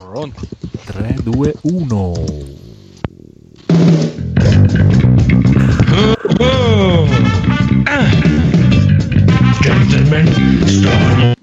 [0.00, 0.46] Pronto?
[0.86, 2.14] 3, 2, 1.
[9.60, 10.26] Gentlemen,
[10.68, 11.37] start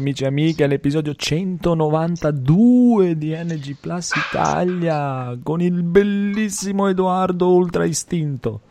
[0.00, 8.62] amici e amiche all'episodio 192 di NG Plus Italia con il bellissimo Edoardo Ultra Istinto.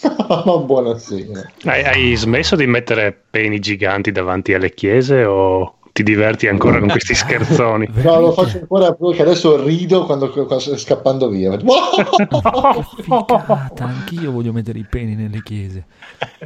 [0.64, 1.42] Buonasera.
[1.64, 6.88] Hai, hai smesso di mettere peni giganti davanti alle chiese o ti diverti ancora con
[6.88, 7.86] questi scherzoni?
[8.02, 11.52] No, lo faccio ancora perché adesso rido quando, quando sto scappando via.
[13.02, 15.84] Figata, anch'io voglio mettere i peni nelle chiese.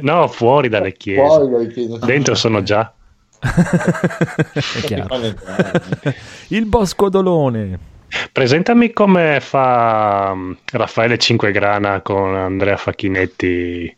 [0.01, 1.21] No, fuori dalle chiese.
[1.21, 1.97] Poi lo chiedo.
[1.99, 2.91] Dentro sono già.
[3.39, 5.15] È chiaro.
[6.49, 7.95] Il Bosco Dolone.
[8.31, 13.95] Presentami come fa mm, Raffaele Cinquegrana con Andrea Facchinetti.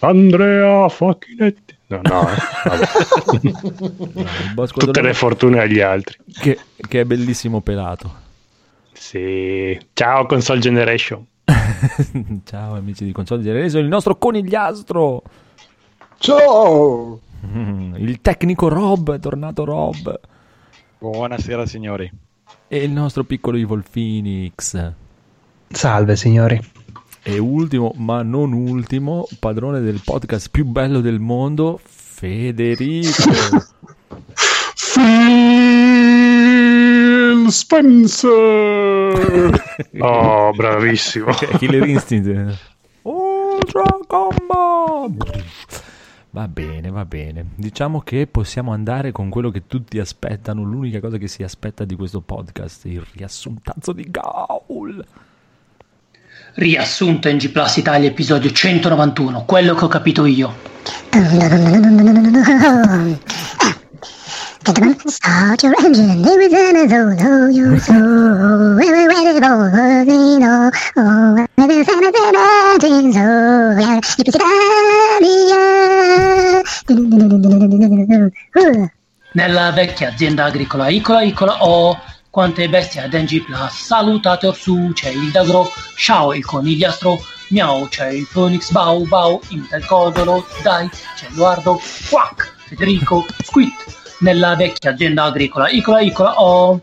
[0.00, 1.76] Andrea Facchinetti.
[1.86, 3.54] No, no, eh,
[4.54, 6.18] Bosco tutte le fortune agli altri.
[6.38, 8.26] che, che è bellissimo pelato.
[8.92, 9.78] Sì.
[9.94, 11.24] Ciao Console Generation.
[12.44, 15.22] Ciao amici di Console Generation, il nostro conigliastro.
[16.18, 17.20] Ciao!
[17.46, 20.20] Mm, Il tecnico Rob, è tornato Rob.
[20.98, 22.10] Buonasera signori.
[22.66, 24.92] E il nostro piccolo Evil Phoenix.
[25.68, 26.60] Salve signori.
[27.22, 33.10] E ultimo, ma non ultimo, padrone del podcast più bello del mondo, Federico.
[36.18, 38.36] Phil Spencer!
[40.00, 41.26] Oh, bravissimo.
[41.58, 42.58] Killer Instinct.
[43.02, 45.08] Ultra Combo.
[46.30, 47.46] Va bene, va bene.
[47.54, 51.94] Diciamo che possiamo andare con quello che tutti aspettano, l'unica cosa che si aspetta di
[51.94, 55.04] questo podcast, il riassuntazzo di Gaul.
[56.54, 60.52] Riassunto NG Plus Italia episodio 191, quello che ho capito io.
[64.68, 66.20] Start your engine.
[66.20, 66.76] There is an
[67.22, 68.84] oh, you so for
[70.04, 70.70] the no.
[70.94, 73.24] Oh, there is an engine, so
[73.80, 74.38] yeah, you can see
[79.32, 81.98] Nella vecchia azienda agricola Icola Icola ho
[82.28, 83.72] quante bestie ad NG Plus.
[83.72, 87.18] Salutate Orsù, c'è il Dagro, Ciao il conigliastro,
[87.48, 91.80] Miau, c'è il Phoenix Bau Bau, Intel Codolo, Dai, c'è Edoardo,
[92.10, 93.72] Quack, Federico, Squid.
[94.20, 96.80] Nella vecchia azienda agricola Icola Icola ho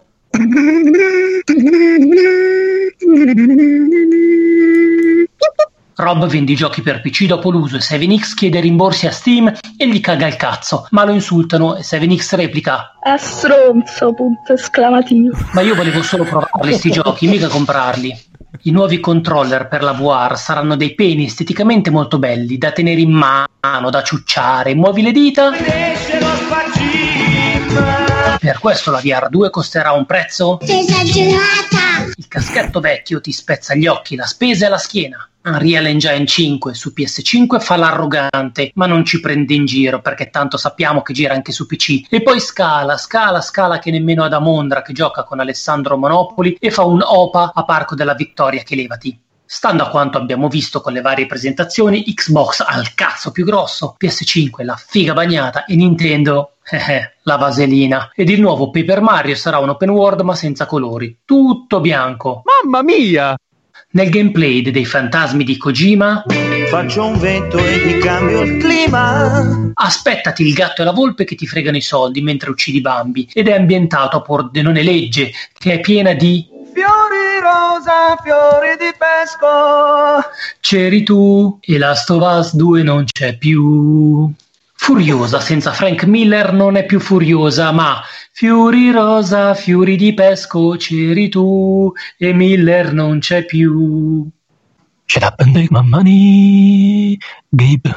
[5.97, 9.88] Rob vende i giochi per PC dopo l'uso e 7X chiede rimborsi a Steam e
[9.88, 15.38] gli caga il cazzo, ma lo insultano e 7X replica A stronzo, punto esclamativo.
[15.53, 18.17] Ma io volevo solo provarli sti giochi, mica comprarli.
[18.63, 23.12] I nuovi controller per la VR saranno dei peni esteticamente molto belli, da tenere in
[23.12, 24.73] mano, da ciucciare.
[24.73, 25.52] Muovi le dita.
[28.40, 30.59] Per questo la VR2 costerà un prezzo.
[30.59, 32.12] Esagerata!
[32.16, 35.29] Il caschetto vecchio ti spezza gli occhi, la spesa e la schiena.
[35.46, 40.57] Unreal Engine 5 su PS5 fa l'arrogante, ma non ci prende in giro perché tanto
[40.57, 42.07] sappiamo che gira anche su PC.
[42.09, 46.72] E poi scala, scala, scala che nemmeno ad Amondra che gioca con Alessandro Monopoli e
[46.72, 49.19] fa un OPA a Parco della Vittoria che levati.
[49.48, 53.96] Stando a quanto abbiamo visto con le varie presentazioni, Xbox ha il cazzo più grosso,
[54.04, 58.12] PS5 la figa bagnata e Nintendo, eh, la vaselina.
[58.16, 62.42] Ed il nuovo Paper Mario sarà un open world ma senza colori, tutto bianco.
[62.44, 63.36] Mamma mia!
[63.92, 66.26] Nel gameplay de- dei fantasmi di Kojima,
[66.70, 69.72] Faccio un vento e ti cambio il clima.
[69.76, 73.48] aspettati il gatto e la volpe che ti fregano i soldi mentre uccidi Bambi ed
[73.48, 80.28] è ambientato a Pordenone Legge, che è piena di Fiori rosa, fiori di pesco.
[80.59, 84.29] C'eri tu e Last of Us 2 non c'è più.
[84.73, 88.02] Furiosa senza Frank Miller non è più furiosa, ma
[88.34, 94.28] fiori rosa, fiori di pesco, c'eri tu e Miller non c'è più.
[95.05, 97.17] Shut up and take my money,
[97.47, 97.96] Gabe.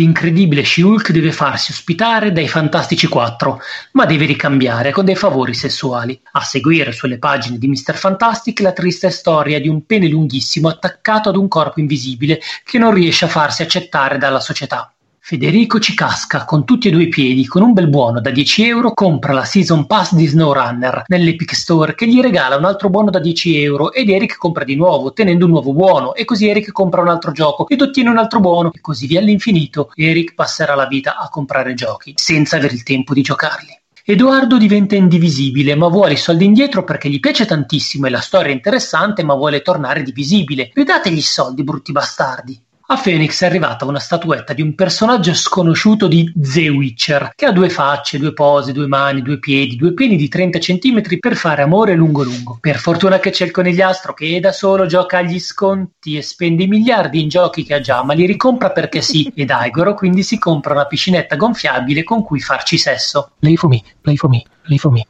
[0.00, 3.60] L'incredibile She-Hulk deve farsi ospitare dai Fantastici 4,
[3.92, 6.18] ma deve ricambiare con dei favori sessuali.
[6.32, 7.94] A seguire sulle pagine di Mr.
[7.94, 12.94] Fantastic la triste storia di un pene lunghissimo attaccato ad un corpo invisibile che non
[12.94, 14.90] riesce a farsi accettare dalla società.
[15.30, 18.66] Federico ci casca con tutti e due i piedi, con un bel buono da 10
[18.66, 23.10] euro compra la Season Pass di SnowRunner nell'Epic Store che gli regala un altro buono
[23.10, 26.72] da 10 euro ed Eric compra di nuovo ottenendo un nuovo buono e così Eric
[26.72, 29.92] compra un altro gioco ed ottiene un altro buono e così via all'infinito.
[29.94, 33.78] Eric passerà la vita a comprare giochi senza avere il tempo di giocarli.
[34.04, 38.50] Edoardo diventa indivisibile, ma vuole i soldi indietro perché gli piace tantissimo e la storia
[38.50, 40.72] è interessante, ma vuole tornare divisibile.
[40.74, 42.60] Ridategli i soldi, brutti bastardi.
[42.92, 47.52] A Phoenix è arrivata una statuetta di un personaggio sconosciuto di The Witcher, che ha
[47.52, 51.62] due facce, due pose, due mani, due piedi, due peni di 30 cm per fare
[51.62, 52.58] amore lungo lungo.
[52.60, 57.22] Per fortuna che c'è il conigliastro che da solo gioca agli sconti e spende miliardi
[57.22, 60.72] in giochi che ha già, ma li ricompra perché sì, ed Aigoro quindi si compra
[60.72, 63.34] una piscinetta gonfiabile con cui farci sesso.
[63.38, 65.06] Play for me, play for me, play for me.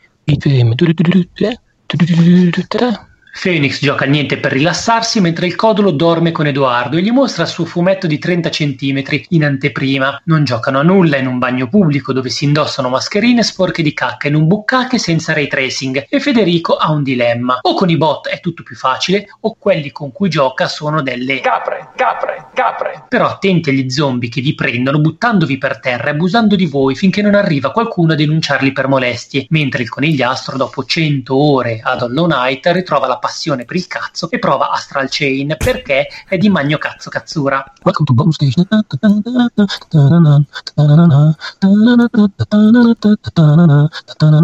[3.32, 7.44] Phoenix gioca al niente per rilassarsi mentre il codolo dorme con Edoardo e gli mostra
[7.44, 10.20] il suo fumetto di 30 cm in anteprima.
[10.24, 14.28] Non giocano a nulla in un bagno pubblico dove si indossano mascherine sporche di cacca
[14.28, 17.58] in un buccache senza ray tracing e Federico ha un dilemma.
[17.62, 21.40] O con i bot è tutto più facile o quelli con cui gioca sono delle
[21.40, 23.04] capre, capre, capre.
[23.08, 27.22] Però attenti agli zombie che vi prendono buttandovi per terra e abusando di voi finché
[27.22, 32.26] non arriva qualcuno a denunciarli per molestie, mentre il conigliastro dopo 100 ore ad Hollow
[32.26, 36.78] Knight ritrova la passione per il cazzo e prova Astral Chain perché è di magno
[36.78, 37.72] cazzo cazzura.
[37.84, 38.66] Welcome to Bone Station.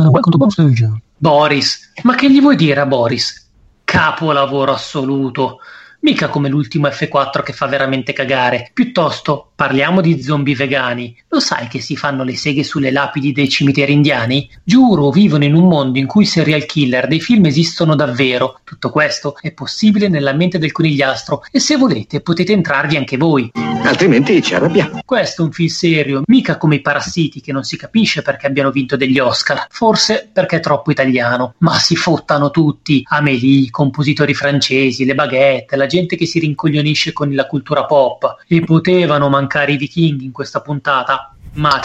[0.07, 1.03] Welcome to Bone Station.
[1.19, 3.49] Boris, ma che gli vuoi dire a Boris?
[3.83, 5.59] Capolavoro assoluto.
[6.01, 8.71] Mica come l'ultimo F4 che fa veramente cagare.
[8.73, 11.17] Piuttosto, parliamo di zombie vegani.
[11.29, 14.49] Lo sai che si fanno le seghe sulle lapidi dei cimiteri indiani?
[14.63, 18.61] Giuro, vivono in un mondo in cui i serial killer dei film esistono davvero.
[18.63, 23.51] Tutto questo è possibile nella mente del conigliastro e se volete potete entrarvi anche voi.
[23.83, 25.01] Altrimenti ci arrabbiamo.
[25.05, 28.71] Questo è un film serio, mica come i parassiti che non si capisce perché abbiano
[28.71, 34.35] vinto degli Oscar, forse perché è troppo italiano, ma si fottano tutti, Amélie, i compositori
[34.35, 38.37] francesi, le baguette, la gente che si rincoglionisce con la cultura pop.
[38.47, 41.81] E potevano mancare i vichinghi in questa puntata, ma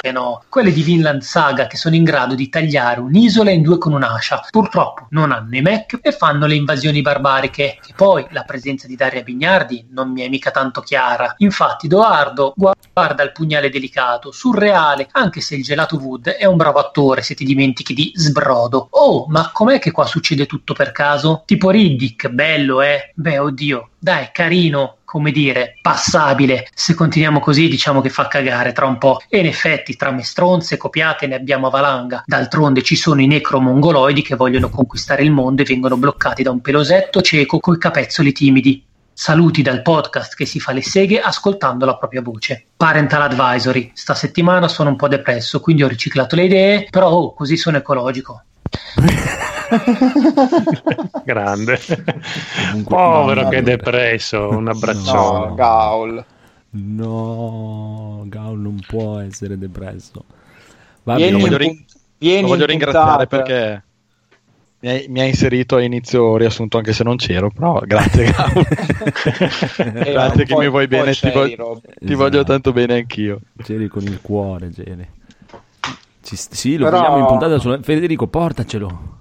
[0.00, 3.78] che no, quelle di Vinland Saga che sono in grado di tagliare un'isola in due
[3.78, 4.46] con un'ascia.
[4.50, 7.78] Purtroppo non hanno i mech e fanno le invasioni barbariche.
[7.84, 11.34] E poi la presenza di Daria Bignardi non mi è mica tanto chiara.
[11.38, 16.78] Infatti, Edoardo guarda il pugnale delicato, surreale, anche se il gelato Wood è un bravo
[16.78, 18.88] attore se ti dimentichi di sbrodo.
[18.90, 21.42] Oh, ma com'è che qua succede tutto per caso?
[21.44, 23.12] Tipo Riddick, bello, eh?
[23.14, 26.68] Beh, oddio, dai, carino, come dire, passabile.
[26.72, 29.20] Se continuiamo così, diciamo che fa cagare tra un po'.
[29.28, 32.22] E in effetti, tra mestronze copiate ne abbiamo a valanga.
[32.24, 36.60] D'altronde ci sono i necromongoloidi che vogliono conquistare il mondo e vengono bloccati da un
[36.60, 38.84] pelosetto cieco coi capezzoli timidi.
[39.12, 42.66] Saluti dal podcast che si fa le seghe ascoltando la propria voce.
[42.76, 43.90] Parental Advisory.
[43.94, 47.78] Sta settimana sono un po' depresso, quindi ho riciclato le idee, però oh, così sono
[47.78, 48.44] ecologico.
[51.24, 51.78] Grande.
[52.70, 55.46] Comunque, Povero no, che è depresso, un abbraccione.
[55.48, 56.24] No, Gaul.
[56.70, 60.24] No, Gaul non può essere depresso.
[61.02, 61.44] Va Vieni bene.
[61.44, 61.76] in voglio,
[62.18, 63.82] vieni lo voglio in ringraziare perché
[64.80, 68.66] mi hai inserito a inizio riassunto anche se non c'ero, però grazie Gaul.
[70.04, 72.16] Eh, grazie che mi vuoi bene, ti, voglio- ti Esatto.
[72.16, 73.40] voglio tanto bene anch'io.
[73.54, 75.08] Geri con il cuore, Geri.
[76.20, 77.78] Ci- sì, lo Però- vogliamo in puntata su...
[77.82, 79.16] Federico, portacelo.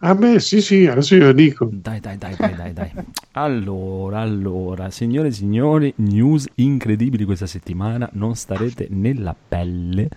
[0.00, 1.68] Ah beh, sì, sì, adesso io lo dico.
[1.70, 2.90] Dai, dai, dai, dai, dai, dai.
[3.32, 10.08] Allora, allora, signore e signori, news incredibili questa settimana, non starete nella pelle.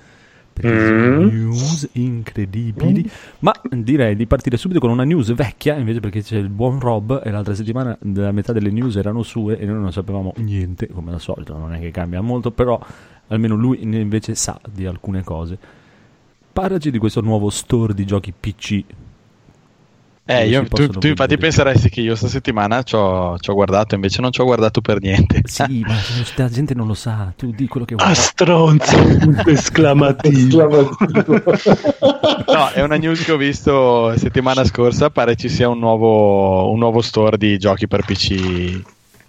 [0.53, 1.27] Perché sono Mm.
[1.27, 6.49] news incredibili, ma direi di partire subito con una news vecchia invece perché c'è il
[6.49, 10.33] buon Rob e l'altra settimana la metà delle news erano sue e noi non sapevamo
[10.37, 12.77] niente, come al solito, non è che cambia molto, però
[13.27, 15.57] almeno lui invece sa di alcune cose.
[16.53, 18.83] Parlaci di questo nuovo store di giochi PC.
[20.25, 23.95] Eh, io- tu, tu infatti penseresti che io sta settimana ci ho, ci ho guardato,
[23.95, 25.41] invece non ci ho guardato per niente.
[25.47, 25.95] Sì, ma
[26.35, 28.07] la gente non lo sa, tu di quello che vuoi.
[28.09, 28.95] Ah, stronzo!
[29.49, 30.95] Esclamativo.
[32.47, 36.77] No, è una news che ho visto settimana scorsa, pare ci sia un nuovo, un
[36.79, 38.81] nuovo store di giochi per PC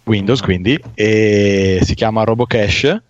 [0.04, 3.00] Windows, quindi, e si chiama RoboCash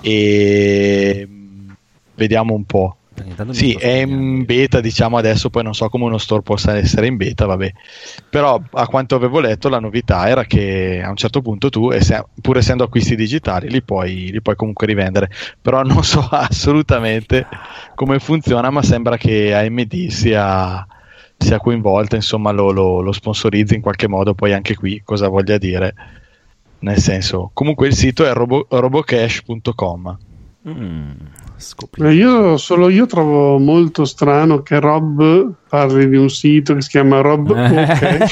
[0.00, 1.70] e mm,
[2.14, 2.96] vediamo un po'.
[3.50, 7.16] Sì, è in beta, diciamo adesso, poi non so come uno store possa essere in
[7.16, 7.72] beta, vabbè.
[8.28, 11.92] Però a quanto avevo letto la novità era che a un certo punto tu,
[12.40, 15.30] pur essendo acquisti digitali, li puoi, li puoi comunque rivendere.
[15.62, 17.46] Però non so assolutamente
[17.94, 20.84] come funziona, ma sembra che AMD sia,
[21.36, 25.56] sia coinvolta, insomma lo, lo, lo sponsorizzi in qualche modo, poi anche qui cosa voglia
[25.56, 25.94] dire.
[26.80, 30.18] Nel senso, comunque il sito è robo- robocash.com.
[30.68, 31.10] Mm,
[31.56, 36.88] Eh, Io solo io trovo molto strano che Rob parli di un sito che si
[36.90, 38.26] chiama Rob Eh, è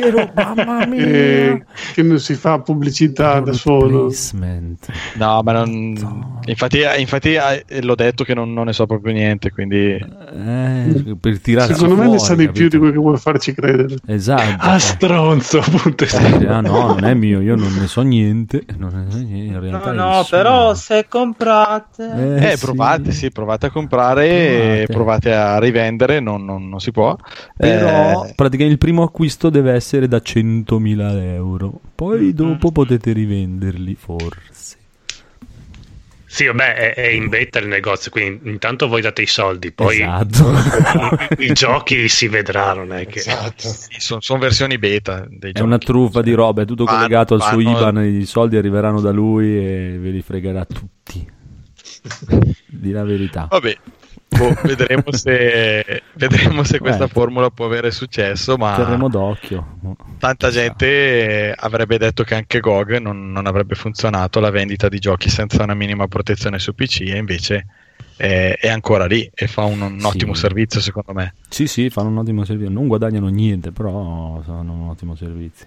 [0.00, 0.98] vero, mamma mia.
[1.04, 4.06] e che non si fa pubblicità da solo.
[4.06, 4.86] Placement.
[5.14, 6.40] No, ma non...
[6.46, 9.92] infatti, infatti eh, l'ho detto che non, non ne so proprio niente, quindi...
[9.94, 13.54] Eh, per tirarci Secondo me ne sa fuori, di più di quello che vuoi farci
[13.54, 13.96] credere.
[14.06, 14.56] Esatto.
[14.58, 16.04] Ah, stronzo, appunto.
[16.04, 18.64] Eh, ah no, non è mio, io non ne so niente.
[18.76, 20.24] Non ne so niente in No, realtà no, nessuno.
[20.30, 22.50] però se comprate...
[22.52, 24.92] Eh, provate, sì, provate a comprare e Provate.
[24.92, 27.16] provate a rivendere, non, non- non si può.
[27.56, 31.80] Però Eh, praticamente il primo acquisto deve essere da 100.000 euro.
[31.94, 34.76] Poi dopo potete rivenderli, forse.
[36.24, 39.96] Sì, vabbè, è, è in beta il negozio, quindi intanto voi date i soldi, poi
[40.00, 40.50] Esatto.
[41.42, 43.22] i, i giochi si vedrà, non è che...
[43.98, 45.66] sono versioni beta dei È giochi.
[45.66, 47.70] una truffa di roba, è tutto Vanno- collegato al suo vanno-
[48.00, 51.30] IBAN, i soldi arriveranno da lui e ve li fregherà tutti.
[52.66, 53.46] Di la verità.
[53.50, 53.76] Vabbè,
[54.36, 57.08] boh, vedremo, se, vedremo se questa Eh.
[57.08, 59.76] formula può avere successo, ma Terremo d'occhio.
[60.18, 64.98] tanta gente eh, avrebbe detto che anche GOG non, non avrebbe funzionato la vendita di
[64.98, 67.66] giochi senza una minima protezione su PC e invece
[68.16, 70.06] è, è ancora lì e fa un, un Sì.
[70.06, 71.34] ottimo servizio secondo me.
[71.48, 72.72] Sì, sì, fanno un ottimo servizio.
[72.72, 75.66] Non guadagnano niente, però fanno un ottimo servizio.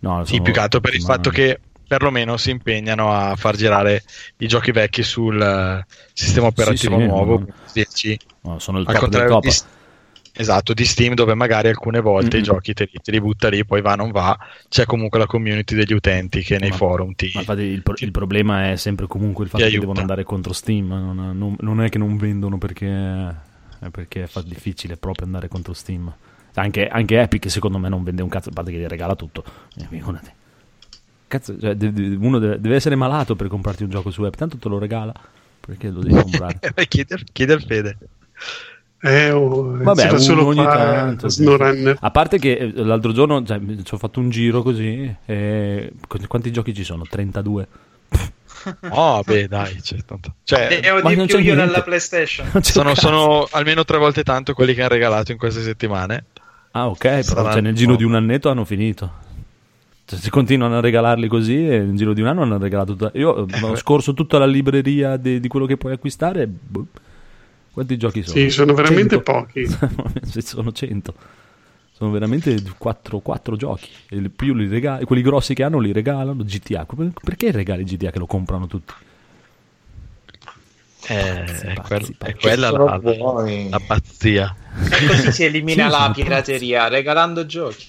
[0.00, 1.60] No, Sì, più che altro per il fatto che
[1.90, 4.04] perlomeno si impegnano a far girare
[4.36, 7.46] i giochi vecchi sul eh, sistema operativo sì, nuovo, no.
[7.72, 8.14] DLC.
[8.42, 9.42] No, sono il Al top del top.
[9.42, 9.50] di,
[10.32, 13.64] esatto, di Steam dove magari alcune volte i giochi te li, te li butta lì,
[13.64, 17.28] poi va non va, c'è comunque la community degli utenti che nei Ma- forum ti...
[17.34, 19.80] Ma infatti il, pro- il problema è sempre comunque il fatto che aiuta.
[19.80, 20.86] devono andare contro Steam.
[20.86, 22.86] Non, non- non è che non vendono perché,
[23.80, 26.12] è perché fa difficile proprio andare contro Steam.
[26.54, 29.44] Anche, anche Epic secondo me non vende un cazzo, a parte che gli regala tutto.
[29.76, 29.88] Eh.
[31.30, 31.76] Cazzo, cioè,
[32.18, 35.14] uno deve, deve essere malato per comprarti un gioco su Epic, tanto te lo regala.
[35.60, 36.58] Perché lo devi comprare?
[36.88, 37.98] chiedi, chiedi al Fede.
[39.00, 41.28] Eh, oh, Vabbè, solo ogni fa tanto.
[41.28, 41.46] sì.
[42.00, 45.14] A parte che eh, l'altro giorno cioè, ci ho fatto un giro così.
[45.24, 45.92] E...
[46.08, 47.04] qu- Quanti giochi ci sono?
[47.08, 47.68] 32.
[48.90, 50.34] Oh, beh, dai, c'è tanto.
[50.42, 51.64] Cioè, ma di non più c'è io niente.
[51.64, 52.46] nella PlayStation.
[52.60, 56.24] Sono, sono almeno tre volte tanto quelli che hanno regalato in queste settimane.
[56.72, 59.28] Ah, ok, però Saranno cioè, nel giro di un annetto hanno finito.
[60.10, 62.96] Cioè, se continuano a regalarli così, e nel giro di un anno hanno regalato.
[62.96, 66.48] tutta- Io eh, ho scorso tutta la libreria de- di quello che puoi acquistare.
[66.48, 66.86] boh,
[67.72, 68.34] Quanti giochi sono?
[68.34, 69.20] Sì, sono veramente 100.
[69.20, 69.66] pochi.
[70.42, 71.14] Sono 100.
[71.92, 73.20] Sono veramente 4,
[73.54, 73.88] giochi.
[74.08, 76.42] E più li regali, quelli grossi che hanno li regalano.
[76.42, 76.84] GTA.
[76.84, 78.92] Per- Perché regali GTA che lo comprano tutti?
[81.06, 83.00] Eh, è, quel- pazzi, è quella la,
[83.70, 84.54] la pazzia.
[84.90, 87.86] E così si elimina Sì, la pirateria regalando giochi.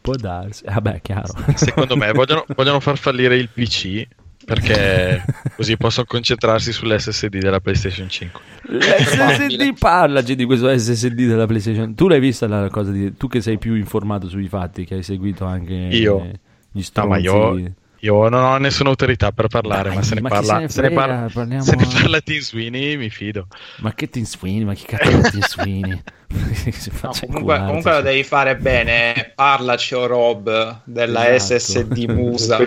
[0.00, 0.64] Può darsi.
[0.64, 1.34] Vabbè, chiaro.
[1.54, 4.06] Secondo me vogliono, vogliono far fallire il PC
[4.44, 5.22] perché
[5.54, 8.40] così possono concentrarsi sull'SSD della PlayStation 5.
[8.62, 11.94] L'SSD, parlaci di questo SSD della PlayStation.
[11.94, 13.16] Tu l'hai vista la cosa di.
[13.16, 16.24] Tu che sei più informato sui fatti, che hai seguito anche Io?
[16.72, 17.08] gli No, stronzi.
[17.10, 20.54] ma io, io non ho nessuna autorità per parlare, Dai, ma se ne ma parla,
[20.54, 23.46] se ne se ne frega, parla, parliamo- se ne parla Tim Sweeney, mi fido.
[23.78, 24.64] Ma che Tim Sweeney?
[24.64, 26.02] Ma chi cazzo è Tim Sweeney?
[26.54, 29.32] si No, comunque, comunque lo devi fare bene.
[29.34, 31.58] Parlaci, o Rob, della Esatto.
[31.60, 32.58] SSD Musa.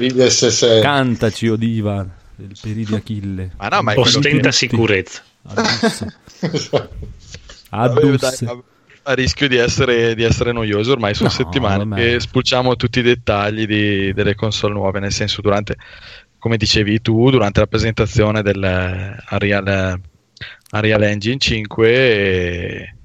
[0.82, 3.52] Cantaci, o diva del peri di Achille.
[3.58, 5.22] Ma no, ma Ostenta sicurezza.
[5.46, 6.14] Addusse.
[6.70, 6.90] Vabbè,
[7.70, 8.64] Addusse.
[9.04, 11.96] A, rischio di essere, di essere noioso, ormai sono No, settimane vabbè.
[12.14, 15.76] che spulciamo tutti i dettagli di- delle console nuove, nel senso durante,
[16.38, 18.58] come dicevi tu, durante la presentazione del
[19.30, 20.00] Unreal,
[20.72, 22.96] Unreal Engine 5 e,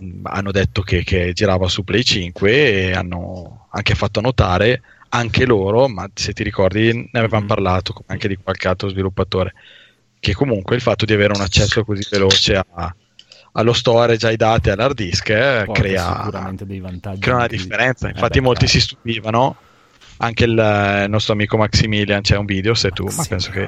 [0.00, 2.52] mh, hanno detto che, che girava su Play 5
[2.88, 7.48] e hanno anche fatto notare anche loro, ma se ti ricordi ne avevamo Mm.
[7.48, 9.54] parlato anche di qualche altro sviluppatore,
[10.18, 12.94] che comunque il fatto di avere un accesso così veloce a-
[13.58, 16.28] allo storage, ai dati, all'hard disk eh, crea,
[17.18, 18.06] crea una differenza.
[18.08, 19.56] Eh Infatti beh, molti si stupivano,
[20.18, 23.66] anche il, il nostro amico Maximilian, c'è un video, se tu, ma penso che,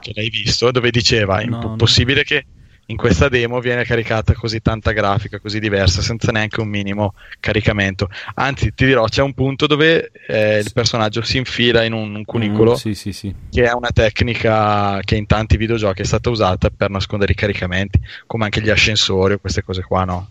[0.00, 1.76] che l'hai visto, dove diceva, è No, no.
[1.76, 2.44] possibile che
[2.90, 8.08] in questa demo viene caricata così tanta grafica, così diversa, senza neanche un minimo caricamento.
[8.34, 12.24] Anzi, ti dirò, c'è un punto dove eh, il personaggio si infila in un, un
[12.24, 13.34] cunicolo Mm, sì, sì, sì.
[13.50, 18.00] che è una tecnica che in tanti videogiochi è stata usata per nascondere i caricamenti,
[18.26, 20.28] come anche gli ascensori o queste cose qua, no?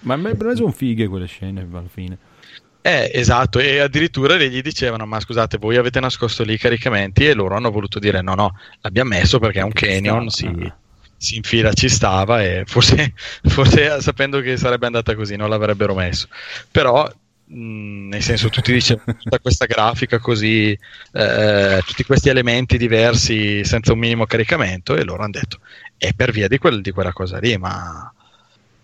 [0.00, 2.16] Ma mi me sono fighe quelle scene alla fine.
[2.80, 7.34] Eh, esatto, e addirittura gli dicevano, ma scusate, voi avete nascosto lì i caricamenti e
[7.34, 10.76] loro hanno voluto dire no, no, l'abbiamo messo perché è un canyon, si, Ah.
[11.18, 13.12] Si infila, ci stava e forse,
[13.44, 16.28] forse sapendo che sarebbe andata così non l'avrebbero messo.
[16.70, 17.06] Però
[17.46, 20.78] mh, nel senso tutti dicevano tutta questa grafica così,
[21.12, 25.58] eh, tutti questi elementi diversi senza un minimo caricamento e loro hanno detto
[25.96, 28.12] è per via di, quel- di quella cosa lì, ma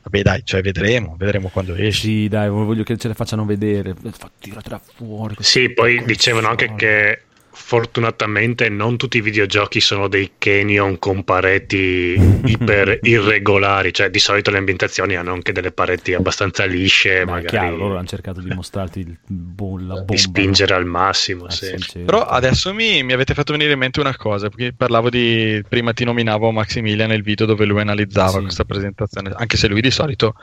[0.03, 2.01] vabbè dai, cioè vedremo, vedremo quando esce.
[2.01, 3.95] Sì, dai, voglio che ce le facciano vedere.
[4.41, 5.37] Tiratela fuori.
[5.39, 7.23] Sì, poi dicevano anche che
[7.55, 14.51] fortunatamente non tutti i videogiochi sono dei canyon con pareti iper irregolari, cioè di solito
[14.51, 18.53] le ambientazioni hanno anche delle pareti abbastanza lisce, è magari chiaro, loro hanno cercato di
[18.53, 20.13] mostrarti il bo- la bomba.
[20.13, 21.47] di spingere al massimo.
[21.49, 22.01] Eh, sì.
[22.05, 25.63] Però adesso mi, mi avete fatto venire in mente una cosa, perché parlavo di...
[25.69, 28.43] prima ti nominavo Maximilian nel video dove lui analizzava Sì.
[28.43, 30.35] questa presentazione, anche se lui di solito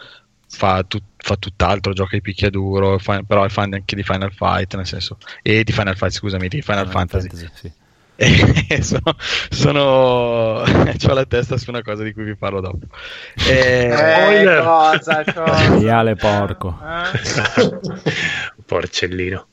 [0.51, 4.75] fa, tut- fa tutt'altro, gioca i picchiaduro, fa- però è fan anche di Final Fight,
[4.75, 7.29] nel senso, e di Final Fight, scusami, di Final Fantasy.
[7.53, 7.71] sì.
[8.69, 9.15] E sono,
[9.49, 9.81] sono...
[10.61, 12.85] ho la testa su una cosa di cui vi parlo dopo.
[13.47, 15.69] E- Eh, cosa, cosa?
[15.69, 16.77] Maiale porco.
[18.65, 19.47] Porcellino.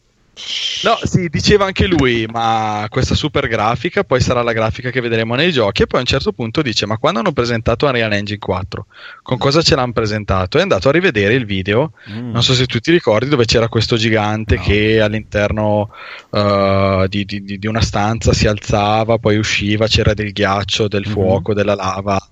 [0.85, 5.35] No, sì, diceva anche lui, ma questa super grafica poi sarà la grafica che vedremo
[5.35, 5.83] nei giochi.
[5.83, 8.87] E poi a un certo punto dice: Ma quando hanno presentato Unreal Engine 4,
[9.23, 10.59] con cosa ce l'hanno presentato?
[10.59, 11.93] È andato a rivedere il video.
[12.11, 12.31] Mm.
[12.31, 15.91] Non so se tu ti ricordi, dove c'era questo gigante che all'interno
[16.31, 21.05] eh, di, di- di- di una stanza si alzava, poi usciva, c'era del ghiaccio, del
[21.07, 22.29] fuoco, della lava.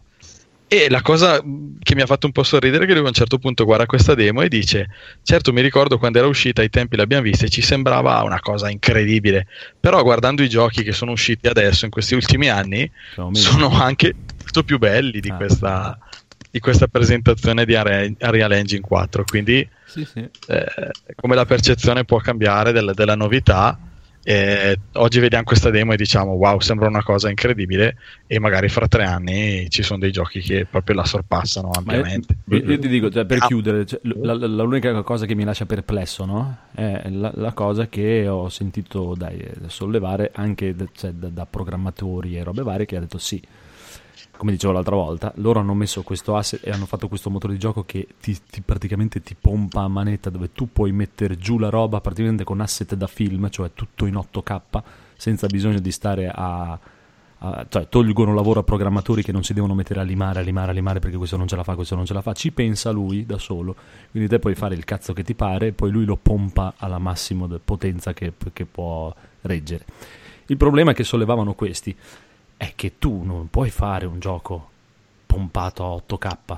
[0.68, 1.40] E la cosa
[1.78, 3.86] che mi ha fatto un po' sorridere è che lui a un certo punto guarda
[3.86, 4.88] questa demo e dice:
[5.22, 8.68] Certo, mi ricordo quando era uscita, ai tempi l'abbiamo vista e ci sembrava una cosa
[8.68, 9.46] incredibile.
[9.78, 13.40] Però guardando i giochi che sono usciti adesso in questi ultimi anni, Sono meglio.
[13.42, 15.34] sono anche molto più belli di, Ah.
[15.36, 15.98] questa,
[16.50, 19.22] di questa presentazione di Unreal Unreal Engine 4.
[19.24, 20.28] Quindi, Sì, sì.
[20.48, 20.66] eh,
[21.14, 23.78] come la percezione può cambiare del- della novità.
[24.28, 28.88] Eh, oggi vediamo questa demo e diciamo wow sembra una cosa incredibile e magari fra
[28.88, 33.08] tre anni ci sono dei giochi che proprio la sorpassano ampiamente io- io ti dico,
[33.08, 33.46] cioè, per Ah.
[33.46, 36.56] chiudere, cioè, la- la- l'unica cosa che mi lascia perplesso no?
[36.74, 42.42] è la, la cosa che ho sentito dai, sollevare anche cioè, da- da programmatori e
[42.42, 43.40] robe varie che ha detto sì.
[44.36, 47.58] Come dicevo l'altra volta, loro hanno messo questo asset e hanno fatto questo motore di
[47.58, 51.70] gioco che ti, ti- praticamente ti pompa a manetta dove tu puoi mettere giù la
[51.70, 54.60] roba praticamente con asset da film, cioè tutto in 8K,
[55.16, 56.78] senza bisogno di stare a,
[57.38, 60.70] a- cioè tolgono lavoro a programmatori che non si devono mettere a limare, a limare,
[60.70, 62.90] a limare perché questo non ce la fa, questo non ce la fa, ci pensa
[62.90, 63.74] lui da solo,
[64.10, 67.48] quindi te puoi fare il cazzo che ti pare, poi lui lo pompa alla massima
[67.64, 69.84] potenza che, che può reggere.
[70.48, 71.96] Il problema che sollevavano questi
[72.56, 74.70] è che tu non puoi fare un gioco
[75.26, 76.56] pompato a 8K.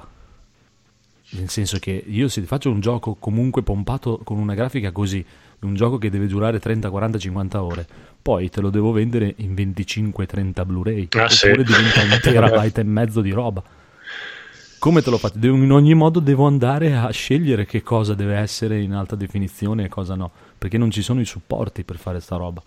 [1.31, 5.25] Nel senso che io se faccio un gioco comunque pompato con una grafica così,
[5.61, 7.87] un gioco che deve durare 30, 40, 50 ore,
[8.23, 11.47] poi te lo devo vendere in 25-30 Blu-ray, Ah, sì.
[11.49, 13.63] oppure diventa un terabyte e mezzo di roba.
[14.79, 15.39] Come te lo fate?
[15.39, 19.85] Devo- in ogni modo devo andare a scegliere che cosa deve essere in alta definizione
[19.85, 22.63] e cosa no, perché non ci sono i supporti per fare sta roba.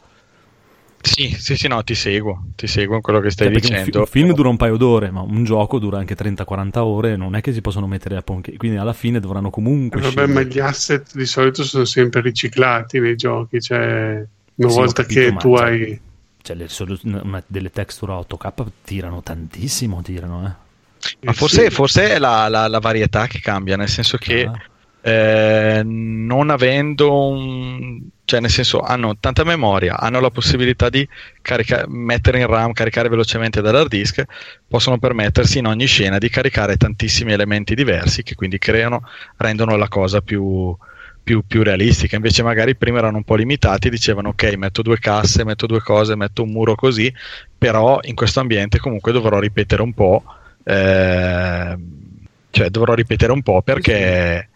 [1.01, 3.83] Sì sì sì no ti seguo ti seguo in quello che stai Cioè, perché un,
[3.83, 7.15] fi- dicendo un film dura un paio d'ore, ma un gioco dura anche 30-40 ore,
[7.15, 10.27] non è che si possono mettere a ponche, quindi alla fine dovranno comunque Vabbè, scegliere.
[10.27, 14.23] ma gli asset di solito sono sempre riciclati nei giochi, cioè
[14.55, 16.01] una Sì, volta capito, che tu cioè, hai...
[16.41, 20.69] Cioè, le solu- una- delle texture a 8K tirano tantissimo, tirano, eh.
[21.21, 24.59] Ma forse, forse è la, la- la varietà che cambia, nel senso che Ah.
[25.01, 28.01] Eh, non avendo un...
[28.25, 31.07] cioè nel senso hanno tanta memoria, hanno la possibilità di
[31.41, 34.23] carica- mettere in RAM, caricare velocemente dall'hard disk,
[34.67, 39.03] possono permettersi in ogni scena di caricare tantissimi elementi diversi che quindi creano,
[39.37, 40.75] rendono la cosa più,
[41.23, 42.15] più, più realistica.
[42.15, 46.15] Invece magari prima erano un po' limitati, dicevano ok metto due casse, metto due cose,
[46.15, 47.13] metto un muro così,
[47.57, 50.23] però in questo ambiente comunque dovrò ripetere un po'.
[50.63, 51.77] eh,
[52.51, 54.49] cioè dovrò ripetere un po' perché,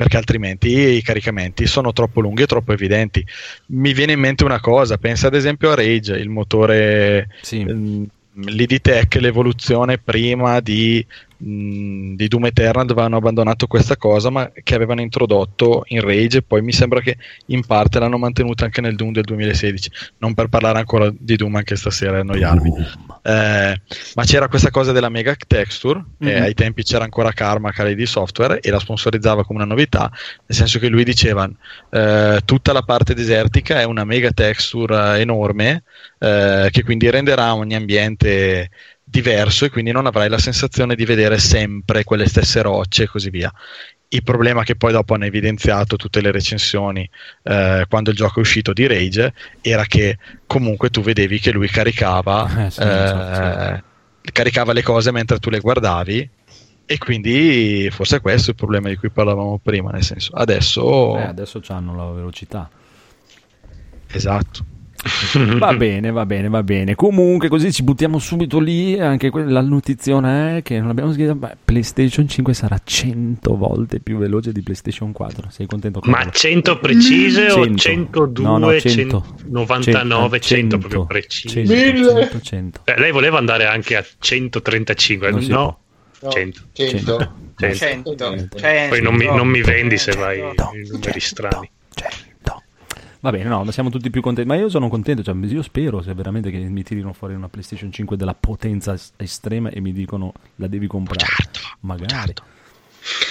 [0.00, 3.22] perché altrimenti i caricamenti sono troppo lunghi e troppo evidenti.
[3.66, 8.80] Mi viene in mente una cosa, pensa ad esempio a Rage, il motore ehm, l'ID
[8.80, 11.04] Tech, l'evoluzione prima di,
[11.40, 16.38] mh, di Doom Eternal dove hanno abbandonato questa cosa ma che avevano introdotto in Rage
[16.38, 20.34] e poi mi sembra che in parte l'hanno mantenuta anche nel Doom del 2016 non
[20.34, 22.72] per parlare ancora di Doom anche stasera e annoiarmi
[23.22, 23.80] Eh,
[24.14, 26.42] ma c'era questa cosa della Mega Texture e Mhm.
[26.42, 30.78] ai tempi c'era ancora Karma di Software e la sponsorizzava come una novità nel senso
[30.78, 31.48] che lui diceva
[31.90, 35.82] eh, tutta la parte desertica è una Mega Texture eh, enorme
[36.18, 38.70] eh, che quindi renderà ogni ambiente
[39.10, 43.30] diverso e quindi non avrai la sensazione di vedere sempre quelle stesse rocce e così
[43.30, 43.52] via.
[44.12, 47.08] Il problema che poi dopo hanno evidenziato tutte le recensioni
[47.44, 51.68] eh, quando il gioco è uscito di Rage era che comunque tu vedevi che lui
[51.68, 53.82] caricava, Eh, sì, eh,
[54.32, 56.30] caricava le cose mentre tu le guardavi
[56.86, 61.16] E quindi forse è questo il problema di cui parlavamo prima, nel senso, adesso...
[61.18, 62.68] Eh, adesso hanno la velocità.
[64.08, 64.64] Esatto.
[65.58, 66.94] Va bene, va bene, va bene.
[66.94, 68.98] Comunque, così ci buttiamo subito lì.
[69.00, 71.34] Anche que- la notizione è che non abbiamo scritto.
[71.34, 75.48] Beh, PlayStation 5 sarà 100 volte più veloce di PlayStation 4.
[75.50, 76.00] Sei contento?
[76.04, 77.76] Ma 100 precise o 100.
[77.78, 79.36] 102, No, no, 100.
[79.46, 81.66] 99, 100, 100, proprio precise?
[81.66, 82.80] 100, 100, 100.
[82.84, 85.78] Eh, lei voleva andare anche a 135, Non no?
[86.22, 86.60] No, 100.
[86.72, 87.32] 100.
[87.56, 88.16] 100.
[88.16, 88.58] 100.
[88.88, 90.54] Poi non mi, non mi vendi se vai in
[90.90, 91.70] numeri strani.
[93.20, 94.48] Va bene, no, ma siamo tutti più contenti.
[94.48, 97.92] Ma io sono contento, cioè, io spero se veramente che mi tirino fuori una PlayStation
[97.92, 101.26] 5 della potenza es- estrema e mi dicono la devi comprare.
[101.80, 102.32] Magari.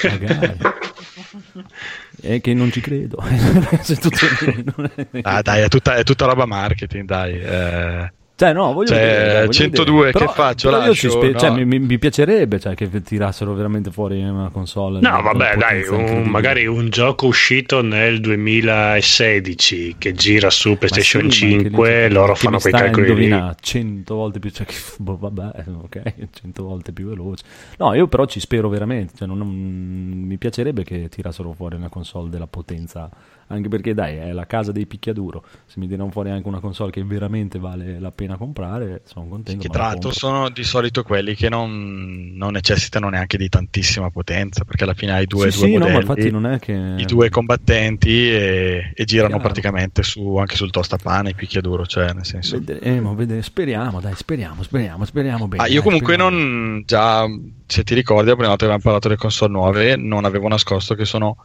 [0.03, 0.57] Magari.
[2.21, 3.17] È che non ci credo.
[5.21, 7.39] Ah, dai, è tutta, è tutta roba marketing, dai.
[7.39, 8.11] eh.
[8.39, 10.11] Cioè, no, voglio Cioè, vedere, voglio 102 vedere.
[10.13, 10.69] che Però- faccio?
[10.69, 11.21] però io ci Lascio?
[11.21, 11.55] spe- cioè, No.
[11.57, 15.01] mi, mi- mi piacerebbe cioè, che tirassero veramente fuori una console.
[15.01, 21.45] No, vabbè, dai, un- magari un gioco uscito nel 2016 che gira su PlayStation sì,
[21.47, 23.11] ma anche 5, lì- loro fanno quei calcoli lì.
[23.11, 25.51] indovinare 100 volte più, cioè, che- boh, vabbè,
[25.83, 27.43] ok, 100 volte più veloce.
[27.77, 31.89] No, io però ci spero veramente, cioè, non- non- mi piacerebbe che tirassero fuori una
[31.89, 33.09] console della potenza,
[33.51, 36.91] anche perché dai, è la casa dei picchiaduro, se mi tirano fuori anche una console
[36.91, 39.61] che veramente vale la pena comprare, sono contento.
[39.61, 44.11] Che tra la l'altro sono di solito quelli che non, non necessitano neanche di tantissima
[44.11, 46.95] potenza, perché alla fine hai due, Sì, due sì, no, modelli, è che...
[46.97, 49.43] i due combattenti e, e girano Chiaro.
[49.43, 52.59] praticamente su, anche sul tostapane, picchiaduro, cioè nel senso...
[52.59, 55.63] Vedremo, vede- speriamo, dai, speriamo, speriamo, speriamo bene.
[55.63, 56.37] Ah, io dai, comunque speriamo.
[56.37, 57.25] non già
[57.65, 60.95] se ti ricordi la prima volta che avevamo parlato delle console nuove non avevo nascosto
[60.95, 61.37] che sono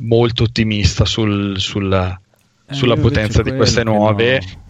[0.00, 2.18] molto ottimista sul- sulla,
[2.66, 4.62] Eh, sulla potenza di queste nuove no.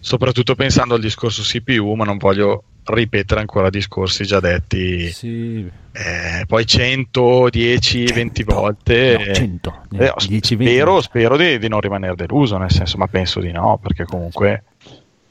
[0.00, 6.44] soprattutto pensando al discorso CPU ma non voglio ripetere ancora discorsi già detti Sì, Eh,
[6.46, 10.72] poi 100, 10, 20 volte no, 100, eh, 10, 20.
[10.72, 14.62] spero, spero di, di non rimanere deluso nel senso ma penso di no perché comunque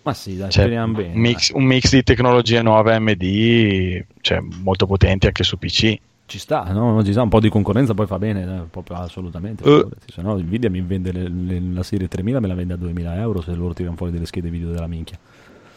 [0.04, 1.14] ma sì, dai, cioè, speriamo bene.
[1.14, 6.38] un, mix, un mix di tecnologie nuove AMD cioè, molto potenti anche su PC Ci
[6.40, 7.02] sta, no?
[7.04, 9.64] Ci sta un po' di concorrenza, poi fa bene, eh, proprio assolutamente.
[9.64, 9.68] Eh.
[9.68, 10.12] figurati.
[10.14, 13.16] Se no, Nvidia mi vende le- le- la serie 3000, me la vende a 2000
[13.16, 15.18] euro se loro tirano fuori delle schede video della minchia.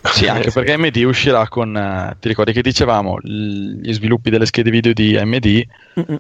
[0.03, 1.77] Sì, anche perché AMD uscirà con.
[1.77, 5.63] eh, ti ricordi che dicevamo gli sviluppi delle schede video di AMD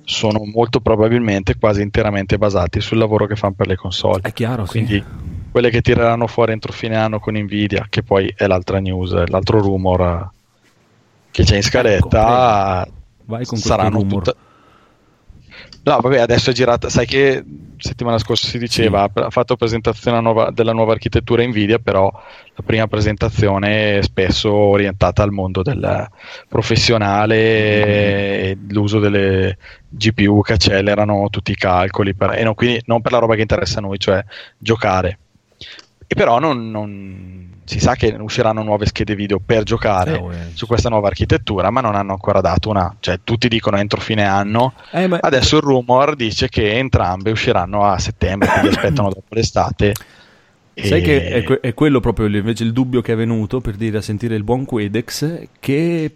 [0.05, 4.21] sono molto probabilmente quasi interamente basati sul lavoro che fanno per le console.
[4.23, 4.85] È chiaro, sì.
[4.85, 5.03] Quindi
[5.51, 9.61] quelle che tireranno fuori entro fine anno con Nvidia, che poi è l'altra news, l'altro
[9.61, 10.29] rumor eh,
[11.31, 12.93] che c'è in scaletta, Ecco,
[13.31, 14.23] Vai con questo saranno rumor.
[14.25, 14.37] tutta-
[15.83, 16.89] No, vabbè, adesso è girata.
[16.91, 17.43] Sai che
[17.79, 22.87] settimana scorsa si diceva, ha fatto presentazione nuova- della nuova architettura Nvidia, però la prima
[22.87, 26.07] presentazione è spesso orientata al mondo del
[26.49, 27.37] professionale,
[28.51, 29.57] e l'uso delle
[29.89, 33.41] GPU che accelerano tutti i calcoli, per- e non, quindi non per la roba che
[33.43, 34.23] interessa a noi, cioè
[34.59, 35.19] giocare.
[36.13, 40.67] E però non, non- si sa che usciranno nuove schede video per giocare Eh, su
[40.67, 44.73] questa nuova architettura, ma non hanno ancora dato una, cioè tutti dicono entro fine anno.
[44.91, 49.93] Eh, ma- Adesso il rumor dice che entrambe usciranno a settembre, quindi aspettano dopo l'estate.
[50.75, 53.61] Sai E- che è, que- è quello proprio il- invece il dubbio che è venuto
[53.61, 56.15] per dire a sentire il buon Quedex che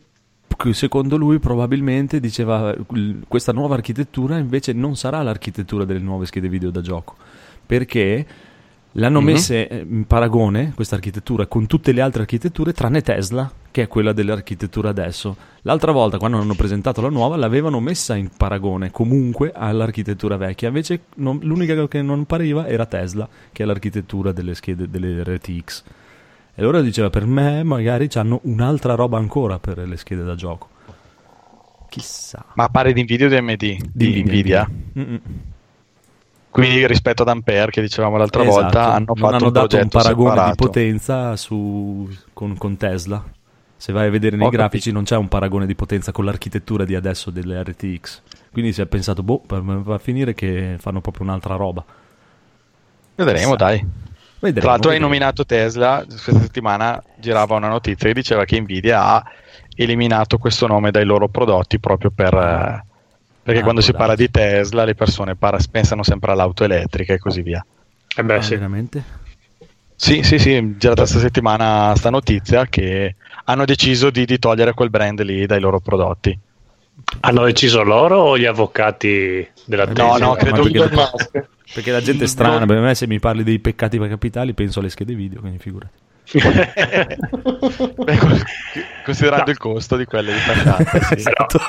[0.73, 6.49] secondo lui probabilmente diceva "L- questa nuova architettura invece non sarà l'architettura delle nuove schede
[6.49, 7.17] video da gioco
[7.67, 8.25] perché
[8.97, 9.25] l'hanno Mhm.
[9.27, 14.13] messa in paragone questa architettura con tutte le altre architetture tranne Tesla che è quella
[14.13, 20.37] dell'architettura adesso l'altra volta quando hanno presentato la nuova l'avevano messa in paragone comunque all'architettura
[20.37, 25.23] vecchia invece non- l'unica che non pariva era Tesla che è l'architettura delle schede delle
[25.25, 25.83] RTX
[26.55, 30.69] e allora diceva per me magari hanno un'altra roba ancora per le schede da gioco
[31.89, 33.77] chissà Ma pare di Nvidia o di AMD?
[33.93, 34.69] Di, Nvidia.
[34.99, 35.21] Mm-mm.
[36.55, 39.77] Quindi rispetto ad Ampere che dicevamo l'altra Esatto, volta hanno non fatto hanno un dato
[39.77, 40.51] un paragone separato.
[40.51, 43.25] di potenza su, con, con Tesla.
[43.77, 46.85] Se vai a vedere nei Ho grafici non c'è un paragone di potenza con l'architettura
[46.85, 48.23] di adesso delle RTX.
[48.53, 51.85] Quindi si è pensato, boh, va a finire che fanno proprio un'altra roba.
[53.17, 53.57] Vedremo, Chissà.
[53.57, 53.85] dai.
[54.39, 59.03] Vedremo, Tra l'altro hai nominato Tesla, questa settimana girava una notizia che diceva che Nvidia
[59.05, 59.25] ha
[59.75, 62.85] eliminato questo nome dai loro prodotti proprio per...
[63.45, 67.19] perché Ah, quando si parla di Tesla le persone para- pensano sempre all'auto elettrica e
[67.19, 67.65] così via.
[68.17, 68.55] Eh beh, Ah, sì.
[68.55, 69.05] veramente?
[69.97, 74.91] Sì, sì, sì, girata questa settimana sta notizia che hanno deciso di, di togliere quel
[74.91, 76.37] brand lì dai loro prodotti.
[77.21, 80.01] Hanno deciso loro o gli avvocati della tesi?
[80.01, 80.79] No, no, credo che...
[80.79, 84.81] perché, perché la gente è strana, per me se mi parli dei peccati capitali penso
[84.81, 86.04] alle schede video, quindi figurati.
[88.05, 88.19] Beh,
[89.05, 91.15] considerando il costo di quelle di facciata, sì.
[91.25, 91.61] Esatto.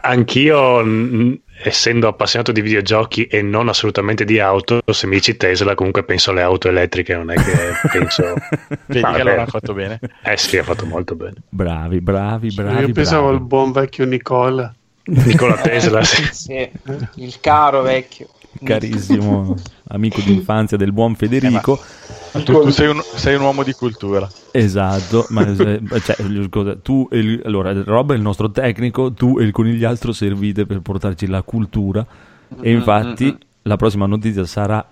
[0.00, 5.74] Anch'io, mh, essendo appassionato di videogiochi e non assolutamente di auto, se mi dici Tesla,
[5.74, 7.52] comunque penso alle auto elettriche, non è che
[7.90, 8.34] penso.
[8.86, 9.14] Vedi Vabbè.
[9.14, 10.00] che allora ha fatto bene.
[10.22, 11.36] Eh sì, ha fatto molto bene.
[11.48, 12.86] Bravi, bravi, bravi.
[12.86, 13.36] Io pensavo bravi.
[13.36, 14.74] al buon vecchio Nicola.
[15.06, 16.28] Nicola Tesla, sì.
[16.32, 16.70] Sì,
[17.16, 18.28] il caro vecchio.
[18.62, 19.54] Carissimo
[19.88, 21.80] amico d'infanzia del buon Federico.
[22.32, 24.28] Tu, tu sei, un, sei un uomo di cultura.
[24.50, 26.16] Esatto, ma eh, cioè,
[26.48, 30.66] scusa, tu e il, allora Rob è il nostro tecnico, tu e il conigliastro servite
[30.66, 32.04] per portarci la cultura
[32.60, 34.86] e infatti la prossima notizia sarà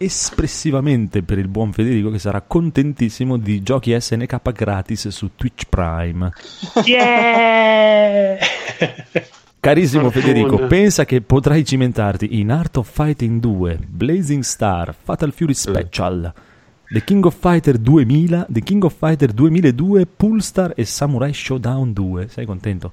[0.00, 6.32] espressivamente per il buon Federico che sarà contentissimo di giochi SNK gratis su Twitch Prime.
[9.68, 15.52] Carissimo Federico, pensa che potrai cimentarti in Art of Fighting 2, Blazing Star, Fatal Fury
[15.52, 16.32] Special,
[16.88, 22.28] The King of Fighter 2000, The King of Fighter 2002, Poolstar e Samurai Showdown 2.
[22.28, 22.92] Sei contento?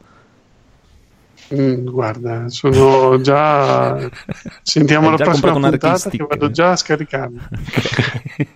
[1.53, 3.97] Mm, guarda, sono già.
[4.61, 7.39] Sentiamo Hai la già prossima puntata che vado già a scaricarli.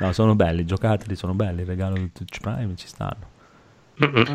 [0.00, 3.29] No, sono belli, giocateli, sono belli, il regalo di Twitch Prime ci stanno.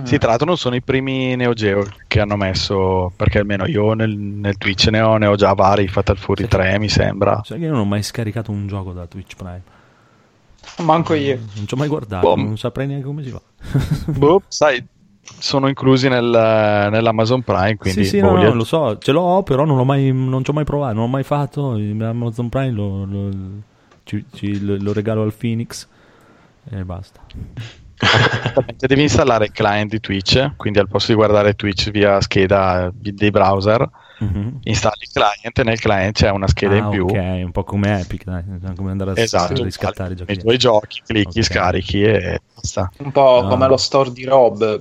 [0.04, 3.94] Sì, tra l'altro non sono i primi Neo Geo che hanno messo, perché almeno io
[3.94, 7.42] nel, nel Twitch ne ho, ne ho già vari, Fatal Fury 3 mi sembra.
[7.44, 9.62] Sai che io non ho mai scaricato un gioco da Twitch Prime.
[10.80, 11.40] Manco io.
[11.56, 12.36] Non ci ho mai guardato, Boh.
[12.42, 13.42] non saprei neanche come si fa.
[14.12, 14.84] Boh, sai,
[15.22, 16.24] sono inclusi nel,
[16.92, 19.78] nell'Amazon Prime, quindi sì, sì, boh, no, li- no, lo so, ce l'ho, però non
[19.78, 21.72] l'ho mai, non ci ho mai provato, non l'ho mai fatto.
[21.72, 23.30] Amazon Prime lo, lo-
[24.04, 25.88] ci- ci- lo- lo regalo al Phoenix
[26.70, 27.22] e basta.
[27.98, 32.92] Esattamente, devi installare il client di Twitch, quindi al posto di guardare Twitch via scheda
[32.94, 34.60] dei browser, Mhm.
[34.64, 37.06] installi il client e nel client c'è una scheda Ah, in più.
[37.06, 38.44] Ok, un po' come Epic, dai,
[38.76, 40.32] come andare a Esatto, riscattare i giochi.
[40.32, 41.46] i tuoi giochi, clicchi, Ok.
[41.46, 42.90] scarichi e basta.
[43.00, 43.48] Un po' No.
[43.50, 44.80] come lo store di Rob.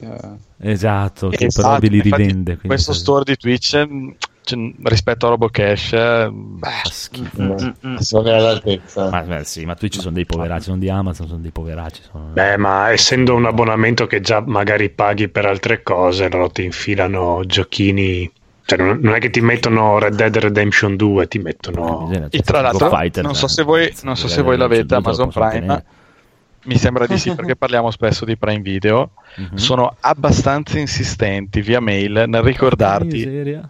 [0.59, 2.59] Esatto, che Esatto, però li rivende.
[2.59, 3.87] Questo store di Twitch
[4.45, 7.43] cioè, rispetto a Robocash, eh, beh, schifo.
[7.43, 9.09] Mm, Non è all'altezza.
[9.11, 12.03] Ma beh, sì, ma Twitch sono dei poveracci, sono di Amazon, sono dei poveracci.
[12.11, 12.25] Sono...
[12.33, 17.43] Beh, ma essendo un abbonamento che già magari paghi per altre cose, loro ti infilano
[17.47, 18.31] giochini.
[18.67, 22.07] Cioè, non non è che ti mettono Red Dead Redemption 2, ti mettono.
[22.07, 24.57] Bisogna- E tra l'altro, Fighter, non so eh, se voi, cazzo, non so se voi
[24.57, 25.85] l'avete Redemption 2 te lo Amazon Prime, tenere.
[26.65, 29.11] mi sembra di sì perché parliamo spesso di Prime Video.
[29.37, 29.57] Mhm.
[29.57, 33.63] Sono abbastanza insistenti via mail nel ricordarti.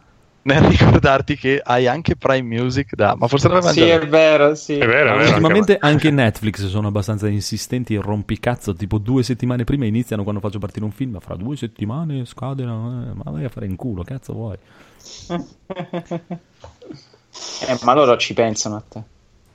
[0.44, 3.14] Nel ricordarti che hai anche Prime Music da.
[3.16, 4.78] Ma forse l'avevamo Sì, già è vero, sì.
[4.78, 5.30] È vero, è vero.
[5.30, 10.58] ultimamente anche Netflix sono abbastanza insistenti e rompicazzo, tipo due settimane prima iniziano quando faccio
[10.58, 12.62] partire un film, ma fra due settimane scade?
[12.62, 14.56] Eh, ma vai a fare in culo, cazzo vuoi?
[17.66, 19.02] Eh, ma loro ci pensano a te.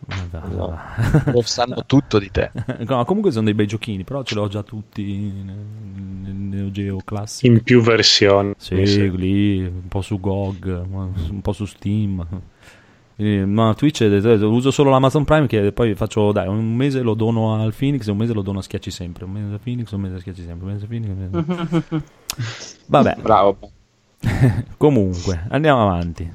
[0.07, 0.77] Eh, dai, No.
[1.25, 2.51] lo sanno tutto di te.
[2.87, 6.97] No, comunque sono dei bei giochini, però ce li ho già tutti nel Neo Geo
[7.03, 7.49] Classic.
[7.49, 8.53] In più versioni.
[8.57, 9.15] Sì, Sì.
[9.15, 12.25] lì, un po' su GOG, un po' su Steam.
[13.17, 17.13] Eh, Ma Twitch eh, uso solo l'Amazon Prime che poi faccio, dai, un mese lo
[17.15, 19.25] dono al Phoenix e un mese lo dono a Schiacci Sempre.
[19.25, 20.65] Un mese a Phoenix, un mese a Schiacci Sempre.
[20.67, 21.45] Un mese a Phoenix, un
[21.89, 22.03] mese
[22.87, 23.57] Vabbè, Bravo.
[24.77, 26.31] comunque, andiamo avanti.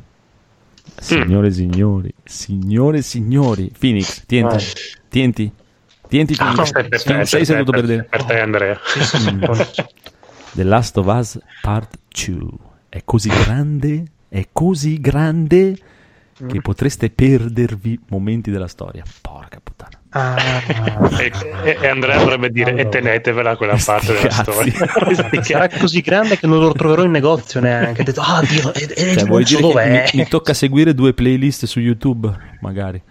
[0.98, 4.62] Signore e signori, signore e signori, Phoenix, tienti, Eh.
[5.08, 5.52] tienti,
[6.08, 6.70] tienti, Ah, Phoenix.
[6.72, 8.80] per te, sei, per sei te, seduto per, per per te, Andrea.
[9.30, 9.42] Mm.
[10.52, 12.48] The Last of Us Part 2
[12.88, 15.76] è così grande, è così grande
[16.46, 19.02] che potreste perdervi momenti della storia.
[19.20, 19.73] Porca puttana.
[20.16, 20.36] Ah,
[21.18, 24.70] E, e- Andrea dovrebbe dire: E tenetevela quella parte della Cazzi.
[24.70, 25.42] storia.
[25.42, 28.02] sarà così grande che non lo troverò in negozio neanche.
[28.02, 30.10] Ho detto, ah, Dio, e, e Cioè, non vuoi so dire dov'è.
[30.12, 33.02] mi, mi tocca seguire due playlist su YouTube, magari.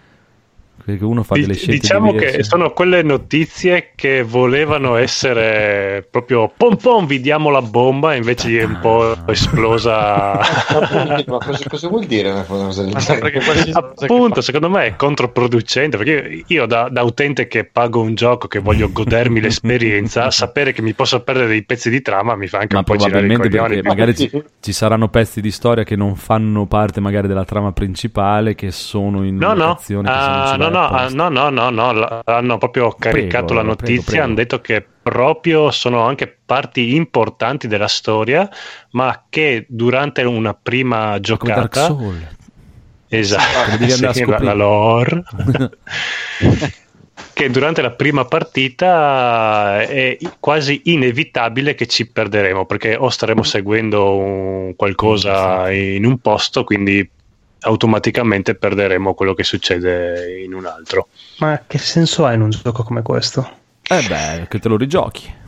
[0.84, 2.36] Perché uno fa delle scelte diciamo diverse.
[2.36, 8.60] che sono quelle notizie che volevano essere proprio pom pom, vi diamo la bomba, invece
[8.60, 10.38] è un po' esplosa.
[11.26, 13.72] Ma cosa, cosa vuol dire una cosa del genere?
[13.72, 18.58] Appunto, secondo me è controproducente perché io, da, da utente che pago un gioco che
[18.58, 22.74] voglio godermi l'esperienza, sapere che mi posso perdere dei pezzi di trama mi fa anche
[22.74, 23.82] Ma un po' girare i probabilmente coglioni.
[23.82, 27.72] perché magari ci, ci saranno pezzi di storia che non fanno parte magari della trama
[27.72, 31.70] principale, che sono in No, no, ah, ci no, vai no, ah, no, no, no,
[31.70, 34.24] no, la- hanno proprio caricato Prego, la prego, notizia, prego.
[34.24, 38.48] hanno detto che proprio sono anche parti importanti della storia,
[38.90, 42.24] ma che durante una prima Come Dark giocata, Souls.
[43.08, 45.22] esatto, a sì, la, la lore,
[47.32, 54.16] che durante la prima partita è quasi inevitabile che ci perderemo, perché o staremo seguendo
[54.16, 57.08] un- qualcosa in un posto, quindi
[57.64, 61.08] automaticamente perderemo quello che succede in un altro.
[61.38, 63.48] Ma che senso ha in un gioco come questo?
[63.82, 65.42] Eh beh, che te lo rigiochi.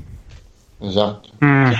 [0.79, 1.31] Esatto.
[1.39, 1.75] No,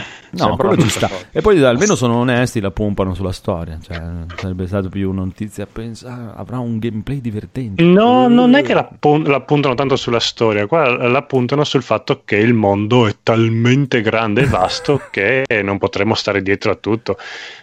[0.49, 1.09] Sembra quello ci sta.
[1.31, 3.79] E poi almeno sono onesti, la pompano sulla storia.
[3.81, 4.01] Cioè,
[4.37, 5.67] sarebbe stato più una notizia.
[5.71, 7.83] Pensa, avrà un gameplay divertente.
[7.83, 8.89] No, non è che la,
[9.25, 14.01] la puntano tanto sulla storia, qua la puntano sul fatto che il mondo è talmente
[14.01, 17.19] grande e vasto che non potremo stare dietro a tutto.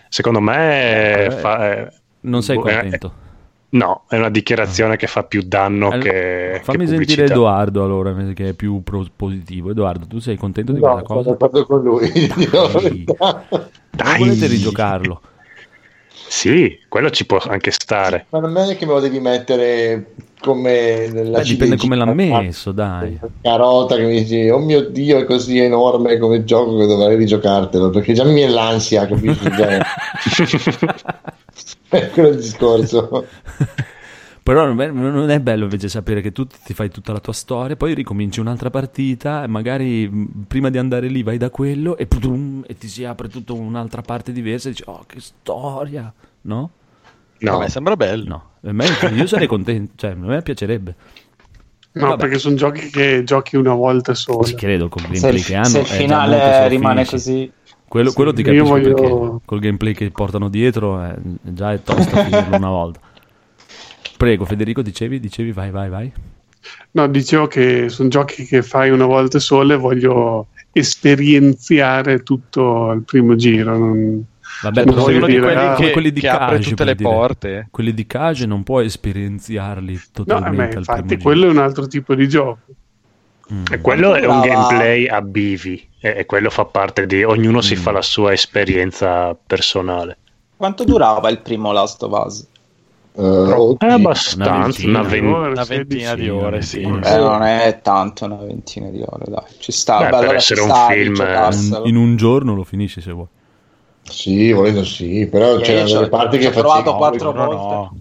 [0.09, 1.91] Secondo me Eh, fa- eh,
[2.23, 3.07] Non sei boh, contento?
[3.07, 3.31] eh,
[3.77, 7.25] no, è una dichiarazione che fa più danno Allora, che, Fammi che sentire.
[7.25, 9.71] Edoardo allora, che è più pro- positivo.
[9.71, 11.23] Edoardo, tu sei contento di No, quella cosa?
[11.23, 12.09] sono d'accordo con lui.
[12.73, 13.45] verità.
[13.49, 15.21] Non volete rigiocarlo?
[16.27, 18.25] Sì, quello ci può anche stare.
[18.29, 22.71] Ma non è che me lo devi mettere come nella Beh, dipende come l'ha messo,
[22.71, 23.17] dai.
[23.41, 27.89] carota che mi dici oh mio dio è così enorme come gioco che dovrei rigiocartelo
[27.91, 29.85] perché già mi viene l'ansia capisci Già-
[31.89, 33.27] è quello il discorso
[34.43, 37.31] Però non è- non è bello invece sapere che tu ti fai tutta la tua
[37.31, 42.07] storia, poi ricominci un'altra partita magari mh, prima di andare lì vai da quello e,
[42.07, 46.11] pudum, e ti si apre tutta un'altra parte diversa e dici oh che storia,
[46.41, 46.69] no?
[47.37, 47.55] No.
[47.55, 48.25] A me sembra bello.
[48.61, 48.85] No, me-
[49.15, 50.95] io sarei contento, cioè a me piacerebbe.
[51.93, 52.17] No, Vabbè.
[52.17, 54.45] perché sono giochi che giochi una volta sola.
[54.45, 55.65] Ci credo Se gameplay il, che hanno.
[55.67, 57.11] se il finale se rimane finisci.
[57.11, 57.51] così,
[57.93, 61.83] Quello, Sì, quello ti capisco voglio- perché col gameplay che portano dietro è, già è
[61.83, 62.99] tosto finirlo una volta.
[64.17, 66.11] Prego, Federico, dicevi, dicevi, vai, vai, vai.
[66.93, 73.03] No, dicevo che sono giochi che fai una volta sola e voglio esperienziare tutto il
[73.03, 73.77] primo giro.
[73.77, 74.23] non-
[74.63, 77.09] Vabbè, non voglio dire, quelli, ah, come quelli di che apre Cage, tutte le dire.
[77.09, 77.67] porte.
[77.69, 81.57] Quelli di Cage non puoi esperienziarli No, eh, totalmente al infatti primo quello è un
[81.59, 82.59] altro tipo di gioco.
[82.65, 82.77] giro.
[83.53, 83.63] Mm.
[83.71, 87.75] E quello è un gameplay a bivi e, e quello fa parte di ognuno si
[87.75, 87.77] Mm.
[87.77, 90.17] fa la sua esperienza personale.
[90.57, 92.47] quanto durava il primo Last of Us?
[93.15, 95.01] Eh, oh, È abbastanza, Una una, ventina.
[95.03, 96.81] ven- Una ventina di ore, sì.
[96.81, 96.87] Eh,
[97.17, 99.43] non è tanto, una ventina di ore, dai.
[99.59, 101.89] Ci sta, Beh, beh, per essere ci un sta di film, eh.
[101.89, 103.27] In un giorno lo finisci se vuoi.
[104.05, 107.55] sì volendo sì però Io c'erano delle parti che ho provato quattro No, volte.
[107.75, 107.99] no.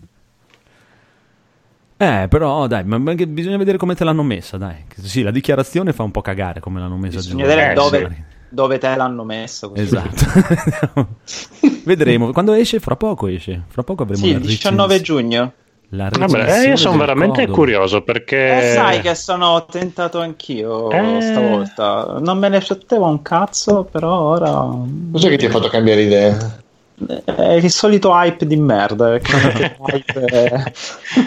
[2.03, 4.75] Eh, però dai, ma ma che bisogna vedere come te l'hanno messa, dai.
[5.01, 7.49] Sì, la dichiarazione fa un po' cagare come l'hanno messa Bisogna giù.
[7.49, 9.25] vedere Eh, dove, dove te l'hanno
[9.71, 9.83] così.
[9.83, 11.07] Esatto.
[11.85, 12.33] Vedremo.
[12.33, 12.81] Quando esce?
[12.81, 13.63] Fra poco esce.
[13.69, 15.53] Fra poco avremo Sì, la il 19 recensione- giugno.
[15.95, 17.55] La Vabbè, eh, io sono veramente Codolo.
[17.55, 21.21] curioso perché Eh, sai che sono tentato anch'io Eh.
[21.21, 22.17] stavolta.
[22.19, 24.71] Non me ne fottevo un cazzo, però ora.
[25.13, 26.61] cos'è che ti ha fatto cambiare idea
[27.25, 29.19] È il solito hype di merda.
[29.19, 30.73] che hype è-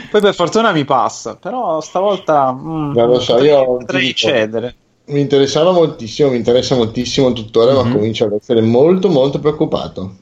[0.10, 2.52] Poi per fortuna mi passa, però stavolta.
[2.54, 4.76] mm, Non lo so, potrei- io potrei dico- cedere.
[5.08, 7.78] mi interessava moltissimo mi interessa moltissimo tuttora Mhm.
[7.88, 10.16] ma comincio ad essere molto molto preoccupato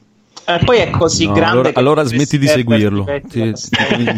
[0.46, 1.50] E poi è così No, grande.
[1.52, 3.04] allora, che allora smetti di seguirlo.
[3.28, 3.52] Ti- ti-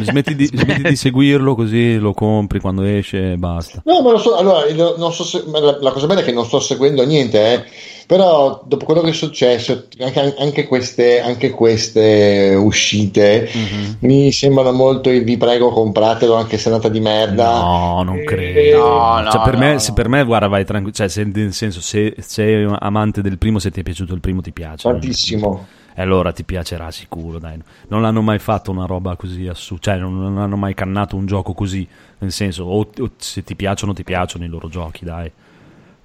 [0.05, 3.83] smetti, di, smetti di seguirlo così lo compri quando esce e basta.
[3.85, 4.65] No, ma lo so, allora,
[4.97, 7.65] non so se, ma la, la cosa bella è che non sto seguendo niente, eh,
[8.07, 13.97] però dopo quello che è successo, anche, anche queste, anche queste uscite Mhm.
[14.01, 17.59] mi sembrano molto vi prego compratelo anche se è andata di merda.
[17.61, 18.79] No, non Eh, credo.
[18.79, 20.95] No, no, Cioè, per, me, no, se per me, guarda, vai tranquillo.
[20.95, 24.41] Cioè, se, nel senso, se sei amante del primo, se ti è piaciuto il primo,
[24.41, 24.89] ti piace.
[24.89, 25.67] Tantissimo.
[25.99, 27.59] E allora ti piacerà sicuro, dai.
[27.89, 31.25] Non hanno mai fatto una roba così assurda, cioè non, non hanno mai cannato un
[31.25, 35.31] gioco così, nel senso, o, o se ti piacciono, ti piacciono i loro giochi, dai.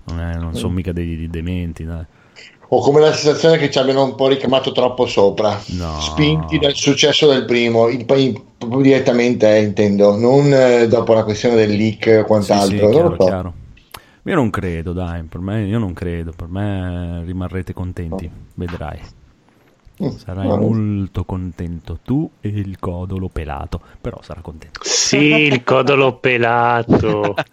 [0.05, 2.05] Non, è- non sono mica dei, dei dementi, dai.
[2.73, 5.99] Ho come la sensazione che ci abbiano un po' ricamato troppo sopra, No.
[5.99, 11.55] spinti dal successo del primo, poi proprio direttamente eh, intendo, non eh, dopo la questione
[11.55, 12.75] del leak o Sì, quant'altro.
[12.75, 13.23] sì, non chiaro, lo so.
[13.25, 13.53] chiaro.
[14.23, 18.99] Io non credo, dai, per me, io non credo, per me rimarrete contenti, vedrai.
[20.01, 20.57] Mm, Sarai no.
[20.57, 24.79] molto contento tu e il codolo pelato, però sarà contento.
[24.83, 27.35] Sì, il codolo pelato.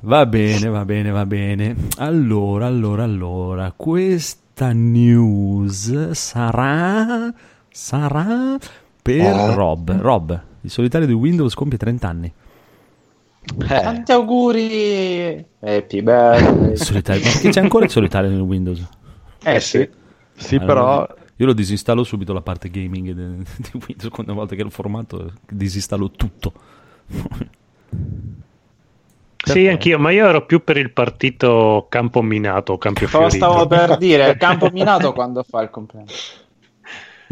[0.00, 1.74] Va bene, va bene, va bene.
[1.98, 7.32] Allora, allora, allora, questa news sarà
[7.70, 8.58] sarà
[9.02, 9.54] per Ah.
[9.54, 9.98] Rob.
[10.00, 12.32] Rob, il solitario di Windows compie 30 anni.
[13.66, 16.76] Tanti auguri, Happy birthday.
[16.76, 18.86] Solitario, ma perché c'è ancora il solitario nel Windows?
[19.42, 19.88] Eh sì.
[20.34, 24.62] Sì, Allora, però io lo disinstallo subito la parte gaming di Windows, ogni volta che
[24.62, 26.52] l'ho formato disinstallo tutto.
[29.44, 33.36] Sì, anch'io, ma io ero più per il partito campo minato, campo Però fiorito.
[33.44, 36.12] stavo per dire, campo minato quando fa il compleanno.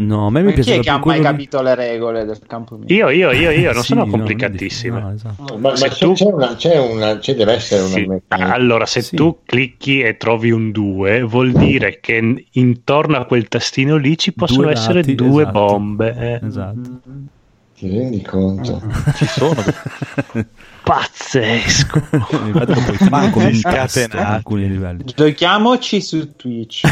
[0.00, 2.38] No, a me mi Ma chi piace è che ha mai capito le regole del
[2.46, 2.92] campo minato?
[2.94, 5.00] Io, io, io, io, non Sì, sono no, complicatissime.
[5.00, 5.58] no, esatto.
[5.58, 8.06] Ma, ma Se tu- c'è una, c'è una, c'è deve essere una Sì.
[8.06, 8.52] meccanica.
[8.54, 9.16] Allora, se Sì.
[9.16, 14.32] tu clicchi e trovi un 2, vuol dire che intorno a quel tastino lì ci
[14.32, 15.58] possono Due essere dati, due esatto.
[15.58, 16.16] bombe.
[16.16, 16.46] eh.
[16.46, 17.00] Esatto.
[17.80, 18.78] Ti rendi conto?
[19.16, 19.56] Ci sono.
[20.84, 22.02] Pazzesco.
[24.18, 25.04] Ad alcuni livelli.
[25.16, 26.82] Giochiamoci su Twitch.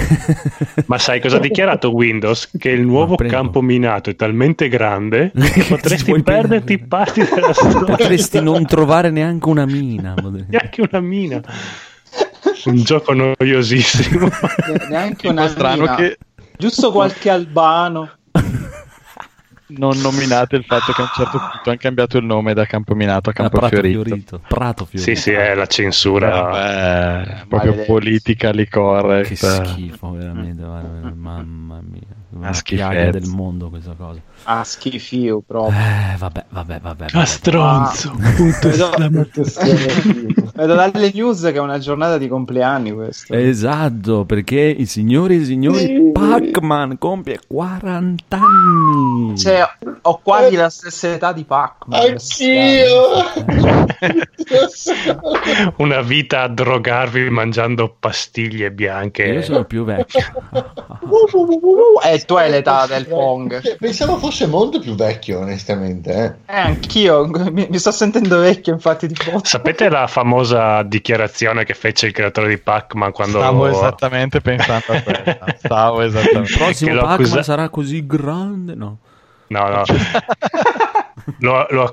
[0.86, 2.48] Ma sai cosa ha dichiarato Windows?
[2.56, 7.84] Che il nuovo campo minato è talmente grande che potresti perderti parti della storia.
[7.84, 10.14] Potresti non trovare neanche una mina.
[10.46, 11.42] Neanche una mina.
[12.64, 14.26] Un gioco noiosissimo.
[14.88, 15.94] Neanche una strano mina.
[15.96, 16.18] che-
[16.56, 18.08] Giusto qualche albano.
[19.70, 23.28] Non nominate il fatto che a un certo punto hanno cambiato il nome da Campominato
[23.30, 24.02] a Campo Prato Fiorito.
[24.02, 24.40] Fiorito.
[24.48, 25.10] Prato Fiorito.
[25.10, 26.40] Sì, sì, è la censura.
[26.42, 27.86] Vabbè, proprio maledetti.
[27.92, 29.34] politically Che correct.
[29.34, 30.62] schifo, veramente.
[30.62, 32.00] guarda, mamma mia.
[32.30, 32.88] Una schifezza.
[32.90, 34.20] piaga del mondo questa cosa.
[34.44, 35.78] Ah, schifio proprio.
[35.78, 37.04] Eh, vabbè, vabbè, vabbè.
[37.04, 37.26] Ah, vabbè.
[37.26, 38.10] stronzo.
[38.36, 38.88] Punto Vedo,
[39.42, 40.47] esclamativo.
[40.58, 43.32] Vedo dalle news che è una giornata di compleanni questo.
[43.32, 49.38] Esatto, perché i signori e i signori Pac-Man compie 40 anni.
[49.38, 49.62] Cioè,
[50.02, 52.00] ho quasi la stessa età di Pac-Man.
[52.00, 53.24] Anch'io!
[55.78, 59.24] Una vita a drogarvi mangiando pastiglie bianche.
[59.24, 60.20] Io sono più vecchio.
[62.02, 63.60] E Eh, tu hai l'età del Pong.
[63.60, 66.40] Cioè, Pensavo fosse molto più vecchio, onestamente.
[66.46, 66.54] Eh.
[66.54, 69.14] Eh, anch'io mi, mi sto sentendo vecchio, infatti, di.
[69.42, 70.47] Sapete la famosa
[70.86, 75.38] dichiarazione che fece il creatore di Pac-Man quando Stavo esattamente pensando a questa.
[75.58, 76.56] Stavo Il esattamente.
[76.56, 78.74] prossimo Che lo Pac-Man accusa- sarà così grande?
[78.74, 78.98] No.
[79.48, 79.82] No, no.
[81.40, 81.84] lo, lo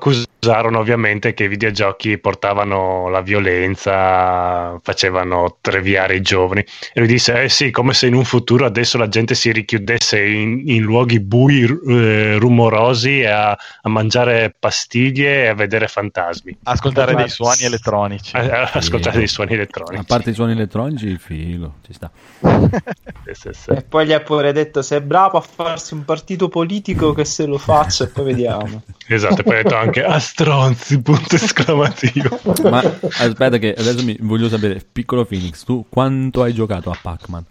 [0.45, 6.61] accusarono ovviamente che i videogiochi portavano la violenza, facevano treviare i giovani.
[6.93, 10.23] E lui disse: Eh sì, come se in un futuro adesso la gente si richiudesse
[10.23, 16.57] in, in luoghi bui, eh, rumorosi, a, a mangiare pastiglie e a vedere fantasmi.
[16.63, 18.35] Ascoltare dei suoni elettronici.
[18.35, 20.05] A, a ascoltare dei suoni A elettronici.
[20.05, 22.11] parte i suoni elettronici, il filo, ci sta.
[23.25, 23.69] Sì, sì, sì.
[23.71, 27.25] E poi gli ha pure detto: Se è bravo a farsi un partito politico, che
[27.25, 28.83] se lo faccia, e poi vediamo.
[29.07, 32.39] Esatto, e poi ha detto anche a stronzi, punto esclamativo.
[32.69, 37.45] Ma aspetta che adesso mi voglio sapere, piccolo Phoenix, tu quanto hai giocato a Pac-Man?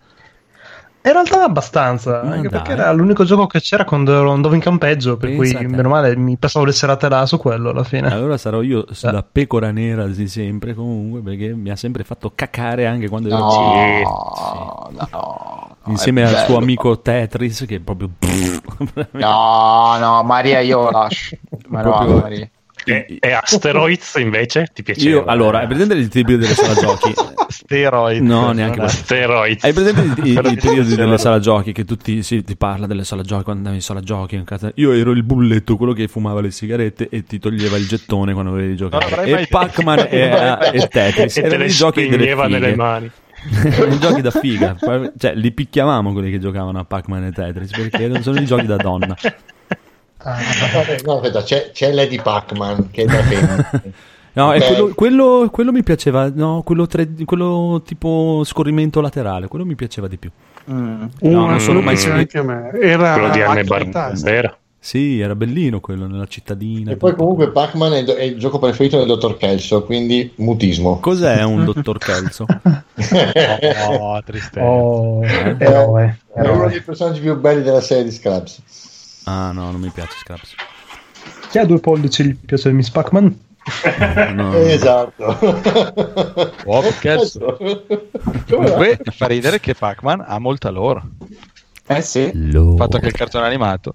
[1.07, 2.63] In realtà abbastanza, Ma anche dai.
[2.63, 5.91] perché era l'unico gioco che c'era quando ero- andavo in campeggio, per Pensa cui meno
[5.91, 8.11] male mi passavo le serate là su quello alla fine.
[8.11, 12.87] Allora sarò io la pecora nera di sempre comunque perché mi ha sempre fatto cacare
[12.87, 18.09] anche quando ero No, no, insieme al suo amico Tetris che è proprio
[19.13, 21.37] No, no, Maria, io lascio.
[21.69, 22.49] Ma no, Proprio- Maria.
[22.85, 25.09] E, e Asteroids invece ti piaceva?
[25.11, 27.13] Io, allora, hai presente il periodo delle sala giochi?
[27.49, 28.23] Steroid.
[28.23, 28.91] No, neanche quello.
[28.91, 29.65] Asteroids.
[29.65, 33.05] Hai presente i, i- i periodi delle sala giochi che tutti si ti parla delle
[33.05, 34.35] sala giochi quando andavi in sala giochi?
[34.35, 37.87] in casa- Io ero il bulletto, quello che fumava le sigarette e ti toglieva il
[37.87, 39.09] gettone quando giocato.
[39.09, 43.11] Non avrei e Pac-Man e, mai e Tetris E te le i giochi nelle mani.
[43.63, 44.77] erano i giochi da figa.
[45.19, 48.67] Cioè, li picchiavamo quelli che giocavano a Pac-Man e Tetris perché non sono i giochi
[48.67, 49.15] da donna.
[51.05, 53.71] No, aspetta, c'è, c'è Lady Pac-Man che è da femmina.
[54.37, 54.67] No, e Ok.
[54.67, 60.09] quello, quello, quello mi piaceva, no, quello, tre- quello tipo scorrimento laterale, quello mi piaceva
[60.09, 60.29] di più.
[60.73, 61.05] Mm.
[61.21, 62.71] No, non sono mai Quello anche a me.
[62.81, 63.63] Era Quello di Anne.
[63.63, 64.59] Barbera.
[64.77, 66.91] Sì, era bellino quello nella cittadina.
[66.91, 70.99] E poi comunque Pac-Man è, è il gioco preferito del dottor Kelso, quindi mutismo.
[70.99, 72.45] Cos'è un dottor Kelso?
[73.89, 74.65] Oh, tristezza.
[74.65, 78.63] Oh, È, eroe, è uno dei personaggi più belli della serie di Scraps.
[79.25, 80.55] Ah no, non mi piace Scraps.
[81.51, 83.39] Chi ha due pollici gli piace Miss Pac-Man?
[84.35, 84.53] No.
[84.55, 85.39] Esatto.
[86.67, 87.57] Oh, cazzo.
[88.51, 91.03] Comunque fa ridere che Pac-Man ha molta lore.
[91.87, 92.31] Eh sì.
[92.35, 93.95] Il fatto che il cartone animato.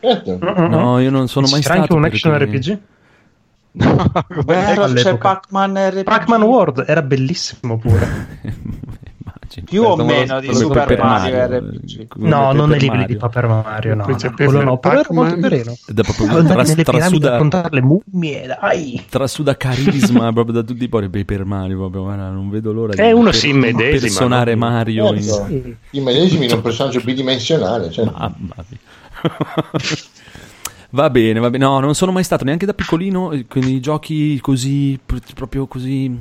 [0.00, 0.38] Certo.
[0.68, 2.78] No, io non sono mai C'era stato anche un action RPG?
[3.72, 5.16] Vero, c'è all'epoca.
[5.16, 6.02] Pac-Man RPG.
[6.04, 8.38] Pac-Man World era bellissimo pure.
[9.52, 9.64] Immagino.
[9.64, 11.58] Più o Questo lo- meno di Super Paper Mario, Mario.
[11.58, 12.06] RPG.
[12.08, 13.06] Come No, non nei Mario.
[13.06, 14.04] di Paper Mario, no.
[14.14, 15.76] C'è no, quello no, però era molto carino.
[15.88, 19.04] Ed è proprio tras- nelle trasuda, contare le mummie, dai.
[19.08, 23.12] trasuda carisma proprio da tutti i pori Paper Mario proprio, guarda, non vedo l'ora Eh,
[23.12, 24.54] uno si immedesima, personare?
[24.54, 25.22] Mario in...
[25.22, 25.46] Certo.
[25.48, 25.76] Sì.
[25.90, 27.90] I medesimi in un personaggio bidimensionale.
[27.90, 28.04] Cioè.
[28.04, 28.78] Mamma mia.
[30.92, 31.64] Va bene, va bene.
[31.64, 35.66] No, non sono mai stato neanche da piccolino eh, con i giochi così, pr- proprio
[35.68, 36.18] così,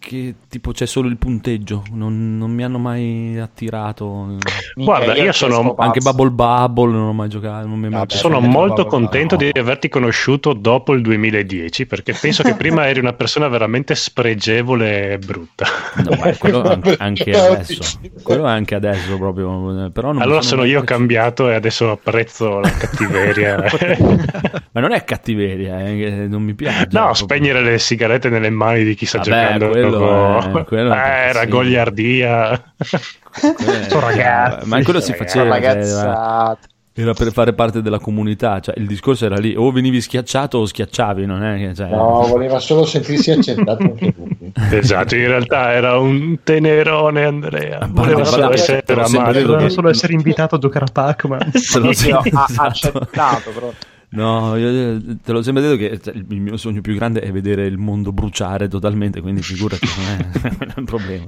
[0.00, 1.84] che tipo c'è solo il punteggio.
[1.92, 4.36] Non, non mi hanno mai attirato.
[4.74, 7.66] Guarda, io sono Anche Bubble Bubble non ho mai giocato.
[7.66, 8.88] Non mi è mai Vabbè, Sono molto no.
[8.88, 13.94] contento di averti conosciuto dopo il 2010 perché penso che prima eri una persona veramente
[13.94, 15.66] spregevole e brutta.
[16.04, 18.00] No, ma quello anche, anche adesso.
[18.22, 19.90] Quello anche adesso proprio.
[19.92, 23.64] Però Allora sono mai io cambiato e adesso apprezzo la cattiveria.
[24.72, 26.88] Ma non è cattiveria, eh, non mi piace.
[26.90, 30.92] No, Proprio- spegnere le sigarette nelle mani di chi sta Vabbè, quello proprio- è- quello
[30.94, 31.48] eh, era sì.
[31.48, 32.52] goliardia.
[32.52, 35.48] Eh, ragazzi, ma quello si ragazzi, faceva.
[35.48, 36.66] ragazzate.
[36.98, 40.66] Era per fare parte della comunità, cioè il discorso era lì, o venivi schiacciato o
[40.66, 41.72] schiacciavi, non è che...
[41.72, 41.90] Cioè...
[41.90, 44.36] No, voleva solo sentirsi accettato anche lui.
[44.72, 47.86] Esatto, in realtà era un tenerone Andrea.
[47.88, 49.32] Voleva guarda, solo te essere amato.
[49.32, 51.52] detto Voleva solo essere invitato a giocare a Pac-Man.
[51.52, 52.62] Sì, sempre- ha esatto.
[52.62, 53.72] accettato, però.
[54.10, 57.66] No, io te l'ho sempre detto che cioè, il mio sogno più grande è vedere
[57.66, 61.26] il mondo bruciare totalmente, quindi figurati, non è, non è un problema.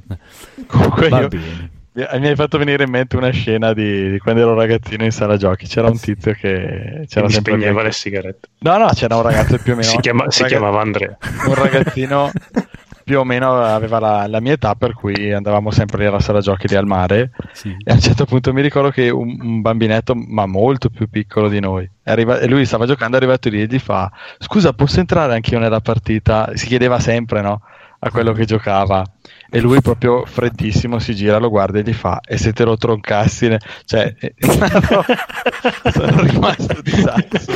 [0.66, 1.70] Comunque Va io- bene.
[1.92, 5.36] Mi hai fatto venire in mente una scena di, di quando ero ragazzino in sala
[5.36, 5.66] giochi.
[5.66, 8.48] C'era un tizio che c'era Mi sempre spegneva le sigarette.
[8.60, 9.88] No, no, c'era un ragazzo più o meno.
[9.88, 11.18] Si, chiama- si chiamava Andrea.
[11.48, 12.30] Un ragazzino
[13.10, 16.68] più o meno aveva la, la mia età, per cui andavamo sempre alla sala giochi
[16.68, 17.32] lì al mare.
[17.50, 17.74] Sì.
[17.82, 21.48] E a un certo punto mi ricordo che un, un bambinetto, ma molto più piccolo
[21.48, 25.00] di noi, arriva- e lui stava giocando, è arrivato lì e gli fa: Scusa, posso
[25.00, 26.52] entrare anch'io nella partita?
[26.54, 27.62] Si chiedeva sempre, no?
[28.02, 29.04] A quello che giocava.
[29.52, 32.76] E lui proprio freddissimo si gira, lo guarda e gli fa: E se te lo
[32.76, 35.04] troncassi, ne-" cioè, no,
[35.92, 37.52] sono rimasto di sasso.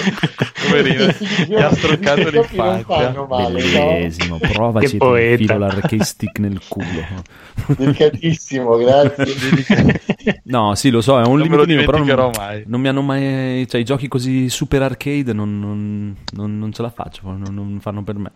[0.66, 1.06] Poverino,
[1.48, 3.26] gli ha stroncato l'infanzia.
[3.28, 3.86] male, no?
[3.86, 7.22] Bellissimo, provaci Che e l'arcade stick nel culo.
[7.66, 10.02] Delicatissimo, grazie.
[10.44, 12.64] No, sì, lo so, è un Non me lo limitino, però non, mai.
[12.66, 13.66] non mi hanno mai...
[13.68, 17.78] Cioè, i giochi così super arcade non, non- non- non ce la faccio, non, non
[17.80, 18.30] fanno per me.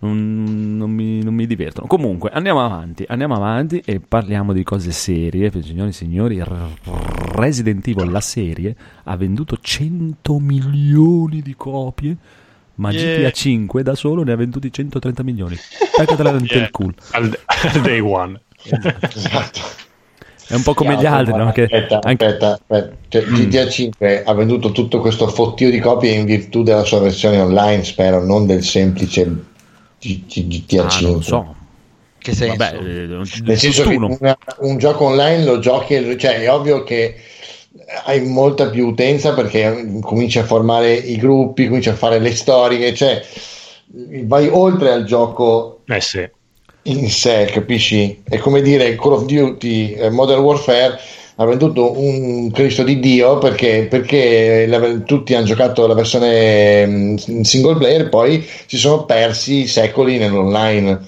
[0.00, 1.86] Non, non mi, non mi divertono.
[1.86, 5.50] Comunque, andiamo avanti, andiamo avanti e parliamo di cose serie.
[5.62, 6.42] Signori e signori,
[7.32, 12.16] Resident Evil, la serie, ha venduto 100 milioni di copie,
[12.76, 13.18] ma Yeah.
[13.18, 15.56] GTA 5 da solo ne ha venduti 130 milioni.
[15.96, 16.68] Peccatela nel Yeah.
[16.70, 16.92] culo.
[17.12, 18.40] Al, al day one.
[18.62, 19.60] Esatto.
[20.46, 21.50] È un po' come gli altri, no?
[21.52, 22.96] Che Aspetta, anche- aspetta, aspetta.
[23.08, 23.34] Cioè, Mm.
[23.36, 27.82] GTA 5 ha venduto tutto questo fottio di copie in virtù della sua versione online,
[27.84, 29.52] spero, non del semplice
[30.26, 31.10] GTA Ah, 5.
[31.12, 31.54] non so.
[32.18, 32.56] Che senso?
[32.56, 33.06] Vabbè, eh,
[33.44, 37.14] Nel senso che una- un gioco online lo giochi, cioè è ovvio che
[38.06, 42.94] hai molta più utenza perché cominci a formare i gruppi, cominci a fare le storie,
[42.94, 43.22] cioè
[44.24, 46.26] vai oltre al gioco Eh sì.
[46.84, 48.22] in sé, capisci?
[48.26, 50.98] È come dire Call of Duty eh, Modern Warfare
[51.36, 57.16] ha venduto un Cristo di Dio perché, perché la- tutti hanno giocato la versione mm,
[57.42, 61.00] single player e poi si sono persi secoli nell'online.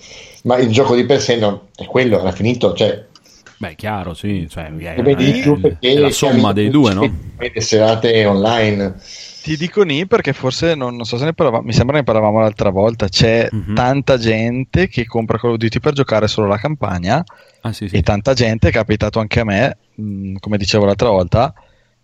[0.42, 2.72] Ma il gioco di per sé no, è quello, era finito.
[2.74, 3.04] Cioè,
[3.58, 4.46] Beh, chiaro, sì.
[4.50, 7.10] Cioè, è, vedi di più perché è la somma dei due, no?
[7.38, 8.94] le serate online.
[9.42, 12.40] Ti dico ni perché forse non, non so se ne parlavamo, mi sembra ne parlavamo
[12.40, 13.08] l'altra volta.
[13.08, 13.74] C'è Mhm.
[13.74, 17.22] tanta gente che compra Call of Duty per giocare solo la campagna
[17.62, 17.96] Ah, sì, sì.
[17.96, 21.52] e tanta gente, è capitato anche a me, mh, come dicevo l'altra volta,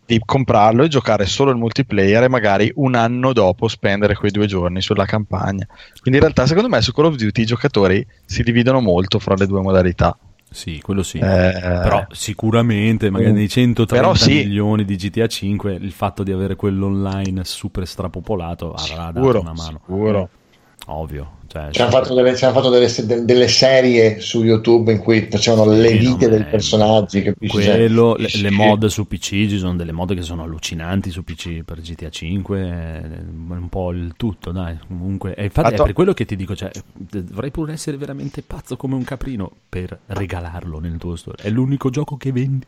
[0.05, 4.47] di comprarlo e giocare solo il multiplayer e magari un anno dopo spendere quei due
[4.47, 5.64] giorni sulla campagna.
[6.01, 9.34] Quindi in realtà secondo me su Call of Duty i giocatori si dividono molto fra
[9.36, 10.18] le due modalità.
[10.51, 11.16] Sì, quello sì.
[11.16, 13.36] Eh, Però sicuramente, magari Mm.
[13.36, 14.34] nei 130 Però sì.
[14.34, 19.40] milioni di GTA 5, il fatto di avere quello online super strapopolato avrà dato Sicuro,
[19.40, 19.80] una mano.
[19.82, 20.28] sicuro.
[20.88, 21.30] Ovvio.
[21.53, 24.96] Cioè, Ci hanno fatto, delle, ci hanno fatto delle, de- delle serie su YouTube in
[24.98, 27.20] cui facevano le Sì, vite dei è- personaggi.
[27.22, 27.62] Capisci?
[27.62, 31.22] Cioè, quello, le, le mod su PC, ci sono delle mod che sono allucinanti su
[31.24, 33.03] PC per GTA 5, è
[33.50, 34.78] un po' il tutto, dai.
[34.88, 38.40] Comunque, e infatti Atto- è per quello che ti dico, cioè, dovrei pure essere veramente
[38.40, 41.36] pazzo come un caprino per regalarlo nel tuo store.
[41.42, 42.64] È l'unico gioco che vendi.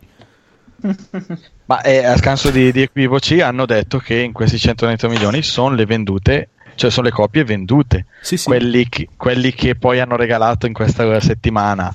[1.66, 5.74] Ma eh, a scanso di, di equivoci hanno detto che in questi 130 milioni sono
[5.74, 8.06] le vendute, cioè sono le copie vendute.
[8.20, 8.46] Sì, sì.
[8.46, 11.94] Quelli, che, quelli che poi hanno regalato in questa settimana.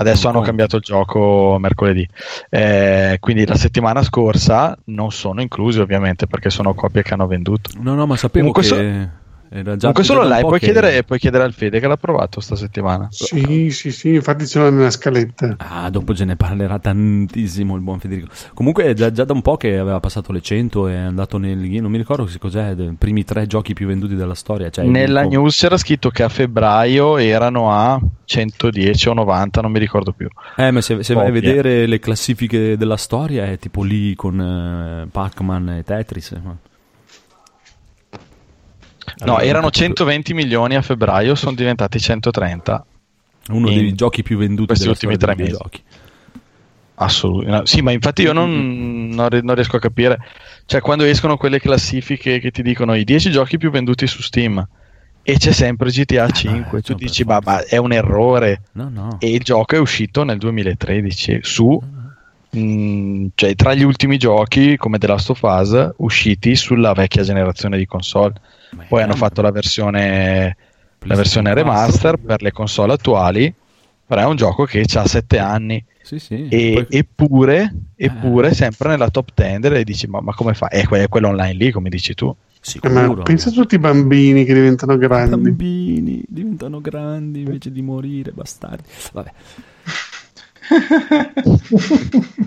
[0.00, 0.46] Adesso Non hanno conta.
[0.46, 2.08] cambiato il gioco mercoledì.
[2.50, 7.70] Eh, quindi la settimana scorsa non sono inclusi ovviamente perché sono copie che hanno venduto.
[7.80, 9.16] No, no, ma sapevo Comunque che so-
[9.50, 12.40] era già Comunque solo là, puoi, che- chiedere, puoi chiedere al Fede che l'ha provato
[12.40, 13.06] sta settimana.
[13.10, 15.54] Sì, sì, sì, infatti ce l'ho nella scaletta.
[15.58, 18.28] Ah, dopo ce ne parlerà tantissimo il buon Federico.
[18.54, 21.38] Comunque è già, già da un po' che aveva passato le 100 e è andato
[21.38, 21.56] nel...
[21.58, 24.70] Non mi ricordo cos'è, dei primi tre giochi più venduti della storia.
[24.70, 29.70] Cioè, Nella il- news c'era scritto che a febbraio erano a 110 o 90, non
[29.72, 30.28] mi ricordo più.
[30.56, 34.40] Eh, ma se, se vai a vedere le classifiche della storia è tipo lì con
[34.40, 36.32] eh, Pac-Man e Tetris.
[36.42, 36.56] ma-
[39.24, 42.84] No, erano proprio- 120 milioni a febbraio, sono diventati 130.
[43.50, 45.42] Uno dei giochi più venduti questi ultimi tre mesi.
[45.50, 45.82] videogiochi.
[47.00, 47.66] Assolutamente.
[47.66, 50.18] Sì, ma infatti io non, non ri- non riesco a capire.
[50.66, 54.66] Cioè, quando escono quelle classifiche che ti dicono i 10 giochi più venduti su Steam
[55.22, 58.62] e c'è sempre GTA 5, tu dici, ma, ma è un errore.
[58.72, 59.16] No, no.
[59.20, 61.80] E il gioco è uscito nel 2013 su.
[62.56, 67.78] mm, cioè, tra gli ultimi giochi come The Last of Us usciti sulla vecchia generazione
[67.78, 68.32] di console.
[68.88, 70.56] Poi hanno fatto la versione,
[71.00, 73.54] la versione remaster per le console attuali
[74.08, 75.84] Però è un gioco che ha 7 anni.
[76.02, 76.48] Sì, sì.
[76.48, 80.68] E- Poi- eppure, eppure sempre nella top 10 e dici ma, ma come fa?
[80.68, 82.34] È, que- è quello online lì come dici tu
[82.80, 85.50] Eh, ma pensa a tutti i bambini che diventano grandi.
[85.50, 88.88] bambini diventano grandi invece di morire, bastardi.
[89.12, 89.32] Vabbè.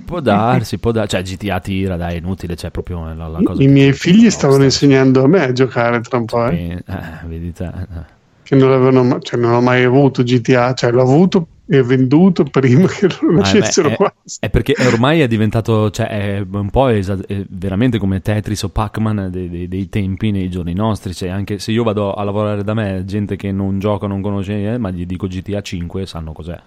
[0.06, 1.16] Può darsi, può darsi.
[1.16, 3.62] Cioè, GTA tira, dai, è inutile, c'è proprio la, la cosa.
[3.64, 6.82] I miei figli stavano insegnando a me a giocare tra un po', eh.
[6.86, 7.66] Eh, vedi te.
[7.66, 8.20] eh.
[8.44, 12.44] che non, avevano ma- cioè, non ho mai avuto GTA, cioè l'ho avuto e venduto
[12.44, 13.60] prima che lo Ah, beh,
[13.92, 14.14] è, qua.
[14.42, 18.70] è perché ormai è diventato, cioè, è un po' esa- è veramente come Tetris o
[18.70, 21.14] Pac-Man dei, dei- dei tempi nei giorni nostri.
[21.14, 24.74] Cioè, anche se io vado a lavorare da me, gente che non gioca, non conosce,
[24.74, 26.60] eh, ma gli dico GTA 5, sanno cos'è.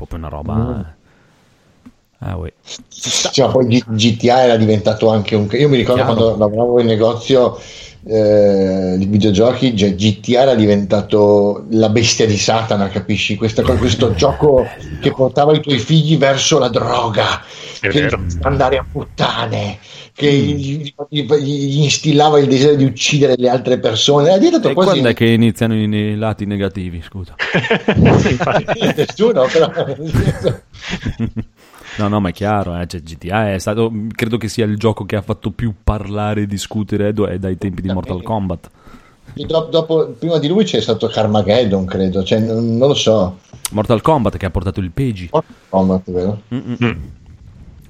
[0.00, 0.54] È proprio una roba.
[0.54, 0.80] Mm.
[2.22, 2.38] Ah.
[2.88, 5.48] Sì, ma poi G- GTA era diventato anche un.
[5.52, 6.16] Io mi ricordo Chiaro.
[6.16, 7.58] quando lavoravo in negozio
[8.04, 13.36] eh, di videogiochi, cioè, GTA era diventato la bestia di Satana, capisci?
[13.36, 14.66] Questa questo gioco
[15.00, 17.42] che portava i tuoi figli verso la droga,
[17.80, 18.08] È
[18.42, 19.78] andare a puttane,
[20.14, 24.28] che gli, gli- gli instillava il desiderio di uccidere le altre persone.
[24.28, 27.34] Era diventato E quasi quando è che iniziano i, i lati negativi, scusa?
[28.94, 29.70] nessuno, però.
[32.00, 35.04] No, no, ma è chiaro, eh, cioè, GTA è stato, credo che sia il gioco
[35.04, 38.70] che ha fatto più parlare e discutere do- è dai tempi di Mortal Kombat.
[39.34, 43.38] Dopo, dopo- prima di lui c'è stato Carmageddon, credo, cioè, non, non lo so.
[43.72, 45.30] Mortal Kombat che ha portato il Pegi.
[45.68, 46.40] Kombat, vero?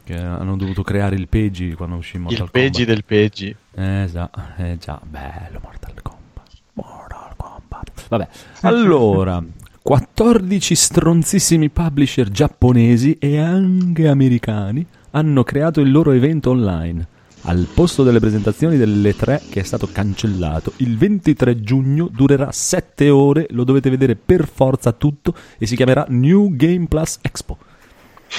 [0.02, 2.94] Che hanno dovuto creare il Pegi quando uscì Mortal il peggi Kombat.
[2.94, 6.48] del peggi Eh già, eh già, bello Mortal Kombat.
[6.74, 7.90] Mortal Kombat.
[8.08, 8.28] Vabbè,
[8.62, 9.42] allora,
[9.82, 17.06] 14 stronzissimi publisher giapponesi e anche americani hanno creato il loro evento online.
[17.44, 23.08] Al posto delle presentazioni delle 3 che è stato cancellato, il 23 giugno durerà 7
[23.08, 27.56] ore, lo dovete vedere per forza tutto e si chiamerà New Game Plus Expo.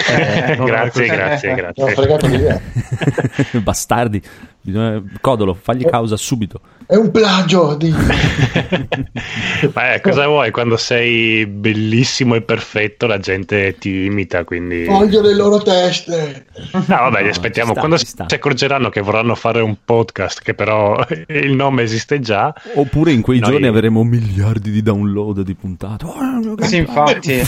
[0.07, 1.83] Eh, grazie, grazie, grazie.
[1.83, 2.61] Ho fregato l'idea.
[3.61, 4.21] Bastardi,
[4.61, 5.01] bisogna...
[5.19, 6.59] Codolo, fagli causa subito.
[6.85, 7.89] È un plagio di...
[9.73, 10.51] Ma eh, cosa vuoi?
[10.51, 14.43] Quando sei bellissimo e perfetto, la gente ti imita.
[14.43, 16.45] Quindi, no, Voglio le loro teste.
[16.71, 17.71] vabbè, li aspettiamo.
[17.71, 20.97] sta, Quando ci si accorgeranno che vorranno fare un podcast, che però
[21.27, 26.05] il nome esiste già, Oppure in quei Noi- giorni avremo miliardi di download di puntate.
[26.05, 27.41] Oh, Sì, infatti.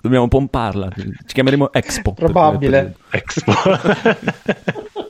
[0.00, 0.90] Dobbiamo pomparla.
[0.94, 2.12] Ci chiameremo Expo.
[2.12, 2.94] per- Probabile.
[3.10, 3.52] Expo.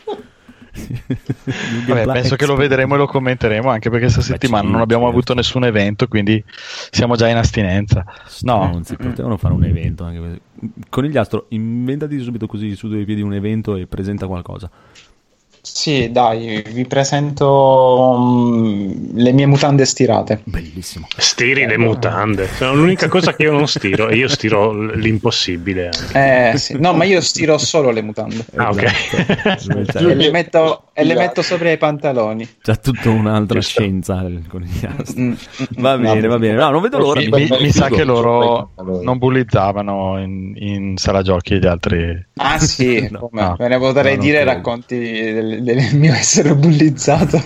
[1.87, 5.17] Vabbè, penso che lo vedremo e lo commenteremo anche perché questa settimana non abbiamo certo.
[5.17, 6.43] avuto nessun evento quindi
[6.91, 8.05] siamo già in astinenza
[8.43, 10.05] no Non si potevano fare un evento.
[10.05, 10.41] Anche così.
[10.89, 14.71] Conigliastro, inventati subito così su due piedi un evento e presenta qualcosa.
[15.75, 20.41] Sì, dai, vi presento mm, le mie mutande stirate.
[20.45, 21.07] Bellissimo.
[21.17, 22.47] Stiri le mutande.
[22.49, 24.09] Sono l'unica cosa che io non stiro.
[24.09, 25.91] E io stiro l'impossibile.
[26.13, 26.51] anche.
[26.53, 26.77] Eh, sì.
[26.79, 28.45] No, ma io stiro solo le mutande.
[28.57, 28.83] Ah, ok.
[28.83, 29.97] Esatto.
[30.09, 32.49] E le metto, e le metto sopra i pantaloni.
[32.63, 35.21] C'è tutta un'altra scienza il conigliastro.
[35.21, 35.33] Mm,
[35.77, 36.55] Va bene, va bene.
[36.55, 37.21] No, non vedo l'ora.
[37.21, 38.71] mi, mi- mi- sa che loro
[39.03, 43.43] non bullizzavano in, in sala giochi gli altri Ah sì, No, come?
[43.43, 43.57] no.
[43.59, 44.51] me ne potrei No, dire credo.
[44.53, 47.43] racconti del, del mio essere bullizzato.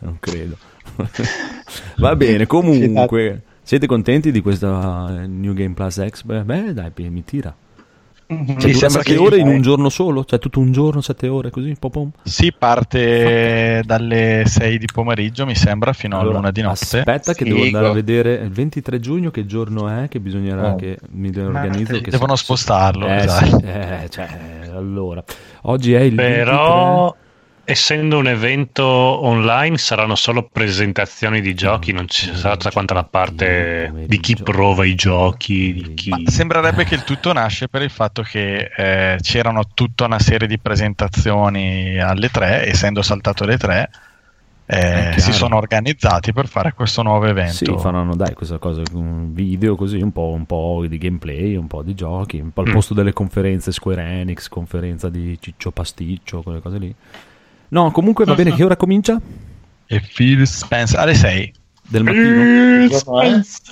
[0.00, 0.56] Non credo.
[1.98, 3.42] Va bene, comunque.
[3.62, 6.22] Siete contenti di questa New Game Plus X?
[6.22, 7.54] Beh, beh, dai, mi tira.
[8.28, 10.24] Cioè, Mi dura sembra che- ore in un giorno solo?
[10.24, 11.76] Cioè, tutto un giorno, sette ore così?
[11.78, 12.10] Pom pom?
[12.24, 17.44] si parte dalle 6 di pomeriggio mi sembra fino Allora, all'una di notte Aspetta, che
[17.44, 17.76] devo Figo.
[17.76, 20.08] andare a vedere il 23 giugno che giorno è.
[20.08, 20.76] Che bisognerà Oh.
[20.76, 22.00] che mi organizzo.
[22.00, 23.58] Che devono se- spostarlo Eh, esatto.
[23.60, 24.28] sì, eh, cioè,
[24.74, 25.22] allora.
[25.62, 27.14] Oggi è il Però,
[27.66, 31.92] essendo un evento online, saranno solo presentazioni di giochi.
[31.92, 35.72] Non ci sarà tutta quanta la parte di chi prova i giochi.
[35.74, 36.08] Di chi...
[36.10, 40.46] Ma sembrerebbe che il tutto nasce per il fatto che eh, c'erano tutta una serie
[40.48, 43.90] di presentazioni alle 3, essendo saltato le 3,
[44.68, 45.20] eh, chiaro.
[45.20, 47.52] si sono organizzati per fare questo nuovo evento.
[47.52, 51.66] Sì, faranno dai questa cosa, un video così, un po', un po' di gameplay, un
[51.66, 52.72] po' di giochi, un po' al Mm.
[52.72, 56.94] posto delle conferenze Square Enix, conferenza di Ciccio Pasticcio, quelle cose lì.
[57.68, 59.20] No, comunque va bene, che ora comincia?
[59.86, 61.54] E Phil Spencer alle 6.
[61.88, 62.42] Del mattino?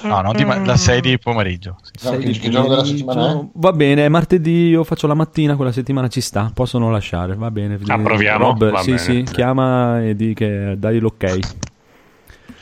[0.02, 1.78] No, no, di ma- la 6 di pomeriggio.
[1.92, 2.06] sì.
[2.10, 3.44] No, che giorno della settimana è?
[3.54, 7.50] Va bene, è martedì, io faccio la mattina, quella settimana ci sta, possono lasciare, va
[7.50, 7.76] bene.
[7.88, 8.44] Ah, proviamo?
[8.44, 8.98] Rob, Va sì, bene.
[9.02, 11.38] sì, chiama e di che dai l'ok.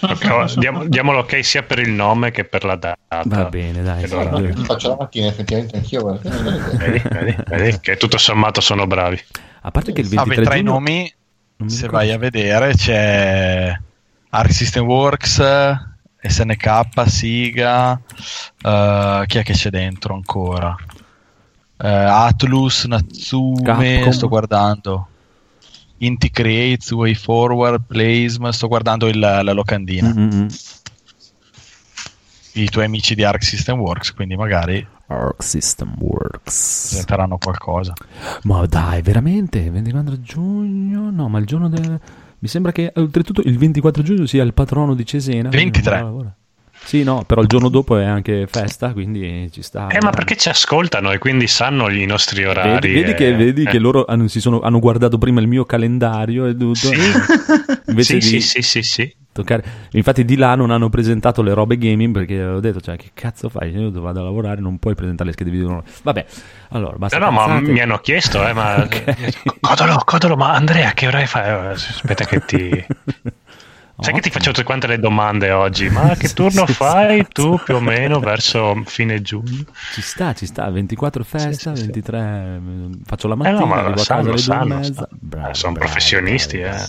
[0.01, 3.23] Ok, oh, diamo, diamo l'ok sia per il nome che per la data.
[3.25, 4.05] Va bene, dai.
[4.05, 6.19] Allora, faccio la mattina, effettivamente, anch'io.
[6.79, 9.21] Vedi, vedi, vedi che tutto sommato sono bravi.
[9.63, 10.73] A parte che il Ah, 23 tra i giugno...
[10.73, 11.13] nomi, non mi
[11.69, 11.97] se ricordo.
[11.97, 13.79] vai a vedere, c'è
[14.31, 15.43] Arc System Works,
[16.23, 18.01] SNK, Siga,
[18.63, 20.75] eh, chi è che c'è dentro ancora?
[21.79, 24.11] Eh, Atlus, Natsume, Capcom.
[24.11, 25.07] sto guardando.
[25.99, 30.09] Inti Creates, Way Forward, Plasma, sto guardando il- la locandina.
[30.13, 30.49] Mm-mm.
[32.55, 36.89] I tuoi amici di Arc System Works, quindi magari Arc System Works.
[36.91, 37.93] presenteranno qualcosa.
[38.43, 39.71] Ma dai, veramente?
[39.71, 41.11] 24 giugno?
[41.11, 42.01] No, ma il giorno del...
[42.39, 45.49] Mi sembra che oltretutto il 24 giugno sia il patrono di Cesena.
[45.49, 46.41] 23.
[46.85, 49.89] Sì, no, però il giorno dopo è anche festa, quindi ci sta.
[49.89, 52.73] Eh, ma perché ci ascoltano e quindi sanno i nostri orari?
[52.73, 53.71] Vedi, vedi e- che, vedi eh.
[53.71, 56.91] che loro hanno, si sono- hanno guardato prima il mio calendario e tutto.
[57.89, 59.17] Invece Sì, di sì, sì, sì, sì.
[59.33, 59.65] toccare...
[59.93, 63.49] Infatti di là non hanno presentato le robe gaming perché ho detto, cioè, che cazzo
[63.49, 63.71] fai?
[63.71, 65.83] Io vado a lavorare, non puoi presentare le schede video.
[66.03, 66.27] Vabbè,
[66.71, 67.19] allora, basta.
[67.19, 68.87] No, no, ma mi hanno chiesto, eh, ma...
[69.61, 71.49] Codolo, Codolo, ma Andrea, che ora fai?
[71.49, 72.85] Eh, Aspetta che ti...
[74.03, 75.89] Sai che ti faccio tutte quante le domande oggi?
[75.89, 79.65] Ma che turno fai tu più o meno verso fine giugno?
[79.93, 83.97] Ci sta, ci sta, 24 festa, 23 mm, faccio la Eh mattina, no, ma lo
[83.97, 84.81] sanno, lo e sanno.
[84.81, 86.83] Eh, sono professionisti, bravi,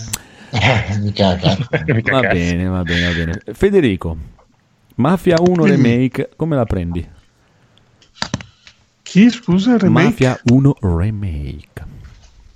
[0.92, 0.98] eh.
[1.00, 1.68] Mica cazzo.
[1.86, 2.34] Mica Va cazzo.
[2.34, 3.42] bene, va bene, va bene.
[3.54, 4.18] Federico,
[4.96, 7.08] Mafia 1 Remake, come la prendi?
[9.04, 10.06] Chi scusa remake?
[10.08, 11.92] Mafia 1 Remake.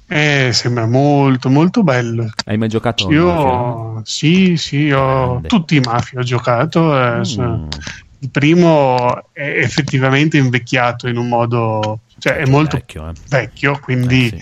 [0.10, 2.30] Eh, sembra molto molto bello.
[2.46, 3.12] Hai mai giocato?
[3.12, 7.20] Io sì, sì, ho tutti i mafia ho giocato.
[7.20, 7.68] eh, so-
[8.20, 13.14] Il primo è effettivamente invecchiato in un modo, cioè è molto Vecchio, eh.
[13.28, 14.42] vecchio, quindi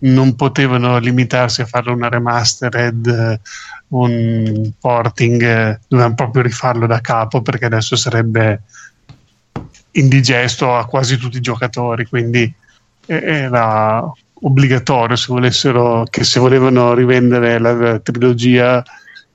[0.00, 3.40] non potevano limitarsi a fare una remastered, eh,
[3.88, 8.62] un porting, eh, dovevano proprio rifarlo da capo perché adesso sarebbe
[9.92, 12.52] indigesto a quasi tutti i giocatori, quindi
[13.06, 14.02] eh, era
[14.46, 18.82] obbligatorio se volessero che se volevano rivendere la trilogia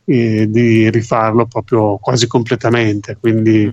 [0.06, 3.18] eh, di rifarlo proprio quasi completamente.
[3.20, 3.72] Quindi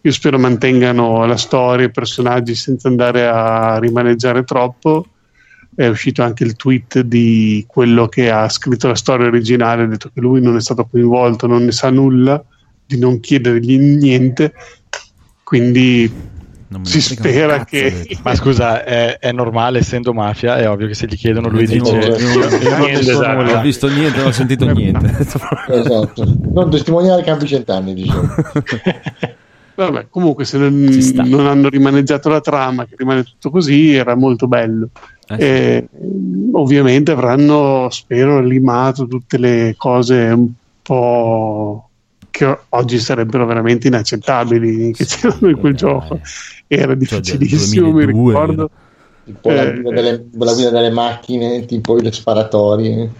[0.00, 5.06] io spero mantengano la storia i personaggi senza andare a rimaneggiare troppo.
[5.74, 10.10] È uscito anche il tweet di quello che ha scritto la storia originale ha detto
[10.12, 12.42] che lui non è stato coinvolto non ne sa nulla
[12.84, 14.52] di non chiedergli niente.
[15.42, 16.12] Quindi
[16.82, 21.16] si spera che Ma scusa, è, è normale essendo mafia, è ovvio che se gli
[21.16, 24.66] chiedono lui Io dice non- non ne so Non ho visto niente, non ho sentito
[24.66, 25.16] niente.
[25.68, 26.24] esatto.
[26.52, 28.28] Non testimoniare campi cent'anni diciamo
[29.74, 30.88] Vabbè, comunque se non,
[31.24, 34.90] non hanno rimaneggiato la trama, che rimane tutto così, era molto bello.
[35.26, 35.98] Eh sì.
[36.52, 40.50] Ovviamente avranno, spero, limato tutte le cose un
[40.82, 41.89] po'
[42.40, 46.20] che oggi sarebbero veramente inaccettabili che c'erano in quel gioco.
[46.66, 48.70] Era difficilissimo, mi 2002, ricordo.
[49.24, 53.10] tipo la, Eh, guida delle, la guida delle macchine tipo le sparatorie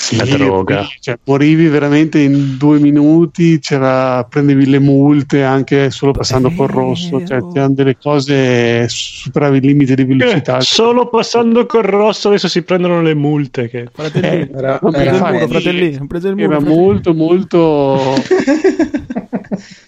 [0.00, 0.76] Sì, La droga.
[0.76, 6.68] poi, cioè, morivi veramente in due minuti, c'era, prendevi le multe anche solo passando col
[6.68, 10.56] rosso, cioè c'erano delle cose, superavi il limite di velocità.
[10.56, 13.68] Eh, solo passando col rosso adesso si prendono le multe.
[13.68, 13.90] Che...
[14.14, 15.98] Eh, era, era il fai- muro, fratelli,
[16.38, 18.14] era molto molto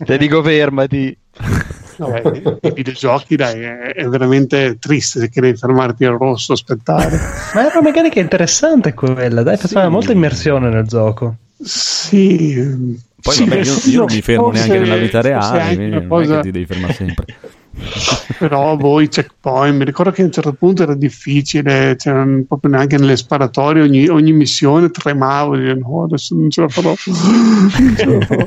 [0.05, 1.17] Te dico fermati.
[2.11, 7.19] Vabbè, i videogiochi dai è, è veramente triste che devi fermarti al rosso aspettare
[7.55, 11.37] Ma era una meccanica interessante quella, dai, faceva molta immersione nel gioco.
[11.63, 15.95] sì Poi sì, vabbè, io, io non mi fermo neanche nella vita reale, quindi una
[15.97, 17.25] non è cosa- che ti devi fermare sempre.
[18.39, 22.99] però voi checkpoint mi ricordo che a un certo punto era difficile c'erano proprio neanche
[22.99, 27.11] nelle sparatorie ogni, ogni missione tremavo dicevo, no adesso non ce la farò ce
[28.05, 28.47] la farò.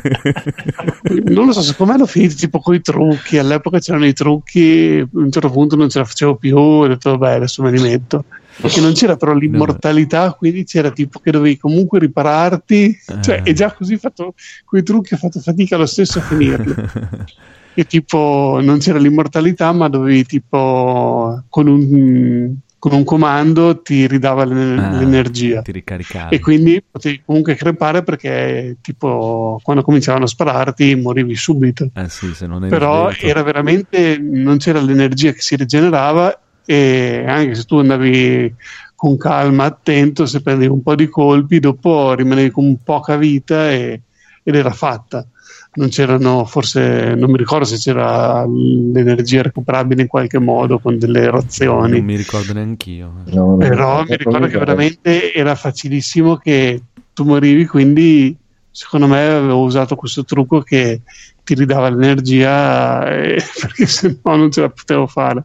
[1.26, 5.00] non lo so secondo me l'ho finito tipo con i trucchi all'epoca c'erano i trucchi
[5.02, 7.82] a un certo punto non ce la facevo più ho detto vabbè adesso me li
[7.82, 8.26] metto.
[8.58, 13.74] Perché non c'era però l'immortalità quindi c'era tipo che dovevi comunque ripararti cioè e già
[13.74, 16.74] così fatto quei trucchi ho fatto fatica lo stesso a finirli
[17.76, 24.46] che tipo non c'era l'immortalità, ma dovevi tipo con un, con un comando ti ridava
[24.46, 25.62] l'ener- Ah, l'energia.
[25.62, 26.36] Ti ricaricavi.
[26.36, 31.90] E quindi potevi comunque crepare perché tipo quando cominciavano a spararti morivi subito.
[31.94, 32.34] Eh sì,
[32.70, 33.26] Però svelto.
[33.28, 38.56] era veramente non c'era l'energia che si rigenerava e anche se tu andavi
[38.96, 44.02] con calma, attento, se prendevi un po' di colpi, dopo rimanevi con poca vita e-
[44.42, 45.28] ed era fatta
[45.76, 51.30] non c'erano forse non mi ricordo se c'era l'energia recuperabile in qualche modo con delle
[51.30, 51.98] razioni.
[51.98, 53.24] Non mi ricordo neanch'io.
[53.58, 56.82] però mi ricordo che veramente era facilissimo che
[57.14, 58.36] tu morivi quindi
[58.72, 61.02] secondo me avevo usato questo trucco che
[61.44, 65.44] ti ridava l'energia eh, perché se no non ce la potevo fare.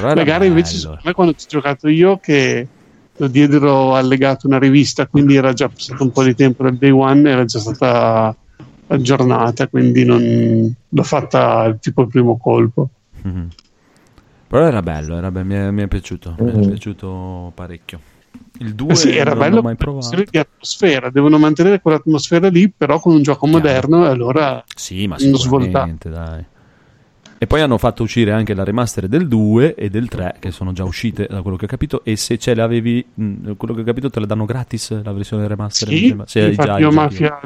[0.00, 2.66] La gara invece secondo me quando ci ho giocato io che
[3.16, 6.90] lo diedero allegato una rivista quindi era già passato un po' di tempo dal day
[6.90, 8.34] one era già stata
[8.92, 12.88] aggiornata, quindi non l'ho fatta tipo il primo colpo.
[13.22, 13.48] Mhm.
[14.48, 16.68] Però era bello, era be- mi, è, mi è piaciuto, mi è Mm.
[16.68, 18.00] piaciuto parecchio.
[18.58, 20.14] Il 2 Eh sì, era bello mai provato.
[20.30, 25.16] di atmosfera, devono mantenere quell'atmosfera lì, però con un gioco moderno, e allora Sì, ma
[25.18, 25.38] non svolta.
[25.38, 26.44] sicuramente, dai.
[27.38, 30.72] E poi hanno fatto uscire anche la remaster del 2 e del 3, che sono
[30.72, 32.04] già uscite da quello che ho capito.
[32.04, 35.12] E se ce le avevi, mh, quello che ho capito, te le danno gratis la
[35.12, 35.88] versione remaster?
[35.88, 36.14] Sì.
[36.26, 36.90] Se hai infatti già.
[36.90, 37.40] Mafia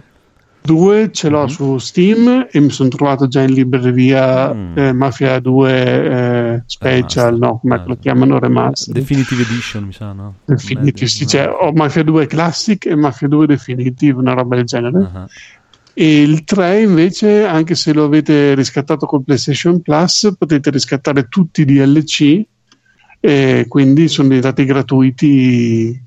[0.66, 4.76] 2 ce l'ho su Steam e mi sono trovato già in libreria Mm.
[4.78, 8.92] eh, Mafia 2 eh, Special, no, come lo chiamano remaster.
[8.92, 10.34] Definitive Edition, mi sa, no?
[10.44, 15.10] Definitive, sì, cioè, ho Mafia 2 Classic e Mafia 2 Definitive, una roba del genere.
[15.12, 15.26] Ah,
[15.94, 21.62] E il 3 invece, anche se lo avete riscattato con PlayStation Plus, potete riscattare tutti
[21.62, 22.42] i DLC
[23.20, 26.02] e quindi sono diventati gratuiti.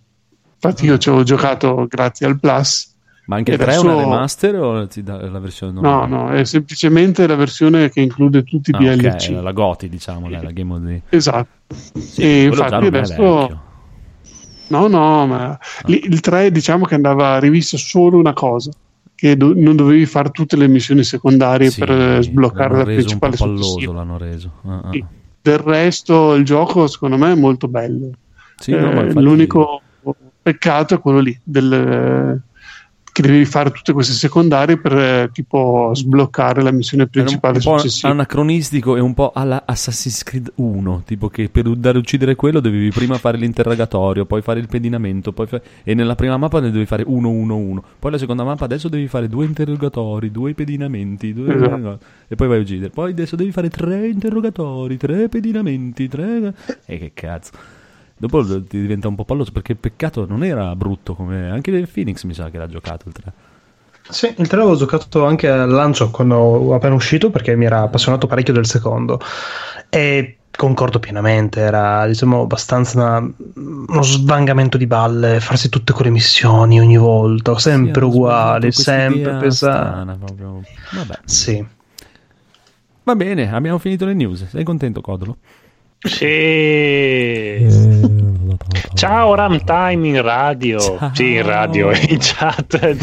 [0.61, 2.87] Infatti io ci avevo giocato grazie al Plus.
[3.29, 6.09] Ma anche il 3 è adesso- una remaster o ti dà la versione No, normale?
[6.09, 9.29] no, è semplicemente la versione che include tutti i Ah, DLC.
[9.35, 11.01] ok, la GOTI, diciamo, dai, la Game of the...
[11.15, 11.47] Esatto.
[11.99, 13.61] Sì, e infatti è adesso...
[14.69, 18.71] No, no, ma lì- il 3 diciamo che andava rivista solo una cosa,
[19.13, 23.11] che do- non dovevi fare tutte le missioni secondarie Sì, per eh, sbloccare la reso
[23.11, 24.51] un po' principale palloso, l'hanno reso.
[24.65, 24.89] Ah, ah.
[24.91, 25.05] Sì.
[25.41, 28.09] Del resto il gioco secondo me è molto bello.
[28.57, 29.81] Sì, no, Eh, infatti- L'unico
[30.41, 32.41] peccato è quello lì, del,
[33.21, 37.57] che devi fare tutte queste secondarie per eh, tipo sbloccare la missione Era un, principale
[37.57, 38.09] un po' successiva.
[38.11, 42.59] anacronistico e un po' alla Assassin's Creed 1, tipo che per andare a uccidere quello
[42.59, 46.67] dovevi prima fare l'interrogatorio, poi fare il pedinamento, poi fa- e nella prima mappa ne
[46.67, 47.83] dovevi fare 1 1 1.
[47.99, 51.99] Poi la seconda mappa adesso devi fare due interrogatori, due pedinamenti, due- Esatto.
[52.27, 52.89] e poi vai a uccidere.
[52.91, 56.53] Poi adesso devi fare tre interrogatori, tre pedinamenti, tre
[56.85, 57.51] E che cazzo.
[58.21, 62.33] Dopo ti diventa un po' palloso perché peccato non era brutto come anche Phoenix mi
[62.33, 63.33] sa che l'ha giocato il 3.
[64.09, 68.27] Sì, il 3 l'avevo giocato anche al lancio quando appena uscito perché mi era appassionato
[68.27, 69.21] parecchio del secondo
[69.87, 73.31] e concordo pienamente, era diciamo abbastanza una-
[73.87, 80.11] uno svangamento di balle, farsi tutte quelle missioni ogni volta, sempre hanno uguali, sempre pesanti.
[81.23, 81.65] Sì.
[83.03, 84.47] Va bene, abbiamo finito le news.
[84.49, 85.37] Sei contento, Codolo?
[86.01, 87.67] Sì.
[88.93, 90.79] Ciao Ramtime in radio.
[91.13, 92.95] Sì, in radio, in chat.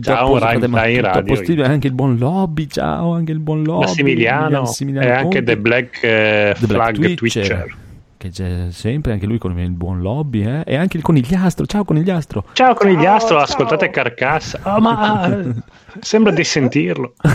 [0.00, 1.34] Ciao Ramtime in radio.
[1.34, 3.86] postino, anche il buon lobby, ciao, anche il buon lobby.
[3.86, 5.42] Massimiliano, Massimiliano e anche.
[5.44, 7.16] The Black, eh, The Black Flag Twitcher,
[7.46, 7.76] Twitcher.
[8.22, 10.62] Che c'è sempre, anche lui con il buon lobby, eh?
[10.64, 12.44] E anche il conigliastro, ciao conigliastro.
[12.52, 14.60] Ciao conigliastro, ascoltate Carcassa.
[14.62, 15.42] Oh, ma
[15.98, 17.14] sembra di sentirlo.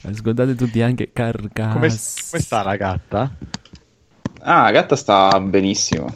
[0.00, 1.74] Ascoltate tutti anche Carcassa.
[1.74, 3.30] Come, come sta la gatta?
[4.40, 6.14] Ah, la gatta sta benissimo.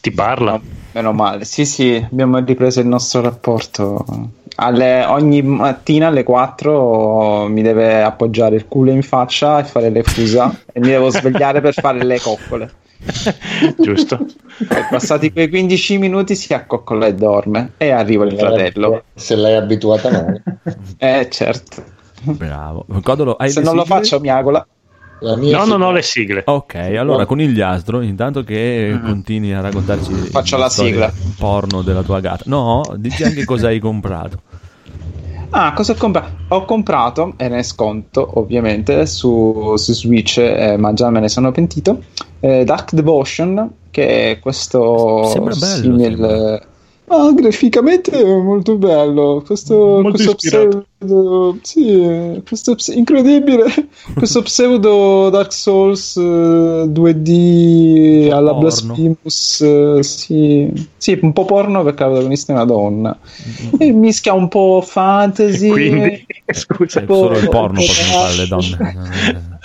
[0.00, 0.60] Ti parla?
[0.92, 1.44] Meno male.
[1.44, 4.30] Sì, sì, abbiamo ripreso il nostro rapporto.
[4.56, 10.02] Alle- ogni mattina alle 4 mi deve appoggiare il culo in faccia e fare le
[10.02, 12.70] fusa e mi devo svegliare per fare le coccole.
[13.78, 14.16] Giusto.
[14.16, 19.02] Poi, passati quei 15 minuti si accoccola e dorme e arriva il fratello.
[19.14, 20.42] Se l'hai abituata male.
[20.98, 21.82] Eh, certo.
[22.22, 22.86] Bravo.
[23.02, 24.66] Codolo, hai Se non lo faccio mi agola.
[25.24, 26.42] La mia No, si- non ho le sigle.
[26.46, 30.22] Ok, allora conigliastro, intanto che continui a raccontarci Mm.
[30.24, 31.12] Faccio la sigla.
[31.38, 32.44] porno della tua gatta.
[32.46, 34.40] No, dici anche cosa hai comprato.
[35.50, 36.32] Ah, cosa ho comprato?
[36.48, 41.52] Ho comprato, era in sconto ovviamente, su, su Switch, eh, ma già me ne sono
[41.52, 42.02] pentito,
[42.40, 46.66] eh, Dark Devotion, che è questo Sembra bello, simile...
[47.06, 51.58] Ah, graficamente è molto bello, questo, Molto questo pseudo...
[51.60, 53.66] Sì, questo incredibile,
[54.16, 58.60] questo pseudo Dark Souls eh, 2D alla Porno.
[58.60, 60.88] Blasphemous, eh, sì.
[60.96, 63.18] sì, un po' porno perché la protagonista è una donna.
[63.78, 65.68] E mischia un po' fantasy.
[65.68, 67.00] Quindi, scusa.
[67.00, 69.58] Cioè, solo il porno possono fare le donne.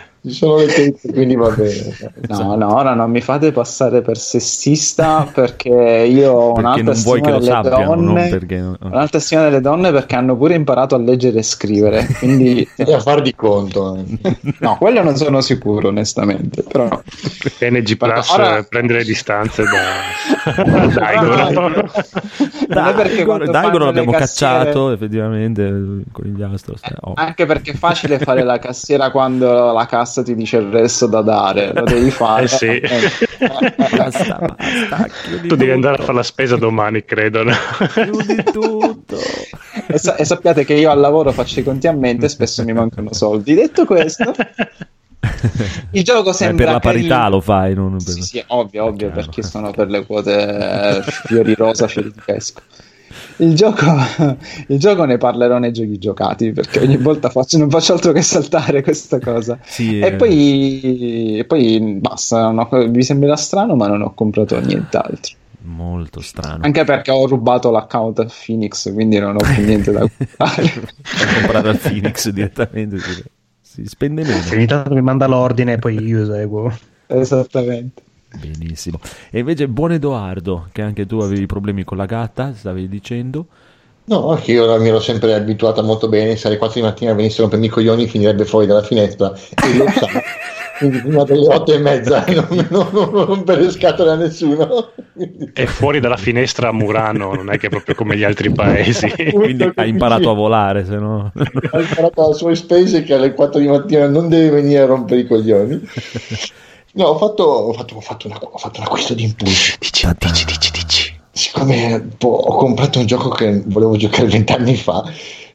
[0.23, 1.95] Ci sono le tette, quindi va bene.
[2.27, 7.31] No, no, ora non mi fate passare per sessista perché io ho un'alta vuoi stima
[7.39, 8.27] delle sappiano, donne.
[8.29, 8.55] perché...
[8.81, 12.05] Un'alta stima delle donne perché hanno pure imparato a leggere e scrivere.
[12.19, 13.95] Quindi, E a far di conto.
[13.97, 14.35] eh.
[14.59, 16.61] no, quello non sono sicuro, onestamente.
[16.63, 16.87] Però,
[17.59, 21.91] NG Plus Ora- prende le distanze da, da Daigoro.
[22.67, 26.75] Daigoro, Daigoro l'abbiamo cassiere- cacciato, effettivamente, il conigliastro.
[26.77, 27.13] sta- oh.
[27.15, 31.21] Anche perché è facile fare la cassiera quando la cassa ti dice il resto da
[31.21, 32.43] dare, lo devi fare.
[32.43, 32.81] Eh sì.
[33.95, 37.43] Basta, basta, Tu devi tutto, andare a fare la spesa domani, credo.
[37.43, 37.51] no?
[37.93, 39.17] Chiudi tutto.
[39.87, 42.63] E, sa- e sappiate che io al lavoro faccio i conti a mente e spesso
[42.63, 43.53] mi mancano soldi.
[43.53, 44.33] Detto questo,
[45.91, 47.29] il gioco Eh, sembra per la parità carino.
[47.29, 48.13] lo fai, non per...
[48.13, 50.33] Sì, sì, ovvio, ovvio, perché sono per le quote
[50.97, 52.61] eh, fiori rosa, fiori di pesco.
[53.37, 53.85] Il gioco,
[54.67, 58.21] il gioco ne parlerò nei giochi giocati perché ogni volta faccio, non faccio altro che
[58.21, 59.57] saltare questa cosa.
[59.63, 60.15] Sì, e, eh.
[60.15, 62.47] poi, e poi basta.
[62.47, 65.35] ho- mi sembrerà strano, ma non ho comprato nient'altro.
[65.63, 66.63] Molto strano.
[66.63, 70.63] Anche perché ho rubato l'account a Phoenix, quindi non ho più niente da comprare.
[70.63, 72.97] Per comprare al Phoenix direttamente.
[72.97, 73.23] Si,
[73.61, 74.41] si spende meno.
[74.51, 76.71] Ogni tanto mi manda l'ordine e poi io eseguo.
[77.07, 78.01] Esattamente.
[78.39, 78.99] Benissimo.
[79.29, 83.45] E invece buon Edoardo, che anche tu avevi problemi con la gatta, stavi dicendo.
[84.03, 86.35] No, anche io mi ero sempre abituata molto bene.
[86.35, 89.85] Se alle 4 di mattina venissero per i coglioni, finirebbe fuori dalla finestra e lo
[89.93, 90.07] sa.
[90.79, 94.91] Quindi prima delle 8 e mezza non, non, rompere le scatole a nessuno.
[95.53, 99.07] È fuori dalla finestra a Murano, non è che è proprio come gli altri paesi.
[99.31, 101.31] Quindi hai imparato a volare, se no...
[101.35, 105.21] Ha imparato alle sue spese che alle 4 di mattina non deve venire a rompere
[105.21, 105.87] i coglioni.
[106.93, 109.75] No, ho fatto, ho fatto, ho fatto, una- ho fatto un acquisto di impulso.
[109.79, 111.19] Dici, dici, dici, dici.
[111.33, 115.03] Siccome boh, ho comprato un gioco che volevo giocare vent'anni fa,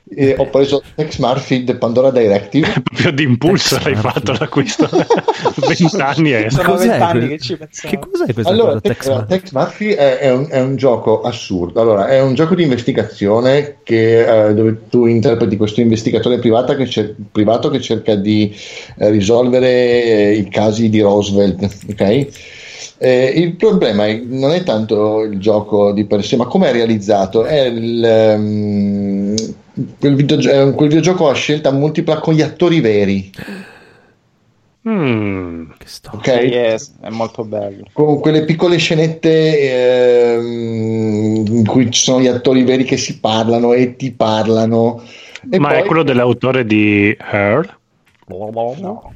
[0.08, 2.72] e ho preso Tex Murphy The Pandora Directive.
[2.82, 4.88] Proprio di impulso l'hai fatto l'acquisto.
[5.66, 6.48] Vent'anni è.
[6.48, 7.88] Sono Cos'è vent'anni che ci pensavo.
[7.88, 9.26] Che cos'è questa Allora, Tex Murphy?
[9.26, 11.80] Tex Murphy è, è un, è un gioco assurdo.
[11.80, 16.86] Allora, è un gioco di investigazione che, eh, dove tu interpreti questo investigatore privato che,
[16.86, 18.54] cer- privato che cerca di
[18.98, 21.68] eh, risolvere eh, i casi di Roosevelt.
[21.90, 22.54] ok?
[22.98, 26.72] Eh, il problema è- non è tanto il gioco di per sé, ma come è
[26.72, 27.44] realizzato.
[27.44, 29.34] È il, ehm,
[29.98, 33.30] quel, videogio- un- quel videogioco a scelta multipla con gli attori veri.
[34.88, 35.70] Mm.
[35.78, 36.10] Che sto...
[36.14, 36.24] Ok?
[36.24, 37.84] Sì, è, molto bello.
[37.92, 43.72] con quelle piccole scenette ehm, in cui ci sono gli attori veri che si parlano
[43.72, 45.02] e ti parlano.
[45.50, 47.78] E Ma poi, è quello dell'autore di Her?
[48.28, 49.12] No.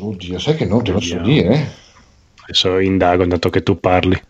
[0.00, 1.79] Oddio, sai che non te lo so dire.
[2.50, 4.20] Adesso indago intanto che tu parli.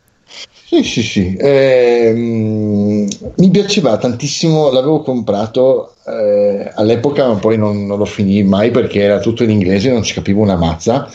[0.66, 1.36] Sì, sì, sì.
[1.40, 8.70] Ehm, mi piaceva tantissimo, l'avevo comprato eh, all'epoca, ma poi non, non lo finì mai
[8.70, 11.10] perché era tutto in inglese, non ci capivo una mazza.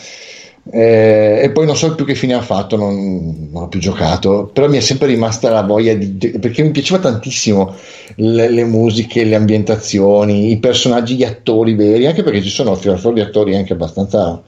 [0.68, 4.50] Eh, e poi non so più che fine ha fatto, non, non ho più giocato,
[4.52, 6.08] però mi è sempre rimasta la voglia di
[6.40, 7.72] perché mi piaceva tantissimo
[8.16, 12.98] le, le musiche, le ambientazioni, i personaggi, gli attori veri, anche perché ci sono tirato
[12.98, 14.42] fuori attori anche abbastanza,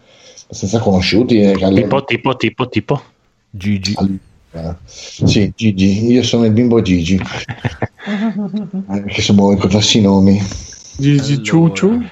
[0.48, 1.40] abbastanza conosciuti.
[1.40, 3.02] eh, alle- Tipo, tipo, tipo, tipo.
[3.50, 3.94] Gigi.
[3.96, 4.18] al-
[4.52, 7.20] eh, sì, Gigi, io sono il bimbo Gigi,
[8.90, 10.40] Eh, che se vuoi ricordarsi i nomi.
[10.96, 12.02] Gigi Ciuciu.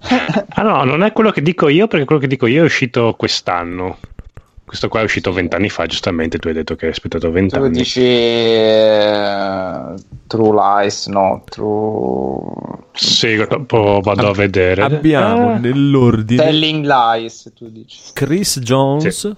[0.00, 3.14] Ah no, non è quello che dico io, perché quello che dico io è uscito
[3.18, 3.98] quest'anno.
[4.68, 6.38] Questo qua è uscito vent'anni fa, giustamente.
[6.38, 7.70] Tu hai detto che hai aspettato Tu vent'anni.
[7.70, 9.94] dici eh,
[10.26, 10.52] True
[10.82, 14.82] Lies, no, True Sì, dopo vado a vedere.
[14.82, 17.98] Abbiamo Ah, nell'ordine Telling Lies, tu dici.
[18.12, 19.32] Chris Jones,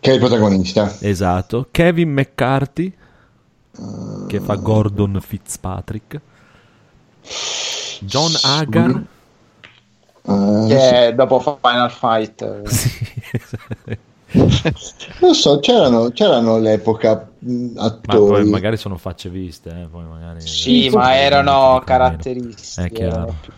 [0.00, 0.94] Che è il protagonista?
[1.00, 2.92] esatto, Kevin McCarthy,
[4.28, 6.20] che fa Gordon Fitzpatrick,
[8.00, 9.02] John Hagar,
[10.26, 12.42] Eh, Che è dopo Final Fight.
[12.42, 13.98] eh, sì,
[15.20, 18.42] Non so, c'erano, c'erano all'epoca mh, ma attori.
[18.42, 20.40] poi magari sono facce viste, eh, poi magari...
[20.40, 22.88] Sì, Sì, ma sì, erano È caratteristiche.
[22.90, 23.12] chiaro.
[23.12, 23.52] erano più-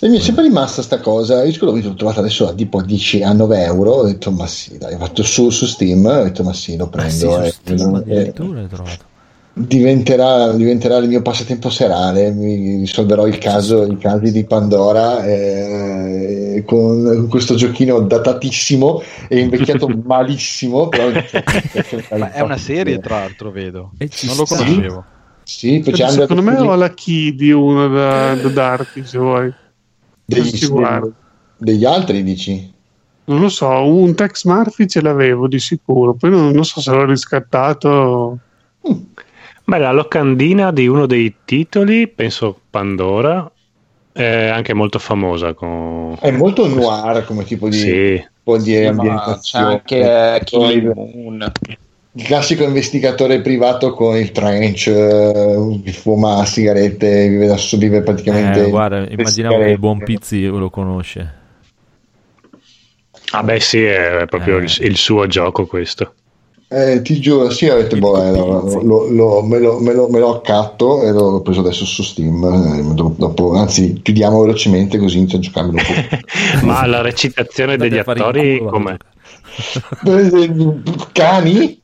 [0.00, 1.44] E mi è sempre rimasta sta cosa.
[1.44, 3.92] Io scusa, l'ho trovata adesso a tipo 10 a 9 euro.
[3.92, 6.04] Ho detto, ma sì, dai, ho fatto su, su Steam.
[6.04, 7.30] Ho detto, ma sì, lo Ah, sì, prendo.
[7.30, 9.04] su eh, Steam eh, addirittura l'hai trovato.
[9.58, 12.30] Diventerà, diventerà il mio passatempo serale.
[12.30, 19.88] Mi risolverò il caso, i casi di Pandora eh, con, questo giochino datatissimo e invecchiato
[20.04, 20.88] malissimo.
[20.88, 21.08] Però
[22.18, 23.92] Ma è una serie, tra l'altro, vedo.
[23.96, 25.04] E Non lo conoscevo.
[25.42, 29.52] Sì, c'è Secondo me ho la key di uno da, da darti se vuoi.
[30.24, 30.68] degli,
[31.56, 32.74] degli altri, dici?
[33.28, 36.90] Non lo so, un Tex Murphy ce l'avevo di sicuro, poi non, non so se
[36.90, 38.38] l'ho riscattato.
[39.68, 43.50] Beh, la locandina di uno dei titoli, penso Pandora,
[44.12, 45.54] è anche molto famosa.
[45.54, 46.16] Con...
[46.20, 48.26] È molto noir come tipo di, Sì.
[48.44, 51.52] po' di Sì, c'è anche Killing Moon.
[52.12, 58.66] Il classico investigatore privato con il trench, eh, fuma sigarette, vive, da, vive praticamente.
[58.66, 61.34] Eh, guarda, immaginavo che il buon Pizzi lo conosce.
[63.32, 66.14] Ah beh sì, è proprio il, il suo gioco questo.
[66.68, 70.08] Eh, ti giuro, sì, ho detto, boh, eh, lo, lo- lo- me, lo, me, lo,
[70.08, 72.42] me lo accatto e l'ho preso adesso su Steam.
[72.42, 76.66] eh, dopo, dopo- anzi, chiudiamo velocemente così inizio a giocarmelo un po'.
[76.66, 78.96] Ma la recitazione degli attori com'è?
[81.12, 81.80] Cani?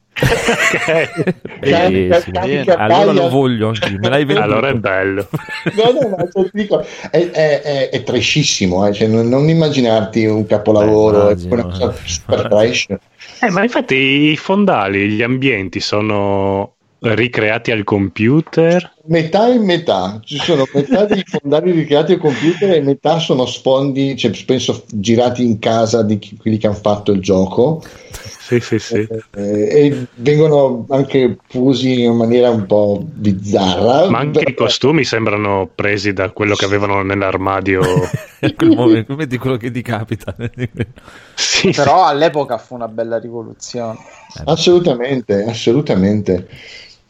[1.61, 2.33] Bellissimo.
[2.33, 3.13] cani, Allora cacaglia.
[3.13, 3.99] lo voglio anche io.
[3.99, 4.47] Me l'hai venduto.
[4.47, 5.29] Allora è bello.
[5.75, 10.27] No, no, cioè, ti dico, è, è, è, è trashissimo, eh, cioè, non, non immaginarti
[10.27, 12.09] un capolavoro, Beh, è una immagino, cosa eh.
[12.09, 12.87] super trash.
[13.41, 18.93] Eh, ma infatti i fondali, gli ambienti sono ricreati al computer.
[19.05, 24.17] Metà e metà, ci sono metà dei fondali ricreati al computer e metà sono sfondi,
[24.17, 27.83] cioè, penso girati in casa di chi- quelli che hanno fatto il gioco.
[28.13, 29.09] Sì, sì, sì.
[29.37, 34.11] Eh, e vengono anche fusi in maniera un po' bizzarra.
[34.11, 37.81] Ma anche i costumi sembrano presi da quello che avevano nell'armadio.
[38.75, 40.35] Momento, vedi quello che ti capita.
[40.35, 43.99] Però all'epoca fu una bella rivoluzione.
[44.45, 46.49] Assolutamente, assolutamente.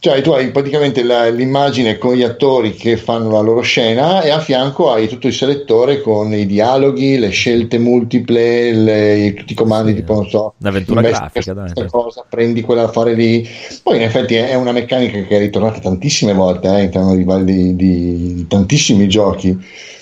[0.04, 4.30] Cioè, tu hai praticamente la- l'immagine con gli attori che fanno la loro scena e
[4.30, 9.54] a fianco hai tutto il selettore con i dialoghi, le scelte multiple, le- tutti i
[9.54, 11.72] comandi, tipo, non so, Un'avventura investi grafica, dai.
[11.72, 13.48] questa cosa, prendi quella da fare lì.
[13.80, 17.76] Poi, in effetti, è una meccanica che è ritornata tantissime volte eh, all'interno di, di-
[17.76, 19.56] di- di tantissimi giochi.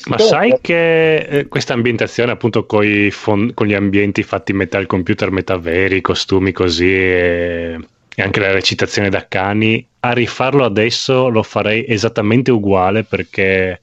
[0.06, 4.78] Ma Però- sai che eh, questa ambientazione, appunto, coi fon- con gli ambienti fatti metà
[4.78, 7.76] al computer, metà veri, i costumi così e,
[8.14, 13.80] e anche la recitazione da cani, a rifarlo adesso lo farei esattamente uguale perché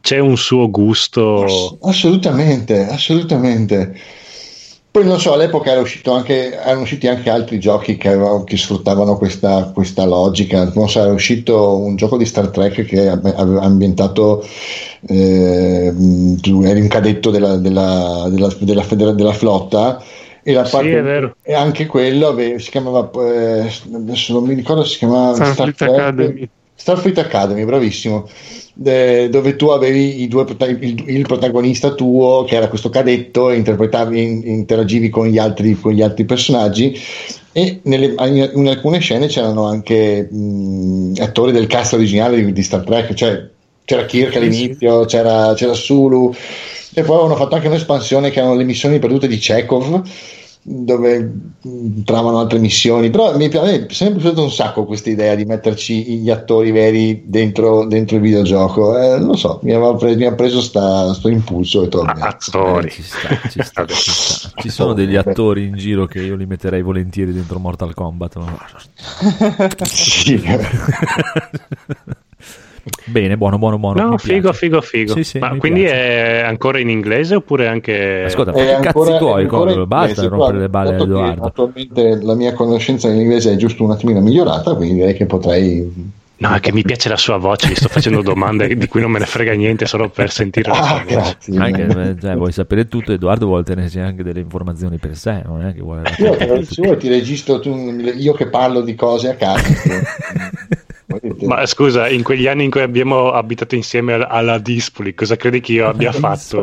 [0.00, 1.78] c'è un suo gusto.
[1.82, 3.94] Assolutamente, assolutamente.
[4.90, 8.56] Poi non so, all'epoca era uscito anche, erano usciti anche altri giochi che, avevano- che
[8.56, 10.68] sfruttavano questa, questa logica.
[10.74, 14.44] Non so, era uscito un gioco di Star Trek che aveva ambientato.
[15.06, 15.94] eh,
[16.40, 20.02] tu eri un cadetto della, della, della, della flotta.
[20.42, 21.36] E, la Sì, parte- è vero.
[21.42, 25.88] e anche quello ave- si chiamava eh, adesso non mi ricordo si chiamava Starfleet Star
[25.90, 26.48] Academy.
[26.74, 28.26] Starfleet Academy, bravissimo.
[28.82, 34.22] Eh, dove tu avevi due il, il protagonista tuo, che era questo cadetto, e interpretavi,
[34.22, 36.98] in- interagivi con gli altri, con gli altri personaggi.
[37.52, 38.14] E nelle-
[38.54, 43.46] in alcune scene c'erano anche mh, attori del cast originale di, di Star Trek, cioè
[43.84, 46.34] c'era Kirk all'inizio, c'era, c'era Sulu,
[46.92, 50.02] e poi avevano fatto anche un'espansione che erano le missioni perdute di Chekhov
[50.62, 51.18] dove
[51.62, 55.34] mh, trovano altre missioni però mi, a me è sempre piaciuto un sacco questa idea
[55.34, 60.18] di metterci gli attori veri dentro, dentro il videogioco eh, non so, mi aveva preso,
[60.18, 62.88] mi ha preso sta, sto impulso e "Oh, Attori.
[62.88, 64.50] Eh, ci sta, ci sta, ci sta.
[64.60, 68.36] Ci sono degli attori in giro che io li metterei volentieri dentro Mortal Kombat.
[68.36, 68.58] ma-
[69.86, 70.42] Sì.
[73.06, 74.10] Bene, buono, buono, buono.
[74.10, 75.12] No, figo, figo, figo.
[75.14, 75.94] Sì, sì, Ma quindi piace.
[75.94, 78.24] è ancora in inglese oppure anche.
[78.24, 81.44] Ascolta, È ma che ancora- cazzi tuoi, in Basta rompere le balle a Edoardo.
[81.46, 86.18] attualmente la mia conoscenza in inglese è giusto un attimino migliorata quindi direi che potrei
[86.40, 89.10] No, è che mi piace la sua voce, gli sto facendo domande di cui non
[89.10, 91.14] me ne frega niente solo per sentire la sua ah voce.
[91.14, 95.42] grazie Anche, eh, cioè, vuoi sapere tutto, Edoardo vuole tenersi anche delle informazioni per sé,
[95.44, 99.28] non è che vuole io se vuoi ti registro tu- io che parlo di cose
[99.28, 99.64] a caso
[101.38, 105.60] Ma scusa, in quegli anni in cui abbiamo abitato insieme al- alla Dispoli, cosa credi
[105.60, 106.58] che io abbia fatto?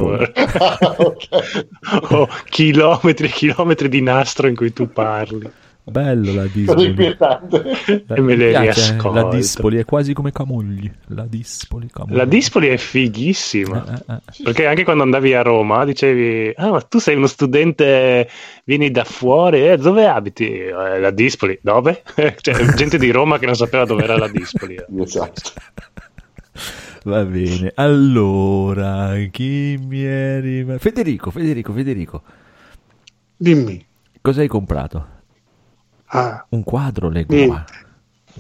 [2.09, 5.49] Ho chilometri e chilometri di nastro in cui tu parli.
[5.89, 6.93] Bello la Dispoli.
[8.07, 8.61] E me le piace,
[8.91, 9.11] riascolto.
[9.13, 10.91] La Dispoli è quasi come Camogli.
[11.07, 12.15] La Dispoli, Camogli.
[12.15, 14.03] La Dispoli è fighissima.
[14.05, 18.27] Eh, eh, Perché anche quando andavi a Roma dicevi: Ah, ma tu sei uno studente,
[18.65, 20.45] vieni da fuori, eh, dove abiti?
[20.51, 22.03] "Eh, la Dispoli, dove?
[22.41, 24.75] cioè, gente di Roma che non sapeva dove era la Dispoli.
[24.75, 24.85] eh.
[25.01, 25.41] esatto
[27.03, 30.79] Va bene, allora, chi mi è rimasto?
[30.81, 32.21] Federico, Federico, Federico,
[33.37, 33.85] Dimmi.
[34.21, 35.15] cosa hai comprato?
[36.09, 37.65] Ah, Un quadro, leggo qua.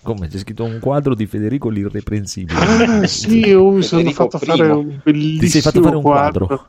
[0.03, 2.59] Come c'è scritto un quadro di Federico l'irreprensibile.
[2.59, 6.01] ah, sì, io mi sono Federico fatto fare un bellissimo Ti sei fatto fare un
[6.01, 6.67] quadro.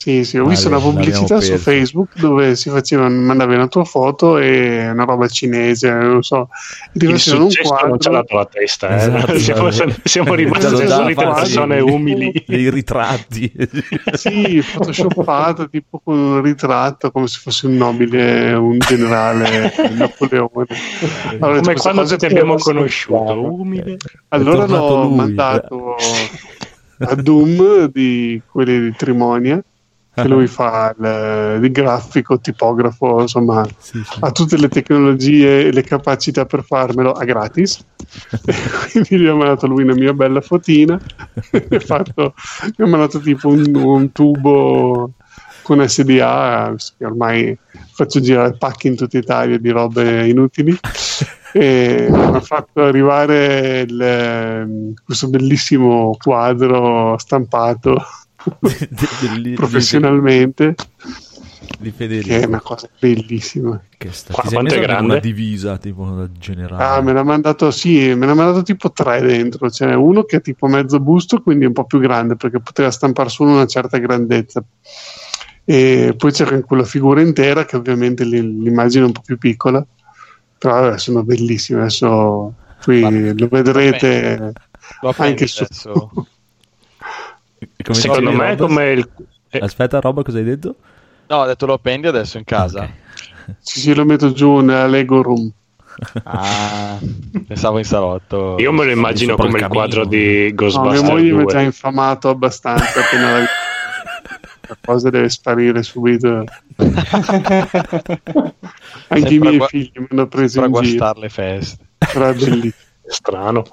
[0.00, 1.56] Sì, sì, ho visto una pubblicità su.
[1.58, 6.50] Facebook dove si faceva, mandavi una tua foto e una roba cinese, non so,
[6.92, 8.22] ti Il un successo non ci ha quadro.
[8.22, 8.94] dato la testa, eh.
[8.94, 9.70] Esatto, siamo,
[10.04, 12.44] siamo rimasti solite persone umili.
[12.46, 13.52] Dei ritratti.
[14.12, 20.66] Sì, photoshoppato tipo con un ritratto come se fosse un nobile, un generale Napoleone.
[21.40, 23.96] Allora, Come quando ti abbiamo conosciuto, umile.
[24.28, 25.16] Allora l'ho lui.
[25.16, 25.96] mandato
[27.00, 29.60] a Doom di quelli di Trimonia,
[30.22, 34.18] che lui fa il, il grafico, tipografo, insomma, Sì, sì.
[34.20, 37.84] ha tutte le tecnologie e le capacità per farmelo a gratis.
[38.90, 41.00] Quindi gli ho mandato lui una mia bella fotina.
[41.80, 42.34] fatto,
[42.74, 45.12] gli ho mandato tipo un, un tubo
[45.62, 47.56] con SDA, che ormai
[47.92, 50.78] faccio girare pacchi in tutta Italia di robe inutili.
[51.52, 58.02] E mi ha fatto arrivare il, ehm, questo bellissimo quadro stampato
[59.54, 60.74] Professionalmente,
[61.78, 62.48] Di che è Federico.
[62.48, 63.80] una cosa bellissima.
[63.96, 65.12] Che sta- Qua- ti sei quanto è grande?
[65.12, 66.82] una divisa tipo da generale.
[66.84, 69.70] Ah, me l'ha mandato, sì, me l'ha mandato tipo tre dentro.
[69.70, 72.60] Ce n'è uno che è tipo mezzo busto, quindi è un po' più grande perché
[72.60, 74.62] poteva stampare solo una certa grandezza.
[75.64, 79.84] E poi c'era anche quella figura intera che ovviamente l'immagine è un po' più piccola,
[80.56, 81.80] però vabbè, sono bellissime.
[81.80, 84.52] Adesso qui lo vedrete
[85.02, 85.66] Lo anche su.
[87.82, 88.58] Come Secondo me Rob?
[88.58, 89.08] come il...
[89.50, 90.76] eh, Aspetta, Rob, cosa hai detto?
[91.28, 92.88] No, ho detto lo appendi adesso in casa.
[93.60, 95.50] sì, sì, lo metto giù nella Lego Room
[96.22, 96.96] Ah,
[97.46, 98.56] pensavo in salotto.
[98.60, 99.74] Io me lo immagino il come il camino.
[99.80, 101.52] quadro di no, mia Ghostbusters moglie mi ha 2.
[101.52, 103.38] già infamato abbastanza appena la...
[104.68, 106.44] la cosa deve sparire subito
[109.08, 111.84] anche i miei a gua- figli mi hanno preso per in giro guastare le feste.
[112.12, 112.72] bellissimo
[113.10, 113.64] Strano.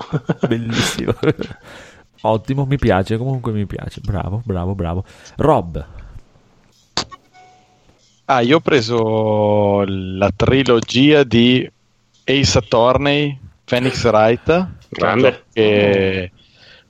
[0.47, 1.13] Bellissimo.
[2.27, 4.01] Ottimo, mi piace, comunque mi piace.
[4.01, 5.03] Bravo, bravo, bravo.
[5.37, 5.85] Rob,
[8.27, 11.69] Ah, io ho preso la trilogia di
[12.23, 15.43] Ace Attorney, Phoenix Wright, Grande.
[15.53, 16.31] che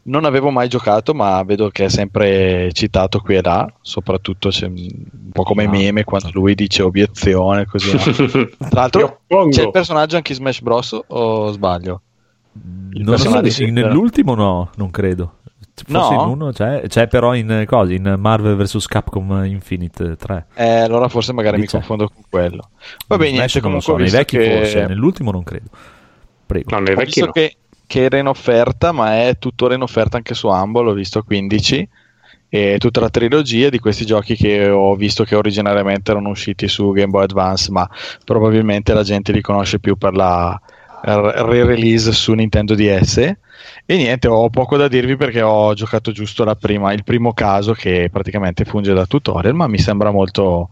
[0.03, 4.67] non avevo mai giocato, ma vedo che è sempre citato qui e là, soprattutto c'è
[4.67, 4.87] un
[5.33, 5.69] po' come Ah.
[5.69, 7.91] meme quando lui dice obiezione, così.
[7.91, 7.99] no?
[8.69, 10.97] Tra l'altro c'è il personaggio anche in Smash Bros.
[11.07, 12.01] o sbaglio?
[12.93, 13.17] Non
[13.49, 15.39] sì, nell'ultimo no, non credo.
[15.87, 16.21] Forse No?
[16.23, 18.85] in uno c'è, c'è però in, eh, cosa, in Marvel vs.
[18.87, 20.45] Capcom Infinite 3.
[20.53, 21.79] Eh, allora forse magari Lì mi c'è.
[21.79, 22.69] confondo con quello.
[23.07, 24.49] Va bene, niente, non lo comunque so, ho nei vecchi che...
[24.57, 25.69] forse, nell'ultimo non credo.
[26.45, 26.69] Prego.
[26.71, 27.31] No, nei Ho vecchi visto no.
[27.31, 31.19] che, che era in offerta, ma è tuttora in offerta anche su Humble, l'ho visto
[31.19, 31.89] a 15.
[32.47, 36.91] E tutta la trilogia di questi giochi che ho visto che originariamente erano usciti su
[36.91, 37.89] Game Boy Advance, ma
[38.23, 40.57] probabilmente la gente li conosce più per la
[41.01, 43.17] re-release su Nintendo DS.
[43.87, 47.73] E niente, ho poco da dirvi perché ho giocato giusto la prima, il primo caso
[47.73, 50.69] che praticamente funge da tutorial, ma mi sembra molto,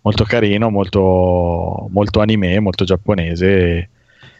[0.00, 3.88] molto carino, molto, molto anime, molto giapponese.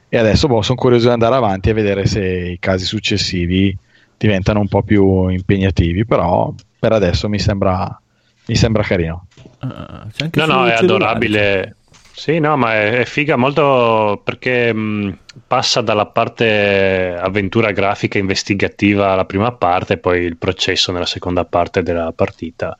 [0.08, 3.76] E, adesso boh, sono curioso di andare avanti e vedere se i casi successivi
[4.16, 8.00] diventano un po' più impegnativi, però per adesso mi sembra,
[8.46, 9.26] mi sembra carino.
[9.58, 11.75] Ah, c'è anche No, no, è adorabile.
[12.18, 19.12] Sì, no, ma è, è figa molto perché mh, passa dalla parte avventura grafica investigativa
[19.12, 22.76] alla prima parte e poi il processo nella seconda parte della partita.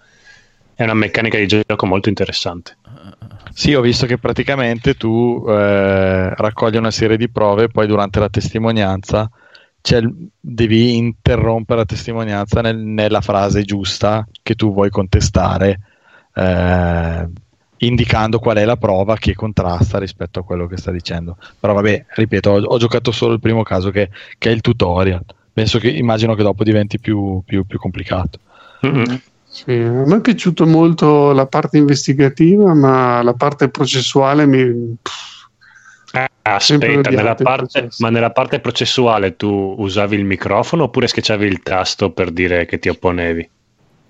[0.74, 2.78] È una meccanica di gioco molto interessante.
[3.52, 8.18] Sì, ho visto che praticamente tu eh, raccogli una serie di prove e poi durante
[8.20, 9.28] la testimonianza
[9.98, 15.78] il- devi interrompere la testimonianza nel- nella frase giusta che tu vuoi contestare,
[16.34, 17.28] eh,
[17.78, 21.36] indicando qual è la prova che contrasta rispetto a quello che sta dicendo.
[21.58, 25.24] Però vabbè, ripeto, ho, ho giocato solo il primo caso che, che è il tutorial.
[25.52, 28.38] Penso che immagino che dopo diventi più, più- più complicato.
[29.48, 34.96] Sì, a me è piaciuto molto la parte investigativa ma la parte processuale mi
[36.12, 41.60] Ah, aspetta, nella parte, ma nella parte processuale tu usavi il microfono oppure schiacciavi il
[41.60, 43.50] tasto per dire che ti opponevi?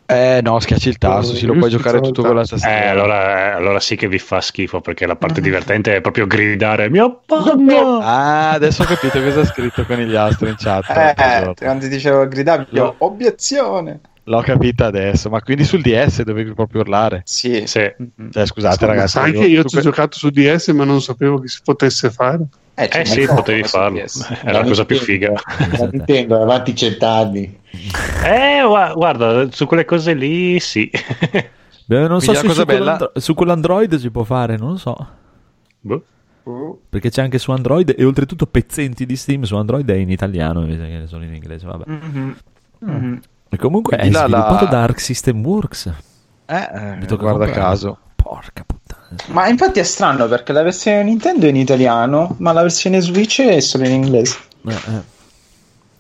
[0.07, 2.91] Eh no, schiacci il tasto, sì, lo puoi giocare tutto con la Eh, tastiera.
[2.91, 6.89] allora, eh, allora sì che vi fa schifo perché la parte divertente è proprio gridare
[6.89, 7.99] mio papà.
[8.03, 10.89] Ah, adesso ho capito cosa ha scritto con gli astri in chat.
[10.91, 12.95] Eh, quando ti dicevo gridavi, io, No.
[12.99, 14.01] obiezione.
[14.29, 17.23] L'ho capita adesso, ma quindi sul DS dovevi proprio urlare.
[17.25, 17.63] Sì.
[17.67, 17.89] Sì.
[18.31, 19.13] Cioè, scusate Ma ragazzi.
[19.19, 22.45] sai che io ci ho giocato su DS ma non sapevo che si potesse fare
[22.75, 24.01] Eh, Eh sì, potevi farlo.
[24.43, 25.33] È la cosa più figa.
[25.79, 27.59] La Nintendo avanti cent'anni.
[28.25, 30.91] Eh, gua- guarda, su quelle cose lì sì.
[31.89, 34.77] Beh, non so Quindi se su, bella- quell'andro- su quell'Android si può fare, non lo
[34.77, 35.09] so.
[35.81, 36.03] Boh.
[36.89, 40.61] Perché c'è anche su Android e oltretutto pezzenti di Steam su Android è in italiano
[40.63, 41.85] invece che sono in inglese, vabbè.
[41.91, 42.37] Mhm.
[42.81, 43.21] Mhm.
[43.49, 45.93] E comunque è Quindi la- sviluppato la- da Arc System Works.
[46.47, 47.53] Eh, eh, Mi tocca guarda comprare.
[47.53, 47.99] caso.
[48.17, 49.07] Porca puttana.
[49.29, 53.41] Ma infatti è strano perché la versione Nintendo è in italiano, ma la versione Switch
[53.43, 54.37] è solo in inglese.
[54.67, 55.15] Eh, eh.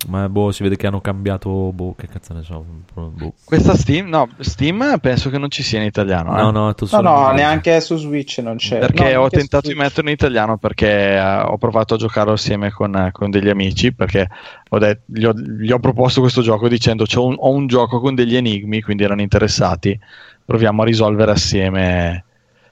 [0.09, 2.65] Ma boh, si vede che hanno cambiato, boh, che cazzo ne so.
[2.95, 3.33] boh.
[3.45, 6.37] Questa Steam, no, Steam penso che non ci sia in italiano.
[6.39, 6.41] eh.
[6.43, 7.35] No, no, tu No, no, inglese.
[7.35, 8.78] neanche su Switch non c'è.
[8.78, 12.70] Perché No, ho tentato di metterlo in italiano perché eh, ho provato a giocarlo assieme
[12.70, 14.28] con, eh, con degli amici perché
[14.69, 17.99] ho det- gli, ho, gli ho proposto questo gioco dicendo "C'ho un- ho un gioco
[17.99, 19.99] con degli enigmi, quindi erano interessati,
[20.45, 22.24] proviamo a risolvere assieme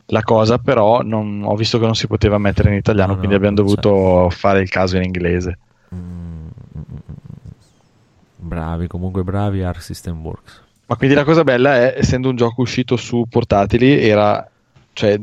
[0.06, 3.18] la cosa, però non- ho visto che non si poteva mettere in italiano, No, no,
[3.18, 5.58] quindi abbiamo dovuto fare il caso in inglese.
[8.44, 10.62] Bravi, comunque bravi Arc System Works.
[10.86, 14.48] Ma quindi la cosa bella è, essendo un gioco uscito su portatili, era
[14.92, 15.18] cioè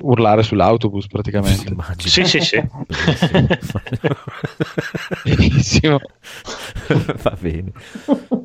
[0.00, 1.74] urlare sull'autobus praticamente.
[1.98, 2.62] Sì, sì, sì.
[5.24, 5.98] Benissimo.
[7.22, 7.72] Va bene.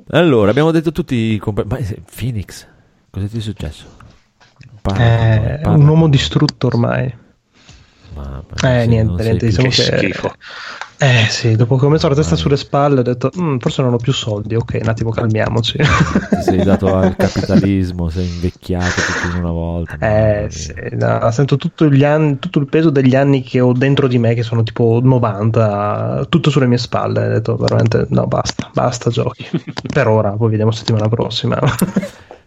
[0.09, 2.65] Allora, abbiamo detto tutti i compa- Ma eh, Phoenix,
[3.09, 3.85] cosa ti è successo?
[4.81, 5.77] Parla, È parla.
[5.77, 7.21] un uomo distrutto ormai.
[8.15, 10.33] Ma- Eh, sì, niente, niente, diciamo che che schifo.
[10.99, 13.93] Eh sì, dopo che ho messo la testa sulle spalle ho detto "Mm, forse non
[13.93, 15.77] ho più soldi, ok, un attimo calmiamoci.
[15.77, 19.97] Ti sei dato al capitalismo, sei invecchiato tutto in una volta.
[19.99, 24.07] Eh sì, no, sento tutto, gli anni, tutto il peso degli anni che ho dentro
[24.07, 27.25] di me, che sono tipo 90, tutto sulle mie spalle.
[27.25, 29.45] Ho detto veramente no, basta, basta giochi.
[29.91, 31.59] per ora, poi vediamo settimana prossima.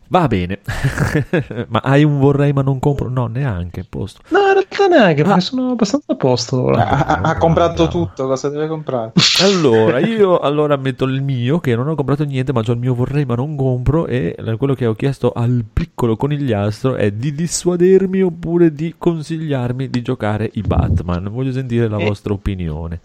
[0.08, 0.60] Va bene,
[1.68, 3.08] ma hai un vorrei ma non compro?
[3.08, 4.20] No, neanche, posto.
[4.28, 4.38] No,
[4.76, 6.68] realtà neanche, perché sono abbastanza a posto.
[6.70, 9.12] Ha, ha comprato tutto, cosa deve comprare?
[9.42, 12.94] Allora, io allora metto il mio, che non ho comprato niente, ma ho il mio
[12.94, 18.22] vorrei ma non compro, e quello che ho chiesto al piccolo conigliastro è di dissuadermi
[18.22, 21.28] oppure di consigliarmi di giocare i Batman.
[21.30, 22.04] Voglio sentire la Eh.
[22.04, 23.00] vostra opinione.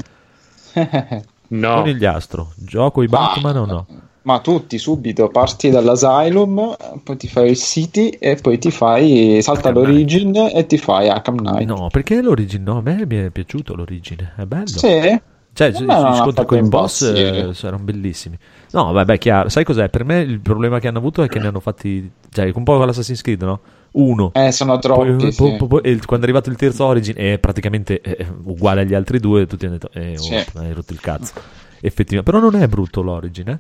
[1.52, 1.76] No.
[1.76, 3.86] Conigliastro, gioco i Batman o no?
[4.24, 9.70] Ma tutti subito parti dall'Asylum, poi ti fai il City e poi ti fai salta
[9.70, 11.68] Arkham l'Origin e ti fai Arkham Knight.
[11.68, 12.64] No, perché l'origine?
[12.64, 14.68] No, a me mi è piaciuto l'origine, è bello.
[14.68, 15.20] Sì.
[15.54, 18.38] Cioè, ha scontri con i boss eh, erano bellissimi.
[18.72, 19.50] No, vabbè, chiaro.
[19.50, 19.90] Sai cos'è?
[19.90, 22.10] Per me il problema che hanno avuto è che ne hanno fatti.
[22.30, 23.60] Cioè, un po' con l'Assassin's Creed, no?
[23.94, 24.32] Uno.
[24.34, 25.44] Eh, sono troppi, Poi- sì.
[25.84, 29.46] e il- quando è arrivato il terzo Origin è praticamente eh, uguale agli altri due,
[29.48, 30.34] tutti hanno detto, eh, oh, Sì.
[30.56, 31.34] hai rotto il cazzo.
[31.82, 32.32] Effettivamente.
[32.32, 33.60] Però non è brutto l'Origin, eh.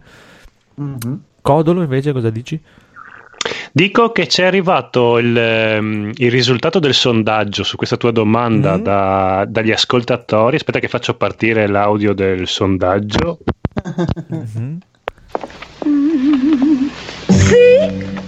[0.76, 1.22] Mhm.
[1.41, 2.60] Codolo invece cosa dici?
[3.74, 8.82] Dico che c'è arrivato il, ehm, il risultato del sondaggio su questa tua domanda Mm.
[8.84, 10.58] da- dagli ascoltatori.
[10.58, 13.40] Aspetta che faccio partire l'audio del sondaggio.
[14.28, 14.78] Mhm.
[17.30, 18.20] Sì.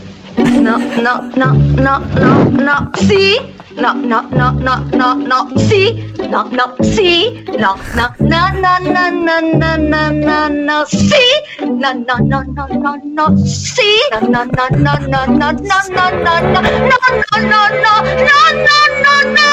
[0.64, 3.36] No, no, no, no, no, no, sì.
[3.76, 6.14] No, no, no, no, no, no, sì.
[6.30, 7.44] No, no, sì.
[7.60, 11.26] No, no, no, no, no, no, no, no, no, no, sì.
[11.60, 14.00] No, no, no, no, no, no, sì.
[14.12, 18.38] No, no, no, no, no, no, no, no, no, no, no, no, no, no, no,
[18.56, 19.48] no, no, no.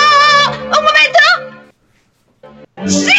[0.63, 1.27] Un momento.
[2.87, 3.19] Sì.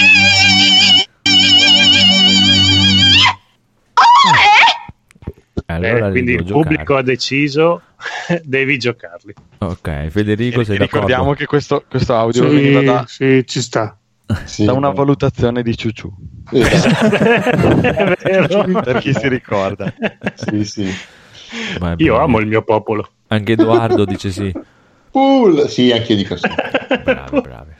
[3.97, 4.70] Oh, eh?
[5.75, 6.63] Allora Bene, li quindi il giocare.
[6.63, 7.81] pubblico ha deciso,
[8.43, 9.33] devi giocarli.
[9.59, 11.39] Ok, Federico, sei Ricordiamo d'accordo?
[11.39, 13.97] che questo, questo audio Sì, veniva da, sì, ci sta.
[14.57, 16.11] da una valutazione di Ciuciù.
[18.83, 19.93] per chi si ricorda.
[20.35, 20.89] Sì, sì.
[21.79, 22.23] Va Io bene.
[22.23, 23.07] amo il mio popolo.
[23.27, 24.51] Anche Edoardo dice sì.
[25.11, 25.67] Cool.
[25.69, 26.47] Sì, anche io dico sì.
[27.03, 27.71] Bravi, bravi.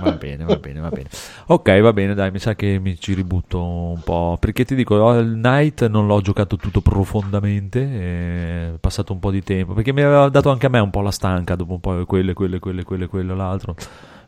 [0.00, 1.08] Va bene, va bene, va bene.
[1.46, 4.36] Ok, va bene, dai, mi sa che mi ci ributto un po'.
[4.38, 7.80] Perché ti dico, il Night non l'ho giocato tutto profondamente,
[8.74, 9.72] è passato un po' di tempo.
[9.72, 12.34] Perché mi aveva dato anche a me un po' la stanca dopo un po' quelle,
[12.34, 13.74] quelle, quelle, quelle, quello, l'altro.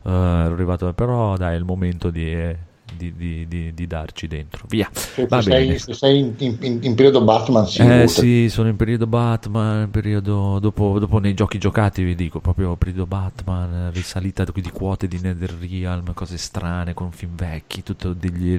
[0.03, 2.57] Eh, ero arrivato, però dai, è il momento di, eh,
[2.95, 4.65] di, di- di- di darci dentro.
[4.67, 4.89] Via.
[4.93, 5.77] Se Va sei, bene.
[5.79, 7.81] se sei in, in- in- periodo Batman, sì.
[7.81, 12.39] Eh sì, sono in periodo Batman, in periodo dopo, dopo nei giochi giocati vi dico,
[12.39, 18.57] proprio periodo Batman, risalita di quote di Netherrealm, cose strane con film vecchi, tutto degli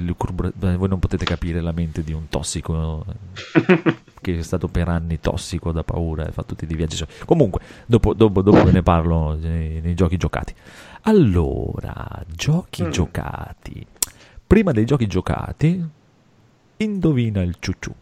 [0.77, 3.05] voi non potete capire la mente di un tossico
[3.69, 7.03] eh, che è stato per anni tossico da paura e fa tutti dei viaggi.
[7.25, 10.55] Comunque, dopo, dopo, dopo ve ne parlo nei, nei giochi giocati.
[11.03, 13.87] Allora, giochi giocati.
[14.51, 15.81] Prima dei giochi giocati,
[16.79, 17.93] indovina il ciucciù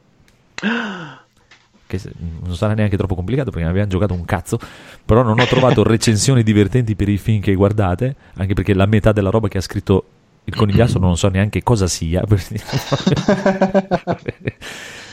[1.86, 2.00] che
[2.42, 4.58] non sarà neanche troppo complicato perché non abbiamo giocato un cazzo,
[5.04, 9.12] però non ho trovato recensioni divertenti per i film che guardate, anche perché la metà
[9.12, 10.04] della roba che ha scritto
[10.44, 12.24] il conigliastro non so neanche cosa sia,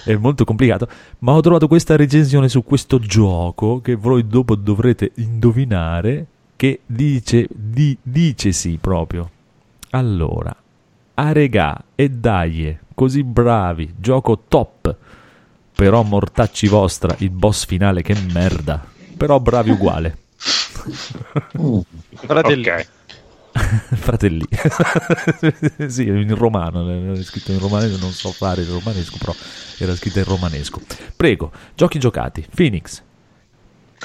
[0.06, 0.88] è molto complicato,
[1.20, 7.45] ma ho trovato questa recensione su questo gioco che voi dopo dovrete indovinare che dice,
[7.52, 9.30] di, dice sì proprio.
[9.90, 10.56] Allora,
[11.16, 14.96] a regà e dai, così bravi, gioco top.
[15.76, 18.86] Però mortacci vostra, il boss finale che merda.
[19.18, 20.18] Però bravi uguale.
[22.16, 22.70] Fratelli.
[22.70, 22.88] Ok.
[23.96, 24.46] Fratelli.
[25.88, 29.34] sì, in romano, era scritto in romanesco, non so fare il romanesco, però
[29.78, 30.82] era scritto in romanesco.
[31.16, 32.46] Prego, giochi giocati.
[32.54, 33.02] Phoenix.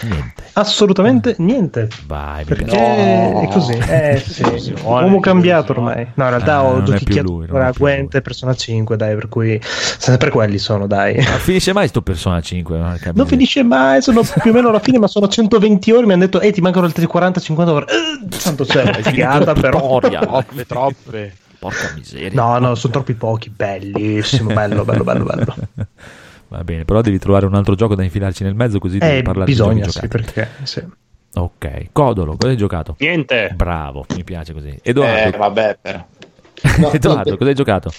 [0.02, 0.42] Niente.
[0.54, 1.88] Assolutamente niente.
[2.06, 3.40] Vai, Perché piace.
[3.42, 3.72] è così.
[3.72, 4.74] Eh, sì.
[4.82, 6.06] Uomo cambiato ormai.
[6.14, 10.30] No, in realtà Ah, ho ancora più Gwent e Persona 5, dai, per cui sempre
[10.30, 11.16] quelli sono, dai.
[11.16, 12.78] Ma finisce mai sto Persona 5?
[12.78, 16.06] Non, Non finisce mai, sono più o meno alla fine, ma sono 120 ore.
[16.06, 17.86] Mi hanno detto, ehi, ti mancano altre 40-50 ore.
[17.86, 19.98] Eh, tanto c'è una figata, però.
[20.20, 21.34] Troppe, troppe.
[21.58, 22.30] Porca miseria.
[22.32, 23.50] No, no, sono troppi pochi.
[23.50, 25.54] Bellissimo, bello, bello, bello, bello.
[26.50, 29.22] Va bene, però devi trovare un altro gioco da infilarci nel mezzo così devi Eh,
[29.22, 30.32] parlare bisogna, di sì, giochi giocati.
[30.32, 30.48] perché...
[30.64, 30.84] Sì.
[31.32, 32.96] Ok, Codolo, cosa hai giocato?
[32.98, 33.52] Niente.
[33.54, 34.76] Bravo, mi piace così.
[34.82, 36.04] Edoardo, Eh, vabbè, però.
[36.78, 37.92] No, Edoardo cosa hai giocato?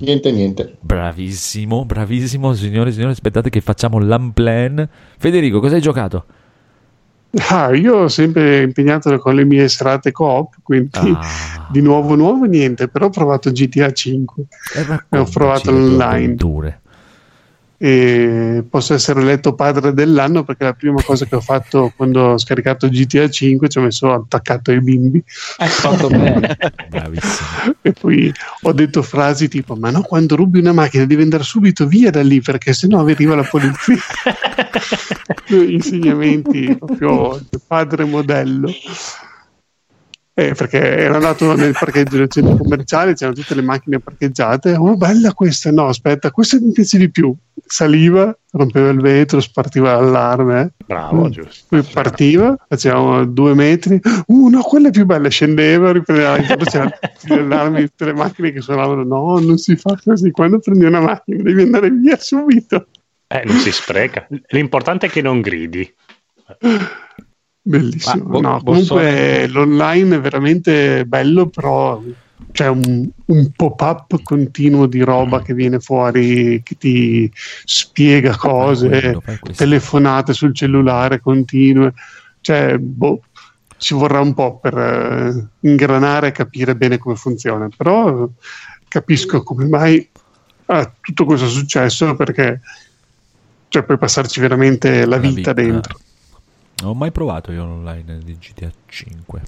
[0.00, 0.76] Niente, niente.
[0.80, 4.86] Bravissimo, bravissimo, signore e signori, aspettate che facciamo l'unplan.
[5.16, 6.24] Federico, cosa hai giocato?
[7.50, 11.66] Ah, io ho sempre impegnato con le mie serate coop, quindi Ah.
[11.72, 14.44] di nuovo nuovo niente, però ho provato GTA 5
[14.76, 16.80] Eh, e ho provato le tue online avventure.
[17.80, 22.38] E posso essere eletto padre dell'anno perché la prima cosa che ho fatto quando ho
[22.38, 25.22] scaricato GTA 5 ci ho messo attaccato ai bimbi.
[25.58, 26.56] Hai fatto bene.
[27.80, 28.32] E poi
[28.62, 32.20] ho detto frasi tipo ma no quando rubi una macchina devi andare subito via da
[32.20, 33.96] lì perché sennò arriva la polizia.
[35.46, 38.72] Insegnamenti proprio padre modello.
[40.34, 44.74] Eh, perché ero andato nel parcheggio del centro commerciale c'erano tutte le macchine parcheggiate.
[44.74, 47.36] Oh bella questa no aspetta questa mi piace di più
[47.68, 51.30] saliva rompeva il vetro spartiva l'allarme Bravo, Mm.
[51.30, 51.64] giusto.
[51.68, 56.90] poi partiva, facevamo due metri, uh no, quella è più bella, scendeva, riprendeva, c'erano
[57.22, 61.00] gli allarmi, tutte le macchine che suonavano, no, non si fa così, quando prendi una
[61.00, 62.86] macchina devi andare via subito.
[63.26, 64.26] Eh, non si spreca.
[64.48, 65.94] L'importante è che non gridi.
[67.60, 68.22] Bellissimo.
[68.24, 72.00] Ma, bo- no, comunque l'online è veramente bello, però
[72.52, 77.30] c'è un, un pop-up continuo di roba che viene fuori, che ti
[77.64, 81.92] spiega cose, quello, fai telefonate sul cellulare continue.
[82.40, 83.22] Cioè, boh,
[83.76, 88.28] ci vorrà un po' per eh, ingranare e capire bene come funziona, però eh,
[88.88, 90.08] capisco come mai
[90.70, 92.60] ha tutto questo successo perché
[93.68, 95.52] cioè, puoi passarci veramente la La vita vita.
[95.52, 95.98] dentro.
[96.80, 99.42] Non ho mai provato io online di GTA 5.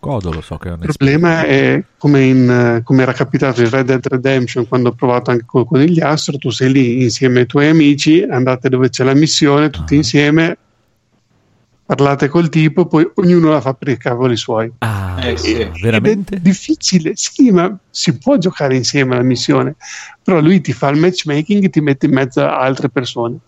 [0.00, 3.60] Codo lo so che è un Il problema è come, in, eh, come era capitato
[3.60, 7.02] in Red Dead Redemption quando ho provato anche con, con gli Astro, tu sei lì
[7.02, 9.98] insieme ai tuoi amici, andate dove c'è la missione, tutti Ah.
[9.98, 10.56] insieme,
[11.90, 14.70] parlate col tipo, poi ognuno la fa per i cavoli suoi.
[14.78, 15.68] Ah, Eh, sì.
[15.82, 16.36] veramente?
[16.36, 19.74] È difficile, sì, ma si può giocare insieme alla missione,
[20.22, 23.38] però lui ti fa il matchmaking e ti mette in mezzo a altre persone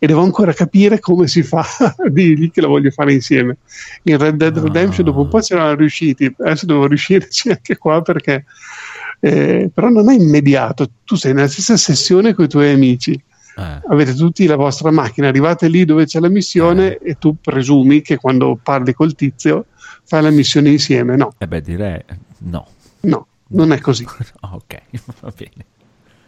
[0.00, 3.58] e devo ancora capire come si fa a dirgli che lo voglio fare insieme.
[4.04, 4.62] In Red Dead Ah.
[4.62, 8.44] Redemption dopo un po' c'erano riusciti, adesso devo riuscirci anche qua perché
[9.20, 13.22] eh, però non è immediato, tu sei nella stessa sessione con i tuoi amici.
[13.56, 18.00] Eh, Avete tutti la vostra macchina, arrivate lì dove c'è la missione e tu presumi
[18.00, 19.66] che quando parli col tizio
[20.04, 21.16] fai la missione insieme.
[21.16, 22.00] No, eh beh, direi
[22.38, 22.66] no.
[23.00, 24.06] no, non è così.
[24.52, 24.80] Ok,
[25.20, 25.64] va bene.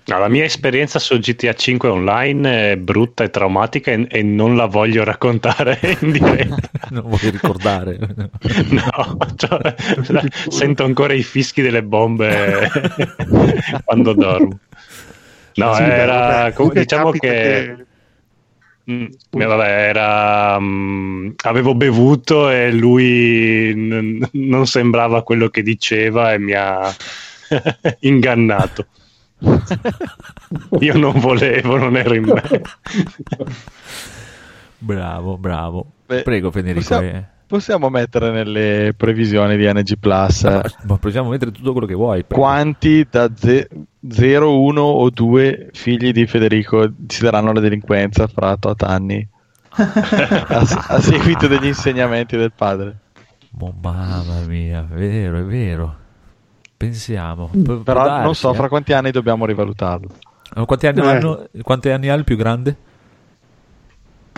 [0.07, 4.55] No, la mia esperienza su GTA 5 online è brutta e traumatica e, e non
[4.55, 6.89] la voglio raccontare in diretta.
[6.91, 7.99] non voglio ricordare.
[8.69, 9.75] No, cioè,
[10.09, 12.69] la- sento ancora i fischi delle bombe
[13.85, 14.59] quando dormo.
[15.56, 17.86] No, Sì, era comunque diciamo capita che,
[18.90, 26.35] Mm, beh, vabbè, era mm, avevo bevuto e lui n- non sembrava quello che diceva
[26.35, 26.94] e mi ha
[28.01, 28.86] ingannato.
[30.81, 32.43] Io non volevo, non ero in me.
[34.78, 35.86] Bravo, bravo.
[36.06, 36.81] Beh, Prego Federico.
[36.81, 37.24] possiamo- eh.
[37.55, 42.24] Possiamo mettere nelle previsioni di NG Plus eh, Ma possiamo mettere tutto quello che vuoi.
[42.24, 42.43] prego.
[42.43, 48.82] quanti da 0, 1 o 2 figli di Federico si daranno alla delinquenza fra tot
[48.82, 49.24] anni
[49.70, 52.97] a, a seguito degli insegnamenti del padre.
[53.60, 55.94] Oh, mamma mia, è vero, è vero.
[56.76, 57.51] Pensiamo.
[57.52, 58.55] Pu- può Però non darsi, so eh.
[58.56, 60.09] fra quanti anni dobbiamo rivalutarlo.
[60.56, 61.06] Oh, Quanti anni, Eh.
[61.06, 62.76] hanno- quanti anni ha il più grande?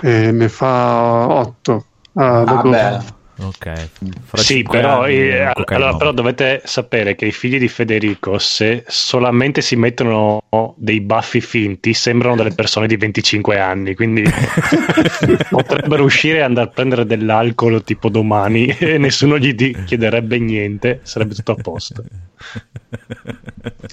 [0.03, 1.85] Eh, ne fa 8.
[2.17, 2.99] Ah, dopo- Vabbè.
[3.39, 3.89] Ok.
[4.25, 8.83] Fra Sì, però, anni eh, allora, però dovete sapere che i figli di Federico, se
[8.87, 10.43] solamente si mettono
[10.77, 14.23] dei baffi finti, sembrano delle persone di 25 anni, quindi
[15.51, 21.01] potrebbero uscire e andare a prendere dell'alcol tipo domani e nessuno gli di- chiederebbe niente,
[21.03, 22.03] sarebbe tutto a posto.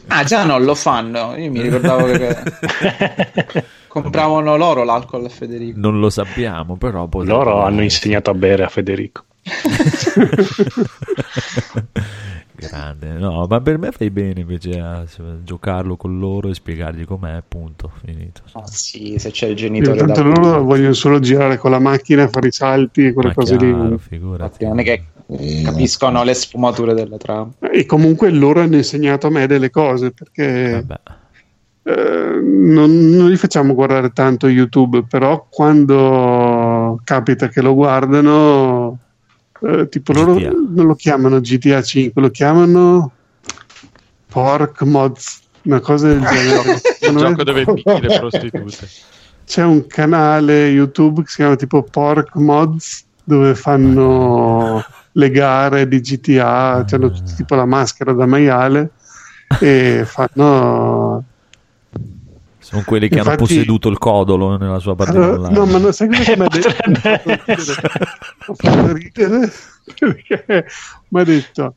[0.07, 1.35] Ah, già non lo fanno.
[1.35, 2.37] Io mi ricordavo che
[4.01, 5.79] compravano loro l'alcol a Federico.
[5.79, 9.23] Non lo sappiamo, però potrebbe Loro hanno insegnato a bere a Federico.
[12.55, 15.05] Grande, no, ma per me fai bene invece a
[15.43, 18.41] giocarlo con loro e spiegargli com'è, punto, finito.
[18.53, 21.79] Ah, sì, se c'è il Io, genitore tanto da loro vogliono solo girare con la
[21.79, 23.97] macchina, fare i salti e quelle Ma cose chiaro, lì.
[23.97, 24.65] figurati.
[24.65, 25.03] non è che
[25.63, 27.51] capiscono le sfumature della trama.
[27.59, 30.99] E comunque loro hanno insegnato a me delle cose perché Vabbè.
[31.85, 38.97] Eh, non, non li facciamo guardare tanto YouTube, però quando capita che lo guardano,
[39.61, 40.51] eh, tipo loro GTA.
[40.51, 43.11] non lo chiamano GTA 5, lo chiamano
[44.27, 46.81] Pork Mods, una cosa del genere.
[47.01, 48.87] Il gioco dove picchi le prostitute.
[49.45, 54.81] C'è un canale YouTube che si chiama tipo Pork Mods dove fanno
[55.11, 58.91] le gare di GTA, hanno tutti tipo la maschera da maiale
[59.59, 61.25] e fanno
[62.73, 65.57] Sono quelli che hanno Infatti- posseduto il codolo nella sua partita Allora, online.
[65.59, 66.69] no, ma non sai cosa mi ha detto?
[66.87, 67.33] Mi
[68.47, 69.51] ha fatto ridere
[69.99, 70.45] perché
[71.09, 71.75] mi ha detto.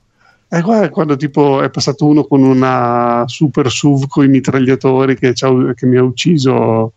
[0.48, 5.32] E guarda quando tipo è passato uno con una super SUV con i mitragliatori che,
[5.34, 6.92] che mi ha ucciso, ho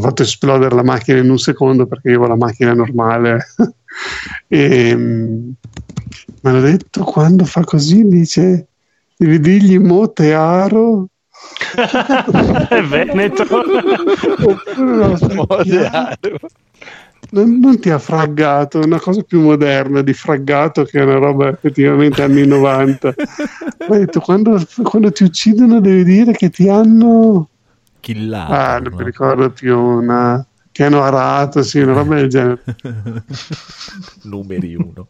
[0.00, 3.44] fatto esplodere la macchina in un secondo perché io ho la macchina normale.
[4.48, 8.66] e mm, mi hanno detto quando fa così dice
[9.16, 11.13] devi dirgli mo tearo È
[12.88, 13.44] Veneto.
[17.30, 21.16] Non, non ti ha fraggato, è una cosa più moderna di fraggato che è una
[21.16, 23.14] roba effettivamente anni 90.
[23.88, 27.48] Ma detto quando, quando ti uccidono devi dire che ti hanno...
[28.00, 28.52] Killato.
[28.52, 28.98] Ah, non no?
[28.98, 30.46] mi ricordo più una...
[30.70, 32.62] che hanno arato, sì, una roba del genere.
[34.24, 35.06] Numeri uno.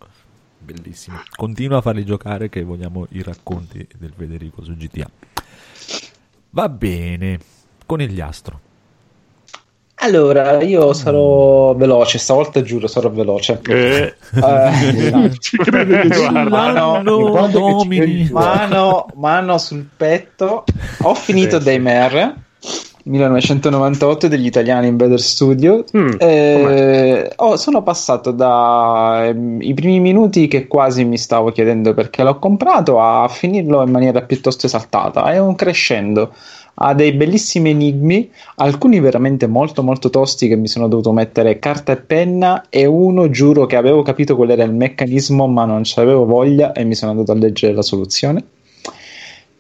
[0.61, 1.21] Bellissimo.
[1.37, 5.11] Continua a farli giocare che vogliamo i racconti del Federico su GTA.
[6.55, 7.37] Va bene.
[7.85, 8.61] Conigliastro.
[9.97, 13.61] Allora, io sarò veloce, stavolta giuro sarò veloce.
[13.67, 14.15] Eh.
[14.35, 15.31] Eh, no.
[15.31, 16.49] Ci crede nessuno.
[16.49, 17.85] Mano, No,
[18.31, 20.65] mano, mano sul petto.
[21.03, 22.35] Ho finito Sì, Daymare
[23.05, 25.85] 1998 degli italiani in Better Studio.
[25.97, 29.35] Mm, Eh, oh, sono passato dai
[29.75, 34.67] primi minuti che quasi mi stavo chiedendo perché l'ho comprato a finirlo in maniera piuttosto
[34.67, 35.31] esaltata.
[35.31, 36.33] È un crescendo.
[36.77, 41.93] Ha dei bellissimi enigmi, alcuni veramente molto molto tosti che mi sono dovuto mettere carta
[41.93, 46.25] e penna e uno giuro che avevo capito qual era il meccanismo ma non c'avevo
[46.25, 48.45] voglia e mi sono andato a leggere la soluzione.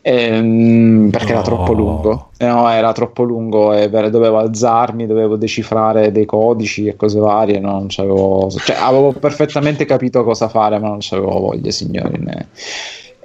[0.06, 1.44] Ehm, perché era No.
[1.44, 6.94] troppo lungo, Eh, no, era troppo lungo e dovevo alzarmi, dovevo decifrare dei codici e
[6.94, 7.58] cose varie.
[7.58, 12.18] no, non c'avevo, cioè, avevo perfettamente capito cosa fare, ma non c'avevo voglia, signori.
[12.18, 12.48] né.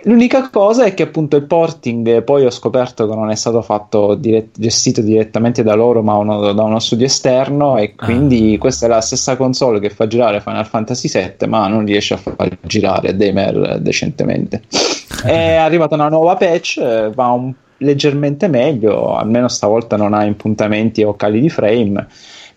[0.03, 4.15] L'unica cosa è che appunto il porting poi ho scoperto che non è stato fatto
[4.15, 8.89] dirett- gestito direttamente da loro, ma uno- da uno studio esterno, e quindi questa è
[8.89, 13.13] la stessa console che fa girare Final Fantasy VII, ma non riesce a far girare
[13.17, 14.61] Daymare decentemente.
[15.23, 21.03] È arrivata una nuova patch, eh, va un- leggermente meglio, almeno stavolta non ha impuntamenti
[21.03, 22.07] o cali di frame.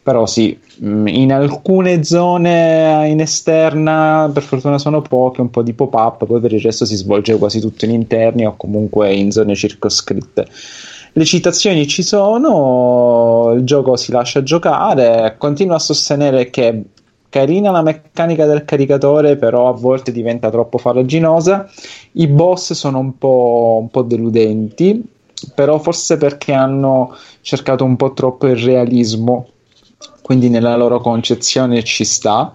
[0.02, 5.74] Però sì, mh, in alcune zone in esterna, per fortuna sono poche, un po' di
[5.74, 9.54] pop-up, poi per il resto si svolge quasi tutto in interni o comunque in zone
[9.54, 10.46] circoscritte.
[11.14, 16.82] Le citazioni ci sono, il gioco si lascia giocare, continuo a sostenere che
[17.32, 21.66] carina la meccanica del caricatore, però a volte diventa troppo farraginosa.
[22.12, 25.02] I boss sono un po', un po' deludenti,
[25.54, 29.48] però forse perché hanno cercato un po' troppo il realismo,
[30.20, 32.54] quindi nella loro concezione ci sta.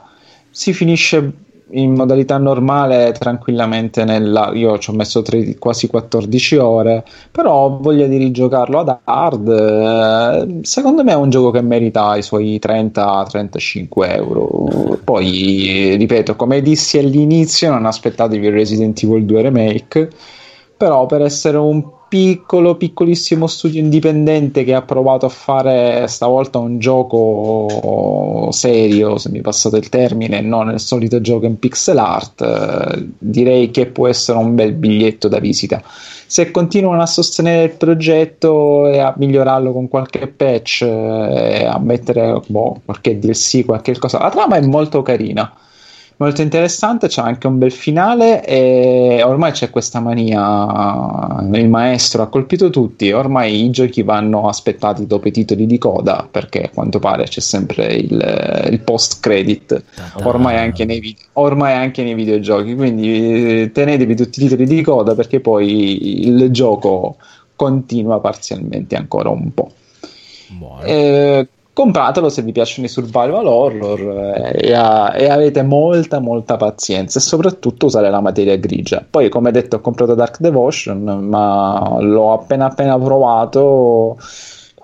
[0.51, 1.33] Si finisce
[1.71, 7.77] in modalità normale tranquillamente nella io ci ho messo tre- quasi 14 ore però ho
[7.79, 12.59] voglia di rigiocarlo ad hard eh, secondo me è un gioco che merita i suoi
[12.63, 14.99] 30-35 euro.
[15.03, 20.09] Poi ripeto come dissi all'inizio non aspettatevi il Resident Evil 2 remake
[20.77, 26.79] però per essere un piccolo piccolissimo studio indipendente che ha provato a fare stavolta un
[26.79, 33.07] gioco serio se mi passate il termine non il solito gioco in pixel art eh,
[33.17, 35.81] direi che può essere un bel biglietto da visita.
[36.29, 42.41] Se continuano a sostenere il progetto e a migliorarlo con qualche patch eh, a mettere
[42.47, 45.53] boh, qualche DLC qualche cosa la trama è molto carina
[46.17, 52.27] molto interessante, c'è anche un bel finale e ormai c'è questa mania, il maestro ha
[52.27, 56.99] colpito tutti, ormai i giochi vanno aspettati dopo i titoli di coda perché a quanto
[56.99, 59.83] pare c'è sempre il, il post credit,
[60.23, 60.85] ormai anche,
[61.33, 66.49] ormai anche nei videogiochi, quindi eh, tenetevi tutti i titoli di coda perché poi il
[66.51, 67.17] gioco
[67.55, 69.71] continua parzialmente ancora un po'.
[70.83, 76.57] Eh, compratelo se vi piacciono i survival horror eh, e, a- e avete molta molta
[76.57, 81.97] pazienza e soprattutto usare la materia grigia poi come detto ho comprato Dark Devotion ma
[81.99, 84.17] l'ho appena appena provato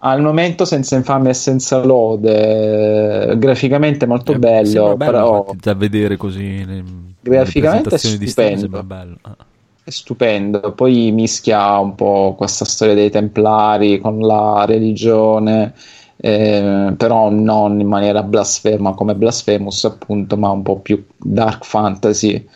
[0.02, 5.74] al momento senza infamia e senza lode graficamente molto bello, Eh, Sembra bello però da
[5.74, 6.84] vedere così nelle,
[7.22, 8.84] Graficamente è stupendo.
[8.84, 9.16] bello.
[9.22, 9.36] Ah.
[9.84, 10.74] è stupendo.
[10.74, 15.74] Poi mischia un po' questa storia dei Templari con la religione,
[16.26, 22.48] eh, però non in maniera blasfema come Blasphemous, appunto, ma un po' più dark fantasy.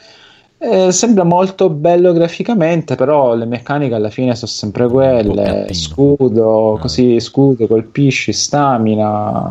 [0.60, 7.20] Eh, sembra molto bello graficamente, però le meccaniche alla fine sono sempre quelle: scudo, così
[7.20, 9.44] scudo, colpisci, stamina,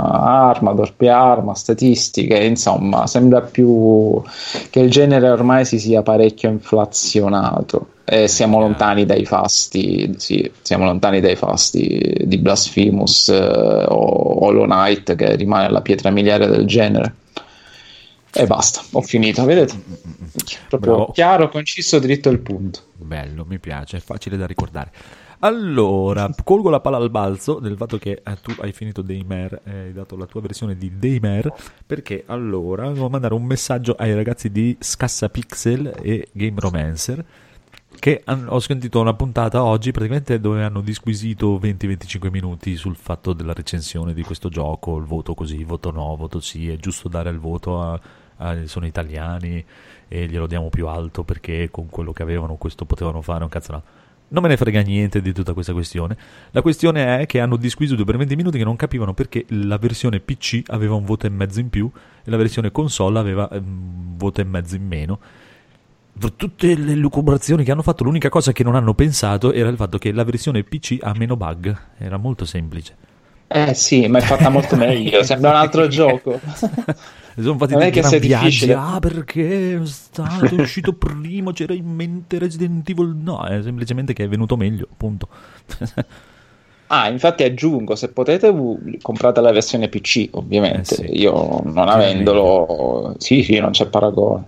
[0.49, 2.43] arma, doppia arma, statistiche.
[2.43, 4.21] Insomma, sembra più
[4.69, 7.89] che il genere ormai si sia parecchio inflazionato.
[8.05, 14.65] E siamo lontani dai fasti, sì, siamo lontani dai fasti di Blasphemous eh, o Hollow
[14.65, 17.15] Knight, che rimane la pietra miliare del genere.
[18.39, 19.75] E basta, ho finito, vedete?
[20.69, 21.13] Proprio Bravo.
[21.13, 22.81] chiaro, conciso, dritto al punto.
[22.93, 24.91] Bello, mi piace, è facile da ricordare.
[25.39, 29.71] Allora, colgo la palla al balzo del fatto che eh, tu hai finito Daymare, eh,
[29.71, 31.53] hai dato la tua versione di Daymare,
[31.87, 37.25] perché allora devo mandare un messaggio ai ragazzi di Scassa Pixel e Game Romancer
[37.99, 43.33] che han- ho sentito una puntata oggi praticamente dove hanno disquisito 20-25 minuti sul fatto
[43.33, 47.31] della recensione di questo gioco, il voto così, voto no, voto sì, è giusto dare
[47.31, 47.99] il voto a,
[48.39, 49.65] a- sono italiani
[50.09, 53.73] e glielo diamo più alto perché con quello che avevano questo potevano fare un cazzo
[53.73, 53.83] no.
[54.29, 56.17] Non me ne frega niente di tutta questa questione.
[56.51, 60.19] La questione è che hanno disquisito per 20 minuti che non capivano perché la versione
[60.19, 61.89] PC aveva un voto e mezzo in più
[62.25, 65.19] e la versione console aveva un voto e mezzo in meno
[66.37, 69.99] tutte le lucubrazioni che hanno fatto, l'unica cosa che non hanno pensato era il fatto
[69.99, 71.77] che la versione PC ha meno bug.
[71.99, 72.97] Era molto semplice.
[73.49, 76.41] Eh sì, ma è fatta molto meglio, sembra un altro gioco.
[77.39, 78.73] Sono fatti Non è che sia difficile.
[78.73, 83.15] Ah, perché è stato uscito prima, c'era in mente Resident Evil.
[83.15, 85.29] No, è semplicemente che è venuto meglio, punto.
[86.89, 88.55] Ah, infatti aggiungo, se potete
[89.03, 90.95] comprate la versione PC, ovviamente.
[90.95, 91.21] Eh sì.
[91.21, 94.45] Io non avendolo, sì, sì, non c'è paragone.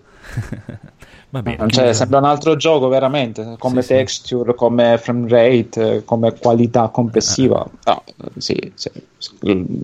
[1.31, 1.97] Va bene, Non c'è- chiudiamo.
[1.99, 3.95] sembra un altro gioco veramente, come Sì, sì.
[3.95, 7.67] texture, come frame rate, eh, come qualità complessiva.
[7.85, 8.03] No,
[8.39, 8.91] sì, sì,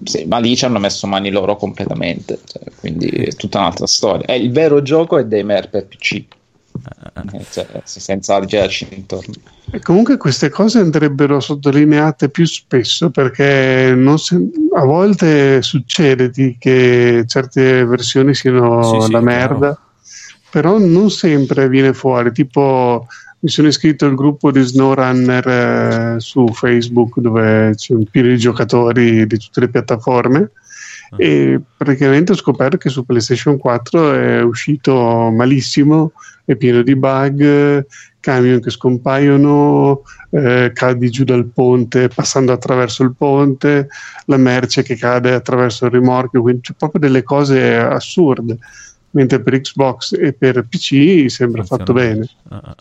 [0.04, 4.24] sì, ma lì ci hanno messo mani loro completamente, cioè, quindi è tutta un'altra storia.
[4.26, 6.24] Eh, il vero gioco è Daymare per PC,
[7.32, 9.32] Eh, cioè, senza girarci intorno.
[9.70, 16.56] E comunque queste cose andrebbero sottolineate più spesso perché non se- a volte succede di
[16.58, 19.24] che certe versioni siano Sì, sì, la chiaro.
[19.24, 19.78] merda, però
[20.62, 22.32] non sempre viene fuori.
[22.32, 23.06] Tipo,
[23.40, 28.38] mi sono iscritto al gruppo di SnowRunner eh, su Facebook dove c'è un pieno di
[28.38, 30.50] giocatori di tutte le piattaforme.
[31.16, 36.12] E praticamente ho scoperto che su PlayStation 4 è uscito malissimo,
[36.44, 37.86] è pieno di bug,
[38.18, 43.88] camion che scompaiono, eh, cadi giù dal ponte passando attraverso il ponte,
[44.24, 48.56] la merce che cade attraverso il rimorchio, quindi c'è proprio delle cose assurde.
[49.14, 52.28] Mentre per Xbox e per PC sembra fatto bene.
[52.48, 52.74] Ah,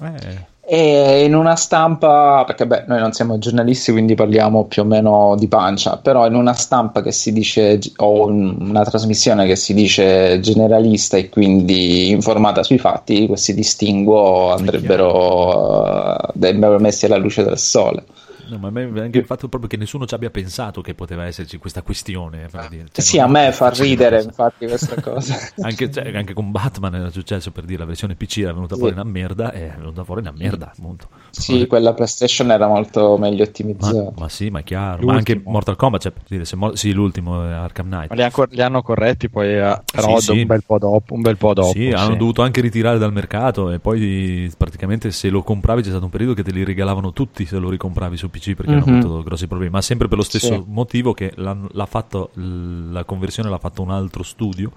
[0.00, 0.10] ah.
[0.14, 4.84] Eh, E in una stampa, perché beh, noi non siamo giornalisti, quindi parliamo più o
[4.84, 9.56] meno di pancia, però in una stampa che si dice, o un- una trasmissione che
[9.56, 17.16] si dice generalista e quindi informata sui fatti, questi distinguo andrebbero, eh, andrebbero messi alla
[17.16, 18.04] luce del sole.
[18.48, 21.24] No, ma a me anche il fatto proprio che nessuno ci abbia pensato che poteva
[21.24, 22.48] esserci questa questione.
[22.50, 22.86] per dire.
[22.90, 24.28] Cioè, sì, a me fa ridere cosa.
[24.28, 25.36] infatti questa cosa.
[25.60, 28.80] Anche, cioè, anche con Batman era successo per dire la versione PC era venuta Sì.
[28.80, 31.08] fuori una merda e è venuta fuori una merda, appunto.
[31.30, 34.02] Sì, quella PlayStation era molto meglio ottimizzata.
[34.02, 35.04] Ma, ma sì, ma è chiaro.
[35.06, 38.08] Ma anche Mortal Kombat, cioè, per dire, se mo- sì, l'ultimo è Arkham Knight.
[38.10, 40.40] Ma li, han cor- li hanno corretti poi, eh, però Sì, sì.
[40.40, 41.14] un bel po' dopo.
[41.14, 45.28] Un bel po' dopo sì, hanno dovuto anche ritirare dal mercato e poi praticamente se
[45.28, 48.30] lo compravi c'è stato un periodo che te li regalavano tutti se lo ricompravi su
[48.30, 48.82] PC perché Mhm.
[48.82, 50.64] hanno avuto grossi problemi, ma sempre per lo stesso Sì.
[50.66, 54.70] motivo che l'ha fatto, la conversione l'ha fatto un altro studio.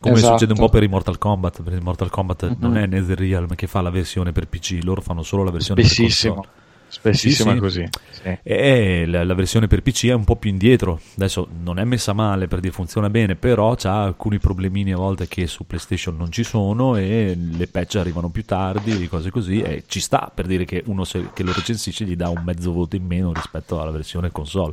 [0.00, 0.32] Come Esatto.
[0.38, 2.56] succede un po' per i Mortal Kombat, per il Mortal Kombat Mhm.
[2.58, 6.34] non è NetherRealm che fa la versione per PC, loro fanno solo la versione Spessissimo.
[6.34, 6.66] per console.
[6.90, 7.60] Spessissimo Sì, sì.
[7.60, 7.88] così.
[8.10, 8.38] sì.
[8.42, 11.00] E la, la versione per PC è un po' più indietro.
[11.16, 15.28] Adesso non è messa male per dire funziona bene, però ha alcuni problemini a volte
[15.28, 19.60] che su PlayStation non ci sono e le patch arrivano più tardi, cose così.
[19.60, 22.72] E ci sta per dire che uno se- che lo recensisce gli dà un mezzo
[22.72, 24.72] voto in meno rispetto alla versione console,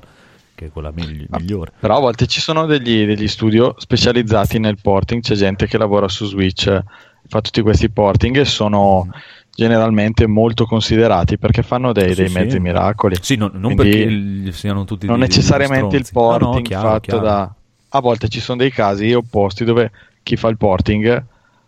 [0.55, 1.73] che è quella megli- migliore.
[1.79, 6.07] Però a volte ci sono degli, degli studio specializzati nel porting, c'è gente che lavora
[6.07, 6.81] su Switch,
[7.27, 9.09] fa tutti questi porting e sono
[9.55, 12.37] generalmente molto considerati perché fanno dei, Sì, dei sì.
[12.37, 13.15] mezzi miracoli.
[13.21, 14.05] Sì, non, non Quindi
[14.43, 16.29] perché siano tutti non dei- necessariamente il stronzi.
[16.29, 17.21] No, no, porting chiaro, fatto chiaro.
[17.23, 17.55] da...
[17.89, 19.91] A volte ci sono dei casi opposti dove
[20.21, 21.23] chi fa il porting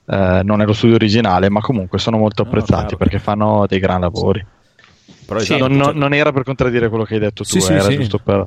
[0.09, 2.97] eh, non è lo studio originale, ma comunque sono molto No, apprezzati chiaro.
[2.97, 4.45] perché fanno dei gran lavori.
[5.26, 7.81] Però Sì, esatto, non, cioè- non era per contraddire quello che hai detto tu, era
[7.84, 7.95] sì.
[7.95, 8.45] giusto per...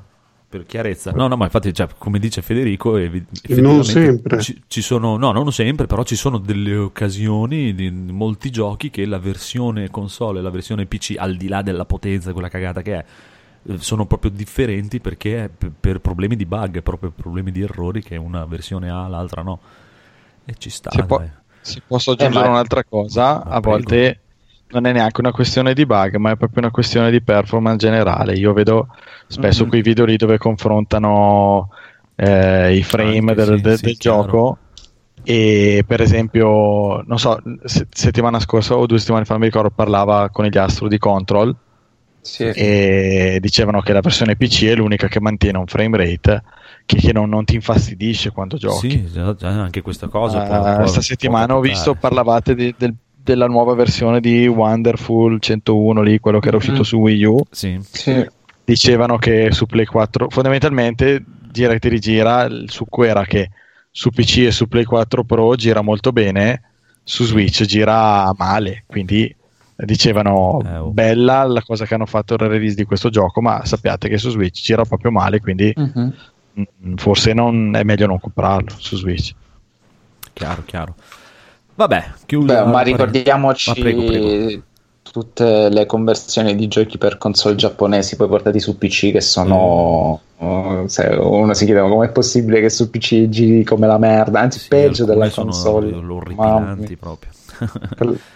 [0.50, 1.12] per chiarezza.
[1.12, 4.40] No, no, ma infatti, cioè, come dice Federico, evi- Non sempre.
[4.42, 9.06] Ci, ci sono, no, non sempre, però ci sono delle occasioni di molti giochi che
[9.06, 12.96] la versione console e la versione PC, al di là della potenza, quella cagata che
[12.98, 13.04] è,
[13.76, 18.16] sono proprio differenti perché è p- per problemi di bug, proprio problemi di errori che
[18.16, 19.60] una versione ha, l'altra no.
[20.44, 20.90] E ci sta.
[21.06, 21.30] Poi, dai.
[21.60, 24.18] Se posso aggiungere Eh, ma- un'altra cosa, a volte
[24.70, 28.34] non è neanche una questione di bug, ma è proprio una questione di performance generale.
[28.34, 28.88] Io vedo
[29.26, 29.68] spesso Mhm.
[29.68, 31.70] quei video lì dove confrontano
[32.16, 34.58] eh, i frame Anche del, sì, del- sì, del gioco.
[35.22, 39.70] E per esempio, non so, se- settimana scorsa o due settimane fa, non mi ricordo,
[39.70, 41.54] parlava con gli astro di Control
[42.22, 42.44] Sì.
[42.44, 46.42] e dicevano che la versione PC è l'unica che mantiene un frame rate
[46.86, 49.08] che, che non, non ti infastidisce quando giochi.
[49.10, 50.42] Sì, anche questa cosa.
[50.42, 52.94] Può- Questa settimana ho visto, parlavate di- del-
[53.30, 56.82] della nuova versione di Wonderful 101 lì, quello che era uscito Mhm.
[56.82, 57.40] su Wii U.
[57.50, 57.78] Sì.
[57.80, 58.26] Sì.
[58.64, 63.50] Dicevano che su Play 4, fondamentalmente gira e ti rigira, il succo era che
[63.92, 66.62] su PC e su Play 4 Pro gira molto bene,
[67.04, 69.32] su Switch gira male, quindi
[69.76, 70.90] dicevano Eh, oh.
[70.90, 74.30] bella la cosa che hanno fatto il release di questo gioco, ma sappiate che su
[74.30, 79.32] Switch gira proprio male, quindi mm, forse non, è meglio non comprarlo su Switch.
[80.32, 80.94] Chiaro, chiaro.
[81.80, 82.44] Vabbè, chiuso.
[82.46, 82.96] Beh, ma Prego.
[83.04, 84.62] ricordiamoci Ma prego, prego.
[85.02, 90.86] tutte le conversioni di giochi per console giapponesi poi portati su PC che sono oh,
[90.88, 94.58] se uno si chiede ma com'è possibile che su PC giri come la merda anzi
[94.58, 96.96] Sì, peggio della sono console Mamma orripilanti mia.
[97.00, 97.30] proprio.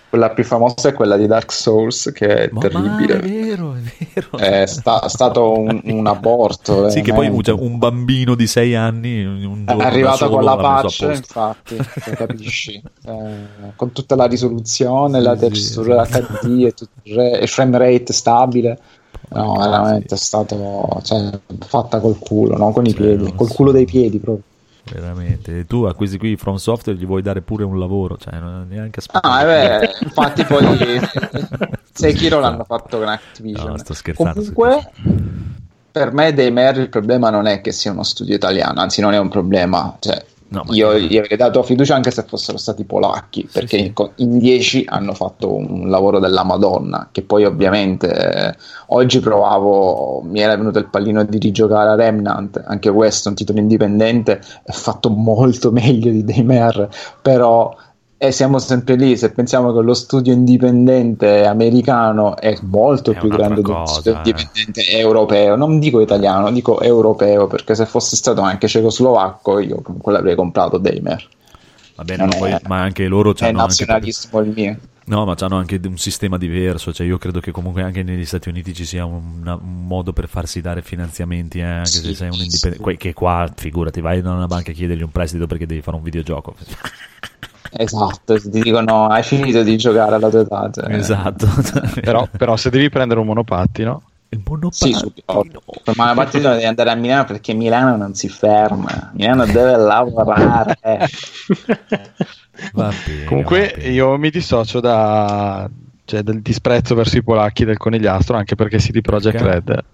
[0.09, 3.75] Quella- più famosa è quella di Dark Souls che è Ma, ma terribile è vero,
[3.75, 3.81] è
[4.13, 4.37] vero.
[4.39, 9.25] è sta- stato un, un aborto Sì, che poi cioè, un bambino di sei anni
[9.25, 11.11] un È giorno arrivato con la posto.
[11.11, 11.77] infatti,
[12.15, 16.19] capisci, Eh, con tutta la risoluzione, la Sì, sì, textura esatto.
[16.47, 18.79] HD e tutto il re- e frame rate stabile.
[19.31, 22.73] No, veramente è stato cioè, fatta col culo, no?
[22.73, 24.45] con i piedi, col culo dei piedi proprio.
[24.93, 25.61] Veramente.
[25.61, 28.67] E tu a questi qui From Software gli vuoi dare pure un lavoro, cioè non
[28.69, 29.57] neanche aspettare.
[29.57, 30.67] Ah, eh beh, infatti poi
[31.93, 33.69] Sekiro l'hanno fatto con Activision.
[33.69, 34.33] No, sto scherzando.
[34.53, 34.91] Comunque,
[35.91, 39.19] per me Daymare il problema non è che sia uno studio italiano, anzi non è
[39.19, 39.97] un problema.
[39.99, 40.25] Cioè,
[40.55, 40.99] No, io chiaro.
[40.99, 43.93] gli avrei dato fiducia anche se fossero stati polacchi, perché sì.
[44.17, 48.55] in 10 hanno fatto un lavoro della Madonna, che poi ovviamente eh,
[48.89, 53.37] oggi provavo, mi era venuto il pallino di rigiocare a Remnant, anche questo è un
[53.37, 56.89] titolo indipendente, è fatto molto meglio di Daymare,
[57.21, 57.75] però
[58.27, 63.29] e siamo sempre lì, se pensiamo che lo studio indipendente americano è molto È più
[63.31, 64.17] grande cosa, studio eh.
[64.33, 70.13] indipendente europeo, non dico italiano, dico europeo, perché se fosse stato anche cecoslovacco io comunque
[70.13, 71.25] l'avrei comprato Daymare.
[71.97, 74.79] Va bene, ma, poi, è- ma anche loro hanno anche, nazionalismo il mio.
[75.07, 76.93] no, ma hanno anche un sistema diverso.
[76.93, 80.13] Cioè, io credo che comunque anche negli Stati Uniti ci sia un, una- un modo
[80.13, 82.83] per farsi dare finanziamenti, eh, anche se Sì, sei un sì, indipendente.
[82.83, 85.97] Que- Che qua, figurati, vai da una banca a chiedergli un prestito perché devi fare
[85.97, 86.55] un videogioco.
[87.77, 90.71] Esatto, ti dicono hai finito di giocare alla tua età.
[90.73, 90.95] cioè.
[90.95, 91.47] esatto.
[92.01, 95.45] Però, però se devi prendere un monopattino, il Sì, subito.
[95.97, 100.77] Ma la partita devi andare a Milano perché Milano non si ferma, Milano deve lavorare.
[102.73, 103.89] Va bene, Comunque va bene.
[103.91, 105.69] io mi dissocio da,
[106.05, 109.73] cioè, del disprezzo verso i polacchi del conigliastro, anche perché CD Projekt Perché?
[109.73, 109.85] Red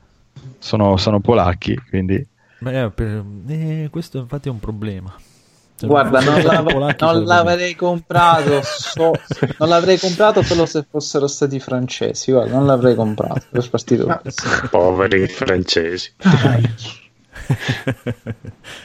[0.59, 2.25] sono, sono polacchi, quindi
[2.59, 5.13] Ma, eh, per- eh, questo infatti è un problema.
[5.87, 9.13] Guarda, non, l'av- non l'avrei comprato, so-
[9.59, 12.33] non l'avrei comprato solo se fossero stati francesi.
[12.33, 14.49] Guarda, non l'avrei comprato per partito questo.
[14.71, 16.13] Poveri francesi.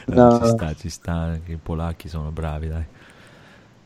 [0.06, 0.40] No.
[0.42, 2.84] Ci sta, ci sta, anche i polacchi sono bravi, dai.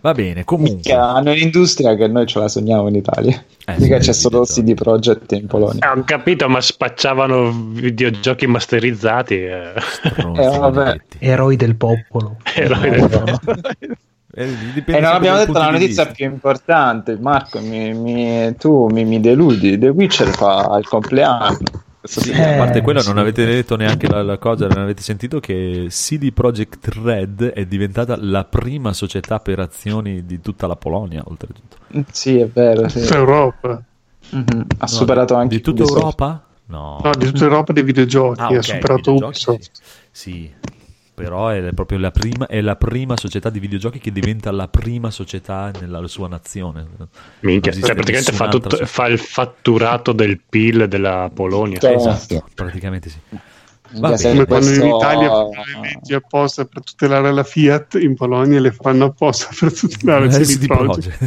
[0.03, 0.93] Va bene, comunque.
[0.93, 3.43] Hanno un'industria che noi ce la sogniamo in Italia.
[3.67, 5.93] Eh, Mica c'è solo CD Projekt in Polonia.
[5.93, 9.35] Eh, ho capito, ma spacciavano videogiochi masterizzati.
[9.35, 9.73] eh.
[10.37, 11.01] Eh.
[11.19, 12.37] Eroi del popolo.
[12.55, 13.39] Eroi del
[14.33, 17.59] Eh, dipende E non abbiamo detto la notizia più importante, Marco.
[17.61, 19.77] mi- mi- tu mi, mi deludi.
[19.77, 21.59] The Witcher fa il compleanno.
[22.03, 23.09] Sì, a parte quello, sì.
[23.09, 27.67] non avete detto neanche la, la cosa, non avete sentito che CD Projekt Red è
[27.67, 31.77] diventata la prima società per azioni di tutta la Polonia, oltretutto.
[32.11, 32.89] Sì, è vero.
[32.89, 33.01] Sì.
[33.01, 33.83] Tutta Europa.
[34.31, 34.67] Mhm.
[34.79, 35.99] Ha No, superato anche di tutta Ubisoft.
[35.99, 36.45] Europa?
[36.67, 37.01] No.
[37.03, 38.41] No, di tutta Europa dei videogiochi.
[38.41, 39.71] Ah, ha ok, superato videogiochi, Ubisoft.
[39.73, 39.81] Sì.
[40.13, 40.51] Sì,
[41.25, 45.11] però è proprio la prima, è la prima società di videogiochi che diventa la prima
[45.11, 46.87] società nella sua nazione.
[47.41, 51.79] Minchia, cioè praticamente fa, tutto- fa il fatturato del PIL della Polonia.
[51.79, 53.19] Cioè, Esatto, praticamente sì.
[53.95, 54.45] Va se bene.
[54.45, 58.61] Come quando in questo- Italia fanno le leggi apposta per tutelare la Fiat, in Polonia
[58.61, 61.19] le fanno apposta per tutelare Eh, CD Projekt.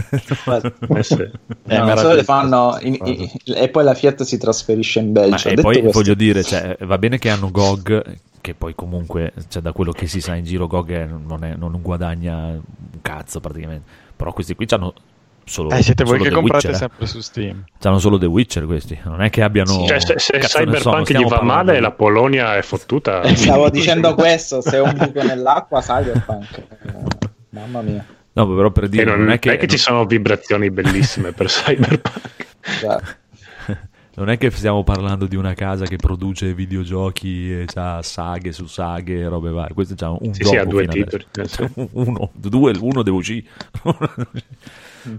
[1.67, 1.77] Eh.
[1.77, 5.47] No, ma le fanno in- in- e poi la Fiat si trasferisce in Ma, Belgio.
[5.47, 9.33] e Detto poi questo- voglio dire, cioè, va bene che hanno GOG, che poi comunque,
[9.49, 12.61] cioè, da quello che si sa in giro, GOG è- non, è- non guadagna un
[13.01, 13.89] cazzo praticamente.
[14.15, 14.93] Però questi qui hanno
[15.45, 16.87] solo, eh, siete voi solo che The comprate Witcher, eh.
[16.89, 17.63] sempre su Steam.
[17.79, 19.85] C'hanno solo The Witcher questi, non è che abbiano...
[19.85, 23.21] Cioè, se, se Cyberpunk gli va parlando male, la Polonia è fottuta.
[23.21, 26.57] Eh, Stavo dicendo questo, se è un buco nell'acqua, Cyberpunk.
[26.57, 26.93] Eh,
[27.49, 28.05] mamma mia.
[28.33, 33.17] No, però per dire, non, non non è che, ci sono vibrazioni bellissime per Cyberpunk.
[34.15, 38.65] non è che stiamo parlando di una casa che produce videogiochi e ha saghe su
[38.65, 39.75] saghe e robe varie.
[39.75, 41.25] Questo c'ha un Sì, gioco sì, ha due titoli.
[41.93, 43.45] uno, due, uno deve uscire.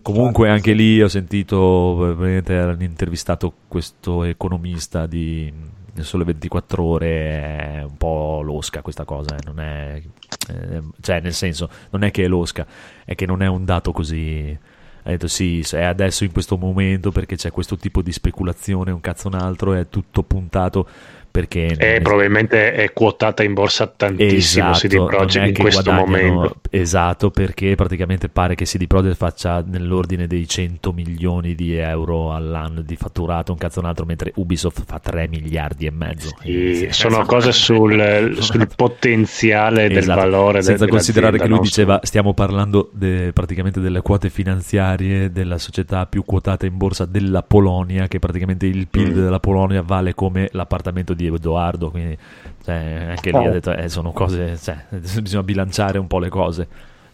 [0.02, 5.52] Comunque anche lì ho sentito, hanno intervistato questo economista di
[6.00, 10.02] Sole 24 ore, è un po' losca questa cosa, eh, non è,
[10.48, 12.66] eh, cioè nel senso, non è che è losca,
[13.04, 14.58] è che non è un dato così...
[15.06, 19.02] Ha detto sì, è adesso in questo momento perché c'è questo tipo di speculazione, un
[19.02, 20.88] cazzo un altro, è tutto puntato
[21.34, 21.74] perché...
[21.76, 26.60] E probabilmente è quotata in borsa tantissimo Esatto, CD Projekt in questo momento.
[26.70, 32.82] Esatto, perché praticamente pare che CD Projekt faccia nell'ordine dei 100 milioni di euro all'anno
[32.82, 36.28] di fatturato, un cazzo un altro, mentre Ubisoft fa 3 miliardi e mezzo.
[36.40, 41.62] Sì, sono cose sul, sul potenziale del Esatto, valore del- senza considerare che lui su-
[41.64, 47.42] diceva stiamo parlando de- praticamente delle quote finanziarie della società più quotata in borsa della
[47.42, 49.14] Polonia che praticamente il PIL Mm.
[49.14, 52.16] della Polonia vale come l'appartamento di Edoardo quindi
[52.64, 54.84] cioè, anche lì ha detto eh, sono cose cioè,
[55.20, 56.66] bisogna bilanciare un po' le cose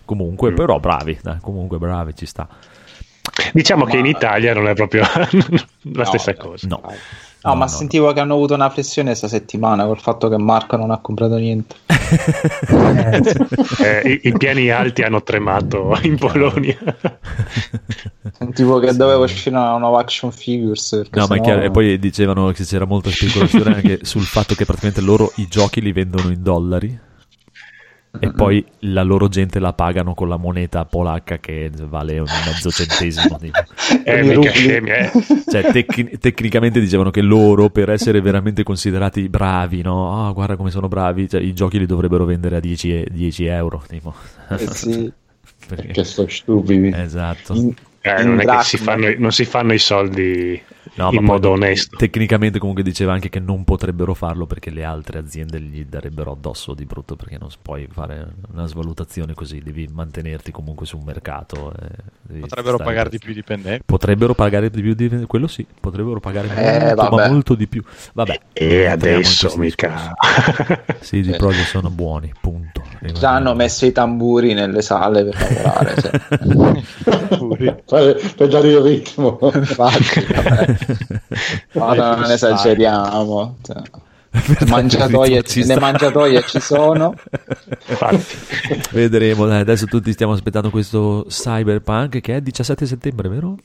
[0.04, 0.54] comunque Mm.
[0.56, 2.48] però bravi dai, comunque bravi ci sta
[3.52, 5.02] Diciamo che in Italia non è proprio
[5.92, 6.66] la stessa cosa.
[6.66, 6.82] No.
[7.42, 10.90] No, ma sentivo che hanno avuto una flessione questa settimana col fatto che Marco non
[10.90, 11.76] ha comprato niente.
[13.82, 16.76] Eh, i, I piani alti hanno tremato in Polonia.
[18.36, 21.08] Sentivo che doveva uscire una nuova action figures.
[21.12, 24.64] No, ma è chiaro, e poi dicevano che c'era molta speculazione anche sul fatto che
[24.64, 26.98] praticamente loro i giochi li vendono in dollari
[28.18, 32.70] e poi la loro gente la pagano con la moneta polacca che vale un mezzo
[32.70, 33.38] centesimo.
[33.40, 33.58] tipo.
[34.04, 35.10] Eh, mica scemi, eh.
[35.48, 40.26] Cioè, tec- tecnicamente dicevano che loro, per essere veramente considerati bravi, no?
[40.26, 43.44] Ah, guarda come sono bravi, cioè, i giochi li dovrebbero vendere a 10, e- 10
[43.46, 43.82] euro.
[43.86, 44.14] Tipo.
[44.48, 45.12] Eh sì.
[45.68, 46.92] Perché- Che sono stupidi.
[46.92, 47.54] Esatto.
[48.02, 50.60] Eh, non, è che si fanno, non si fanno i soldi
[50.94, 51.96] No, in ma modo poi onesto.
[51.96, 56.74] Tecnicamente comunque diceva anche che non potrebbero farlo perché le altre aziende gli darebbero addosso
[56.74, 61.72] di brutto perché non puoi fare una svalutazione così, devi mantenerti comunque sul mercato.
[61.72, 61.86] e
[62.22, 63.82] devi Potrebbero pagare di più i dipendenti.
[63.86, 67.82] Potrebbero pagare di più di quello sì, potrebbero pagare Eh, molto, ma molto di più.
[68.12, 68.40] Vabbè.
[68.52, 70.14] E in adesso mica.
[71.00, 72.79] Sì, i Projekt sono buoni, punto.
[73.12, 75.94] Già hanno messo i tamburi nelle sale per lavorare.
[76.00, 77.74] cioè.
[77.86, 79.38] per, per dare il ritmo.
[79.54, 80.76] Infatti, vabbè.
[81.72, 83.56] Guarda, non esageriamo.
[83.62, 83.82] cioè.
[84.68, 87.14] Mangiatoie, Ci le mangiatoie ci sono.
[88.92, 93.56] Vedremo, dai, adesso tutti stiamo aspettando questo Cyberpunk che è 17 settembre, vero?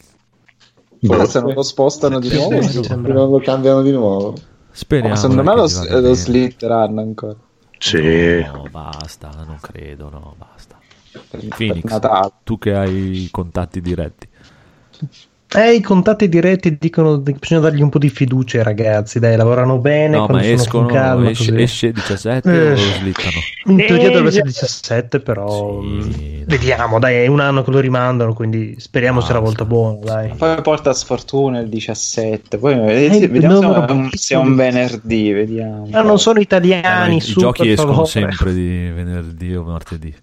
[1.01, 2.59] Forse non lo spostano di nuovo.
[2.95, 4.33] non lo cambiano di nuovo.
[4.71, 5.13] Speriamo.
[5.13, 7.35] Ma secondo me lo, vada lo slitteranno ancora.
[7.77, 8.43] Sì.
[8.43, 10.79] No, basta, non credo, no, basta.
[11.29, 12.31] per Phoenix, Natale.
[12.43, 14.27] tu che hai i contatti diretti.
[15.57, 19.37] Eh, i contatti diretti dicono che bisogna dargli un po' di fiducia ai ragazzi, dai,
[19.37, 22.65] lavorano bene, No, quando ma sono escono, con calma, esce, esce 17 Eh.
[22.67, 23.37] o lo slittano?
[23.67, 27.79] In teoria Eh, dovrebbe essere 17, però mh, vediamo, dai, è un anno che lo
[27.79, 30.33] rimandano, quindi speriamo sia la volta buona, dai.
[30.35, 32.57] Poi porta sfortuna il 17.
[32.57, 35.31] Poi Eh, vediamo se è un, pochissimo se è un venerdì.
[35.31, 35.87] Vediamo.
[35.89, 38.09] Ma non sono Eh, italiani, no, i, i su, giochi escono favore.
[38.09, 40.13] sempre di venerdì o martedì.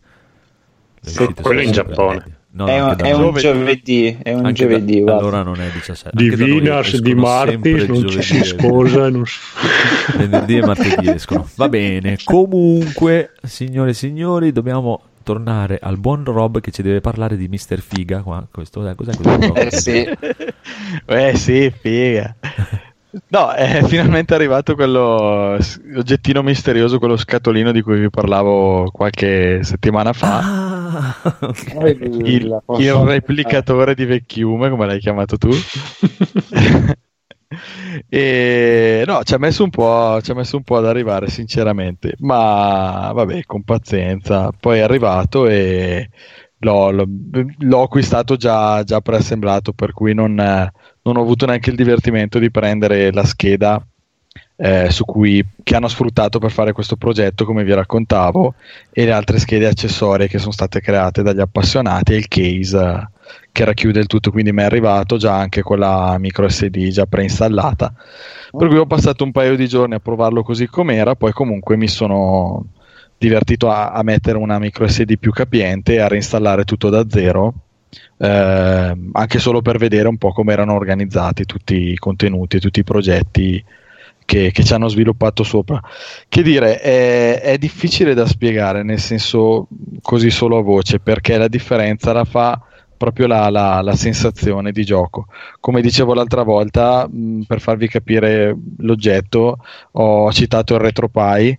[1.01, 2.09] Sì, quello in Giappone.
[2.19, 2.41] venerdì.
[2.55, 4.19] No, è, un, da è un giovedì.
[4.23, 5.01] È un Anche da- giovedì.
[5.01, 5.21] guarda.
[5.21, 6.15] allora non è 17.
[6.15, 9.09] Di da escono di Martis, non ci si giovedì e sposa.
[9.09, 9.39] Non si...
[10.19, 11.49] venerdì e martedì escono.
[11.55, 12.19] Va bene.
[12.23, 17.81] Comunque, signore e signori, dobbiamo tornare al buon Rob che ci deve parlare di Mr.
[17.81, 18.21] Figa.
[18.21, 18.47] Qua.
[18.51, 19.55] Questo, eh, cos'è questo?
[19.55, 20.09] Eh sì.
[21.07, 22.37] Eh sì, figa.
[23.29, 25.59] No, è finalmente arrivato quello
[25.97, 30.39] oggettino misterioso, quello scatolino di cui vi parlavo qualche settimana fa.
[30.39, 31.75] Ah, ok.
[32.25, 35.51] il, il replicatore di vecchiume, come l'hai chiamato tu.
[38.09, 42.15] e no, ci ha messo un po', ci ha messo un po' ad arrivare, sinceramente,
[42.21, 44.51] ma vabbè, con pazienza.
[44.59, 46.09] Poi è arrivato e
[46.59, 47.07] l'ho, l'ho-
[47.59, 50.73] l'ho acquistato già, già preassemblato, per cui non, eh,
[51.03, 53.85] non ho avuto neanche il divertimento di prendere la scheda.
[54.57, 58.55] eh, cui, che hanno sfruttato per fare questo progetto, come vi raccontavo,
[58.93, 63.09] e le altre schede accessorie che sono state create dagli appassionati e il case eh,
[63.51, 64.31] che racchiude il tutto.
[64.31, 67.93] Quindi mi è arrivato già anche con la micro SD già preinstallata.
[68.57, 71.89] Per cui ho passato un paio di giorni a provarlo così com'era, poi comunque mi
[71.89, 72.67] sono
[73.19, 77.55] divertito a, a mettere una micro SD più capiente e a reinstallare tutto da zero.
[78.19, 82.81] Eh, anche solo per vedere un po' come erano organizzati tutti i contenuti e tutti
[82.81, 83.65] i progetti
[84.25, 85.81] che, che ci hanno sviluppato sopra.
[86.29, 89.69] Che dire, è, è difficile da spiegare, nel senso
[90.01, 92.61] così solo a voce, perché la differenza la fa
[92.97, 95.27] proprio la, la- la sensazione di gioco.
[95.59, 99.59] Come dicevo l'altra volta, mh, per farvi capire l'oggetto,
[99.93, 101.59] ho citato il RetroPie,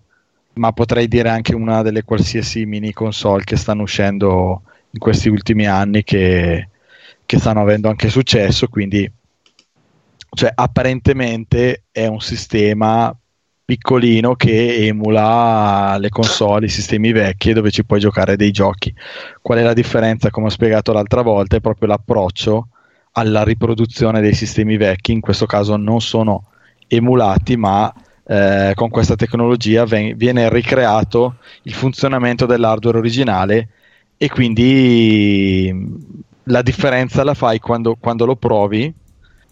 [0.53, 4.61] ma potrei dire anche una delle qualsiasi mini console che stanno uscendo
[4.93, 6.69] in questi ultimi anni che,
[7.25, 9.11] che stanno avendo anche successo, quindi
[10.35, 13.15] cioè, apparentemente è un sistema
[13.65, 18.93] piccolino che emula le console, i sistemi vecchi dove ci puoi giocare dei giochi.
[19.41, 20.29] Qual è la differenza?
[20.29, 22.67] Come ho spiegato l'altra volta, è proprio l'approccio
[23.13, 26.45] alla riproduzione dei sistemi vecchi, in questo caso non sono
[26.87, 27.91] emulati, ma
[28.25, 33.69] eh, con questa tecnologia ven- viene ricreato il funzionamento dell'hardware originale
[34.23, 35.95] e quindi mh,
[36.43, 38.93] la differenza la fai quando, quando lo provi.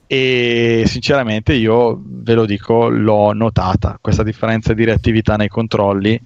[0.08, 6.22] E sinceramente io ve lo dico l'ho notata questa differenza di reattività nei controlli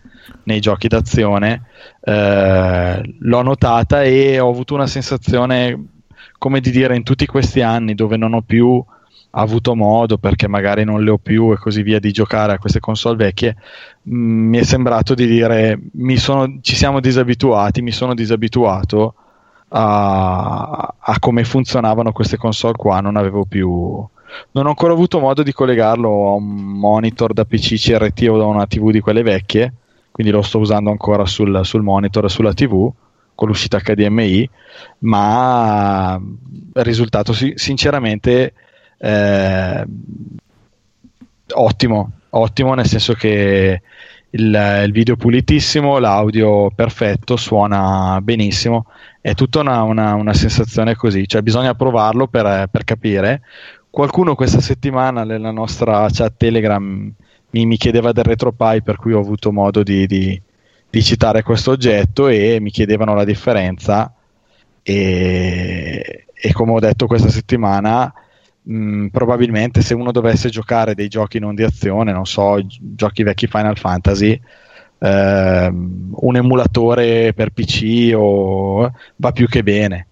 [0.46, 1.68] nei giochi d'azione
[2.04, 5.90] eh, l'ho notata e ho avuto una sensazione
[6.40, 8.84] come di dire in tutti questi anni dove non ho più
[9.42, 12.80] avuto modo perché magari non le ho più e così via di giocare a queste
[12.80, 13.56] console vecchie
[14.04, 15.80] mh, mi è sembrato di dire
[16.16, 19.16] sono, ci siamo disabituati mi sono disabituato
[19.70, 23.68] a, a come funzionavano queste console qua non avevo più
[24.52, 28.46] non ho ancora avuto modo di collegarlo a un monitor da PC CRT o da
[28.46, 29.74] una TV di quelle vecchie
[30.12, 32.90] quindi lo sto usando ancora sul, sul monitor e sulla TV
[33.36, 34.50] con l'uscita HDMI
[35.00, 38.54] ma il risultato si- sinceramente
[38.98, 39.86] eh,
[41.54, 43.82] ottimo ottimo nel senso che
[44.32, 48.88] il, il video pulitissimo, l'audio perfetto, suona benissimo,
[49.22, 53.42] è tutta una, una- una sensazione così, cioè bisogna provarlo per, per capire.
[53.90, 57.10] Qualcuno questa settimana nella nostra chat Telegram
[57.52, 60.42] mi, mi chiedeva del RetroPie per cui ho avuto modo di, di-
[60.90, 64.14] di citare questo oggetto e mi chiedevano la differenza
[64.84, 68.14] e, e come ho detto questa settimana
[68.66, 73.24] mh, probabilmente se uno dovesse giocare dei giochi non di azione, non so, gi- giochi
[73.24, 74.40] vecchi Final Fantasy,
[75.00, 80.08] ehm, un emulatore per PC o, va più che bene.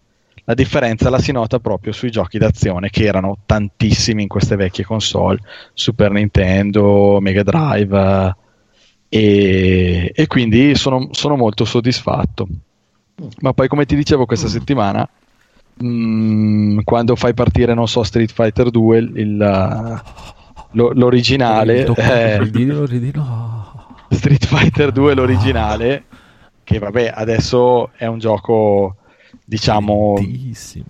[0.46, 4.84] La differenza la si nota proprio sui giochi d'azione che erano tantissimi in queste vecchie
[4.84, 5.40] console,
[5.74, 8.36] Super Nintendo, Mega Drive,
[9.10, 12.48] eh, e, e quindi sono, sono molto soddisfatto.
[13.42, 15.08] Ma poi, come ti dicevo, questa settimana,
[15.86, 20.02] mh, quando fai partire, non so, Street Fighter 2, il- il,
[20.72, 23.72] lo- l'originale, eh, Ridilo, ridilo.
[24.10, 26.04] Street Fighter 2 l'originale
[26.64, 28.96] che vabbè adesso è un gioco
[29.44, 30.86] diciamo lentissimo,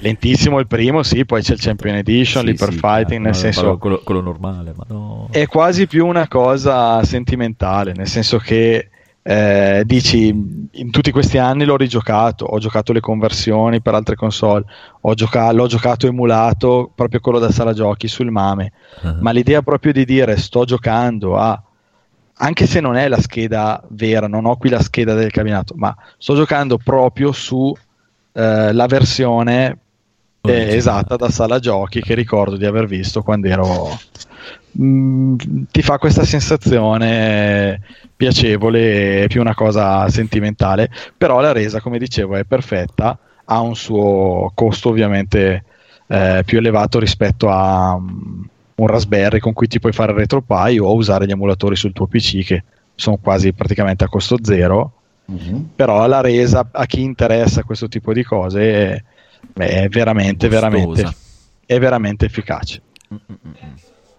[0.00, 3.38] lentissimo il primo sì poi c'è il Champion Edition Sì, l'Hyper sì, Fighting nel no,
[3.38, 5.28] senso quello, quello normale, ma no.
[5.30, 8.90] è quasi più una cosa sentimentale, nel senso che
[9.28, 10.28] eh, dici
[10.70, 14.64] in tutti questi anni l'ho rigiocato, ho giocato le conversioni per altre console,
[15.00, 18.72] ho gioca- l'ho giocato emulato proprio quello da sala giochi sul MAME,
[19.18, 21.60] ma l'idea proprio di dire sto giocando a
[22.38, 25.92] anche se non è la scheda vera, non ho qui la scheda del cabinato, ma
[26.18, 27.74] sto giocando proprio su
[28.32, 29.78] eh, la versione
[30.42, 33.98] eh, esatta da sala giochi che ricordo di aver visto quando ero
[34.78, 35.36] Mm,
[35.70, 37.80] ti fa questa sensazione
[38.14, 44.50] piacevole più una cosa sentimentale però la resa come dicevo è perfetta ha un suo
[44.54, 45.64] costo ovviamente
[46.08, 48.42] eh, più elevato rispetto a mm,
[48.76, 52.44] un Raspberry con cui ti puoi fare RetroPie o usare gli emulatori sul tuo PC
[52.44, 54.92] che sono quasi praticamente a costo zero.
[55.74, 59.02] Però la resa a chi interessa questo tipo di cose è,
[59.54, 61.14] è veramente veramente Costosa.
[61.66, 62.82] è veramente efficace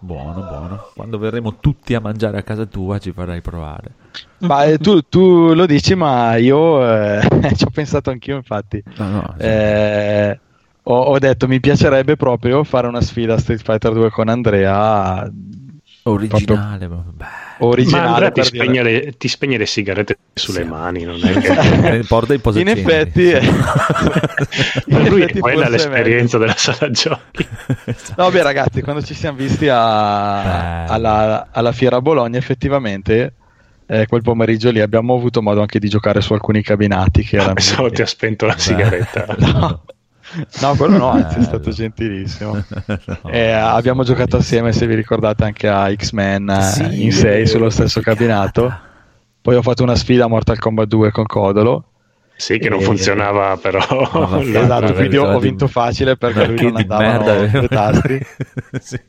[0.00, 0.90] Buono, buono.
[0.94, 3.96] Quando verremo tutti a mangiare a casa tua ci farai provare.
[4.40, 7.20] ma eh, tu, tu lo dici ma io eh,
[7.56, 8.82] ci ho pensato anch'io infatti
[9.36, 10.40] Eh,
[10.82, 15.28] ho, ho detto mi piacerebbe proprio fare una sfida a Street Fighter 2 con Andrea
[16.10, 16.88] originale
[17.58, 22.04] originale Ma Andrea ti spegne, le, ti spegne le sigarette sulle mani, non è che...
[22.06, 23.40] Porta i in effetti eh,
[24.88, 27.46] Per lui effetti è quella è l'esperienza della sala giochi.
[28.16, 33.34] No, beh, ragazzi, quando ci siamo visti a- alla, alla fiera a Bologna, effettivamente
[33.86, 37.54] eh, quel pomeriggio lì abbiamo avuto modo anche di giocare su alcuni cabinati che erano.
[37.54, 39.26] Pensavo ti ha spento la sigaretta.
[39.38, 39.82] no.
[40.60, 42.62] No, quello no, anzi è stato gentilissimo.
[43.30, 47.46] Eh, abbiamo giocato assieme, se vi ricordate, anche a X-Men eh, Sì, in 6 eh,
[47.46, 48.80] sullo stesso cabinato.
[49.40, 51.84] Poi ho fatto una sfida a Mortal Kombat 2 con Codolo.
[52.36, 53.78] Sì, che non E- funzionava però.
[53.80, 58.20] vaffanculo, esatto, quindi ho, ho vinto facile perché lui non merda, due tasti.
[58.80, 59.00] Sì.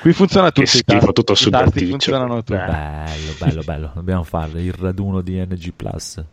[0.00, 2.54] Qui funziona tutto, Che i tasti, schifo, tutto i super tasti funzionano tutti.
[2.54, 3.90] Bello, bello, bello.
[3.94, 4.58] Dobbiamo farlo.
[4.58, 6.24] Il raduno di NG Plus.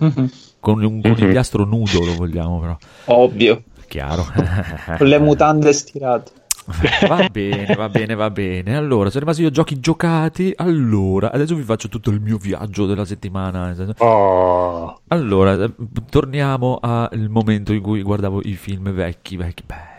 [0.00, 0.30] Mhm.
[0.60, 2.76] Con un conigliastro nudo lo vogliamo, però.
[3.06, 3.62] Ovvio.
[3.88, 4.24] Chiaro.
[4.98, 6.32] Con le mutande stirate.
[7.08, 8.76] va bene, va bene, va bene.
[8.76, 10.52] Allora, sono rimasti io giochi giocati.
[10.56, 13.74] Allora, adesso vi faccio tutto il mio viaggio della settimana.
[13.98, 15.68] Oh, Allora,
[16.08, 19.89] torniamo al momento in cui guardavo i film vecchi, vecchi, belli.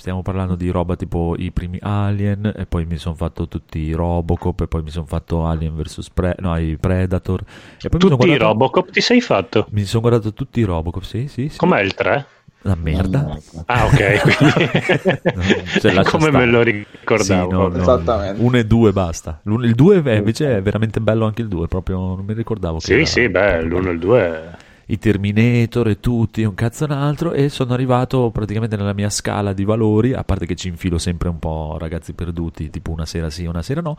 [0.00, 3.92] Stiamo parlando di roba tipo i primi Alien, e poi mi sono fatto tutti i
[3.92, 6.08] Robocop, e poi mi sono fatto Alien vs.
[6.14, 7.42] Pre- no, i Predator.
[7.82, 9.66] E poi tutti i guardato- Robocop ti sei fatto?
[9.72, 11.58] Mi sono guardato tutti i Robocop, sì, sì, sì.
[11.58, 12.24] Com'è il 3?
[12.62, 13.38] La merda.
[13.66, 16.30] Ah, ok, quindi lascia come stare.
[16.30, 17.50] me lo ricordavo.
[17.50, 18.42] Sì, no, no, Esattamente.
[18.42, 19.38] Uno e due basta.
[19.42, 22.78] L'uno- il due è- invece è veramente bello anche il due, proprio non mi ricordavo
[22.78, 24.50] che Sì, era- sì, beh, l'1 e il 2
[24.90, 29.52] i Terminator e tutti, un cazzo un altro, e sono arrivato praticamente nella mia scala
[29.52, 33.30] di valori, a parte che ci infilo sempre un po' ragazzi perduti, tipo una sera
[33.30, 33.96] sì, una sera no,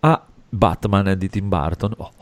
[0.00, 1.94] a Batman di Tim Burton.
[1.96, 2.12] Oh,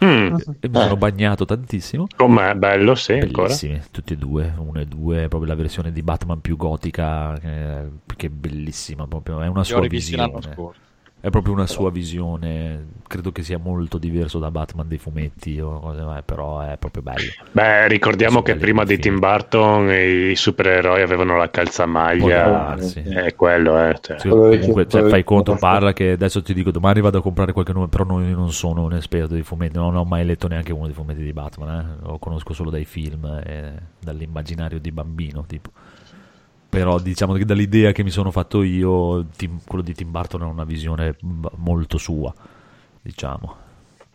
[0.00, 0.36] Mm.
[0.60, 2.06] e mi sono bagnato tantissimo.
[2.16, 3.48] Com'è bello, sì, ancora.
[3.48, 7.88] Bellissimi, tutti e due, uno e due, proprio la versione di Batman più gotica, eh,
[8.14, 10.54] che è bellissima, proprio, è una Io sua rivisti l'anno visione.
[10.54, 10.80] scorso.
[11.20, 16.22] È proprio una sua visione, credo che sia molto diverso da Batman dei fumetti, eh,
[16.24, 17.32] però è proprio bello.
[17.50, 19.00] Beh, ricordiamo che prima di film.
[19.00, 22.76] Tim Burton i supereroi avevano la calzamaglia.
[22.76, 23.98] È quello, eh.
[24.00, 24.20] cioè.
[24.20, 27.72] Sì, comunque, cioè, fai conto, parla che adesso ti dico domani vado a comprare qualche
[27.72, 30.72] nome, però non, io non sono un esperto di fumetti, non ho mai letto neanche
[30.72, 32.06] uno dei fumetti di Batman, eh.
[32.06, 35.70] lo conosco solo dai film e dall'immaginario di bambino, tipo.
[36.70, 40.44] Però diciamo che dall'idea che mi sono fatto io, Tim- quello di Tim Burton è
[40.44, 41.16] una visione
[41.56, 42.32] molto sua,
[43.00, 43.56] diciamo.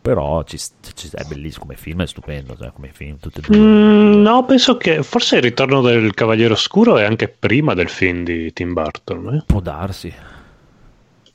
[0.00, 3.56] Però ci, ci- è bellissimo come film, è stupendo, cioè, come film, e.
[3.56, 8.22] Mm, no, penso che forse il ritorno del Cavaliere Oscuro è anche prima del film
[8.22, 9.34] di Tim Burton.
[9.34, 9.42] eh.
[9.46, 10.12] Può darsi.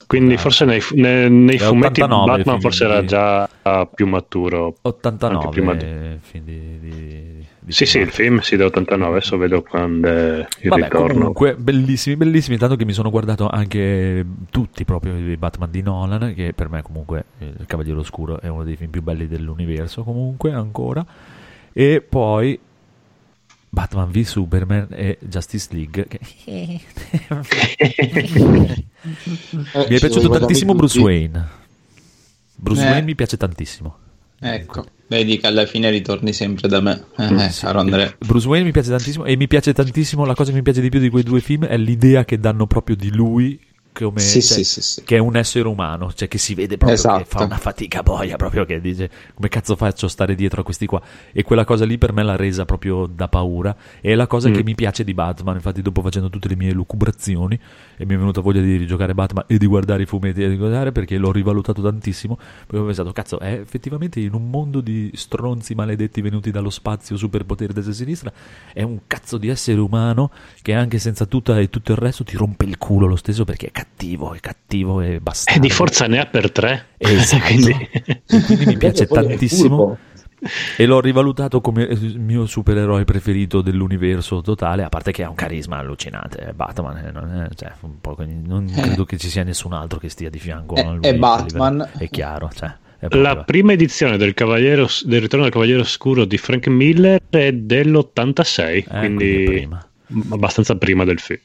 [0.07, 3.49] Quindi forse nei, nei- nei fumetti 89 il Batman forse di- era già
[3.93, 4.77] più maturo.
[4.81, 9.17] 89 Anche prima di- film di, di- di Sì, sì, il film si da 89,
[9.17, 11.13] adesso vedo quando è il Vabbè, ritorno.
[11.13, 12.57] comunque, bellissimi, bellissimi.
[12.57, 16.81] Tanto che mi sono guardato anche tutti proprio i Batman di Nolan, che per me
[16.81, 21.05] comunque il Cavaliere Oscuro è uno dei film più belli dell'universo, comunque ancora.
[21.71, 22.59] E poi
[23.69, 26.07] Batman v Superman e Justice League.
[26.07, 26.19] Che...
[29.87, 31.47] mi è piaciuto tantissimo Bruce Wayne.
[32.55, 32.89] Bruce Eh.
[32.89, 33.97] Wayne mi piace tantissimo.
[34.39, 37.61] Ecco, vedi che alla fine ritorni sempre da me, eh, Sì.
[37.65, 38.15] caro Andrea.
[38.19, 40.89] Bruce Wayne mi piace tantissimo e mi piace tantissimo la cosa che mi piace di
[40.89, 43.59] più di quei due film è l'idea che danno proprio di lui
[44.05, 46.99] come Sì, cioè, sì, sì, che è un essere umano, cioè che si vede proprio
[47.01, 47.25] che Esatto.
[47.25, 50.85] fa una fatica boia, proprio che dice come cazzo faccio a stare dietro a questi
[50.85, 51.01] qua
[51.31, 54.49] e quella cosa lì per me l'ha resa proprio da paura e è la cosa
[54.49, 54.53] Mm.
[54.53, 57.59] che mi piace di Batman, infatti dopo facendo tutte le mie lucubrazioni
[57.97, 60.55] e mi è venuta voglia di rigiocare Batman e di guardare i fumetti e di
[60.57, 65.11] guardare perché l'ho rivalutato tantissimo perché ho pensato cazzo è effettivamente in un mondo di
[65.13, 68.31] stronzi maledetti venuti dallo spazio superpoteri destra e sinistra
[68.73, 70.31] è un cazzo di essere umano
[70.61, 73.67] che anche senza tutta e tutto il resto ti rompe il culo lo stesso perché
[73.67, 76.87] è cattivo è cattivo e basta E di forza ne ha per tre.
[76.97, 77.43] Esatto.
[77.47, 77.89] Quindi-
[78.45, 79.97] quindi mi piace tantissimo
[80.77, 85.35] e l'ho rivalutato come il mio supereroe preferito dell'universo totale, a parte che ha un
[85.35, 88.81] carisma allucinante, Batman, eh, non, è- cioè, un po', non Eh.
[88.81, 91.03] credo che ci sia nessun altro che stia di fianco È- a lui.
[91.05, 91.89] è Batman.
[91.97, 92.71] È chiaro, cioè,
[93.09, 98.83] La prima edizione del, del Ritorno del Cavaliere Oscuro di Frank Miller è dell'86, Eh,
[98.87, 99.85] quindi quindi prima.
[100.29, 101.39] abbastanza prima del film.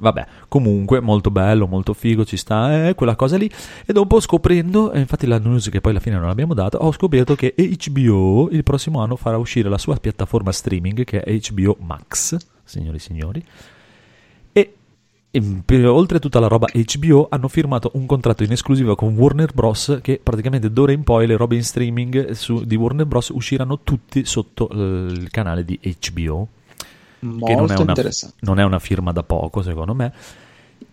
[0.00, 3.50] Vabbè, comunque molto bello, molto figo, ci sta, eh, quella cosa lì.
[3.86, 6.92] E dopo scoprendo, e infatti la news che poi alla fine non l'abbiamo data, ho
[6.92, 11.76] scoperto che HBO il prossimo anno farà uscire la sua piattaforma streaming che è HBO
[11.80, 13.44] Max, signori e signori.
[14.52, 14.74] E
[15.34, 19.14] e per- oltre a tutta la roba HBO hanno firmato un contratto in esclusiva con
[19.14, 20.00] Warner Bros.
[20.02, 23.30] che praticamente d'ora in poi le robe in streaming su- di Warner Bros.
[23.30, 26.48] usciranno tutti sotto eh, il canale di HBO
[27.22, 27.94] che non è, Molto una,
[28.40, 30.12] non è una firma da poco, secondo me.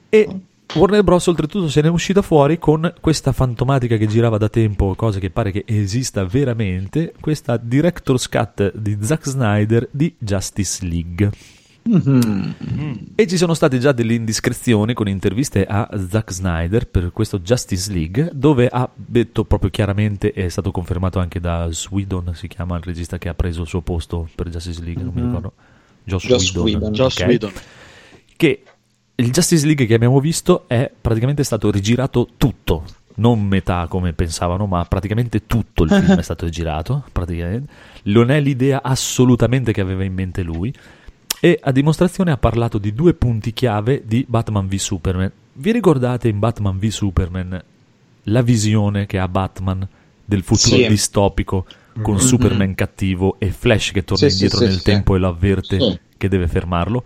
[0.10, 0.28] E
[0.76, 1.26] Warner Bros.
[1.26, 5.32] oltretutto se ne è uscita fuori con questa fantomatica che girava da tempo, cosa che
[5.32, 11.32] pare che esista veramente, questa Director's Cut di Zack Snyder di Justice League.
[13.16, 17.92] E ci sono state già delle indiscrezioni con interviste a Zack Snyder per questo Justice
[17.92, 22.84] League, dove ha detto proprio chiaramente, è stato confermato anche da Swedon, si chiama il
[22.84, 25.28] regista che ha preso il suo posto per Justice League, non mi Mhm.
[25.28, 25.54] ricordo.
[26.10, 26.92] Joss, Joss Whedon, Whedon.
[26.94, 27.28] Joss ok?
[27.28, 27.52] Whedon.
[28.36, 28.64] Che
[29.16, 32.86] il Justice League che abbiamo visto è praticamente stato rigirato tutto.
[33.16, 37.72] non metà come pensavano, ma praticamente tutto il film è stato girato, praticamente.
[38.04, 40.74] Non è l'idea assolutamente che aveva in mente lui.
[41.42, 45.32] E a dimostrazione ha parlato di due punti chiave di Batman v Superman.
[45.54, 47.62] Vi ricordate in Batman v Superman
[48.24, 49.86] la visione che ha Batman
[50.24, 50.88] del futuro Sì.
[50.88, 51.66] distopico
[52.02, 52.20] con Mhm.
[52.20, 54.84] Superman cattivo e Flash che torna Sì, indietro sì, nel sì.
[54.84, 56.00] tempo e lo avverte Sì.
[56.18, 57.04] che deve fermarlo?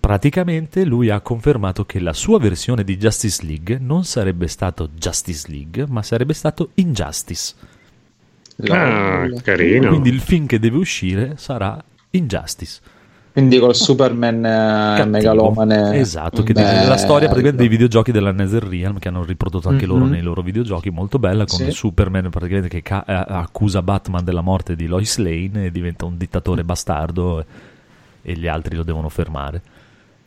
[0.00, 5.46] Praticamente lui ha confermato che la sua versione di Justice League non sarebbe stato Justice
[5.48, 7.54] League, ma sarebbe stato Injustice.
[8.68, 9.88] Ah, carino.
[9.88, 12.80] Quindi il film che deve uscire sarà Injustice.
[13.36, 14.48] Quindi col Superman eh,
[14.96, 15.10] Cattivo.
[15.10, 15.98] megalomane.
[15.98, 16.84] Esatto, che Bello.
[16.84, 20.10] è la storia praticamente dei videogiochi della NetherRealm che hanno riprodotto anche loro Mhm.
[20.10, 21.70] nei loro videogiochi, molto bella, con Sì.
[21.70, 26.16] Superman praticamente che ca- eh, accusa Batman della morte di Lois Lane e diventa un
[26.16, 27.44] dittatore bastardo e,
[28.22, 29.60] e gli altri lo devono fermare.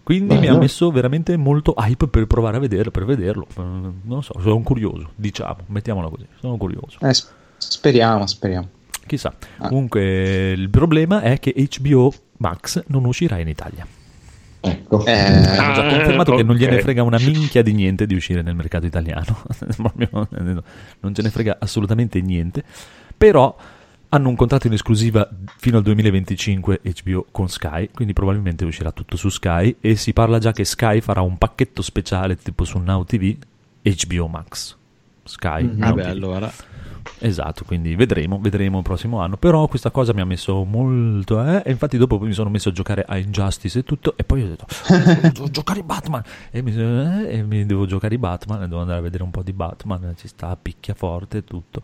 [0.04, 0.60] Quindi mi ha Bello.
[0.60, 3.48] messo veramente molto hype per provare a vederlo, per vederlo.
[3.56, 6.98] Non so, sono curioso, diciamo, mettiamola così, sono curioso.
[7.02, 7.14] Eh,
[7.58, 8.68] speriamo, speriamo.
[9.08, 9.34] Chissà.
[9.58, 9.68] Ah.
[9.68, 13.86] Comunque il problema è che HBO Max non uscirà in Italia.
[14.62, 15.06] Ecco.
[15.06, 18.42] Eh, Hanno già Ah, confermato che non gliene frega una minchia di niente di uscire
[18.42, 19.38] nel mercato italiano.
[21.00, 22.64] Non ce ne frega assolutamente niente.
[23.18, 23.56] Però
[24.10, 29.16] hanno un contratto in esclusiva fino al 2025 HBO con Sky, quindi probabilmente uscirà tutto
[29.18, 33.04] su Sky e si parla già che Sky farà un pacchetto speciale tipo su Now
[33.04, 33.36] TV
[33.84, 34.76] HBO Max.
[35.24, 35.64] Sky.
[35.64, 35.78] Mhm.
[35.78, 36.08] Now Vabbè, TV.
[36.10, 36.52] allora.
[37.20, 39.38] Esatto, quindi vedremo, vedremo il prossimo anno.
[39.38, 41.44] Però questa cosa mi ha messo molto.
[41.44, 41.64] Eh?
[41.66, 44.14] E infatti, dopo mi sono messo a giocare a Injustice e tutto.
[44.16, 46.24] E poi ho detto: "Oh, Devo giocare i Batman.
[46.52, 48.64] E mi, eh, e mi devo giocare i Batman.
[48.64, 50.14] E devo andare a vedere un po' di Batman.
[50.16, 51.82] Ci sta, picchia forte e tutto.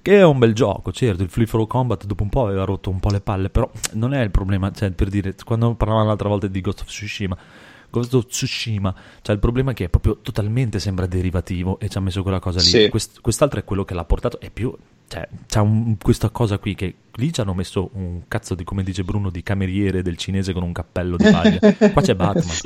[0.00, 1.22] Che è un bel gioco, certo.
[1.22, 3.50] Il Free for Combat dopo un po' aveva rotto un po' le palle.
[3.50, 4.70] Però non è il problema.
[4.70, 7.36] Cioè, per dire, quando parlavamo l'altra volta di Ghost of Tsushima.
[7.94, 8.92] Ghost of Tsushima,
[9.22, 12.40] cioè il problema è che è proprio totalmente sembra derivativo e ci ha messo quella
[12.40, 12.64] cosa lì.
[12.66, 12.88] Sì.
[12.88, 14.76] Quest- quest'altro è quello che l'ha portato, è più,
[15.06, 18.82] cioè, c'ha un- questa cosa qui che lì ci hanno messo un cazzo di, come
[18.82, 21.58] dice Bruno, di cameriere del cinese con un cappello di paglia.
[21.92, 22.56] Qua c'è Batman.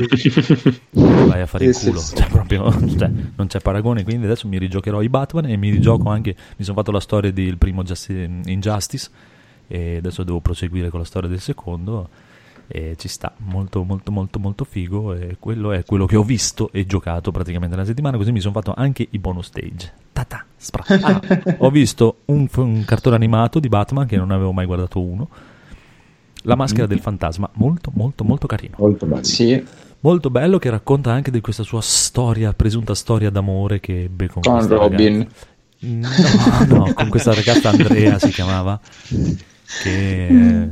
[1.28, 2.00] Vai a fare il culo.
[2.00, 4.04] Cioè, proprio, cioè, non c'è paragone.
[4.04, 6.34] Quindi adesso mi rigiocherò i Batman e mi rigioco anche.
[6.56, 9.10] Mi sono fatto la storia del primo Justi- Injustice
[9.66, 12.08] e adesso devo proseguire con la storia del secondo.
[12.70, 15.14] E ci sta molto, molto, molto, molto figo.
[15.14, 18.16] E quello è quello che ho visto e giocato praticamente la settimana.
[18.16, 19.92] Così mi sono fatto anche i bonus stage.
[20.12, 21.20] Tata, spra- Ah,
[21.58, 25.28] ho visto un, un cartone animato di Batman che non avevo mai guardato uno.
[26.42, 28.76] La maschera del fantasma, molto, molto, molto carino.
[28.78, 29.24] Molto bello.
[29.24, 29.62] Sì,
[30.00, 34.42] Molto bello che racconta anche di questa sua storia, presunta storia d'amore che ebbe con,
[34.42, 35.26] con Robin.
[35.80, 36.08] No,
[36.68, 38.80] no, con questa ragazza Andrea si chiamava,
[39.82, 40.70] che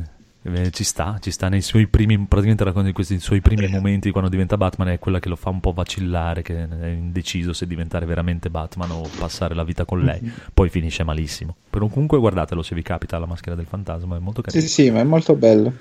[0.52, 4.10] eh, ci sta, ci sta nei suoi primi, praticamente racconta di questi suoi primi momenti
[4.10, 7.66] quando diventa Batman, è quella che lo fa un po' vacillare, che è indeciso se
[7.66, 10.20] diventare veramente Batman o passare la vita con lei,
[10.54, 11.56] poi finisce malissimo.
[11.68, 14.68] Però comunque guardatelo se vi capita la maschera del fantasma, è molto Sì, carino.
[14.68, 15.72] sì, ma è molto bello.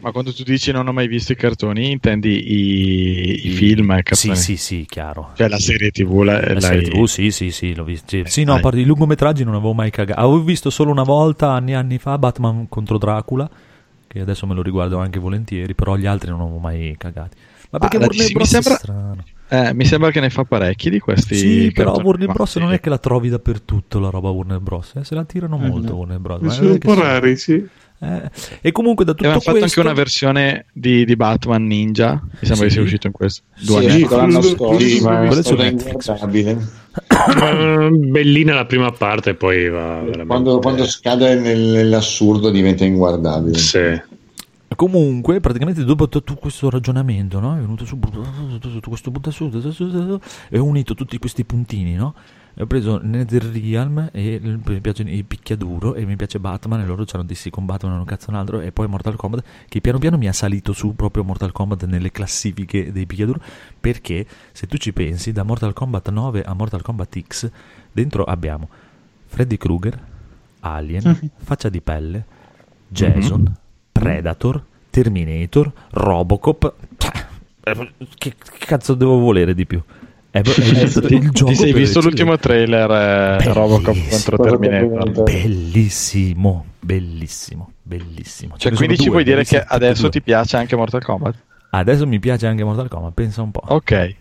[0.00, 3.96] Ma quando tu dici non ho mai visto i cartoni, intendi i, i film i
[3.96, 4.36] Sì, cartoni?
[4.36, 5.30] sì, sì, chiaro.
[5.34, 8.08] Cioè la serie TV, la, La l'hai- serie TV, sì, sì, sì, l'ho visto.
[8.08, 8.58] Sì, sì, no, dai.
[8.58, 10.20] a parte i lungometraggi non avevo mai cagato.
[10.20, 13.48] Avevo visto solo una volta, anni e anni fa, Batman contro Dracula,
[14.06, 17.36] che adesso me lo riguardo anche volentieri, però gli altri non avevo mai cagati.
[17.70, 18.48] Ma perché Ah, la Warner Bros.
[18.48, 19.24] sembra- è strano.
[19.48, 21.34] Eh, mi sembra che ne fa parecchi di questi.
[21.36, 22.50] Sì, però Warner Bros.
[22.52, 22.58] sì.
[22.58, 24.94] non è che la trovi dappertutto la roba Warner Bros.
[24.96, 25.96] eh, Se la tirano Eh, molto no.
[25.98, 26.40] Warner Bros.
[26.42, 27.00] Ma Sono è un po' sì.
[27.00, 27.66] rari, sì.
[28.04, 29.80] Eh, E comunque da tutto Aveva fatto questo...
[29.80, 32.20] anche una versione di, di Batman Ninja.
[32.22, 32.62] Mi sembra Sì.
[32.64, 33.42] che sia uscito in questo.
[33.54, 34.86] Sì, Due è anni l'anno scorso.
[34.86, 36.08] Sì, ma è è su Netflix.
[36.08, 40.26] Eh, Bellina la prima parte, poi va veramente.
[40.26, 43.58] Quando, quando scade nel- nell'assurdo diventa inguardabile.
[43.58, 44.12] Sì.
[44.76, 47.56] Comunque, praticamente dopo tutto questo ragionamento, no?
[47.56, 49.48] È venuto su tutto questo butta su,
[50.50, 52.14] e ho unito tutti questi puntini, no?
[52.56, 57.16] Ho preso Netherrealm e mi piace il picchiaduro e mi piace Batman e loro ci
[57.16, 60.16] hanno dissi con Batman non cazzo un altro e poi Mortal Kombat che piano piano
[60.16, 63.40] mi ha salito su proprio Mortal Kombat nelle classifiche dei picchiaduro
[63.80, 67.50] perché se tu ci pensi da Mortal Kombat 9 a Mortal Kombat X
[67.90, 68.68] dentro abbiamo
[69.26, 70.00] Freddy Krueger,
[70.60, 72.24] Alien, Faccia di pelle,
[72.86, 73.52] Jason,
[73.90, 76.74] Predator, Terminator, Robocop.
[76.96, 77.26] Cioè,
[77.62, 79.82] eh, che cazzo devo volere di più?
[80.34, 82.90] È, è stato il gioco Ti sei visto l'ultimo trailer
[83.40, 85.22] eh, Robocop contro Terminator?
[85.22, 88.56] Bellissimo, bellissimo, bellissimo.
[88.56, 90.10] Cioè, quindi ci due, vuoi dire che adesso due.
[90.10, 91.36] ti piace anche Mortal Kombat?
[91.70, 93.62] Adesso mi piace anche Mortal Kombat, pensa un po'.
[93.64, 94.16] Ok.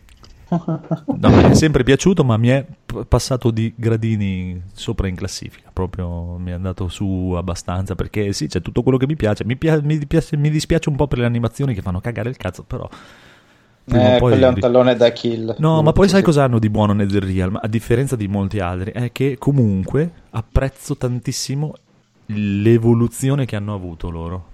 [1.17, 2.63] No, mi è sempre piaciuto, ma mi è
[3.07, 5.71] passato di gradini sopra in classifica.
[5.73, 9.45] Proprio mi è andato su abbastanza perché sì, c'è tutto quello che mi piace.
[9.45, 12.37] Mi, pia- mi, piace- mi dispiace un po' per le animazioni che fanno cagare il
[12.37, 12.87] cazzo, però
[13.85, 15.55] Prima Eh, poi quello è un tallone da kill.
[15.59, 17.59] No, ma poi sai cosa hanno di buono NetherRealm?
[17.61, 21.73] A differenza di molti altri, è che comunque apprezzo tantissimo
[22.27, 24.45] l'evoluzione che hanno avuto loro.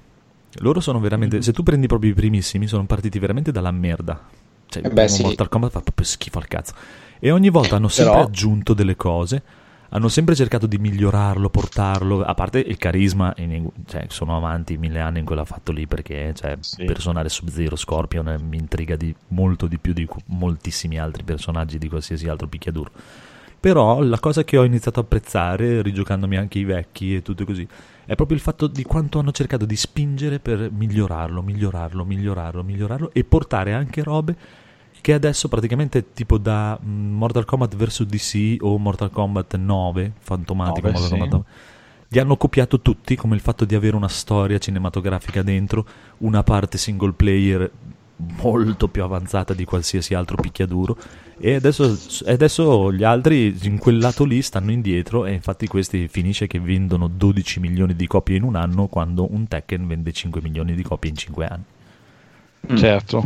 [0.61, 1.41] Loro sono veramente.
[1.41, 4.19] Se tu prendi proprio i primissimi, sono partiti veramente dalla merda.
[4.67, 5.21] Cioè, Eh beh, sì.
[5.21, 6.73] Mortal Kombat fa proprio schifo al cazzo.
[7.19, 9.41] E ogni volta hanno sempre Però- aggiunto delle cose.
[9.91, 12.23] Hanno sempre cercato di migliorarlo, portarlo.
[12.23, 13.33] A parte il carisma,
[13.87, 18.37] cioè, sono avanti mille anni in quello fatto lì perché cioè, personare Sub-Zero, Scorpion eh,
[18.37, 22.91] mi intriga di molto di più di moltissimi altri personaggi di qualsiasi altro picchiaduro.
[23.59, 27.67] Però la cosa che ho iniziato a apprezzare, rigiocandomi anche i vecchi e tutto così,
[28.05, 33.09] è proprio il fatto di quanto hanno cercato di spingere per migliorarlo, migliorarlo, migliorarlo, migliorarlo
[33.11, 34.35] e portare anche robe
[35.01, 40.87] che adesso praticamente tipo da mm, Mortal Kombat vs DC o Mortal Kombat 9, fantomatico
[40.87, 41.09] Nove, Mortal sì.
[41.09, 41.43] Kombat 9,
[42.09, 45.85] li hanno copiato tutti come il fatto di avere una storia cinematografica dentro,
[46.19, 47.71] una parte single player
[48.41, 50.97] molto più avanzata di qualsiasi altro picchiaduro
[51.37, 56.47] e adesso, adesso gli altri in quel lato lì stanno indietro e infatti questi finisce
[56.47, 60.75] che vendono 12 milioni di copie in un anno quando un Tekken vende 5 milioni
[60.75, 62.77] di copie in 5 anni.
[62.77, 63.23] Certo.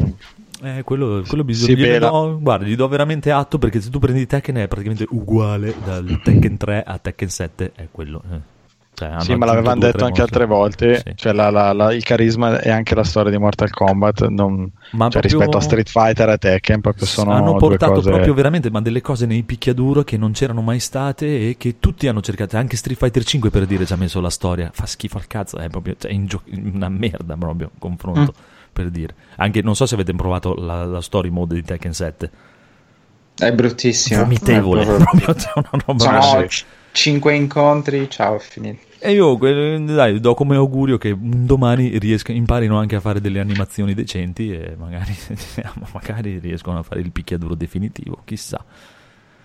[0.63, 3.99] Eh, quello, quello bisogna Sì, la- do- guarda, gli do veramente atto perché se tu
[3.99, 8.21] prendi Tekken è praticamente uguale dal Tekken 3 a Tekken 7 è quello.
[8.31, 8.51] eh.
[8.95, 10.39] Cioè, Sì, ma l'avevano due detto anche mostri.
[10.41, 11.03] altre volte.
[11.15, 14.97] Cioè, la- la- la- il carisma e anche la storia di Mortal Kombat, non- cioè,
[14.97, 18.11] proprio- rispetto a Street Fighter e Tekken, proprio sono hanno portato cose.
[18.11, 22.07] proprio veramente ma delle cose nei picchiaduro che non c'erano mai state e che tutti
[22.07, 25.17] hanno cercato anche Street Fighter 5 per dire ci ha messo la storia fa schifo
[25.17, 28.33] al cazzo è proprio cioè, in gio- una merda proprio confronto
[28.73, 32.31] per dire anche non so se avete provato la, la story mode di Tekken 7
[33.35, 34.21] È bruttissimo.
[34.23, 38.91] vomitevole È proprio- una roba Sono c- cinque incontri, ciao, finito.
[38.99, 43.39] E io dai, do come augurio che un domani riesca, imparino anche a fare delle
[43.41, 45.13] animazioni decenti e magari,
[45.91, 48.63] magari riescono a fare il picchiaduro definitivo, chissà.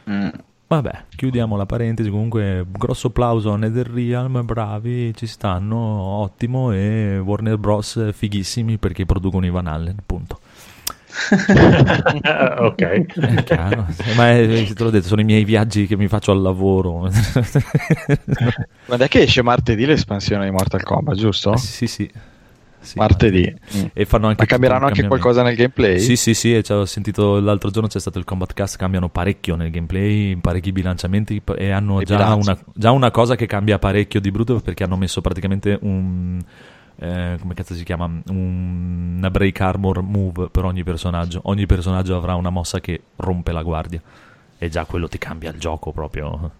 [0.08, 0.28] Mm.
[0.68, 2.10] Vabbè, chiudiamo la parentesi.
[2.10, 6.72] Comunque, grosso applauso a NetherRealm, bravi, ci stanno, ottimo.
[6.72, 8.12] E Warner Bros.
[8.12, 10.40] fighissimi perché producono i Van Allen, punto.
[12.58, 12.82] ok.
[12.82, 13.86] È chiaro.
[14.14, 17.08] Ma è- te l'ho detto, sono i miei viaggi che mi faccio al lavoro.
[18.86, 21.56] Quando è che esce martedì l'espansione di Mortal Kombat, giusto?
[21.56, 22.10] Sì, sì.
[22.94, 23.54] Martedì.
[23.76, 23.84] Mm.
[23.92, 25.98] E fanno anche Ma cambieranno anche qualcosa nel gameplay?
[25.98, 29.08] Sì, sì, sì, e ci ho sentito l'altro giorno c'è stato il Combat Cast, cambiano
[29.08, 34.20] parecchio nel gameplay, parecchi bilanciamenti e hanno già una, già una cosa che cambia parecchio
[34.20, 36.40] di brutto perché hanno messo praticamente un...
[36.96, 38.04] eh, come cazzo si chiama?
[38.04, 41.40] Un- una break armor move per ogni personaggio.
[41.44, 44.00] Ogni personaggio avrà una mossa che rompe la guardia.
[44.60, 46.50] E già quello ti cambia il gioco proprio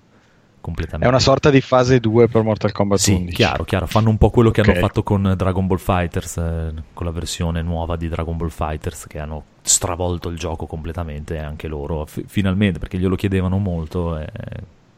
[0.68, 1.06] completamente.
[1.06, 3.34] È una sorta di fase 2 per Mortal Kombat Sì, 11.
[3.34, 3.86] chiaro, chiaro.
[3.86, 4.68] Fanno un po' quello che Ok.
[4.68, 9.06] hanno fatto con Dragon Ball Fighters, eh, con la versione nuova di Dragon Ball Fighters,
[9.08, 14.18] che hanno stravolto il gioco completamente, anche loro, F- finalmente, perché glielo chiedevano molto.
[14.18, 14.26] e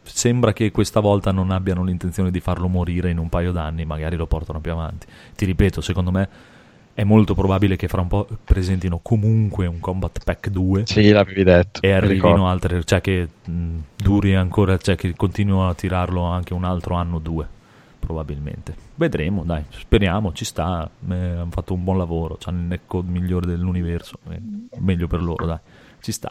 [0.03, 4.17] sembra che questa volta non abbiano l'intenzione di farlo morire in un paio d'anni, magari
[4.17, 5.07] lo portano più avanti.
[5.37, 6.29] Ti ripeto, secondo me
[7.01, 11.45] è molto probabile che fra un po' presentino comunque un Combat Pack 2 Sì, l'avevi
[11.45, 11.81] detto.
[11.81, 16.63] e arrivino altre, cioè che mh, duri ancora, cioè che continuino a tirarlo anche un
[16.65, 17.49] altro anno o due,
[17.99, 18.75] probabilmente.
[18.97, 23.47] Vedremo, dai, speriamo, ci sta, eh, hanno fatto un buon lavoro, hanno il netcode migliore
[23.47, 24.39] dell'universo, eh,
[24.77, 25.59] meglio per loro, dai,
[26.03, 26.31] ci sta.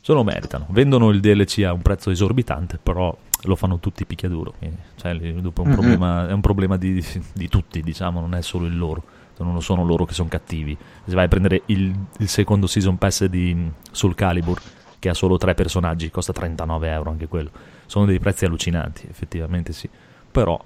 [0.00, 4.52] Se lo meritano, vendono il DLC a un prezzo esorbitante, però lo fanno tutti picchiaduro,
[4.58, 7.00] quindi, cioè, lì dopo è un problema, è un problema di,
[7.32, 10.76] di tutti, diciamo, non è solo il loro non sono loro che sono cattivi.
[11.04, 14.60] Se vai a prendere il, il secondo season pass di mm, Soul Calibur,
[14.98, 17.50] che ha solo tre personaggi, costa 39 euro anche quello.
[17.86, 19.88] Sono dei prezzi allucinanti, effettivamente sì.
[20.30, 20.60] Però,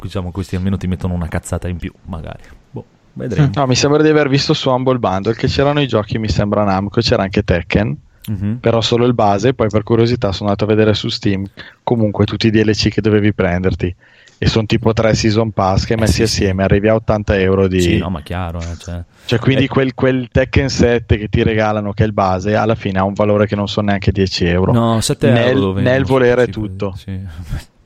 [0.00, 2.42] diciamo, questi almeno ti mettono una cazzata in più, magari.
[2.70, 2.84] Boh,
[3.14, 3.50] vedremo.
[3.54, 6.64] No, mi sembra di aver visto su Humble Bundle che c'erano i giochi, mi sembra
[6.64, 7.96] Namco, c'era anche Tekken.
[8.28, 8.58] Mhm.
[8.60, 11.46] Però solo il base, poi per curiosità sono andato a vedere su Steam
[11.82, 13.94] comunque tutti i DLC che dovevi prenderti.
[14.40, 16.42] E sono tipo tre season pass che messi Eh, sì, sì.
[16.42, 17.80] assieme arrivi a 80 euro di.
[17.80, 21.42] Sì, no, ma chiaro, eh, cioè, Cioè, quindi Eh, quel, quel Tekken 7 che ti
[21.42, 24.44] regalano, che è il base, alla fine ha un valore che non sono neanche 10
[24.46, 24.72] euro.
[24.72, 26.94] No, 7 nel, euro nel volere sì, tutto.
[26.96, 27.18] sì.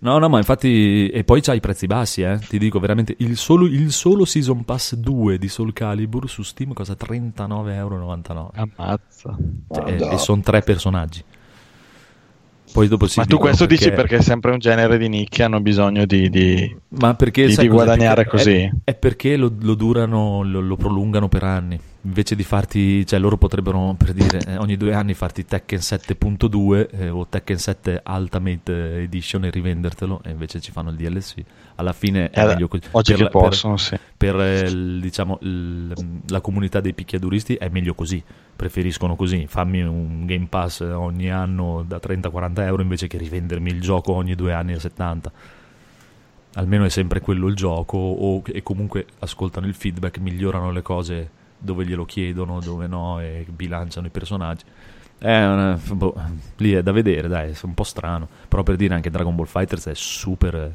[0.00, 1.08] No, no, ma infatti.
[1.10, 2.38] E poi c'hai i prezzi bassi, eh.
[2.38, 3.14] Ti dico veramente.
[3.18, 8.50] Il solo, il solo Season Pass 2 di Soul Calibur su Steam costa 39,99 euro.
[8.54, 9.36] Ammazza.
[9.70, 11.22] Cioè, e sono tre personaggi.
[12.72, 15.44] Poi dopo si Ma tu questo dici perché- perché è sempre un genere di nicchia,
[15.46, 18.60] hanno bisogno di, di, Ma perché di- di guadagnare Perché così.
[18.62, 21.78] È, è perché lo, lo durano, lo, lo prolungano per anni.
[22.04, 26.88] Invece di farti, cioè loro potrebbero per dire eh, ogni due anni farti Tekken 7.2
[26.90, 31.34] eh, o Tekken 7 Ultimate Edition e rivendertelo, e invece ci fanno il DLC.
[31.76, 32.82] Alla fine è Eh, meglio così.
[32.90, 33.96] oggi Per che la- per- possono, sì.
[34.16, 35.94] per eh, diciamo, il-
[36.28, 38.22] la comunità dei picchiaduristi è meglio così,
[38.56, 43.80] preferiscono così, fammi un Game Pass ogni anno da 30-40 euro invece che rivendermi il
[43.80, 45.30] gioco ogni due anni a 70.
[46.54, 51.30] Almeno è sempre quello il gioco o, e comunque ascoltano il feedback, migliorano le cose
[51.62, 54.64] dove glielo chiedono, dove no e bilanciano i personaggi.
[55.18, 56.14] È una- boh,
[56.56, 59.46] lì è da vedere, dai, è un po' strano, però per dire anche Dragon Ball
[59.46, 60.74] Fighters è super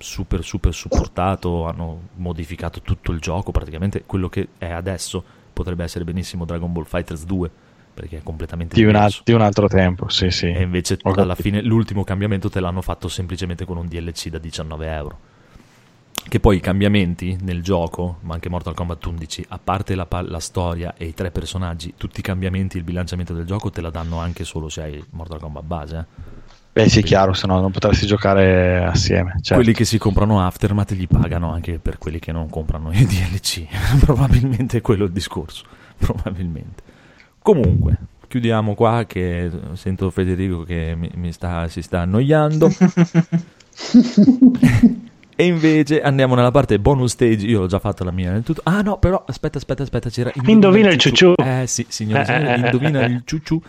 [0.00, 6.04] super super supportato, hanno modificato tutto il gioco, praticamente quello che è adesso potrebbe essere
[6.04, 7.50] benissimo Dragon Ball Fighters 2
[7.94, 10.46] perché è completamente Di un, al- di un altro tempo, sì, sì.
[10.46, 14.86] E invece alla fine l'ultimo cambiamento te l'hanno fatto semplicemente con un DLC da 19
[14.86, 15.18] euro.
[16.28, 20.40] Che poi i cambiamenti nel gioco, ma anche Mortal Kombat 11, a parte la, la
[20.40, 24.18] storia e i tre personaggi, tutti i cambiamenti, il bilanciamento del gioco te la danno
[24.18, 25.96] anche solo se hai Mortal Kombat base.
[25.96, 26.04] eh.
[26.70, 29.32] Beh, sì, chiaro, se no non potresti giocare assieme.
[29.40, 29.54] certo.
[29.54, 33.66] Quelli che si comprano Aftermath gli pagano anche per quelli che non comprano i DLC.
[34.04, 35.64] Probabilmente è quello il discorso.
[35.98, 36.82] Probabilmente.
[37.42, 37.96] Comunque,
[38.28, 42.68] chiudiamo qua che sento Federico che mi, mi sta, si sta annoiando.
[45.40, 47.46] E invece andiamo nella parte bonus stage.
[47.46, 48.60] Io ho già fatto la mia nel tutto.
[48.64, 51.34] Ah no, però aspetta, aspetta, aspetta, c'era Indovina il ciucciù.
[51.36, 53.06] Eh sì, signore, Eh, signori, eh, eh, indovina eh.
[53.06, 53.62] il ciucciù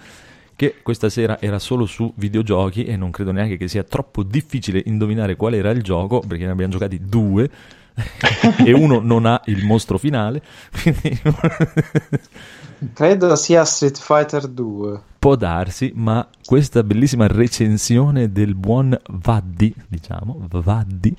[0.56, 4.82] che questa sera era solo su videogiochi e non credo neanche che sia troppo difficile
[4.84, 7.48] indovinare qual era il gioco perché ne abbiamo giocati due
[8.66, 10.42] e uno non ha il mostro finale
[10.82, 11.22] quindi
[12.94, 15.02] Credo sia Street Fighter 2.
[15.20, 21.16] può darsi ma questa bellissima recensione del buon Vaddi diciamo Vaddi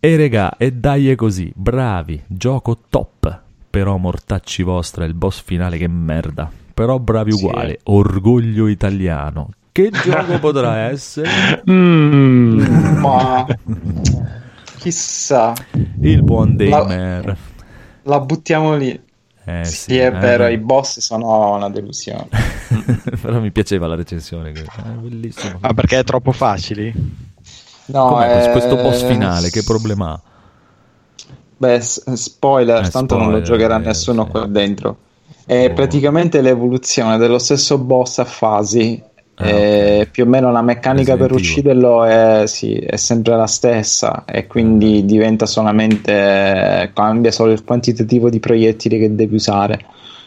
[0.00, 3.40] e regà e dai è così bravi gioco top
[3.70, 7.44] però mortacci vostra il boss finale che merda però bravi Sì.
[7.44, 12.60] uguale orgoglio italiano che gioco potrà essere Mm.
[13.00, 13.46] Ma
[14.78, 15.52] chissà,
[16.00, 17.36] il buon La- Damer
[18.04, 18.98] la buttiamo lì.
[19.44, 20.52] Eh, sì, è eh, vero, beh.
[20.52, 22.28] i boss sono una delusione.
[23.20, 26.92] però mi piaceva la recensione questa, è bellissimo Ma perché è troppo facili?
[27.92, 30.20] No, questo- eh, questo boss finale che problema ha
[31.56, 34.30] Beh, spoiler, Eh, tanto non lo spoiler, giocherà eh, nessuno sì.
[34.30, 34.96] qua dentro.
[35.44, 35.74] È Oh.
[35.74, 39.02] praticamente l'evoluzione dello stesso boss a fasi.
[39.34, 41.76] Ah, e Più o meno la meccanica per Resident Evil.
[41.76, 48.28] ucciderlo è, sì, è sempre la stessa e quindi diventa solamente cambia solo il quantitativo
[48.30, 49.80] di proiettili che devi usare.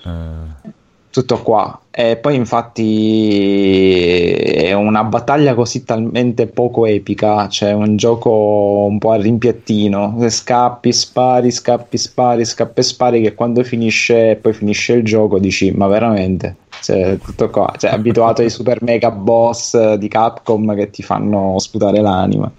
[0.06, 0.72] Eh,
[1.14, 1.80] Tutto qua.
[1.91, 9.11] E poi infatti è una battaglia così talmente poco epica, cioè un gioco un po'
[9.11, 15.38] a rimpiattino, scappi, spari, scappi, spari, scappi spari che quando finisce, poi finisce il gioco
[15.38, 16.56] dici ma veramente?
[16.81, 22.02] Cioè, tutto qua, cioè, abituato ai super mega boss di Capcom che ti fanno sputare
[22.02, 22.52] l'anima.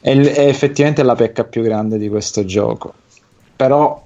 [0.00, 2.94] È, è effettivamente la pecca più grande di questo gioco.
[3.54, 4.02] Però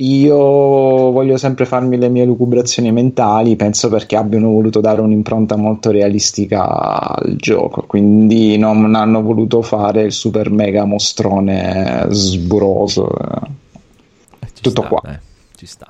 [0.00, 5.90] io voglio sempre farmi le mie lucubrazioni mentali, penso perché abbiano voluto dare un'impronta molto
[5.90, 13.10] realistica al gioco, quindi non hanno voluto fare il super mega mostrone sburoso.
[13.10, 15.12] eh, ci Tutto sta, qua.
[15.12, 15.20] eh,
[15.56, 15.86] ci sta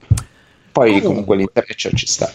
[0.72, 2.28] Poi comunque l'intreccio ci sta.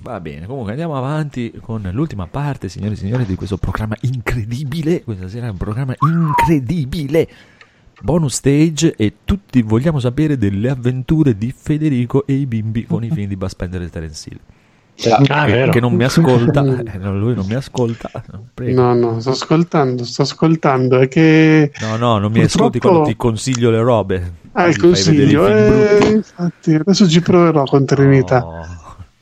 [0.00, 5.04] Va bene, comunque andiamo avanti con l'ultima parte, signori e signori, di questo programma incredibile.
[5.04, 7.28] Questa sera è un programma incredibile.
[8.04, 13.10] Bonus stage e tutti vogliamo sapere delle avventure di Federico e i bimbi con i
[13.10, 14.38] film di Bud Spencer e Terence Hill.
[15.28, 15.70] Ah, che, vero.
[15.70, 18.10] che non mi ascolta, eh, no, lui non mi ascolta.
[18.52, 18.82] Prego.
[18.82, 20.98] No, no, sto ascoltando, sto ascoltando.
[20.98, 24.32] È che No, no, non mi Purtroppo- ascolti quando ti consiglio le robe.
[24.52, 25.46] Ah, il consiglio.
[25.46, 28.44] eh, infatti, adesso ci proverò con Trinità.
[28.44, 28.66] Oh,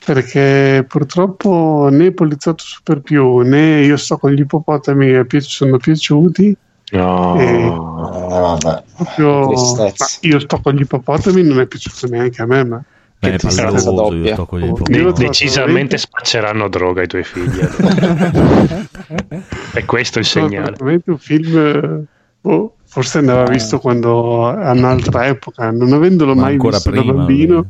[0.03, 6.57] Perché purtroppo né Poliziotto Super più né io sto con gli ippopotami sono piaciuti.
[6.91, 8.83] No, E- eh, vabbè.
[8.95, 12.63] Proprio, io sto con gli ippopotami, non è piaciuto neanche a me.
[12.65, 12.83] Ma
[13.19, 14.41] Beh, è tristezza palloso, io doppia.
[14.41, 14.57] Oh.
[14.57, 17.59] Io l'ho trovato Decisamente veramente- spacceranno droga i tuoi figli.
[19.73, 20.71] è questo il Sono segnale.
[20.71, 21.57] veramente un film.
[21.57, 22.03] eh,
[22.41, 27.13] boh, forse andava visto quando a un'altra epoca, non avendolo Ma mai visto prima, da
[27.13, 27.65] bambino.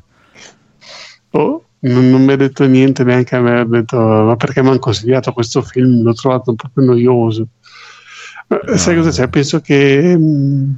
[1.30, 3.60] boh, non, non mi ha detto niente neanche a me.
[3.60, 6.02] Ha detto, ma perché mi hanno consigliato questo film?
[6.04, 7.48] L'ho trovato proprio noioso.
[8.52, 9.30] Ma Sai cosa c'è?
[9.30, 10.72] Penso che mm,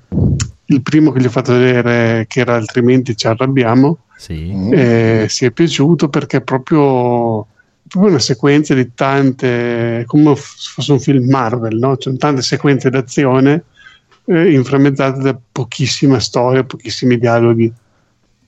[0.66, 4.52] il primo che gli ho fatto vedere, che era altrimenti ci arrabbiamo, Sì.
[4.72, 7.48] eh, si è piaciuto perché è proprio,
[7.88, 11.98] proprio una sequenza di tante, come se fosse un film Marvel, no?
[11.98, 13.64] C'è tante sequenze d'azione
[14.26, 17.72] eh, inframmezzate da pochissima storia, pochissimi dialoghi.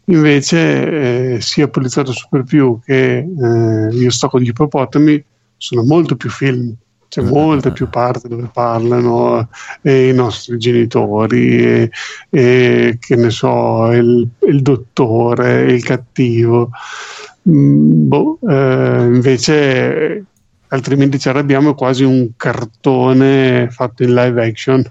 [0.08, 5.24] Invece, eh, sia Poliziotto Super Più che eh, Io sto con gli ippopotami
[5.58, 6.74] sono molto più film.
[7.08, 9.48] C'è molte più parti dove parlano
[9.82, 11.92] eh, i nostri genitori, e,
[12.30, 16.72] e che ne so, il, il dottore, il cattivo.
[17.50, 20.26] Mm, boh, eh, invece,
[20.70, 24.84] altrimenti ci arrabbiamo, è quasi un cartone fatto in live action.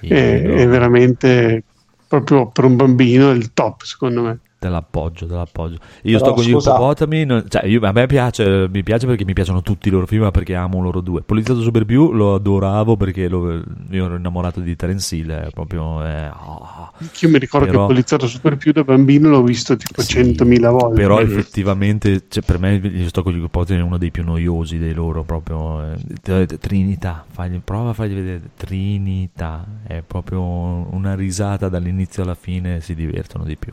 [0.00, 0.08] è,
[0.62, 1.62] è veramente
[2.08, 4.38] proprio per un bambino il top, secondo me.
[4.58, 5.74] Te l'appoggio, te l'appoggio.
[6.02, 6.70] Io Però, sto con gli scusa.
[6.72, 7.24] ippopotami.
[7.26, 10.22] non- cioè, io- a me piace, mi piace perché mi piacciono tutti i loro film,
[10.22, 11.20] ma perché amo loro due.
[11.20, 15.30] Poliziotto Super Più lo adoravo perché lo- io ero innamorato di Terence Hill.
[15.30, 16.02] È proprio.
[16.06, 16.90] eh, oh.
[17.20, 21.00] Io mi ricordo Però- che Poliziotto Super Più da bambino l'ho visto tipo 100.000 volte.
[21.02, 24.78] Però effettivamente, cioè, per me, io sto con gli ippopotami è uno dei più noiosi
[24.78, 25.22] dei loro.
[25.22, 25.82] Proprio.
[26.24, 28.40] eh, Trinità, fagli- prova a fargli vedere.
[28.56, 32.80] Trinità è proprio una risata dall'inizio alla fine.
[32.80, 33.72] Si divertono di più.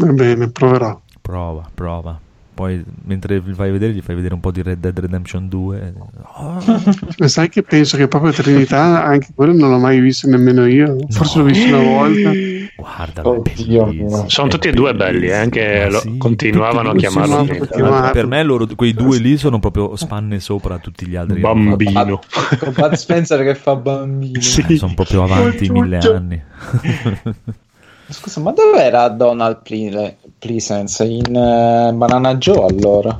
[0.00, 1.00] Va bene, proverò.
[1.20, 2.18] Prova, prova.
[2.52, 5.94] Poi mentre li fai vedere, gli fai vedere un po' di Red Dead Redemption 2.
[7.18, 10.96] Ma sai che penso che proprio Trinità, anche quello non l'ho mai visto nemmeno io.
[11.08, 12.30] Forse l'ho visto una volta.
[12.76, 13.22] Guarda,
[14.26, 18.10] Sono tutti e due belli, eh, anche lo- continuavano a chiamarlo Continuavano a.
[18.10, 21.40] Per me loro, quei due lì sono proprio spanne sopra tutti gli altri.
[21.40, 22.20] Bambino.
[22.58, 24.38] Con Bud Spencer che fa bambino.
[24.38, 26.42] Eh, sono proprio avanti mille anni.
[28.10, 31.04] Scusa, ma dove era Donald Ple- Pleasence?
[31.04, 33.18] In eh, Banana Joe allora?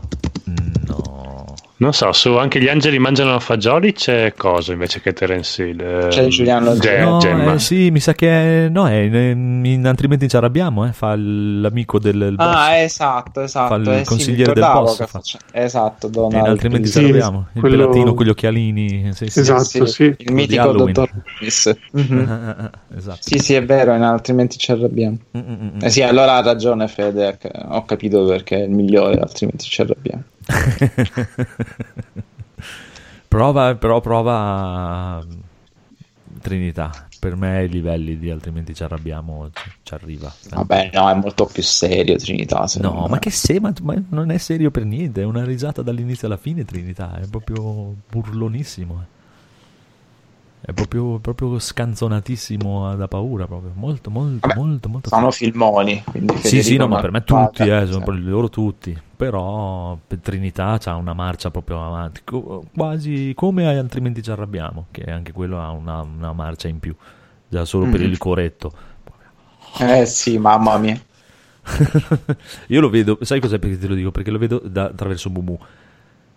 [1.80, 5.80] Non so, su anche gli angeli mangiano fagioli c'è cosa invece che Terence Hill?
[5.80, 7.54] Eh, C'è Giuliano Ge- No, Gemma.
[7.54, 10.86] eh, sì, mi sa che no, è in, in- altrimenti ci arrabbiamo.
[10.86, 12.46] Eh, fa l'amico del il boss.
[12.54, 13.74] Ah, esatto, esatto.
[13.76, 15.18] Fa il eh, sì, consigliere del ricordavo boss, che fa.
[15.18, 17.18] faccia- Esatto, E Donald altrimenti ci Pleasence.
[17.24, 17.46] arrabbiamo.
[17.54, 19.10] Il quello- pelatino con gli occhialini.
[19.14, 19.40] Sì, sì.
[19.40, 20.02] Esatto, sì.
[20.04, 21.08] Il Di mitico dottor
[21.38, 21.76] Loomis.
[21.92, 22.18] Mhm.
[22.18, 23.18] Eh, eh, esatto.
[23.22, 25.16] Sì, sì, è vero, in- altrimenti ci arrabbiamo.
[25.38, 25.78] Mm, mm, mm.
[25.80, 27.38] Eh sì, allora ha ragione Fede,
[27.70, 30.24] ho capito perché è il migliore, altrimenti ci arrabbiamo.
[33.28, 35.24] prova, però prova
[36.40, 37.06] Trinità.
[37.20, 39.50] Per me ai livelli di altrimenti ci arrabbiamo,
[39.82, 40.32] ci, arriva.
[40.48, 42.64] Vabbè, no, è molto più serio Trinità.
[42.80, 43.08] No, me.
[43.10, 46.38] ma che se, ma, ma non è serio per niente, è una risata dall'inizio alla
[46.38, 49.02] fine Trinità, è proprio burlonissimo.
[49.02, 49.18] eh.
[50.62, 53.72] È proprio, proprio scanzonatissimo da paura, proprio.
[53.74, 55.08] Molto, molto, molto, molto.
[55.08, 56.02] Sono filmoni,
[56.42, 58.96] Sì, sì, no, ma per me tutti, eh, sono proprio loro tutti.
[59.20, 62.22] Però per Trinità c'ha una marcia proprio avanti,
[62.74, 66.94] quasi come altrimenti ci arrabbiamo, che anche quello ha una, una marcia in più,
[67.46, 68.06] già solo per Mhm.
[68.06, 68.72] il coretto.
[69.80, 71.00] Eh sì, mamma mia.
[72.68, 74.10] Io lo vedo, sai cos'è perché te lo dico?
[74.10, 75.58] Perché lo vedo da- attraverso Mumu.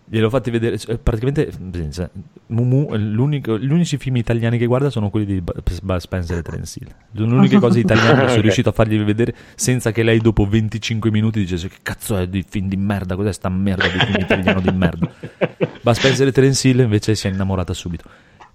[0.06, 2.10] Gliel'ho fatti vedere, cioè, praticamente pensa,
[2.48, 6.78] Mumu, l'unico- gli unici film italiani che guarda sono quelli di Bud Spencer e Terence
[6.80, 6.94] Hill.
[7.16, 10.46] Sono le uniche cose italiane che sono riuscito a fargli vedere senza che lei dopo
[10.46, 14.20] 25 minuti dicesse che cazzo è di film di merda, cos'è sta merda di film
[14.20, 15.10] italiano di merda.
[15.82, 18.04] Bud Spencer e Terence Hill invece si è innamorata subito.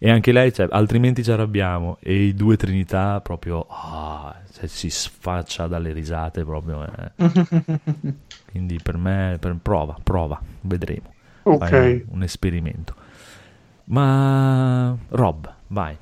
[0.00, 1.98] E anche lei, cioè, altrimenti ci arrabbiamo.
[2.00, 6.86] E i due Trinità proprio ah, cioè, si sfaccia dalle risate proprio.
[6.86, 7.12] eh.
[8.48, 11.16] Quindi per me, per- prova, prova, vedremo.
[11.54, 11.68] Ok.
[11.68, 12.94] Fai un, esperimento.
[13.84, 15.96] Ma Rob, vai.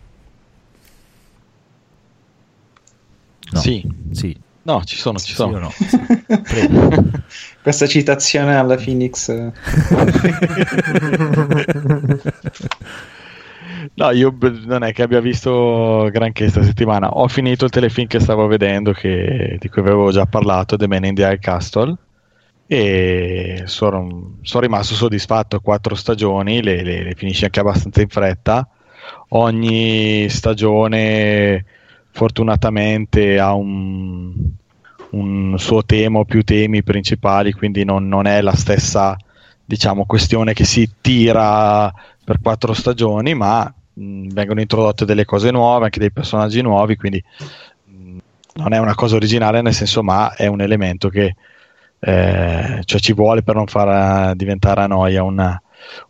[3.52, 3.60] No.
[3.60, 3.86] Sì.
[4.10, 4.36] Sì.
[4.62, 5.56] No, ci sono, ci Sì sono.
[5.56, 5.70] o no?
[5.78, 5.98] Sì.
[6.43, 6.89] Prego.
[7.62, 9.28] Questa citazione alla Phoenix.
[9.28, 9.52] eh.
[13.94, 17.09] No, io non è che abbia visto granché questa settimana.
[17.16, 21.05] Ho finito il telefilm che stavo vedendo, che- di cui avevo già parlato, The Man
[21.05, 21.94] in the High Castle,
[22.67, 25.61] e sono, sono rimasto soddisfatto.
[25.61, 28.69] Quattro stagioni, le, le, le finisce anche abbastanza in fretta.
[29.31, 31.65] Ogni stagione,
[32.11, 34.35] fortunatamente, ha un,
[35.11, 39.17] un suo tema o più temi principali, quindi non, non è la stessa
[39.65, 41.93] diciamo, questione che si tira
[42.25, 47.23] per quattro stagioni, ma mh, vengono introdotte delle cose nuove, anche dei personaggi nuovi, quindi
[47.85, 48.17] mh,
[48.55, 51.35] non è una cosa originale nel senso, ma è un elemento che
[51.98, 55.60] eh, cioè ci vuole per non far eh, diventare a noia una,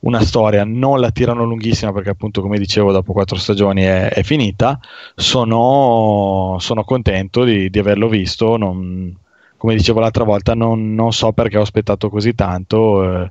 [0.01, 0.65] una storia.
[0.65, 4.79] Non la tirano lunghissima perché appunto, come dicevo, dopo quattro stagioni è, è finita.
[5.15, 8.57] Sono, sono contento di, di averlo visto.
[8.57, 9.15] Non,
[9.57, 13.23] come dicevo l'altra volta, non, non so perché ho aspettato così tanto.
[13.23, 13.31] eh,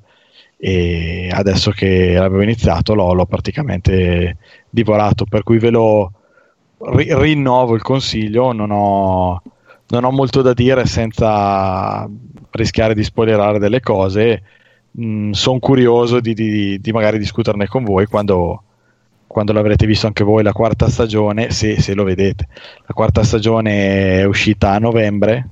[0.57, 4.37] e adesso che l'avevo iniziato l'ho, l'ho praticamente
[4.69, 6.11] divorato per cui ve lo
[6.79, 9.41] ri- rinnovo il consiglio non ho,
[9.87, 12.09] non ho molto da dire senza
[12.51, 14.43] rischiare di spoilerare delle cose
[15.31, 18.63] sono curioso di, di- di magari discuterne con voi quando,
[19.27, 22.47] quando l'avrete visto anche voi la quarta stagione se, se lo vedete
[22.85, 25.49] la quarta stagione è uscita a novembre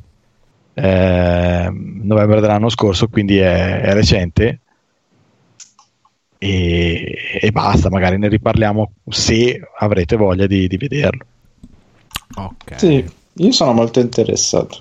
[0.74, 4.60] eh, novembre dell'anno scorso, quindi è, è recente.
[6.38, 11.26] E, e basta, magari ne riparliamo se avrete voglia di, di vederlo.
[12.36, 12.80] Ok.
[12.80, 13.06] Sì,
[13.36, 14.78] io sono molto interessato.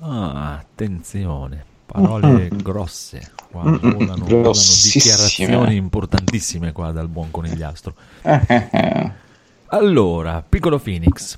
[0.00, 3.32] Ah, attenzione, parole grosse.
[3.50, 4.92] Qua volano, volano grossissime.
[4.94, 7.94] dichiarazioni importantissime qua dal buon conigliastro.
[9.68, 11.36] Allora, piccolo Phoenix.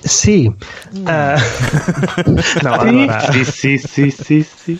[0.00, 1.34] Sì, eh,
[2.62, 4.78] no, allora, Sì, sì, sì, sì, sì.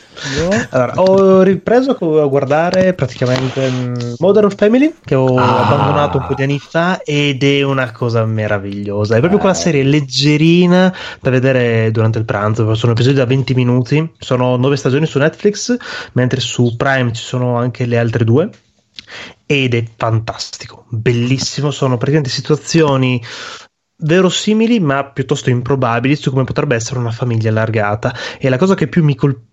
[0.71, 5.61] allora, ho ripreso a guardare praticamente mm, Modern Family che ho Ah.
[5.61, 9.17] abbandonato un po' di anni fa ed è una cosa meravigliosa.
[9.17, 12.75] È proprio quella serie leggerina da vedere durante il pranzo.
[12.75, 14.13] Sono episodi da 20 minuti.
[14.19, 15.77] Sono nove stagioni su Netflix,
[16.13, 18.49] mentre su Prime ci sono anche le altre due.
[19.47, 21.71] Ed è fantastico, bellissimo.
[21.71, 23.23] Sono praticamente situazioni
[24.01, 28.15] verosimili ma piuttosto improbabili su come potrebbe essere una famiglia allargata.
[28.39, 29.47] E la cosa che più mi colpisce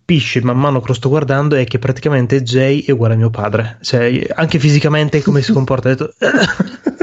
[0.43, 3.77] man mano che lo sto guardando è che praticamente Jay è uguale a mio padre
[3.81, 6.13] cioè anche fisicamente come si comporta ho detto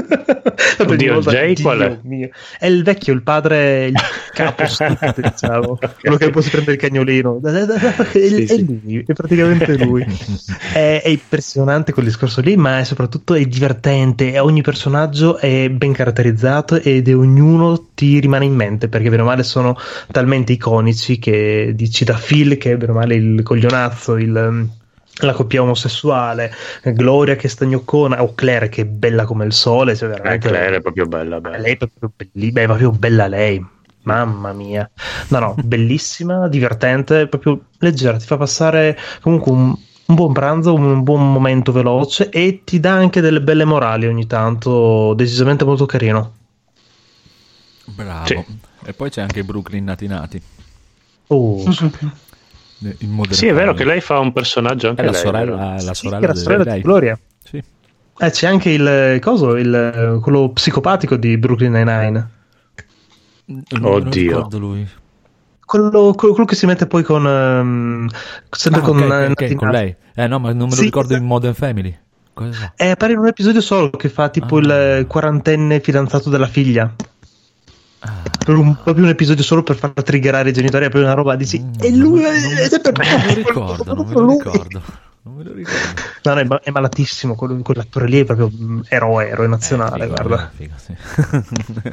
[0.83, 1.99] Oddio, volta, Jay Dio qual è?
[2.03, 2.31] mio.
[2.59, 3.95] è il vecchio il padre il
[4.33, 4.65] capo
[5.16, 10.05] diciamo quello che poi si prende il cagnolino è, è lui è praticamente lui
[10.73, 14.39] è, è impressionante quel discorso lì, ma è soprattutto è divertente.
[14.39, 19.27] Ogni personaggio è ben caratterizzato ed è ognuno ti rimane in mente perché, bene o
[19.27, 19.77] male, sono
[20.11, 24.69] talmente iconici che dici da Phil, che bene o male il coglionazzo, il.
[25.16, 26.51] La coppia omosessuale,
[26.85, 29.94] Gloria che è stagnoccona, o Claire che è bella come il sole.
[29.94, 31.59] Cioè Eh, veramente Claire è proprio bella, bella.
[31.59, 33.64] lei è proprio, belli- è proprio bella lei.
[34.05, 34.90] Mamma mia.
[35.28, 41.02] No, no, bellissima, divertente, proprio leggera, ti fa passare comunque un, un buon pranzo, un
[41.02, 46.32] buon momento veloce e ti dà anche delle belle morali ogni tanto, decisamente molto carino.
[47.85, 48.27] Bravo.
[48.27, 48.44] Sì.
[48.85, 50.43] E poi c'è anche Brooklyn Nati Nati.
[51.28, 51.62] Oh,
[53.31, 56.07] Sì, è vero che lei fa un personaggio anche È la lei, sorella, la sì,
[56.07, 56.81] sorella, era di sorella di.
[56.81, 57.19] Gloria.
[57.45, 57.63] Sì.
[58.19, 62.29] Eh, c'è anche il coso, il, quello psicopatico di Brooklyn Nine-Nine.
[63.47, 64.23] Non Oddio.
[64.23, 64.89] ricordo lui.
[65.65, 67.27] Quello, quello- quello che si mette poi con.
[67.27, 68.09] ehm,
[68.51, 69.95] sempre Ah, con, ok, eh, ok, Nati con lei.
[70.15, 71.23] Eh no, ma non me lo Sì, ricordo esatto.
[71.23, 71.99] in Modern Family.
[72.35, 72.73] Cosa?
[72.77, 74.61] Eh, appare in un episodio solo che fa tipo Ah.
[74.99, 76.95] il quarantenne fidanzato della figlia.
[78.05, 78.20] Ah.
[78.45, 80.85] Per un, proprio un episodio solo per far triggerare i genitori.
[80.87, 81.61] È proprio una roba dici.
[81.61, 83.95] Mm, e non lui me- è, non me- ed è per non me lo ricordo,
[83.95, 84.83] non me lo ricordo.
[85.24, 85.79] Non me lo ricordo.
[86.24, 87.35] No, no, è, ma- è malatissimo.
[87.37, 90.05] Quello- quell'attore lì è proprio mm, eroe, eroe nazionale.
[90.07, 90.51] Eh, figo, guarda.
[90.51, 90.95] eh, figo, sì.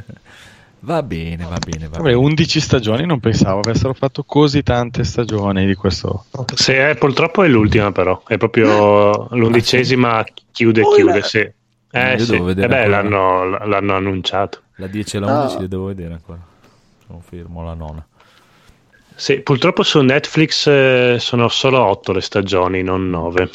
[0.82, 2.14] va bene, va bene, va Vabbè, bene.
[2.16, 6.24] 11 stagioni non pensavo avessero fatto così tante stagioni di questo.
[6.54, 11.52] Sì, eh, purtroppo è l'ultima però, è proprio l'undicesima, chiude, Oh, chiude, la- sì.
[11.92, 14.62] Io Eh sì, devo vedere eh beh, l'hanno, l'hanno annunciato.
[14.76, 16.38] La 10 e la 11 le devo vedere ancora.
[17.06, 18.06] Sono fermo la nona.
[19.14, 23.50] Sì, purtroppo su Netflix eh, sono solo otto le stagioni, non nove.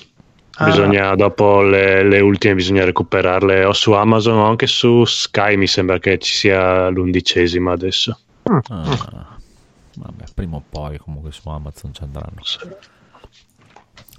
[0.58, 0.66] Ah.
[0.66, 5.56] Bisogna, dopo le, le ultime, bisogna recuperarle o su Amazon o anche su Sky.
[5.56, 8.20] Mi sembra che ci sia l'undicesima adesso.
[8.44, 9.38] Ah,
[9.96, 12.42] vabbè, prima o poi comunque su Amazon ci andranno.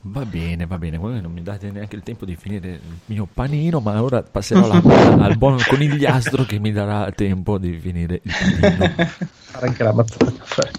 [0.09, 0.97] Va bene, va bene.
[0.99, 4.67] Voi non mi date neanche il tempo di finire il mio panino, ma ora passerò
[4.67, 4.81] la
[5.25, 8.95] al buon conigliastro che mi darà tempo di finire il panino.
[9.51, 10.71] Fare anche la caffè.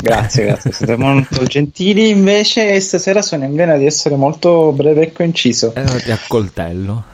[0.00, 2.10] Grazie, grazie, siete molto gentili.
[2.10, 5.74] Invece stasera sono in vena di essere molto breve e conciso.
[5.74, 7.04] E allora ti accoltello.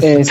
[0.00, 0.24] E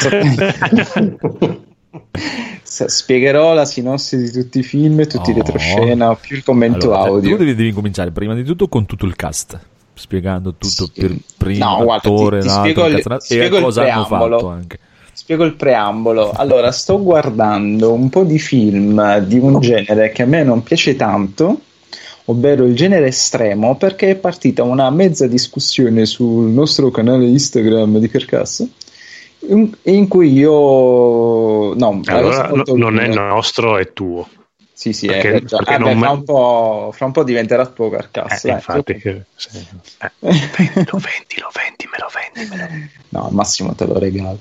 [2.63, 5.37] S- Spiegherò la sinossi di tutti i film, tutti i Oh.
[5.37, 7.31] retroscena, più il commento Allora, audio.
[7.31, 9.59] Tu devi, devi cominciare prima di tutto con tutto il cast,
[9.93, 10.91] spiegando tutto Sì.
[10.93, 13.93] per primo No, guarda, ti- attore, ti l'altro, spiego il- ti e spiego il cosa
[13.93, 14.79] hanno fatto anche.
[15.13, 16.31] Spiego il preambolo.
[16.31, 20.95] Allora, sto guardando un po' di film di un genere che a me non piace
[20.95, 21.59] tanto,
[22.25, 28.07] ovvero il genere estremo, perché è partita una mezza discussione sul nostro canale Instagram di
[28.09, 28.65] Carcass.
[29.49, 34.27] In, in cui io no, Allora, non è nostro, è tuo.
[34.81, 35.63] Sì, sì, perché- hai ragione.
[35.63, 38.43] perché Ah, beh, fra, un po', fra un po' diventerà tuo Carcass.
[38.45, 38.55] Eh, dai.
[38.57, 39.49] infatti, che- sì.
[39.99, 42.67] Eh, Lo vendi, lo vendi, me lo vendi, me lo
[43.09, 44.39] No, al massimo te lo regalo.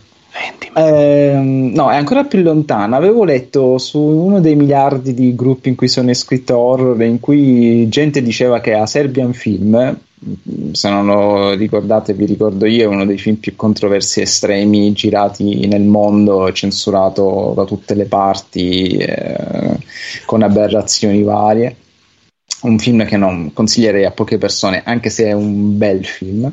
[0.76, 2.96] Ehm, no, è ancora più lontana.
[2.96, 7.86] Avevo letto su uno dei miliardi di gruppi in cui sono iscritto horror, in cui
[7.90, 9.98] gente diceva che a Serbian Film,
[10.72, 15.66] se non lo ricordate, vi ricordo io, è uno dei film più controversi estremi girati
[15.66, 19.78] nel mondo, censurato da tutte le parti, eh,
[20.26, 21.76] con aberrazioni varie.
[22.62, 26.52] Un film che non consiglierei a poche persone, anche se è un bel film.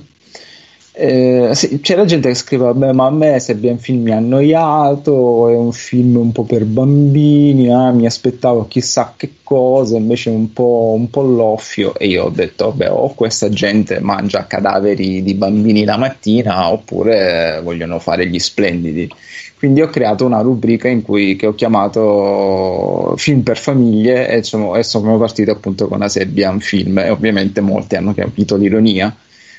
[1.00, 4.17] Eh, sì, c'era gente che scriveva: Beh, ma a me sembra un film mi ha
[4.17, 7.72] annoiato, è un film un po' per bambini.
[7.72, 11.93] ah, mi aspettavo chissà che cosa, invece un po', un po' loffio.
[11.95, 17.61] E io ho detto: Vabbè, o questa gente mangia cadaveri di bambini la mattina, oppure
[17.64, 19.08] vogliono fare gli splendidi.
[19.56, 24.77] Quindi ho creato una rubrica in cui che ho chiamato Film per famiglie e, insomma,
[24.77, 29.16] e sono partito appunto con Asebian Film e ovviamente molti hanno capito l'ironia.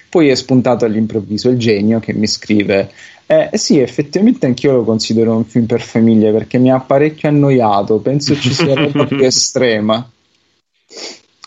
[0.09, 2.91] Poi è spuntato all'improvviso il genio che mi scrive:
[3.27, 7.99] eh, sì, effettivamente anch'io lo considero un film per famiglie perché mi ha parecchio annoiato.
[7.99, 10.09] Penso ci sia roba più estrema.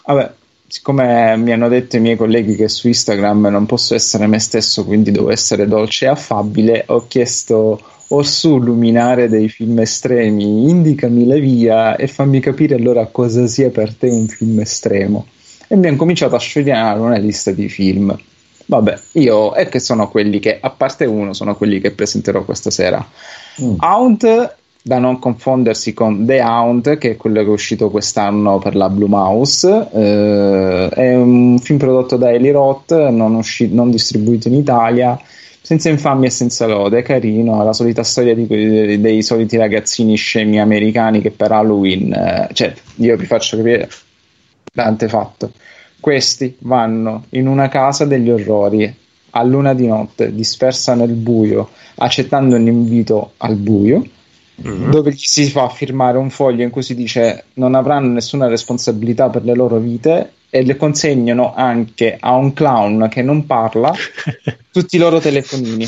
[0.05, 0.31] Vabbè,
[0.67, 4.85] siccome mi hanno detto i miei colleghi che su Instagram non posso essere me stesso,
[4.85, 7.81] quindi devo essere dolce e affabile, ho chiesto
[8.13, 13.95] Orsù luminare dei film estremi, indicami la via e fammi capire allora cosa sia per
[13.95, 15.27] te un film estremo.
[15.67, 18.13] E mi hanno cominciato a sciogliere una lista di film.
[18.65, 22.69] Vabbè, io è che sono quelli che, a parte uno, sono quelli che presenterò questa
[22.69, 23.05] sera.
[23.79, 28.75] Hound, da non confondersi con The Hound, che è quello che è uscito quest'anno per
[28.75, 34.47] la Blue Mouse, eh, è un film prodotto da Eli Roth, non, usci- non distribuito
[34.47, 35.19] in Italia,
[35.61, 40.15] senza infamia e senza lode, è carino, la solita storia di quei- dei soliti ragazzini
[40.15, 43.87] scemi americani che per Halloween, eh, cioè, io vi faccio capire
[44.73, 45.51] l'antefatto.
[46.01, 48.93] Questi vanno in una casa degli orrori
[49.29, 54.03] a luna di notte, dispersa nel buio, accettando un invito al buio,
[54.55, 59.29] dove gli si fa firmare un foglio in cui si dice non avranno nessuna responsabilità
[59.29, 63.93] per le loro vite e le consegnano anche a un clown che non parla
[64.71, 65.87] tutti i loro telefonini.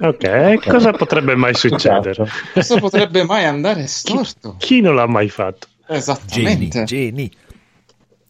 [0.00, 2.26] Ok, cosa potrebbe mai succedere?
[2.54, 4.54] Cosa potrebbe mai andare storto?
[4.58, 5.66] Chi non l'ha mai fatto?
[5.86, 6.84] Esattamente.
[6.84, 7.30] Geni.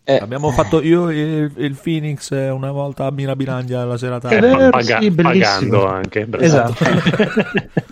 [0.06, 4.20] Eh, Abbiamo fatto io e il, il Phoenix una volta a Mirabilandia la sera Eh,
[4.20, 4.70] tardi.
[4.70, 6.26] paga- pagando anche.
[6.26, 6.44] bravo.
[6.44, 6.84] Esatto.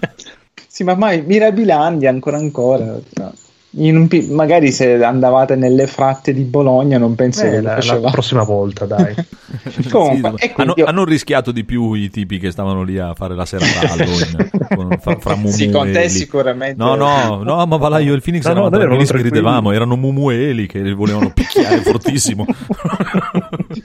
[0.72, 2.84] Sì, ma mai Mirabilandia ancora ancora.
[2.84, 3.32] no.
[3.74, 7.78] In un pi- magari se andavate nelle fratte di Bologna non penso Eh, che la,
[7.82, 9.14] la prossima volta, dai.
[9.90, 13.14] Comunque, Sì, e hanno, io- hanno rischiato di più i tipi che stavano lì a
[13.14, 13.96] fare la serata
[14.74, 16.82] con- fra, fra Sì, con te sicuramente.
[16.82, 19.38] No, no, no, ma va là io e il Phoenix No, no, eravamo tranquillissimi, tranquilli.
[19.40, 22.44] ridevamo, erano Mumueli che volevano picchiare fortissimo.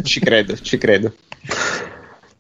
[0.03, 1.14] ci credo, ci credo.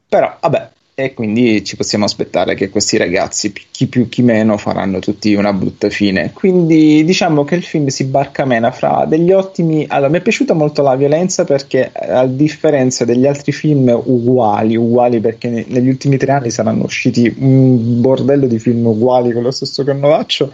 [0.09, 0.69] Però, vabbè,
[0.99, 5.53] e quindi ci possiamo aspettare che questi ragazzi, chi più chi meno, faranno tutti una
[5.53, 6.31] brutta fine.
[6.33, 9.85] Quindi diciamo che il film si barcamena fra degli ottimi.
[9.87, 14.75] Allora, mi è piaciuta molto la violenza perché, eh, a differenza degli altri film uguali,
[14.75, 19.43] uguali perché ne- negli ultimi tre anni saranno usciti un bordello di film uguali con
[19.43, 20.51] lo stesso canovaccio.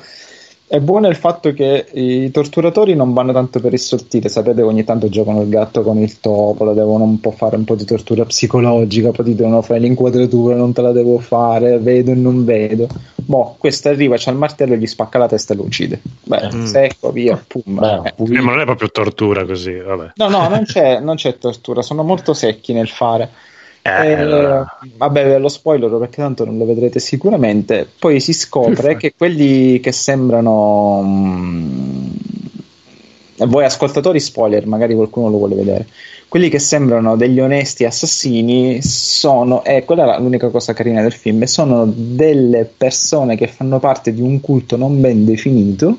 [0.73, 4.61] È buono il fatto che i torturatori non vanno tanto per il sottile, sapete che
[4.63, 7.75] ogni tanto giocano il gatto con il topo, la devono un po' fare un po'
[7.75, 12.15] di tortura psicologica, poi ti devono fare l'inquadratura, non te la devo fare, vedo e
[12.15, 12.87] non vedo.
[13.17, 16.01] Boh, questo arriva, c'ha il martello e gli spacca la testa e lo uccide.
[16.23, 16.65] Beh, Mm.
[16.65, 17.79] secco, via, pum.
[17.83, 18.13] eh.
[18.17, 20.13] Eh, ma non è proprio tortura così, vabbè.
[20.15, 23.29] No, no, non c'è, non c'è tortura, sono molto secchi nel fare.
[23.85, 24.77] Eh, Eh, allora.
[24.95, 27.87] Vabbè, ve lo spoiler perché tanto non lo vedrete sicuramente.
[27.99, 31.01] Poi si scopre che quelli che sembrano.
[31.03, 32.07] mm,
[33.45, 35.87] voi ascoltatori, spoiler, magari qualcuno lo vuole vedere.
[36.29, 41.43] Quelli che sembrano degli onesti assassini sono, e quella era l'unica cosa carina del film,
[41.43, 45.97] sono delle persone che fanno parte di un culto non ben definito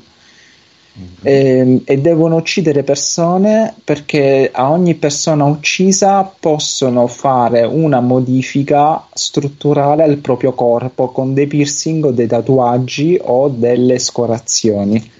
[1.22, 10.02] ehm, e devono uccidere persone perché a ogni persona uccisa possono fare una modifica strutturale
[10.02, 15.10] al proprio corpo con dei piercing o dei tatuaggi o delle scorazioni.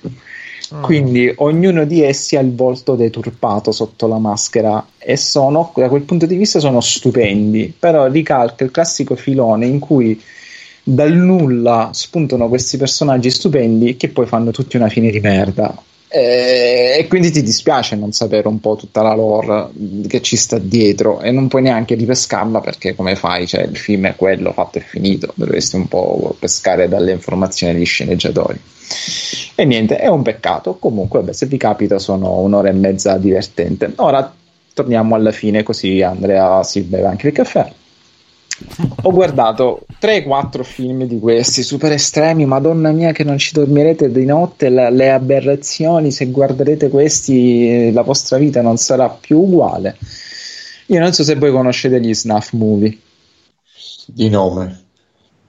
[0.81, 6.03] Quindi ognuno di essi ha il volto deturpato sotto la maschera e sono, da quel
[6.03, 7.73] punto di vista, sono stupendi.
[7.79, 10.21] Però ricalca il classico filone in cui
[10.87, 15.75] dal nulla spuntano questi personaggi stupendi che poi fanno tutti una fine di merda.
[16.09, 19.71] E, e quindi ti dispiace non sapere un po' tutta la lore
[20.07, 23.49] che ci sta dietro e non puoi neanche ripescarla perché come fai?
[23.49, 27.87] Cioè, il film è quello, fatto e finito, dovresti un po' pescare dalle informazioni degli
[27.87, 28.61] sceneggiatori.
[29.57, 30.77] E niente, è un peccato.
[30.77, 33.93] Comunque, vabbè, se vi capita, sono un'ora e mezza divertente.
[33.97, 34.33] Ora
[34.73, 37.73] torniamo alla fine, così Andrea si beve anche il caffè.
[39.03, 42.47] Ho guardato 3-4 film di questi super estremi.
[42.47, 44.69] Madonna mia, che non ci dormirete di notte.
[44.69, 49.97] la- le aberrazioni, se guarderete questi, eh, la vostra vita non sarà più uguale.
[50.87, 52.97] Io non so se voi conoscete gli snuff movie.
[54.07, 54.83] Di nome.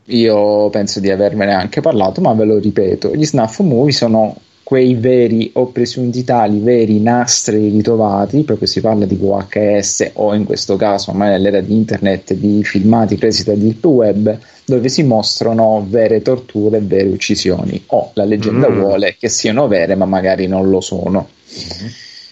[0.05, 3.13] Io penso di avermene anche parlato, ma ve lo ripeto.
[3.13, 4.35] Gli snuff movie sono
[4.65, 10.43] quei veri o presunti tali veri nastri ritrovati, proprio si parla di VHS o in
[10.43, 15.85] questo caso ormai nell'era di internet di filmati presi da Deep Web dove si mostrano
[15.87, 18.79] vere torture e vere uccisioni o la leggenda Mm.
[18.79, 21.27] vuole che siano vere ma magari non lo sono.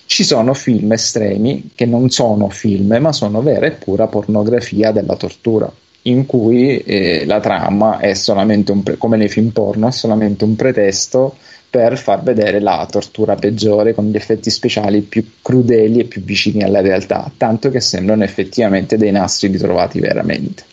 [0.07, 5.15] Ci sono film estremi che non sono film ma sono vera e pura pornografia della
[5.15, 5.71] tortura
[6.05, 10.43] in cui eh, la trama è solamente un pre- come nei film porno è solamente
[10.43, 11.35] un pretesto
[11.73, 16.61] per far vedere la tortura peggiore con gli effetti speciali più crudeli e più vicini
[16.61, 20.65] alla realtà, tanto che sembrano effettivamente dei nastri ritrovati veramente.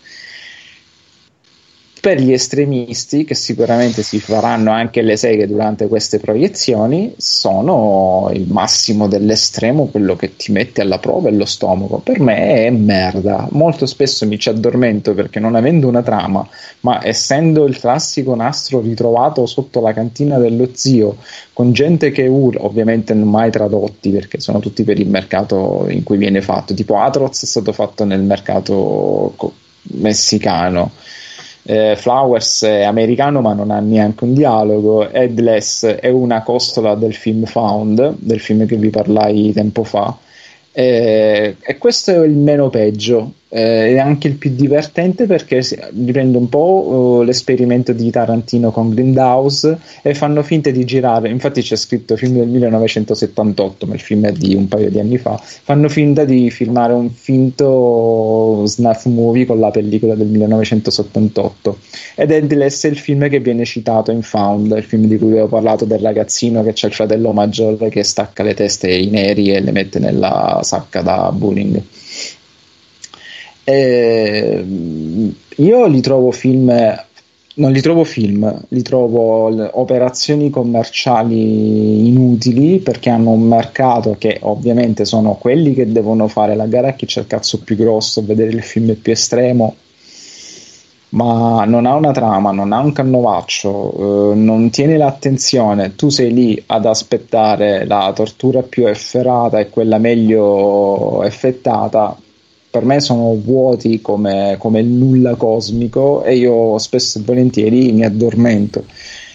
[2.00, 8.46] Per gli estremisti, che sicuramente si faranno anche le seghe durante queste proiezioni, sono il
[8.48, 11.98] massimo dell'estremo, quello che ti mette alla prova è lo stomaco.
[11.98, 13.46] Per me è merda.
[13.50, 16.48] Molto spesso mi ci addormento perché non avendo una trama,
[16.80, 21.18] ma essendo il classico nastro ritrovato sotto la cantina dello zio,
[21.52, 26.02] con gente che urla, ovviamente non mai tradotti perché sono tutti per il mercato in
[26.02, 26.72] cui viene fatto.
[26.72, 29.34] Tipo Atroz è stato fatto nel mercato
[29.82, 30.92] messicano.
[31.70, 35.08] Eh, Flowers è americano ma non ha neanche un dialogo.
[35.08, 40.16] Headless è una costola del film Found, del film che vi parlai tempo fa.
[40.72, 45.60] Eh, e questo è il meno peggio, eh, è anche il più divertente perché
[45.92, 51.28] riprende un po' eh, l'esperimento di Tarantino con Grindhouse e fanno finta di girare.
[51.28, 55.18] Infatti, c'è scritto film del 1978, ma il film è di un paio di anni
[55.18, 55.36] fa.
[55.42, 61.78] Fanno finta di filmare un finto snuff movie con la pellicola del 1978
[62.14, 65.48] ed Endless è il film che viene citato in Found, il film di cui avevo
[65.48, 69.60] parlato del ragazzino che c'è il fratello maggiore che stacca le teste ai neri e
[69.60, 71.82] le mette nella sacca da bullying.
[73.64, 74.64] Eh,
[75.56, 76.72] io li trovo film,
[77.54, 85.04] non li trovo film, li trovo operazioni commerciali inutili perché hanno un mercato che ovviamente
[85.04, 88.50] sono quelli che devono fare la gara a chi c'è il cazzo più grosso, vedere
[88.50, 89.76] il film più estremo
[91.10, 96.32] ma non ha una trama, non ha un canovaccio, eh, non tiene l'attenzione, tu sei
[96.32, 102.16] lì ad aspettare la tortura più efferata e quella meglio effettata.
[102.70, 108.84] Per me sono vuoti come, come nulla cosmico e io spesso e volentieri mi addormento.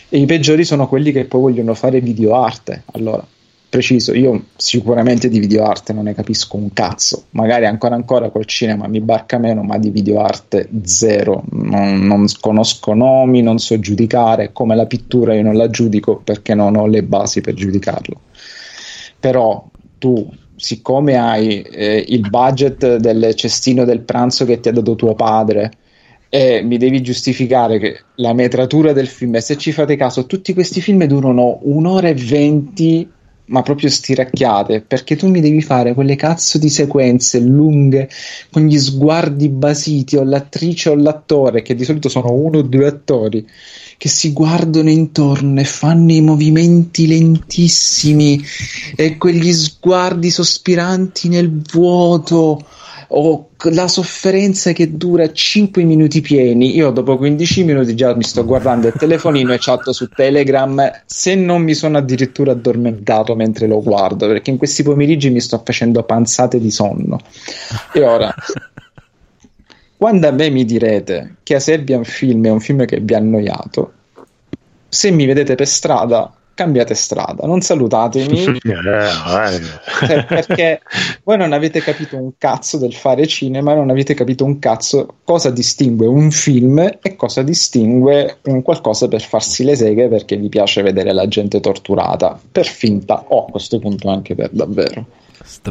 [0.07, 2.83] E i peggiori sono quelli che poi vogliono fare videoarte.
[2.93, 3.25] Allora,
[3.67, 7.25] preciso, io sicuramente di videoarte non ne capisco un cazzo.
[7.31, 11.43] Magari ancora ancora col cinema mi barca meno, ma di videoarte zero.
[11.51, 14.53] Non, non conosco nomi, non so giudicare.
[14.53, 18.21] Come la pittura io non la giudico perché non ho le basi per giudicarlo.
[19.19, 19.65] Però
[19.97, 25.13] tu, siccome hai eh, il budget del cestino del pranzo che ti ha dato tuo
[25.15, 25.71] padre,
[26.29, 30.53] e mi devi giustificare che la metratura del film, e se ci fate caso, tutti
[30.53, 33.09] questi film durano un'ora e venti,
[33.47, 38.09] ma proprio stiracchiate, perché tu mi devi fare quelle cazzo di sequenze lunghe
[38.51, 42.87] con gli sguardi basiti o l'attrice o l'attore, che di solito sono uno o due
[42.87, 43.47] attori,
[43.97, 48.43] che si guardano intorno e fanno i movimenti lentissimi
[48.95, 52.65] e quegli sguardi sospiranti nel vuoto
[53.07, 56.75] o la sofferenza che dura 5 minuti pieni.
[56.75, 61.35] Io dopo 15 minuti già mi sto guardando il telefonino e chatto su Telegram se
[61.35, 66.03] non mi sono addirittura addormentato mentre lo guardo, perché in questi pomeriggi mi sto facendo
[66.03, 67.19] panzate di sonno.
[67.93, 68.33] E ora
[69.97, 73.17] quando a me mi direte che A Serbian Film è un film che vi ha
[73.17, 73.93] annoiato,
[74.87, 78.59] se mi vedete per strada, cambiate strada, non salutatemi.
[80.05, 80.81] Cioè, perché
[81.23, 85.49] voi non avete capito un cazzo del fare cinema, non avete capito un cazzo cosa
[85.49, 90.81] distingue un film e cosa distingue un qualcosa per farsi le seghe perché vi piace
[90.81, 95.05] vedere la gente torturata per finta o a questo punto anche per davvero.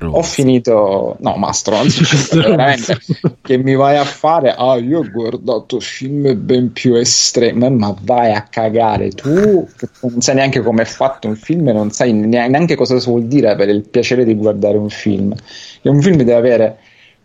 [0.01, 2.99] Ho finito, no, ma stronzo, cioè, veramente
[3.43, 4.55] che mi vai a fare.
[4.55, 10.21] Ah, io ho guardato film ben più estremi, ma vai a cagare tu, che non
[10.21, 13.73] sai neanche come è fatto un film, e non sai neanche cosa vuol dire avere
[13.73, 15.35] il piacere di guardare un film.
[15.83, 16.79] E un film deve avere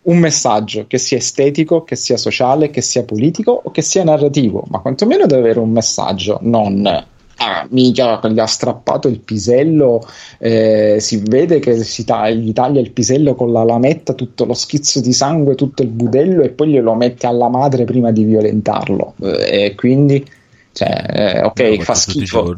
[0.03, 4.63] un messaggio che sia estetico, che sia sociale, che sia politico o che sia narrativo,
[4.69, 7.05] ma quantomeno deve avere un messaggio, non
[7.39, 10.05] ah, mica gli ha strappato il pisello,
[10.37, 14.53] eh, si vede che si ta- gli taglia il pisello con la lametta, tutto lo
[14.53, 19.15] schizzo di sangue, tutto il budello e poi glielo mette alla madre prima di violentarlo.
[19.21, 20.25] Eh, e quindi,
[20.73, 22.55] cioè, eh, ok, fa schifo.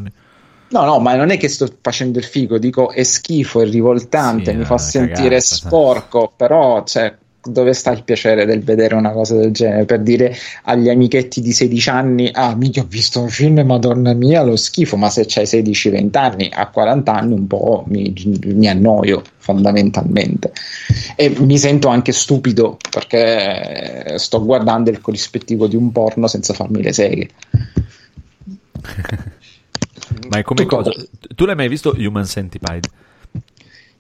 [0.72, 4.52] No, no, ma non è che sto facendo il figo, dico è schifo, è rivoltante,
[4.52, 7.14] Sì, mi fa sentire cagata, sporco, però, cioè,
[7.44, 9.86] dove sta il piacere del vedere una cosa del genere?
[9.86, 14.44] Per dire agli amichetti di 16 anni, ah, mica ho visto un film, madonna mia,
[14.44, 18.14] lo schifo, ma se c'hai 16-20 anni, a 40 anni un po' mi,
[18.46, 20.52] mi annoio fondamentalmente.
[21.16, 26.82] E mi sento anche stupido perché sto guardando il corrispettivo di un porno senza farmi
[26.82, 27.30] le seghe.
[30.30, 30.92] Ma è come cosa?
[31.36, 32.90] Tu l'hai mai visto Human Centipede?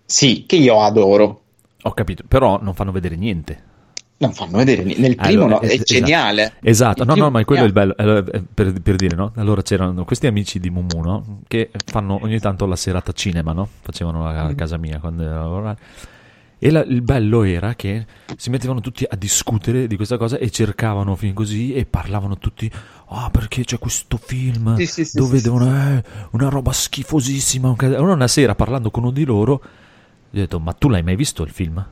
[0.05, 1.41] Sì, che io adoro.
[1.83, 3.69] Ho capito, però non fanno vedere niente.
[4.17, 5.01] Non fanno vedere niente.
[5.01, 6.53] Nel primo Allora, no, è es- geniale.
[6.61, 7.97] Esatto, Il no, primo no, ma quello è il bello.
[7.97, 9.31] Eh, per, per dire, no?
[9.37, 11.39] Allora c'erano questi amici di Mumu, no?
[11.47, 13.67] Che fanno ogni tanto la serata cinema, no?
[13.81, 15.77] Facevano a, a casa mia quando ero a lavorare.
[16.59, 18.05] E la- il bello era che
[18.37, 22.71] si mettevano tutti a discutere di questa cosa e cercavano film così e parlavano tutti.
[23.07, 25.65] Ah, perché c'è questo film Sì, sì, sì, dove devono.
[25.65, 26.03] eh,
[26.33, 27.69] una roba schifosissima.
[27.69, 29.59] un cas- Allora una sera parlando con uno di loro,
[30.31, 31.85] gli ho detto: Ma tu l'hai mai visto il film?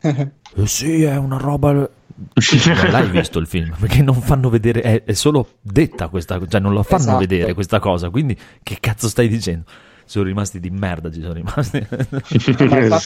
[0.00, 0.30] Eh
[0.64, 1.72] sì, è una roba.
[2.36, 6.50] Non l'hai visto il film perché non fanno vedere, è, è solo detta questa cosa,
[6.50, 7.18] cioè non la fanno Esatto.
[7.18, 8.10] vedere questa cosa.
[8.10, 9.64] Quindi, che cazzo stai dicendo?
[10.12, 11.10] Sono rimasti di merda.
[11.10, 11.78] Ci sono rimasti.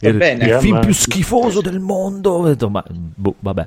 [0.07, 0.45] Il, bene.
[0.47, 2.33] il film più schifoso del mondo.
[2.33, 3.67] Ho detto, ma boh, vabbè.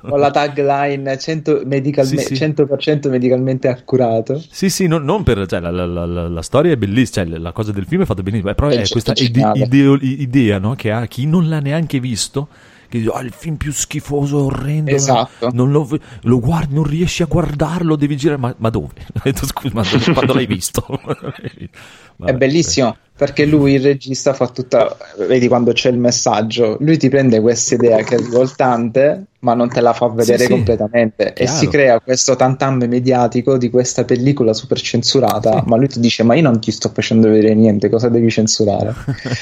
[0.00, 2.44] Con la tagline 100 medicalme- Sì, sì.
[2.44, 4.42] 100% medicalmente accurato.
[4.50, 5.44] Sì, sì, non, non per.
[5.46, 8.04] Cioè, la, la- la- la- la storia è bellissima, cioè, la cosa del film è
[8.06, 8.50] fatta benissimo.
[8.50, 12.48] eh, Però È questa ide- ideo- idea no, che ha chi non l'ha neanche visto.
[12.94, 14.92] Che dice, "Ah, il film più schifoso, orrendo.
[14.92, 15.50] Esatto.
[15.52, 15.88] Non lo,
[16.22, 18.38] lo guardi, non riesci a guardarlo, devi girare.
[18.38, 18.92] Ma, ma dove?
[19.18, 20.86] Ho detto, scusa, ma dove- quando l'hai visto?
[22.24, 24.96] è bellissimo perché lui, il regista, fa tutta.
[25.28, 29.68] Vedi quando c'è il messaggio, lui ti prende questa idea che è rivoltante, ma non
[29.68, 30.50] te la fa vedere Sì, sì.
[30.50, 31.28] completamente.
[31.32, 31.58] E Chiaro.
[31.58, 35.62] si crea questo tantam mediatico di questa pellicola super censurata.
[35.66, 38.94] Ma lui ti dice: Ma io non ti sto facendo vedere niente, cosa devi censurare?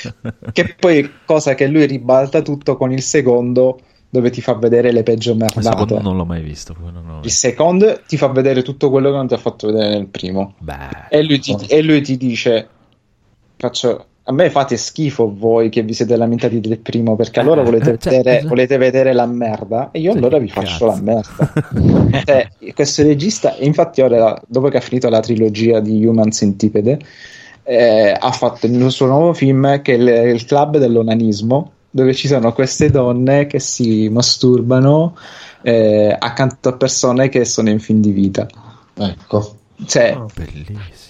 [0.53, 5.03] che poi cosa che lui ribalta tutto con il secondo dove ti fa vedere le
[5.03, 5.99] peggio merdate.
[6.03, 6.77] non l'ho mai visto.
[6.79, 10.09] l'ho Il secondo ti fa vedere tutto quello che non ti ha fatto vedere nel
[10.09, 10.55] primo.
[10.59, 12.69] Beh, E lui ti, e lui ti dice:
[13.63, 14.07] Faccio.
[14.25, 17.99] A me fate schifo voi che vi siete lamentati del primo perché allora volete, eh,
[18.03, 18.49] cioè, vedere, esatto.
[18.49, 21.53] volete vedere la merda e io allora vi faccio la merda.
[22.25, 26.99] Cioè, questo regista, infatti, ora dopo che ha finito la trilogia di Human Centipede,
[27.63, 32.27] eh, ha fatto il suo nuovo film che è il, il club dell'onanismo, dove ci
[32.27, 35.17] sono queste donne che si masturbano
[35.63, 38.49] eh, accanto a persone che sono in fin di vita.
[38.95, 39.57] Ecco.
[39.87, 41.02] Cioè, bellissimo.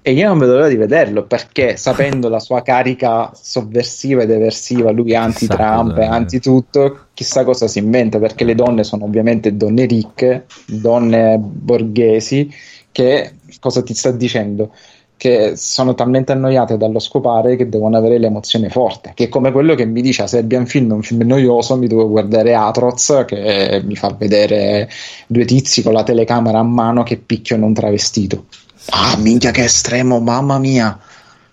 [0.00, 4.90] E io non vedo l'ora di vederlo perché sapendo la sua carica sovversiva ed eversiva,
[4.90, 11.36] lui anti-Trump anti-tutto, chissà cosa si inventa perché le donne sono ovviamente donne ricche, donne
[11.38, 12.50] borghesi,
[12.90, 14.72] che cosa ti sta dicendo?
[15.16, 19.74] Che sono talmente annoiate dallo scopare che devono avere l'emozione forte, che è come quello
[19.74, 23.82] che mi dice a Serbian Film è un film noioso, mi devo guardare Atroz che
[23.84, 24.88] mi fa vedere
[25.26, 28.44] due tizi con la telecamera a mano che picchiano un travestito.
[28.90, 30.98] Ah, minchia che estremo, mamma mia.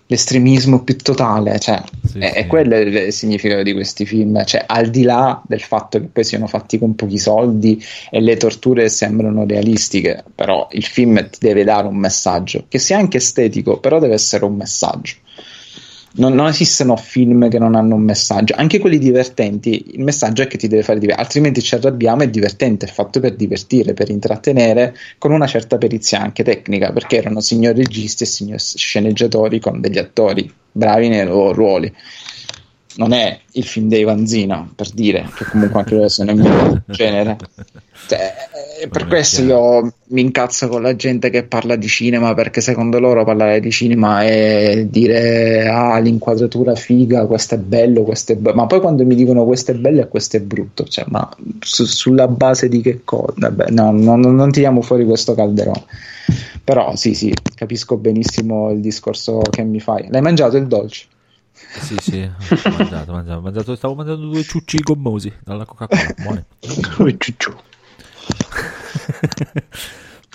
[0.08, 1.82] L'estremismo più totale, cioè,
[2.18, 4.44] è, è quello il significato di questi film.
[4.44, 8.36] Cioè, al di là del fatto che poi siano fatti con pochi soldi e le
[8.36, 13.80] torture sembrano realistiche, però il film ti deve dare un messaggio, che sia anche estetico,
[13.80, 15.14] però deve essere un messaggio.
[16.18, 19.92] Non, non esistono film che non hanno un messaggio, anche quelli divertenti.
[19.94, 22.22] Il messaggio è che ti deve fare divertire, altrimenti ci arrabbiamo.
[22.22, 27.16] È divertente, è fatto per divertire, per intrattenere, con una certa perizia anche tecnica, perché
[27.16, 31.92] erano signor registi e signor sceneggiatori con degli attori bravi nei loro ruoli.
[32.96, 36.82] Non è il film dei Vanzina, per dire, che comunque anche loro sono in mio
[36.86, 37.36] genere.
[38.08, 38.34] Cioè,
[38.80, 42.98] eh, per questo io mi incazzo con la gente che parla di cinema perché secondo
[43.00, 48.54] loro parlare di cinema è dire ah l'inquadratura figa, questo è bello, questo è bello,
[48.54, 51.28] ma poi quando mi dicono questo è bello e questo è brutto, cioè ma
[51.60, 53.32] su- sulla base di che cosa?
[53.36, 55.84] Vabbè, no, no, no, non tiriamo fuori questo calderone.
[56.62, 60.08] Però sì, sì, capisco benissimo il discorso che mi fai.
[60.10, 61.06] L'hai mangiato il dolce?
[61.80, 66.14] Sì, sì, ho mangiato, mangiato, mangiato- stavo mangiando due ciucci gommosi dalla Coca-Cola.
[66.22, 66.44] Buoni.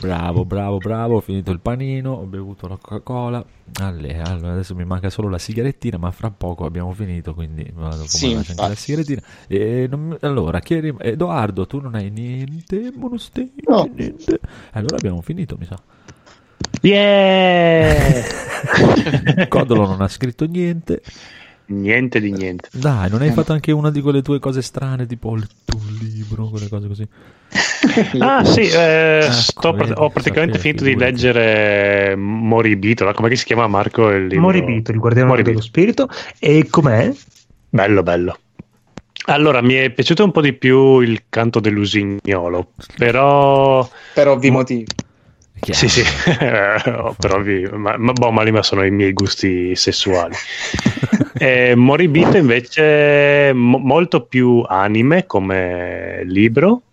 [0.02, 1.16] bravo, bravo, bravo.
[1.18, 3.44] Ho finito il panino, ho bevuto la Coca-Cola.
[3.80, 8.08] Allora, adesso mi manca solo la sigarettina, ma fra poco abbiamo finito, quindi vado a
[8.08, 9.22] Sì, anche la sigarettina.
[9.48, 14.40] E non- allora, chi rim- Edoardo, tu non hai niente, bonus niente.
[14.72, 15.80] Allora abbiamo finito, mi sa.
[16.82, 18.24] Yeah!
[19.48, 21.02] Codolo non ha scritto niente.
[21.68, 22.70] Niente di niente.
[22.74, 25.98] Dai, non hai fatto anche una di quelle tue cose strane, tipo ho letto un
[26.02, 27.08] libro, quelle cose così.
[28.20, 34.10] Ah sì, eh, Ecco, vedi, ho praticamente finito di leggere Moribito, come si chiama Marco
[34.12, 34.42] il libro?
[34.42, 35.56] Moribito, il guardiano Moribito.
[35.56, 36.08] dello spirito.
[36.40, 37.12] E com'è?
[37.70, 38.38] Bello, bello.
[39.26, 43.88] Allora, mi è piaciuto un po' di più il canto dell'usignolo, però...
[44.14, 44.86] Per ovvi motivi.
[45.64, 46.02] Sì, sì,
[46.88, 50.34] Oh, per ovvi- ma, ma, boh, ma lì ma sono i miei gusti sessuali.
[51.42, 56.84] Eh, Moribito invece mo- molto più anime come libro.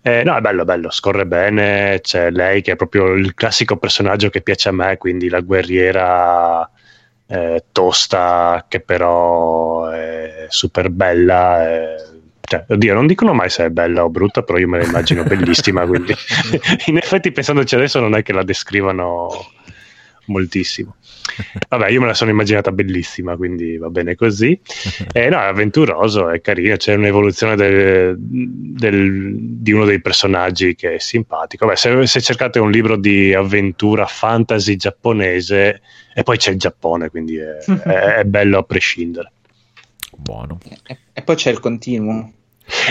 [0.00, 4.28] Eh, no, è bello, bello, scorre bene, c'è lei che è proprio il classico personaggio
[4.30, 6.70] che piace a me, quindi la guerriera
[7.26, 11.96] eh, tosta che però è super bella.
[12.46, 15.22] Cioè, oddio, non dicono mai se è bella o brutta, però io me la immagino
[15.28, 16.14] bellissima, quindi
[16.86, 19.28] in effetti pensandoci adesso non è che la descrivano
[20.26, 20.96] moltissimo.
[21.68, 24.58] Vabbè, io me la sono immaginata bellissima, quindi va bene così.
[25.12, 30.94] Eh, no, è avventuroso, è carino, c'è un'evoluzione del- del- di uno dei personaggi che
[30.94, 31.64] è simpatico.
[31.66, 35.80] Vabbè, se, se cercate un libro di avventura fantasy giapponese,
[36.14, 39.32] e poi c'è il Giappone, quindi è, è- è bello a prescindere.
[40.16, 40.58] Buono.
[40.86, 42.32] E, e poi c'è il continuo.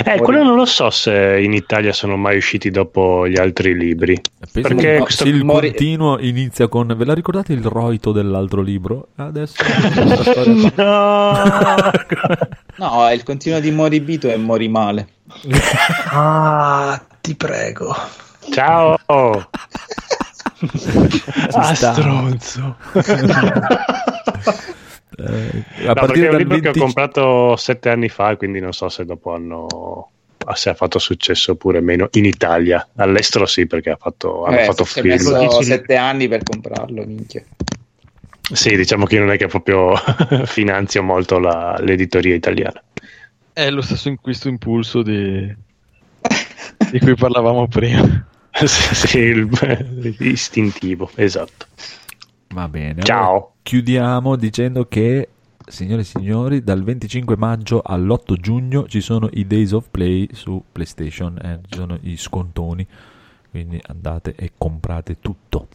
[0.05, 4.19] Eh, quello non lo so se in Italia sono mai usciti dopo gli altri libri.
[4.51, 8.61] Penso Perché che questo il Mori- continuo inizia con ve la ricordate il roito dell'altro
[8.61, 9.09] libro?
[9.15, 9.63] Adesso
[10.73, 11.91] qua.
[12.77, 15.07] No, il continuo di Moribito è Mori male.
[16.11, 17.93] Ah, ti prego.
[18.51, 18.97] Ciao!
[21.51, 22.75] ah, stronzo.
[25.17, 28.09] Eh, a No, partire perché è un dal libro che 20 ho comprato sette anni
[28.09, 30.09] fa, quindi non so se dopo hanno
[30.53, 32.87] se ha fatto successo oppure meno in Italia.
[32.97, 35.07] All'estero sì, perché ha fatto, hanno Eh, fatto film.
[35.07, 37.43] messo sette anni per comprarlo, minchia.
[38.53, 39.93] Sì, diciamo che non è che proprio
[40.45, 42.83] finanzio molto la- l'editoria italiana.
[43.53, 45.51] È lo stesso in questo impulso di,
[46.91, 48.27] di cui parlavamo prima.
[48.65, 51.65] sì, il- istintivo, esatto.
[52.55, 53.03] Va bene.
[53.03, 53.27] Ciao.
[53.27, 55.27] allora chiudiamo dicendo che,
[55.67, 60.63] signore e signori, dal 25 maggio all'8 giugno ci sono i Days of Play su
[60.71, 62.87] PlayStation, eh, ci sono i scontoni,
[63.51, 65.67] quindi andate e comprate tutto.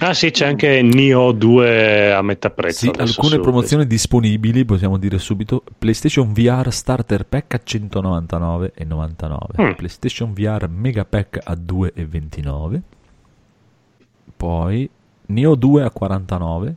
[0.00, 2.92] Ah sì, c'è anche Nio 2 a metà prezzo.
[2.92, 5.62] Sì, alcune promozioni disponibili, possiamo dire subito.
[5.78, 9.62] PlayStation VR Starter Pack a 199,99.
[9.62, 9.72] Mm.
[9.72, 12.80] PlayStation VR Mega Pack a 2,29.
[14.36, 14.90] Poi
[15.28, 16.74] Neo 2 a 49.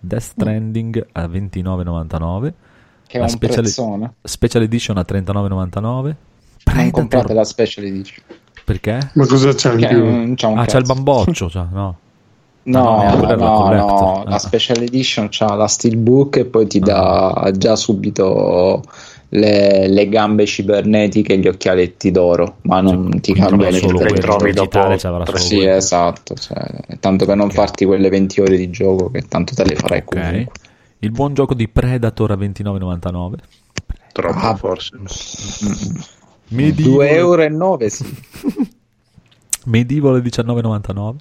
[0.00, 2.52] Death Stranding a 29,99.
[3.06, 4.12] Che è un prezzone.
[4.22, 6.14] Special Edition a 39,99.
[6.74, 8.22] Non comprate la special edition.
[8.64, 9.10] Perché?
[9.14, 10.34] Ma cosa c'è in Perché più?
[10.36, 10.94] c'ha un Ah, c'è il cazzo.
[10.94, 11.96] bamboccio, cioè, no.
[12.64, 14.28] No, Ah, no, no, quella è la no, collector.
[14.28, 14.38] la Ah.
[14.38, 18.82] special edition c'ha la steelbook e poi ti dà già subito
[19.30, 23.86] le, le gambe cibernetiche e gli occhialetti d'oro, ma non ti cambia niente.
[23.86, 24.96] quello, trovi dopo
[25.36, 25.72] Sì, quello.
[25.74, 29.74] esatto, cioè, tanto per non farti quelle 20 ore di gioco che tanto te le
[29.76, 30.50] farai comunque.
[31.00, 33.32] Il buon gioco di Predator a 29,99.
[34.12, 34.96] Troppo Ah, forse.
[36.48, 38.04] Medieval, 2 euro e 9 sì,
[39.66, 41.14] Medieval a 19,99.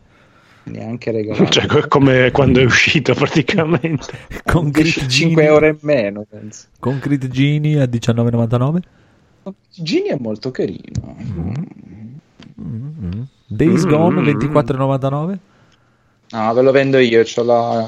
[0.67, 1.49] Neanche regalato.
[1.49, 4.05] Cioè, co- come quando è uscito praticamente.
[4.43, 6.67] Concrete 5 Genie, euro e meno, penso.
[6.79, 8.79] Concrete Genie a 19,99.
[9.69, 11.15] Gini è molto carino.
[12.59, 13.21] Mm.
[13.47, 13.89] Days Mm.
[13.89, 15.37] Gone 24,99.
[16.29, 17.87] No, ve lo vendo io, c'ho la,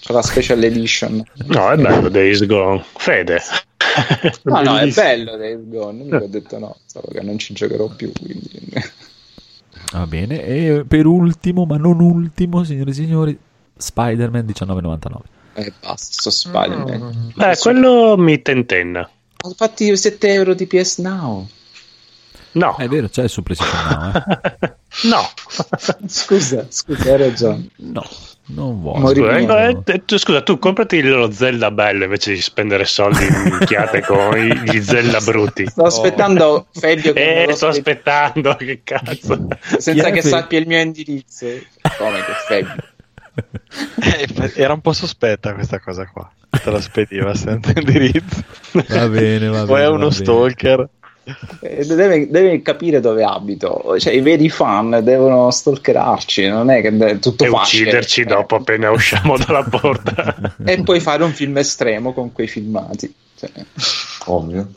[0.00, 1.24] c'ho la special edition.
[1.46, 2.84] No, è bello Days Gone.
[2.96, 3.40] Fede.
[4.44, 7.88] No, no, è bello Days Gone, mica ho detto no, solo che non ci giocherò
[7.88, 8.70] più, quindi...
[9.92, 10.44] Va bene.
[10.44, 13.38] E per ultimo, ma non ultimo, signore e signori,
[13.76, 15.16] Spider-Man 19,99.
[15.54, 17.32] Eh, basta, sto Spider-Man.
[17.36, 19.08] Eh, quello mi tentenna.
[19.42, 21.48] Ho fatti 7 euro di PS Now.
[22.52, 24.74] No, È vero, c'è su PlayStation Now, eh?
[25.08, 25.28] no.
[26.06, 27.68] Scusa, scusa, hai ragione.
[27.76, 28.04] No,
[28.46, 28.98] non vuole.
[29.00, 33.24] Mori- Scusa, ecco, eh, tu, scusa, tu comprati lo Zelda bello invece di spendere soldi
[33.26, 35.66] in minchiate con i- gli Zelda brutti.
[35.66, 39.46] Sto aspettando Fabio che Eh, sto aspettando, che cazzo.
[39.78, 41.46] senza Chi è che sappia il mio indirizzo.
[41.98, 42.82] Come che Fabio?
[44.02, 46.28] Eh, Era un po' sospetta questa cosa qua.
[46.50, 48.42] Te la spediva senza indirizzo.
[48.88, 50.12] Va bene, va O bene, è va uno bene.
[50.12, 50.88] stalker.
[51.60, 53.96] Eh, Deve, deve capire dove abito.
[53.98, 57.82] Cioè, i veri fan devono stalkerarci, non è che è tutto E facile.
[57.84, 60.54] ucciderci dopo appena usciamo dalla porta.
[60.64, 63.12] E poi fare un film estremo con quei filmati.
[63.36, 63.50] Cioè,
[64.26, 64.72] Ovvio.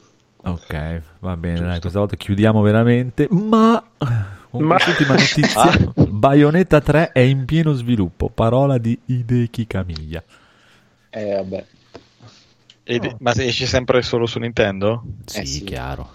[0.45, 3.81] Ok, va bene, dai, questa volta chiudiamo veramente, ma
[4.49, 10.21] con Ma- quest'ultima notizia, Bayonetta 3 è in pieno sviluppo, parola di Hideki Kamiya.
[11.11, 11.65] eh, vabbè.
[12.85, 15.03] E- Ma esce sempre solo su Nintendo?
[15.25, 15.63] Sì, Eh sì.
[15.63, 16.09] chiaro.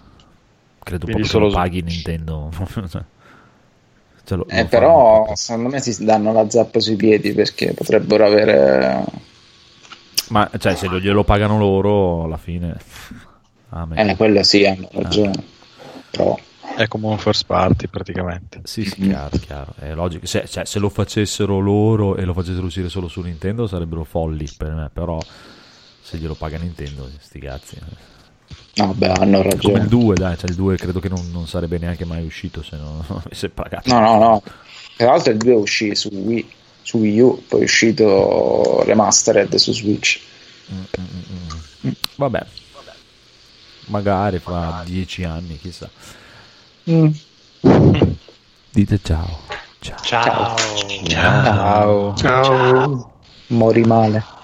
[0.89, 2.51] Credo Quindi proprio solo che lo paghi Nintendo.
[2.89, 3.05] Cioè,
[4.25, 5.37] ce lo- Eh, lo però fanno.
[5.37, 9.05] secondo me si danno la zappa sui piedi perché potrebbero avere
[10.31, 12.77] Ma cioè, se lo- glielo pagano loro, alla fine...
[13.71, 14.09] Amen.
[14.11, 15.43] Eh, quello sì, hanno ragione.
[16.11, 16.39] Però
[16.75, 18.61] È come un first party praticamente.
[18.65, 19.75] Sì, sì, chiaro, chiaro.
[19.79, 20.25] È logico.
[20.27, 24.49] Se, cioè, se lo facessero loro e lo facessero uscire solo su Nintendo sarebbero folli
[24.57, 25.19] per me, però
[26.01, 27.77] se glielo paga Nintendo, sti cazzi.
[28.79, 29.79] No, beh, hanno Come ragione.
[29.81, 32.77] il 2, dai, cioè il 2 credo che non, non sarebbe neanche mai uscito se
[32.77, 33.93] non avesse pagato.
[33.93, 34.43] No, no, no.
[34.97, 36.51] Tra l'altro il 2 uscì su Wii,
[36.83, 40.21] su Wii U, poi è uscito remastered su Switch.
[42.17, 42.45] Vabbè,
[43.87, 45.89] magari fra dieci anni, chissà.
[46.91, 47.11] Mm.
[48.71, 49.39] Dite ciao.
[49.81, 50.57] Ciao.
[51.07, 52.15] Ciao.
[52.17, 53.13] Ciao.
[53.49, 54.37] Mori male.